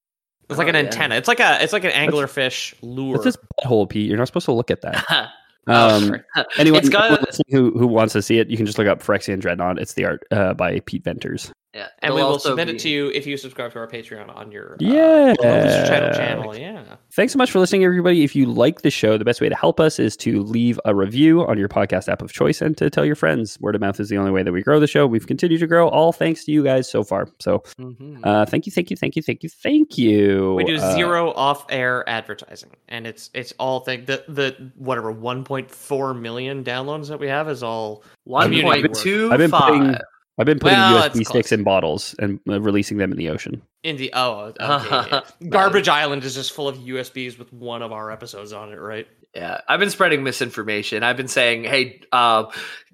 It's 0.55 0.59
like 0.59 0.67
Oh, 0.67 0.71
an 0.71 0.75
yeah. 0.77 0.91
antenna. 0.91 1.15
It's 1.17 1.29
like 1.29 1.41
a 1.41 1.63
it's 1.63 1.73
like 1.73 1.85
an 1.85 1.91
anglerfish 1.93 2.75
lure. 2.83 3.17
It's 3.17 3.25
this 3.25 3.37
butthole, 3.63 3.89
Pete. 3.89 4.09
You're 4.09 4.19
not 4.19 4.27
supposed 4.29 4.47
to 4.47 4.53
look 4.53 4.71
at 4.71 4.81
that. 4.83 5.05
Um, 5.67 6.17
Oh, 6.37 6.45
anyone, 6.59 6.81
It's 6.81 6.91
got- 6.91 7.27
who, 7.49 7.71
who 7.71 7.87
wants 7.87 8.13
to 8.13 8.21
see 8.21 8.39
it, 8.39 8.51
you 8.51 8.57
can 8.59 8.67
just 8.67 8.77
look 8.77 8.87
up 8.87 9.03
Phyrexian 9.03 9.41
Dreadnought. 9.41 9.79
It's 9.79 9.95
the 9.95 10.05
art 10.05 10.23
uh, 10.31 10.53
by 10.53 10.81
Pete 10.81 11.03
Venters. 11.05 11.51
Yeah 11.75 11.89
and 12.01 12.15
we 12.15 12.21
will 12.21 12.29
also 12.29 12.51
submit 12.51 12.69
be- 12.69 12.75
it 12.75 12.79
to 12.81 12.89
you 12.89 13.09
if 13.11 13.27
you 13.27 13.37
subscribe 13.37 13.73
to 13.73 13.79
our 13.79 13.87
Patreon 13.89 14.35
on 14.35 14.53
your 14.53 14.75
uh, 14.75 14.77
Yeah. 14.81 15.35
Loser 15.39 15.87
channel 15.87 16.13
channel. 16.15 16.57
Yeah. 16.57 16.97
Thanks 17.13 17.33
so 17.33 17.37
much 17.39 17.51
for 17.51 17.59
listening, 17.59 17.85
everybody. 17.85 18.25
If 18.25 18.35
you 18.37 18.47
like 18.47 18.83
the 18.83 18.91
show, 18.91 19.17
the 19.19 19.25
best 19.25 19.41
way 19.41 19.49
to 19.49 19.55
help 19.55 19.81
us 19.81 19.99
is 19.99 20.17
to 20.19 20.43
leave 20.43 20.79
a 20.85 20.95
review 20.95 21.47
on 21.47 21.59
your 21.59 21.69
podcast 21.69 22.09
app 22.09 22.23
of 22.23 22.33
choice 22.33 22.61
and 22.61 22.77
to 22.79 22.91
tell 22.91 23.05
your 23.05 23.15
friends. 23.17 23.59
Word 23.61 23.75
of 23.75 23.81
mouth 23.81 23.99
is 24.01 24.09
the 24.09 24.17
only 24.19 24.31
way 24.31 24.43
that 24.43 24.53
we 24.53 24.63
grow 24.63 24.79
the 24.81 24.87
show. 24.87 25.07
We've 25.07 25.27
continued 25.27 25.59
to 25.61 25.67
grow, 25.67 25.89
all 25.89 26.13
thanks 26.13 26.45
to 26.45 26.53
you 26.53 26.63
guys 26.65 26.89
so 26.89 27.03
far. 27.05 27.29
So 27.41 27.63
Mhm. 27.79 28.21
uh, 28.25 28.47
thank 28.47 28.67
you, 28.67 28.73
thank 28.73 28.91
you, 28.91 28.97
thank 28.97 29.17
you, 29.17 29.23
thank 29.23 29.43
you, 29.43 29.49
thank 29.49 29.99
you. 29.99 30.55
We 30.55 30.65
do 30.65 30.77
Uh, 30.77 30.95
zero 30.95 31.33
off-air 31.33 32.09
advertising, 32.09 32.71
and 32.89 33.07
it's 33.07 33.31
it's 33.35 33.53
all 33.59 33.81
thing 33.81 34.05
the 34.05 34.25
the 34.29 34.71
whatever 34.77 35.13
1.4 35.13 36.15
million 36.21 36.65
downloads 36.65 37.09
that 37.09 37.19
we 37.21 37.29
have 37.29 37.49
is 37.49 37.63
all 37.63 38.03
community 38.29 38.83
1.25 38.89 39.33
I've 39.33 39.39
been 39.39 39.51
putting 39.51 39.97
I've 40.39 40.47
been 40.47 40.59
putting 40.59 40.79
Well, 40.79 41.09
USB 41.09 41.25
sticks 41.25 41.53
in 41.53 41.63
bottles 41.63 42.15
and 42.19 42.41
uh, 42.49 42.61
releasing 42.61 42.97
them 42.99 43.13
in 43.13 43.19
the 43.19 43.29
ocean. 43.31 43.63
in 43.85 43.97
the 43.97 44.11
oh 44.15 44.53
okay. 44.61 45.21
Garbage 45.49 45.89
Island 45.89 46.25
is 46.25 46.35
just 46.35 46.53
full 46.53 46.67
of 46.69 46.77
USBs 46.77 47.39
with 47.39 47.53
one 47.53 47.83
of 47.83 47.93
our 47.93 48.11
episodes 48.11 48.53
on 48.53 48.73
it, 48.73 48.77
right? 48.81 49.07
Yeah, 49.35 49.61
I've 49.69 49.81
been 49.81 49.91
spreading 49.91 50.23
misinformation. 50.23 51.03
I've 51.03 51.17
been 51.17 51.29
saying, 51.29 51.65
"Hey, 51.65 52.01
uh, 52.13 52.45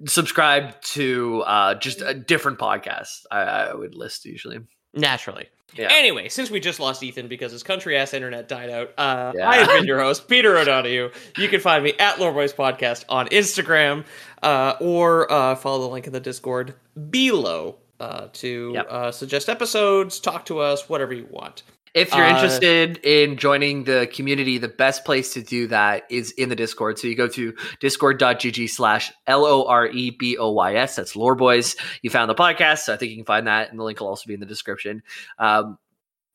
subscribe 0.06 0.80
to 0.82 1.42
uh, 1.42 1.74
just 1.74 2.00
a 2.02 2.14
different 2.14 2.58
podcast." 2.58 3.20
I, 3.30 3.40
I 3.40 3.74
would 3.74 3.94
list 3.94 4.24
usually. 4.24 4.60
Naturally. 4.94 5.48
Yeah. 5.76 5.86
Anyway, 5.92 6.28
since 6.28 6.50
we 6.50 6.58
just 6.58 6.80
lost 6.80 7.00
Ethan 7.02 7.28
because 7.28 7.52
his 7.52 7.62
country 7.62 7.96
ass 7.96 8.12
internet 8.12 8.48
died 8.48 8.70
out, 8.70 8.92
uh, 8.98 9.32
Yeah. 9.36 9.48
I 9.48 9.56
have 9.58 9.68
been 9.68 9.84
your 9.84 10.00
host, 10.00 10.26
Peter 10.26 10.56
O'Donohue. 10.58 11.10
You 11.38 11.48
can 11.48 11.60
find 11.60 11.84
me 11.84 11.92
at 11.98 12.18
Lore 12.18 12.32
Boys 12.32 12.52
Podcast 12.52 13.04
on 13.08 13.28
Instagram 13.28 14.04
uh, 14.42 14.74
or 14.80 15.30
uh, 15.30 15.54
follow 15.54 15.82
the 15.82 15.88
link 15.88 16.08
in 16.08 16.12
the 16.12 16.18
Discord 16.20 16.74
below 17.10 17.76
uh, 18.00 18.28
to 18.32 18.72
Yep. 18.74 18.86
uh, 18.90 19.12
suggest 19.12 19.48
episodes, 19.48 20.18
talk 20.18 20.44
to 20.46 20.58
us, 20.58 20.88
whatever 20.88 21.12
you 21.14 21.28
want. 21.30 21.62
If 21.92 22.14
you're 22.14 22.24
Uh, 22.24 22.34
interested 22.34 22.98
in 23.04 23.36
joining 23.36 23.84
the 23.84 24.08
community, 24.14 24.58
the 24.58 24.68
best 24.68 25.04
place 25.04 25.32
to 25.34 25.42
do 25.42 25.66
that 25.68 26.04
is 26.08 26.30
in 26.32 26.48
the 26.48 26.54
Discord. 26.56 26.98
So 26.98 27.08
you 27.08 27.16
go 27.16 27.26
to 27.28 27.52
discord.gg 27.80 28.70
slash 28.70 29.12
L 29.26 29.44
O 29.44 29.66
R 29.66 29.88
E 29.88 30.10
B 30.10 30.36
O 30.36 30.52
Y 30.52 30.74
S. 30.76 30.96
That's 30.96 31.16
Lore 31.16 31.34
Boys. 31.34 31.74
You 32.02 32.10
found 32.10 32.30
the 32.30 32.34
podcast. 32.34 32.80
So 32.80 32.94
I 32.94 32.96
think 32.96 33.10
you 33.10 33.16
can 33.16 33.24
find 33.24 33.46
that, 33.48 33.70
and 33.70 33.78
the 33.78 33.82
link 33.84 33.98
will 33.98 34.08
also 34.08 34.26
be 34.28 34.34
in 34.34 34.40
the 34.40 34.46
description. 34.46 35.02
Um, 35.38 35.78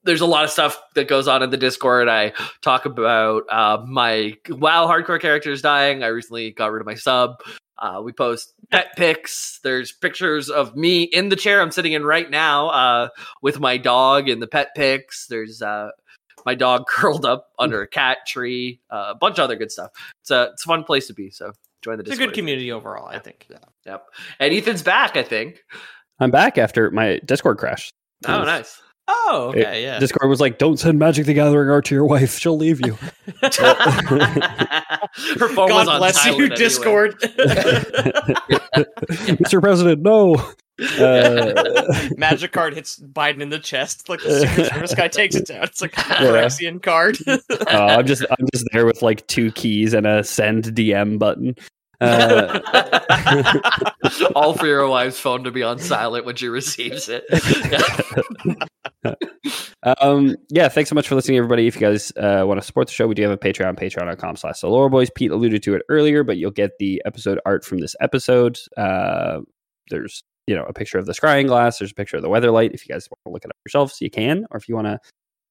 there's 0.03 0.21
a 0.21 0.25
lot 0.25 0.43
of 0.43 0.51
stuff 0.51 0.79
that 0.95 1.07
goes 1.07 1.27
on 1.27 1.41
in 1.41 1.49
the 1.49 1.57
Discord. 1.57 2.09
I 2.09 2.33
talk 2.61 2.85
about 2.85 3.43
uh, 3.49 3.83
my 3.87 4.33
WoW 4.49 4.87
hardcore 4.87 5.19
characters 5.21 5.61
dying. 5.61 6.03
I 6.03 6.07
recently 6.07 6.51
got 6.51 6.71
rid 6.71 6.81
of 6.81 6.85
my 6.85 6.95
sub. 6.95 7.41
Uh, 7.77 8.01
we 8.03 8.11
post 8.11 8.53
pet 8.71 8.95
pics. 8.95 9.59
There's 9.63 9.91
pictures 9.91 10.49
of 10.49 10.75
me 10.75 11.03
in 11.03 11.29
the 11.29 11.35
chair 11.35 11.61
I'm 11.61 11.71
sitting 11.71 11.93
in 11.93 12.03
right 12.03 12.29
now 12.29 12.69
uh, 12.69 13.09
with 13.41 13.59
my 13.59 13.77
dog 13.77 14.29
in 14.29 14.39
the 14.39 14.47
pet 14.47 14.69
pics. 14.75 15.27
There's 15.27 15.61
uh, 15.61 15.89
my 16.45 16.55
dog 16.55 16.85
curled 16.89 17.25
up 17.25 17.49
under 17.59 17.81
a 17.81 17.87
cat 17.87 18.19
tree. 18.27 18.81
Uh, 18.89 19.11
a 19.11 19.15
bunch 19.15 19.39
of 19.39 19.43
other 19.43 19.55
good 19.55 19.71
stuff. 19.71 19.91
It's 20.21 20.31
a 20.31 20.49
it's 20.53 20.65
a 20.65 20.67
fun 20.67 20.83
place 20.83 21.07
to 21.07 21.13
be. 21.13 21.29
So 21.29 21.51
join 21.81 21.97
the 21.97 22.03
It's 22.03 22.13
a 22.13 22.17
good 22.17 22.33
community 22.33 22.71
overall, 22.71 23.07
I 23.07 23.19
think. 23.19 23.47
Yeah. 23.49 23.57
Yep. 23.85 24.05
And 24.39 24.53
Ethan's 24.53 24.83
back. 24.83 25.17
I 25.17 25.23
think. 25.23 25.63
I'm 26.19 26.31
back 26.31 26.57
after 26.57 26.91
my 26.91 27.19
Discord 27.25 27.57
crash. 27.57 27.91
Oh, 28.25 28.43
nice. 28.43 28.81
Oh, 29.07 29.53
It- 29.55 29.81
yeah. 29.81 29.99
Discord 29.99 30.29
was 30.29 30.39
like, 30.39 30.57
"Don't 30.57 30.77
send 30.77 30.97
Magic 30.99 31.25
the 31.27 31.33
Gathering 31.33 31.69
art 31.69 31.85
to 31.85 31.95
your 31.95 32.05
wife; 32.05 32.37
she'll 32.39 32.57
leave 32.57 32.85
you." 32.85 32.93
Her 33.41 33.49
phone 35.49 35.71
was 35.71 35.85
God 35.85 35.87
on 35.87 35.99
bless 35.99 36.15
you, 36.25 36.31
silent 36.31 36.41
anyway. 36.41 36.55
Discord. 36.55 37.19
Mr. 39.39 39.61
President, 39.61 40.01
no. 40.01 40.35
Uh, 40.99 42.09
Magic 42.17 42.51
card 42.51 42.73
hits 42.73 42.99
Biden 42.99 43.41
in 43.41 43.49
the 43.49 43.59
chest. 43.59 44.09
Like 44.09 44.21
the 44.21 44.41
Secret 44.41 44.67
Service 44.73 44.93
guy 44.93 45.07
takes 45.07 45.35
it 45.35 45.47
down. 45.47 45.63
It's 45.63 45.81
like 45.81 45.93
a 45.97 46.01
Phyrexian 46.01 46.83
card. 46.83 47.17
uh, 47.27 47.37
I'm 47.69 48.05
just 48.05 48.25
I'm 48.29 48.45
just 48.53 48.65
there 48.73 48.85
with 48.85 49.01
like 49.01 49.25
two 49.27 49.51
keys 49.53 49.93
and 49.93 50.05
a 50.05 50.21
send 50.23 50.65
DM 50.65 51.17
button. 51.17 51.55
Uh, 52.05 52.59
All 54.35 54.53
for 54.53 54.67
your 54.67 54.87
wife's 54.87 55.19
phone 55.19 55.43
to 55.43 55.51
be 55.51 55.63
on 55.63 55.79
silent 55.79 56.25
when 56.25 56.35
she 56.35 56.47
receives 56.47 57.09
it. 57.09 57.23
um, 60.01 60.35
yeah, 60.49 60.69
thanks 60.69 60.89
so 60.89 60.95
much 60.95 61.07
for 61.07 61.15
listening, 61.15 61.37
everybody. 61.37 61.67
If 61.67 61.75
you 61.75 61.81
guys 61.81 62.11
uh, 62.17 62.43
want 62.45 62.59
to 62.59 62.65
support 62.65 62.87
the 62.87 62.93
show, 62.93 63.07
we 63.07 63.15
do 63.15 63.23
have 63.23 63.31
a 63.31 63.37
Patreon, 63.37 63.77
patreon.com 63.77 64.35
slash 64.35 64.59
the 64.61 64.67
Lore 64.67 64.89
Boys. 64.89 65.09
Pete 65.09 65.31
alluded 65.31 65.63
to 65.63 65.75
it 65.75 65.81
earlier, 65.89 66.23
but 66.23 66.37
you'll 66.37 66.51
get 66.51 66.71
the 66.79 67.01
episode 67.05 67.39
art 67.45 67.65
from 67.65 67.79
this 67.79 67.95
episode. 68.01 68.59
Uh, 68.77 69.41
there's 69.89 70.23
you 70.47 70.55
know 70.55 70.63
a 70.63 70.73
picture 70.73 70.97
of 70.97 71.05
the 71.05 71.13
scrying 71.13 71.47
glass. 71.47 71.79
There's 71.79 71.91
a 71.91 71.95
picture 71.95 72.17
of 72.17 72.23
the 72.23 72.29
Weatherlight. 72.29 72.73
If 72.73 72.87
you 72.87 72.93
guys 72.93 73.07
want 73.09 73.19
to 73.25 73.31
look 73.31 73.45
it 73.45 73.49
up 73.49 73.57
yourselves, 73.65 74.01
you 74.01 74.09
can. 74.09 74.45
Or 74.51 74.57
if 74.57 74.69
you 74.69 74.75
want 74.75 74.87
to, 74.87 74.99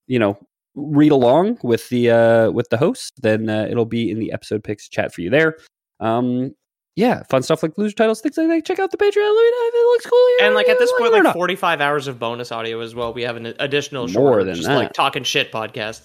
you 0.07 0.19
know, 0.19 0.39
read 0.75 1.13
along 1.13 1.59
with 1.63 1.89
the 1.89 2.11
uh, 2.11 2.51
with 2.51 2.69
the 2.71 2.77
host, 2.77 3.15
then 3.23 3.49
uh, 3.49 3.67
it'll 3.71 3.85
be 3.85 4.11
in 4.11 4.19
the 4.19 4.33
episode 4.33 4.63
picks 4.63 4.89
chat 4.89 5.13
for 5.13 5.21
you 5.21 5.31
there. 5.31 5.57
Um, 6.05 6.55
yeah, 6.97 7.23
fun 7.25 7.43
stuff 7.43 7.63
like 7.63 7.77
loser 7.77 7.95
titles, 7.97 8.21
things 8.21 8.37
like 8.37 8.47
that. 8.49 8.65
Check 8.65 8.79
out 8.79 8.91
the 8.93 8.97
Patreon. 8.97 9.07
Let 9.07 9.15
me 9.17 9.51
know 9.51 9.69
if 9.69 9.75
it 9.75 9.87
looks 9.87 10.07
cool. 10.07 10.29
Yeah, 10.39 10.47
and 10.47 10.55
like 10.55 10.69
at 10.69 10.79
this 10.79 10.93
point, 10.99 11.13
like 11.13 11.33
45 11.33 11.81
hours 11.81 12.07
of 12.07 12.19
bonus 12.21 12.53
audio 12.53 12.79
as 12.81 12.95
well. 12.95 13.13
We 13.13 13.23
have 13.23 13.37
an 13.37 13.47
additional 13.59 14.05
More 14.05 14.13
shorter, 14.13 14.45
than 14.45 14.55
just 14.55 14.69
that. 14.69 14.77
like 14.77 14.93
talking 14.93 15.25
shit 15.25 15.51
podcast. 15.51 16.03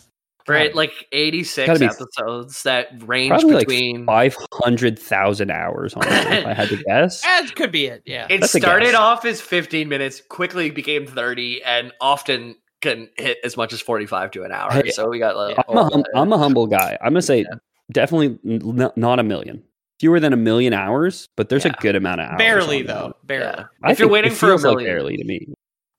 Right, 0.48 0.74
like 0.74 0.92
86 1.12 1.80
episodes 1.80 2.64
that 2.64 2.88
range 3.06 3.30
Probably 3.30 3.58
between. 3.66 4.06
like 4.08 4.34
500,000 4.64 5.52
hours 5.52 5.94
on 5.94 6.02
it, 6.08 6.12
if 6.12 6.46
I 6.48 6.54
had 6.54 6.70
to 6.70 6.78
guess. 6.88 7.22
That 7.22 7.52
could 7.56 7.72
be 7.72 7.86
it. 7.86 8.02
Yeah. 8.06 8.26
it 8.32 8.40
That's 8.42 8.54
started 8.58 8.96
off 8.96 9.26
as 9.26 9.42
15 9.42 9.88
minutes, 9.88 10.22
quickly 10.28 10.72
became 10.72 11.06
30, 11.06 11.62
and 11.64 11.92
often 12.02 12.56
can 12.82 13.10
hit 13.18 13.38
as 13.44 13.58
much 13.58 13.74
as 13.74 13.82
45 13.82 14.32
to 14.32 14.44
an 14.44 14.52
hour. 14.52 14.72
Hey, 14.72 14.90
so 14.90 15.08
we 15.08 15.20
got 15.20 15.36
like, 15.36 15.56
I'm 15.70 15.78
a, 15.78 15.84
hum- 15.84 16.04
I'm 16.16 16.34
a 16.34 16.38
humble 16.40 16.66
guy. 16.66 16.98
I'm 17.00 17.10
going 17.14 17.16
to 17.16 17.22
say 17.22 17.40
Yeah. 17.42 17.58
definitely 17.92 18.40
n- 18.44 18.82
n- 18.82 18.92
not 18.96 19.20
a 19.20 19.24
million. 19.24 19.62
Fewer 20.00 20.20
than 20.20 20.32
a 20.34 20.38
million 20.38 20.74
hours, 20.74 21.28
but 21.36 21.50
there's 21.50 21.66
Yeah. 21.66 21.74
a 21.78 21.82
good 21.82 21.96
amount 21.96 22.22
of 22.22 22.30
hours. 22.30 22.38
barely 22.38 22.80
on 22.82 22.86
that. 22.88 22.94
though. 22.94 23.14
Barely. 23.26 23.46
yeah. 23.58 23.64
I 23.84 23.92
If 23.92 24.00
you're 24.00 24.08
waiting 24.10 24.32
for 24.32 24.46
a 24.48 24.50
feels 24.50 24.64
like 24.66 24.78
million, 24.78 24.92
barely 24.96 25.18
to 25.18 25.24
me. 25.26 25.48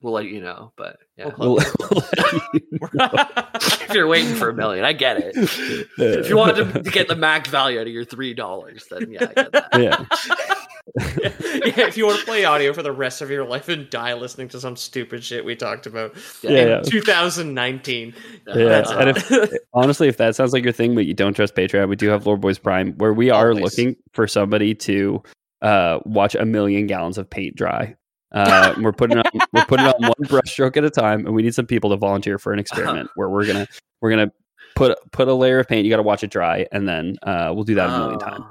we'll 0.01 0.15
let 0.15 0.25
you 0.27 0.41
know. 0.41 0.73
But 0.77 0.97
yeah, 1.19 1.31
We'll- 1.37 1.57
We'll- 1.57 2.03
if 2.95 3.93
you're 3.93 4.07
waiting 4.07 4.35
for 4.35 4.49
a 4.49 4.55
million, 4.55 4.85
I 4.85 4.93
get 4.95 5.19
it. 5.19 5.35
If 5.99 6.29
you 6.31 6.37
want 6.37 6.57
to, 6.57 6.83
to 6.83 6.91
get 6.91 7.09
the 7.09 7.17
max 7.17 7.49
value 7.51 7.79
out 7.81 7.87
of 7.87 7.93
your 7.93 8.05
three 8.07 8.33
dollars, 8.35 8.87
then 8.91 9.11
yeah, 9.13 9.25
I 9.25 9.35
get 9.35 9.53
that. 9.53 9.69
yeah. 9.79 10.05
yeah, 11.01 11.87
if 11.87 11.97
you 11.97 12.07
want 12.07 12.19
to 12.21 12.25
play 12.25 12.45
audio 12.45 12.73
for 12.73 12.83
the 12.83 12.93
rest 12.93 13.23
of 13.23 13.31
your 13.31 13.45
life 13.45 13.69
and 13.69 13.89
die 13.91 14.15
listening 14.15 14.49
to 14.49 14.61
some 14.61 14.77
stupid 14.77 15.23
shit 15.23 15.45
we 15.45 15.55
talked 15.57 15.87
about 15.87 16.15
Yeah, 16.43 16.51
in 16.51 16.69
yeah. 16.69 16.81
2019. 16.83 18.15
Yeah, 18.47 18.55
That's 18.55 18.91
and 18.91 19.11
if, 19.11 19.53
honestly, 19.75 20.09
if 20.09 20.17
that 20.19 20.35
sounds 20.37 20.53
like 20.53 20.65
your 20.65 20.73
thing, 20.73 20.95
but 20.95 21.07
you 21.07 21.15
don't 21.15 21.35
trust 21.35 21.55
Patreon, 21.55 21.89
we 21.89 21.97
do 21.97 22.09
have 22.09 22.27
Lore 22.27 22.37
Boys 22.37 22.59
Prime, 22.59 22.93
where 22.99 23.13
we 23.13 23.31
are 23.31 23.51
Always. 23.51 23.63
looking 23.63 23.97
for 24.13 24.27
somebody 24.27 24.75
to 24.75 25.23
uh, 25.63 26.01
watch 26.05 26.35
a 26.35 26.45
million 26.45 26.87
gallons 26.87 27.19
of 27.19 27.29
paint 27.29 27.57
dry. 27.57 27.95
Uh, 28.33 28.75
we're 28.81 28.93
putting 28.93 29.19
on, 29.19 29.25
we're 29.53 29.65
putting 29.65 29.87
on 29.87 29.95
one 29.99 30.13
brushstroke 30.23 30.77
at 30.77 30.85
a 30.85 30.91
time, 30.91 31.27
and 31.27 31.35
we 31.35 31.43
need 31.43 31.55
some 31.55 31.67
people 31.67 31.91
to 31.91 31.97
volunteer 31.97 32.39
for 32.39 32.53
an 32.53 32.59
experiment 32.59 33.11
where 33.17 33.29
we're 33.29 33.45
gonna 33.45 33.67
we're 34.01 34.11
gonna 34.11 34.31
put 34.77 34.97
put 35.11 35.27
a 35.27 35.35
layer 35.35 35.59
of 35.59 35.67
paint. 35.67 35.85
You 35.85 35.91
got 35.91 35.97
to 35.97 36.03
watch 36.05 36.23
it 36.23 36.31
dry, 36.31 36.67
and 36.71 36.89
then 36.89 37.17
uh, 37.25 37.51
we'll 37.53 37.65
do 37.65 37.75
that 37.75 37.89
a 37.91 37.99
million 37.99 38.19
times. 38.21 38.45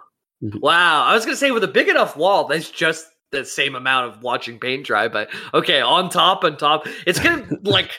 Mhm. 0.43 0.59
Wow, 0.61 1.03
I 1.05 1.13
was 1.15 1.25
gonna 1.25 1.37
say 1.37 1.51
with 1.51 1.63
a 1.63 1.67
big 1.67 1.87
enough 1.89 2.15
wall, 2.15 2.45
that's 2.47 2.69
just 2.69 3.07
the 3.31 3.43
same 3.45 3.75
amount 3.75 4.13
of 4.13 4.23
watching 4.23 4.59
paint 4.59 4.85
dry. 4.85 5.07
But 5.07 5.29
okay, 5.53 5.81
on 5.81 6.09
top, 6.09 6.43
on 6.43 6.57
top, 6.57 6.87
it's 7.05 7.19
gonna 7.19 7.45
like 7.63 7.91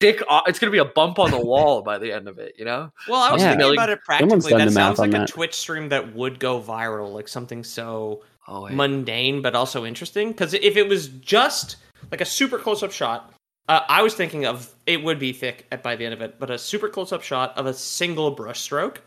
stick. 0.00 0.22
o- 0.30 0.42
It's 0.46 0.58
gonna 0.58 0.70
be 0.72 0.78
a 0.78 0.84
bump 0.84 1.18
on 1.18 1.30
the 1.30 1.40
wall 1.44 1.82
by 1.82 1.98
the 1.98 2.12
end 2.12 2.28
of 2.28 2.38
it. 2.38 2.54
You 2.58 2.64
know? 2.64 2.92
Well, 3.08 3.20
I 3.20 3.32
was 3.32 3.42
Yeah. 3.42 3.56
thinking 3.56 3.72
about 3.74 3.90
it 3.90 3.98
practically. 4.04 4.52
That 4.52 4.70
sounds 4.72 4.98
like 4.98 5.12
on 5.14 5.22
a. 5.22 5.26
Twitch 5.26 5.54
stream 5.54 5.88
that 5.90 6.14
would 6.14 6.38
go 6.38 6.60
viral, 6.62 7.12
like 7.12 7.26
something 7.28 7.64
so 7.64 8.22
Oh, 8.46 8.62
wait. 8.62 8.74
mundane 8.74 9.42
but 9.42 9.54
also 9.54 9.84
interesting. 9.84 10.28
Because 10.32 10.54
if 10.54 10.76
it 10.76 10.88
was 10.88 11.08
just 11.08 11.76
like 12.12 12.20
a 12.20 12.24
super 12.24 12.58
close-up 12.58 12.92
shot, 12.92 13.34
uh, 13.68 13.80
I 13.88 14.00
was 14.02 14.14
thinking 14.14 14.46
of 14.46 14.72
it 14.86 15.02
would 15.02 15.18
be 15.18 15.32
thick 15.32 15.66
at 15.72 15.82
by 15.82 15.96
the 15.96 16.04
end 16.06 16.14
of 16.14 16.22
it, 16.22 16.36
but 16.38 16.48
a 16.50 16.56
super 16.56 16.88
close-up 16.88 17.22
shot 17.22 17.58
of 17.58 17.66
a 17.66 17.74
single 17.74 18.34
brushstroke, 18.34 18.98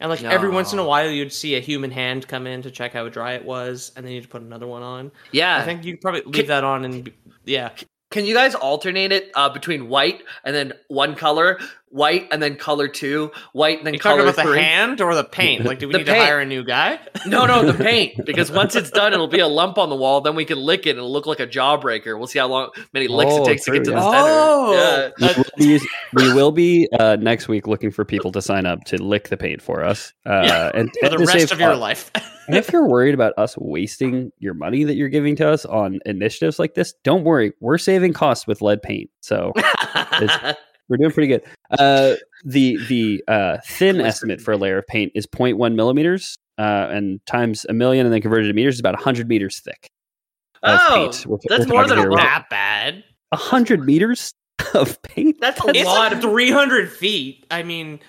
and 0.00 0.10
like 0.10 0.22
every 0.22 0.50
once 0.50 0.72
in 0.72 0.78
a 0.78 0.84
while 0.84 1.10
you'd 1.10 1.32
see 1.32 1.56
a 1.56 1.60
human 1.60 1.90
hand 1.90 2.26
come 2.28 2.46
in 2.46 2.62
to 2.62 2.70
check 2.70 2.92
how 2.92 3.08
dry 3.08 3.32
it 3.32 3.44
was, 3.44 3.92
and 3.96 4.04
then 4.06 4.12
you'd 4.12 4.30
put 4.30 4.42
another 4.42 4.66
one 4.66 4.82
on. 4.82 5.10
yeah. 5.32 5.56
I 5.58 5.64
think 5.64 5.84
you 5.84 5.96
probably 5.96 6.22
leave 6.22 6.34
Can- 6.34 6.46
that 6.46 6.64
on 6.64 6.84
and 6.84 7.04
be- 7.04 7.14
yeah. 7.44 7.70
Can 8.10 8.24
you 8.24 8.32
guys 8.32 8.54
alternate 8.54 9.12
it 9.12 9.30
uh, 9.34 9.50
between 9.50 9.90
white 9.90 10.22
and 10.42 10.56
then 10.56 10.72
one 10.88 11.14
color, 11.14 11.58
white 11.90 12.28
and 12.30 12.42
then 12.42 12.56
color 12.56 12.88
two, 12.88 13.30
white 13.52 13.78
and 13.78 13.86
then 13.86 13.94
Are 13.94 13.96
you 13.96 14.00
talking 14.00 14.18
color 14.18 14.30
about 14.30 14.44
three? 14.44 14.56
the 14.56 14.62
hand 14.62 15.00
or 15.00 15.14
the 15.14 15.24
paint? 15.32 15.64
Like, 15.64 15.78
do 15.78 15.86
we 15.88 15.92
The 15.92 15.98
need 15.98 16.06
to 16.06 16.14
hire 16.14 16.40
a 16.40 16.46
new 16.46 16.64
guy? 16.64 16.98
No, 17.26 17.46
no, 17.46 17.70
the 17.70 17.74
paint. 17.84 18.24
Because 18.26 18.50
once 18.50 18.76
it's 18.76 18.90
done, 18.90 19.12
it'll 19.12 19.26
be 19.28 19.40
a 19.40 19.46
lump 19.48 19.78
on 19.78 19.88
the 19.88 19.96
wall. 19.96 20.20
Then 20.20 20.34
we 20.34 20.44
can 20.44 20.58
lick 20.58 20.86
it 20.86 20.90
and 20.90 20.98
it'll 20.98 21.12
look 21.12 21.26
like 21.26 21.40
a 21.40 21.46
jawbreaker. 21.46 22.16
We'll 22.18 22.26
see 22.26 22.38
how 22.38 22.48
long 22.48 22.70
many 22.92 23.08
licks 23.08 23.32
Oh, 23.32 23.42
it 23.42 23.46
takes 23.46 23.64
to 23.64 23.70
get 23.72 23.84
true, 23.84 23.84
to 23.86 23.90
the 23.92 23.96
yeah. 23.96 24.10
Oh. 24.14 25.12
center. 25.18 25.38
Yeah. 25.38 25.42
We 25.58 25.66
will 25.68 25.78
be, 25.80 25.88
we 26.14 26.32
will 26.34 26.52
be 26.52 26.88
uh, 26.98 27.16
next 27.20 27.48
week 27.48 27.66
looking 27.66 27.90
for 27.90 28.04
people 28.04 28.32
to 28.32 28.42
sign 28.42 28.66
up 28.66 28.84
to 28.84 29.02
lick 29.02 29.28
the 29.28 29.36
paint 29.36 29.62
for 29.62 29.84
us. 29.84 30.12
Uh, 30.26 30.42
Yeah, 30.44 30.70
and, 30.74 30.90
for 31.00 31.08
the 31.08 31.18
rest 31.18 31.32
save 31.32 31.52
of 31.52 31.60
your 31.60 31.70
cost. 31.70 31.80
life. 31.80 32.10
And 32.48 32.56
if 32.56 32.72
you're 32.72 32.88
worried 32.88 33.12
about 33.12 33.34
us 33.36 33.58
wasting 33.58 34.32
your 34.38 34.54
money 34.54 34.84
that 34.84 34.94
you're 34.94 35.10
giving 35.10 35.36
to 35.36 35.46
us 35.50 35.66
on 35.66 35.98
initiatives 36.06 36.58
like 36.58 36.72
this, 36.72 36.94
don't 37.04 37.22
worry. 37.22 37.52
We're 37.60 37.76
saving 37.76 38.14
costs 38.14 38.46
with 38.46 38.62
lead 38.62 38.80
paint. 38.80 39.10
So 39.20 39.52
we're 40.88 40.96
doing 40.96 41.10
pretty 41.10 41.28
good. 41.28 41.42
Uh, 41.78 42.14
the 42.44 42.78
the 42.88 43.22
uh, 43.28 43.58
thin 43.66 44.00
estimate 44.00 44.40
for 44.40 44.52
a 44.52 44.56
layer 44.56 44.78
of 44.78 44.86
paint 44.86 45.12
is 45.14 45.26
0.1 45.26 45.74
millimeters, 45.74 46.36
uh, 46.58 46.88
and 46.90 47.24
times 47.26 47.66
a 47.68 47.72
million 47.72 48.06
and 48.06 48.12
then 48.14 48.20
converted 48.22 48.48
to 48.48 48.52
meters 48.54 48.74
is 48.76 48.80
about 48.80 48.94
100 48.94 49.28
meters 49.28 49.60
thick. 49.60 49.88
of 50.62 50.80
oh, 50.82 50.94
paint. 50.94 51.26
We're- 51.26 51.40
that's 51.48 51.66
we're 51.66 51.72
more 51.74 51.86
than 51.86 51.98
a 51.98 52.02
here. 52.02 52.10
lump. 52.10 52.22
that 52.22 52.46
bad. 52.50 53.04
100 53.30 53.84
meters 53.84 54.32
of 54.74 55.00
paint? 55.02 55.36
That's 55.40 55.62
a 55.64 55.68
It's 55.68 55.84
lot 55.84 56.12
like 56.12 56.12
of 56.12 56.20
300 56.22 56.90
feet. 56.90 57.44
I 57.50 57.62
mean, 57.62 58.00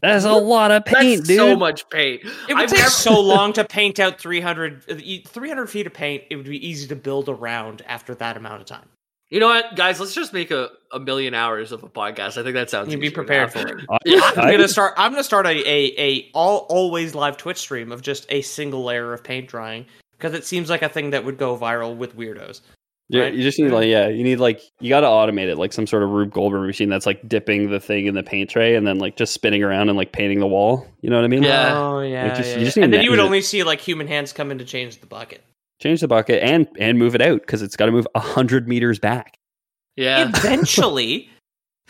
That's 0.00 0.24
a 0.24 0.32
lot 0.32 0.70
of 0.72 0.84
paint, 0.84 1.18
That's 1.18 1.28
dude. 1.28 1.36
so 1.36 1.56
much 1.56 1.88
paint. 1.90 2.22
it 2.48 2.54
would 2.54 2.56
I've 2.64 2.70
take 2.70 2.80
so 2.86 3.20
long 3.20 3.52
to 3.52 3.64
paint 3.64 4.00
out 4.00 4.18
300, 4.20 4.84
uh, 4.90 5.28
300 5.28 5.70
feet 5.70 5.86
of 5.86 5.94
paint. 5.94 6.24
It 6.30 6.34
would 6.36 6.46
be 6.46 6.66
easy 6.66 6.88
to 6.88 6.96
build 6.96 7.28
around 7.28 7.82
after 7.86 8.14
that 8.16 8.36
amount 8.36 8.60
of 8.62 8.66
time. 8.66 8.88
You 9.32 9.40
know 9.40 9.46
what, 9.46 9.76
guys? 9.76 9.98
Let's 9.98 10.14
just 10.14 10.34
make 10.34 10.50
a, 10.50 10.68
a 10.90 11.00
million 11.00 11.32
hours 11.32 11.72
of 11.72 11.82
a 11.82 11.88
podcast. 11.88 12.36
I 12.36 12.42
think 12.42 12.52
that 12.52 12.68
sounds. 12.68 12.88
Good. 12.88 12.92
You'd 12.92 13.00
be 13.00 13.08
prepared 13.10 13.50
for 13.50 13.66
it. 13.66 13.82
I- 13.90 13.96
Yeah, 14.04 14.20
I'm 14.36 14.50
gonna 14.50 14.68
start. 14.68 14.92
I'm 14.98 15.10
gonna 15.10 15.24
start 15.24 15.46
a 15.46 15.50
a, 15.58 15.94
a 15.98 16.30
all 16.34 16.66
always 16.68 17.14
live 17.14 17.38
Twitch 17.38 17.56
stream 17.56 17.92
of 17.92 18.02
just 18.02 18.26
a 18.28 18.42
single 18.42 18.84
layer 18.84 19.14
of 19.14 19.24
paint 19.24 19.48
drying 19.48 19.86
because 20.18 20.34
it 20.34 20.44
seems 20.44 20.68
like 20.68 20.82
a 20.82 20.88
thing 20.90 21.10
that 21.10 21.24
would 21.24 21.38
go 21.38 21.56
viral 21.56 21.96
with 21.96 22.14
weirdos. 22.14 22.60
Yeah, 23.08 23.22
right? 23.22 23.32
you 23.34 23.42
just 23.42 23.58
need 23.58 23.70
like 23.70 23.88
yeah, 23.88 24.08
you 24.08 24.22
need 24.22 24.36
like 24.36 24.60
you 24.80 24.90
got 24.90 25.00
to 25.00 25.06
automate 25.06 25.48
it 25.48 25.56
like 25.56 25.72
some 25.72 25.86
sort 25.86 26.02
of 26.02 26.10
Rube 26.10 26.30
Goldberg 26.30 26.66
machine 26.66 26.90
that's 26.90 27.06
like 27.06 27.26
dipping 27.26 27.70
the 27.70 27.80
thing 27.80 28.04
in 28.04 28.14
the 28.14 28.22
paint 28.22 28.50
tray 28.50 28.74
and 28.74 28.86
then 28.86 28.98
like 28.98 29.16
just 29.16 29.32
spinning 29.32 29.62
around 29.62 29.88
and 29.88 29.96
like 29.96 30.12
painting 30.12 30.40
the 30.40 30.46
wall. 30.46 30.86
You 31.00 31.08
know 31.08 31.16
what 31.16 31.24
I 31.24 31.28
mean? 31.28 31.42
Yeah. 31.42 31.72
Oh 31.74 32.00
yeah. 32.00 32.24
Like, 32.26 32.36
just- 32.36 32.50
yeah, 32.50 32.58
you 32.58 32.64
just 32.66 32.76
yeah. 32.76 32.80
need 32.82 32.84
and 32.84 32.92
then 32.92 33.02
you 33.02 33.10
would 33.10 33.16
manage 33.16 33.24
it. 33.24 33.26
only 33.28 33.40
see 33.42 33.62
like 33.64 33.80
human 33.80 34.08
hands 34.08 34.34
come 34.34 34.50
in 34.50 34.58
to 34.58 34.66
change 34.66 35.00
the 35.00 35.06
bucket. 35.06 35.42
Change 35.82 36.00
the 36.00 36.08
bucket 36.08 36.42
and 36.42 36.68
and 36.78 36.96
move 36.98 37.14
it 37.16 37.20
out 37.22 37.40
because 37.40 37.60
it's 37.60 37.74
got 37.76 37.86
to 37.86 37.92
move 37.92 38.06
hundred 38.16 38.68
meters 38.68 38.98
back. 39.00 39.36
Yeah. 39.96 40.28
Eventually, 40.34 41.28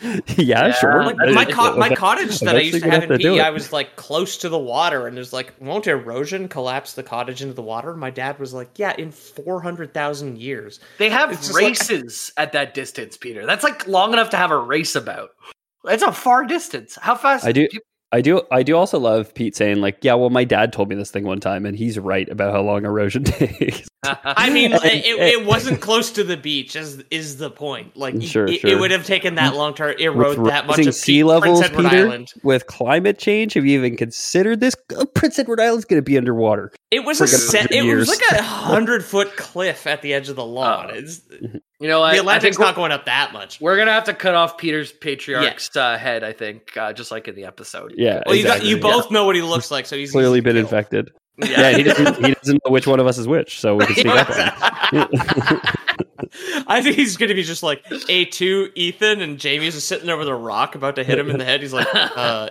yeah, 0.01 0.19
Yeah. 0.37 0.71
sure. 0.73 1.03
like 1.05 1.17
my 1.33 1.45
co- 1.45 1.77
my 1.77 1.93
cottage 1.93 2.39
that 2.39 2.55
I 2.55 2.61
used 2.61 2.71
to 2.81 2.87
eventually 2.87 2.89
have 2.91 3.03
in 3.03 3.09
to 3.09 3.17
do 3.19 3.35
PE, 3.35 3.39
I 3.41 3.51
was 3.51 3.71
like 3.71 3.95
close 3.95 4.35
to 4.37 4.49
the 4.49 4.57
water, 4.57 5.05
and 5.05 5.15
there's 5.15 5.31
like, 5.31 5.53
won't 5.59 5.85
erosion 5.85 6.47
collapse 6.47 6.93
the 6.93 7.03
cottage 7.03 7.41
into 7.43 7.53
the 7.53 7.61
water? 7.61 7.95
My 7.95 8.09
dad 8.09 8.39
was 8.39 8.51
like, 8.53 8.79
yeah, 8.79 8.95
in 8.97 9.11
four 9.11 9.61
hundred 9.61 9.93
thousand 9.93 10.39
years. 10.39 10.79
They 10.97 11.09
have 11.11 11.31
It's 11.31 11.41
just 11.41 11.53
like- 11.53 11.63
races 11.63 12.33
at 12.35 12.51
that 12.53 12.73
distance, 12.73 13.15
Peter. 13.15 13.45
That's 13.45 13.63
like 13.63 13.87
long 13.87 14.11
enough 14.11 14.31
to 14.31 14.37
have 14.37 14.49
a 14.51 14.57
race 14.57 14.95
about. 14.95 15.29
It's 15.85 16.01
a 16.03 16.11
far 16.11 16.45
distance. 16.45 16.97
How 16.99 17.13
fast? 17.15 17.45
I 17.45 17.51
do- 17.51 17.67
peop- 17.67 17.83
I 18.13 18.21
do. 18.21 18.43
I 18.51 18.61
do 18.63 18.77
also 18.77 18.99
love 18.99 19.33
Pete 19.33 19.55
saying 19.55 19.81
like, 19.81 19.97
"Yeah, 20.03 20.13
well, 20.13 20.29
my 20.29 20.43
dad 20.43 20.71
told 20.71 20.87
me 20.87 20.95
this 20.95 21.09
thing 21.11 21.23
one 21.25 21.39
time, 21.39 21.65
and 21.65 21.75
he's 21.75 21.97
right 21.97 22.29
about 22.29 22.53
how 22.53 22.61
long 22.61 22.85
erosion 22.85 23.23
takes." 23.25 23.87
I 24.03 24.49
mean, 24.51 24.71
And- 24.73 24.83
it, 24.85 25.19
it 25.19 25.45
wasn't 25.45 25.81
close 25.81 26.11
to 26.11 26.23
the 26.23 26.37
beach, 26.37 26.75
as 26.75 27.03
is 27.09 27.37
the 27.37 27.49
point. 27.49 27.97
Like, 27.97 28.21
Sure, 28.21 28.45
it, 28.45 28.59
sure. 28.59 28.69
it 28.69 28.79
would 28.79 28.91
have 28.91 29.05
taken 29.05 29.35
that 29.35 29.55
long 29.55 29.73
to 29.75 29.99
erode 29.99 30.37
With 30.37 30.49
that 30.51 30.67
much 30.67 30.85
of 30.85 30.93
sea 30.93 31.19
Pe- 31.19 31.23
levels, 31.23 31.59
Prince 31.61 31.71
Edward 31.73 31.89
Peter, 31.89 32.05
Island. 32.05 32.33
with 32.43 32.67
climate 32.67 33.17
change, 33.17 33.53
have 33.55 33.65
you 33.65 33.77
even 33.79 33.97
considered 33.97 34.59
this? 34.59 34.75
Uh, 34.95 35.05
Prince 35.05 35.39
Edward 35.39 35.59
Island's 35.59 35.85
going 35.85 35.97
to 35.97 36.03
be 36.05 36.17
underwater. 36.17 36.71
It 36.91 37.05
was 37.05 37.19
a 37.19 37.23
a 37.23 37.27
set. 37.27 37.71
It 37.71 37.83
was 37.83 38.07
like 38.09 38.21
a 38.39 38.43
hundred 38.43 39.03
foot 39.03 39.35
cliff 39.37 39.87
at 39.87 40.01
the 40.03 40.13
edge 40.13 40.29
of 40.29 40.35
the 40.35 40.45
lawn. 40.45 40.91
Oh. 40.93 41.59
It's, 41.79 41.83
you 41.83 41.87
know 41.89 41.99
what? 41.99 42.13
the 42.13 42.19
Atlantic's 42.19 42.59
not 42.59 42.75
going 42.75 42.91
up 42.91 43.05
that 43.05 43.33
much. 43.33 43.59
we're 43.59 43.77
gonna 43.77 43.91
have 43.91 44.05
to 44.05 44.13
cut 44.13 44.35
off 44.35 44.57
Peter's 44.57 44.91
patriarch's 44.91 45.75
uh, 45.75 45.97
head. 45.97 46.23
I 46.23 46.31
think, 46.33 46.75
uh, 46.77 46.93
just 46.93 47.11
like 47.11 47.27
in 47.27 47.35
the 47.35 47.45
episode. 47.45 47.93
Yeah, 47.97 48.21
Well, 48.25 48.35
you 48.35 48.43
got 48.43 48.57
exactly. 48.57 48.69
you 48.69 48.79
both 48.79 49.11
know 49.11 49.25
what 49.25 49.35
he 49.35 49.41
looks 49.41 49.71
like, 49.71 49.85
so 49.85 49.95
he's 49.97 50.11
clearly 50.11 50.39
been 50.41 50.53
kill. 50.53 50.61
infected. 50.61 51.11
Yeah. 51.37 51.47
Yeah, 51.71 51.77
he 51.77 51.83
doesn't. 51.83 52.25
He 52.25 52.33
doesn't 52.33 52.61
know 52.63 52.71
which 52.71 52.85
one 52.85 52.99
of 52.99 53.07
us 53.07 53.17
is 53.17 53.27
which, 53.27 53.59
so 53.59 53.75
we 53.75 53.85
can 53.87 53.95
sneak 53.95 54.05
up. 54.07 54.29
I 56.67 56.81
think 56.81 56.95
he's 56.95 57.17
going 57.17 57.29
to 57.29 57.35
be 57.35 57.43
just 57.43 57.63
like 57.63 57.83
a 58.09 58.25
two 58.25 58.71
Ethan 58.75 59.21
and 59.21 59.37
Jamie's 59.39 59.73
just 59.73 59.87
sitting 59.87 60.05
there 60.07 60.17
with 60.17 60.27
a 60.27 60.35
rock 60.35 60.75
about 60.75 60.95
to 60.97 61.03
hit 61.03 61.17
him 61.19 61.29
in 61.29 61.37
the 61.37 61.45
head. 61.45 61.61
He's 61.61 61.73
like, 61.73 61.87
uh, 61.93 62.49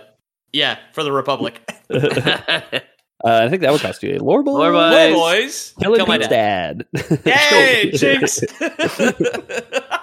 yeah, 0.51 0.79
for 0.93 1.03
the 1.03 1.11
Republic. 1.11 1.61
Uh, 3.23 3.41
I 3.45 3.49
think 3.49 3.61
that 3.61 3.71
would 3.71 3.81
cost 3.81 4.03
you 4.03 4.15
a 4.15 4.19
lore 4.19 4.43
boy. 4.43 4.51
Lore 4.51 4.71
boy. 4.71 4.89
Hey, 4.89 5.13
boys, 5.13 5.73
Killing 5.79 5.97
kill 5.97 6.07
my 6.07 6.17
Pete's 6.17 6.29
dad. 6.29 6.85
dad. 6.93 7.19
Yay, 7.25 7.91
Jinx! 7.91 8.41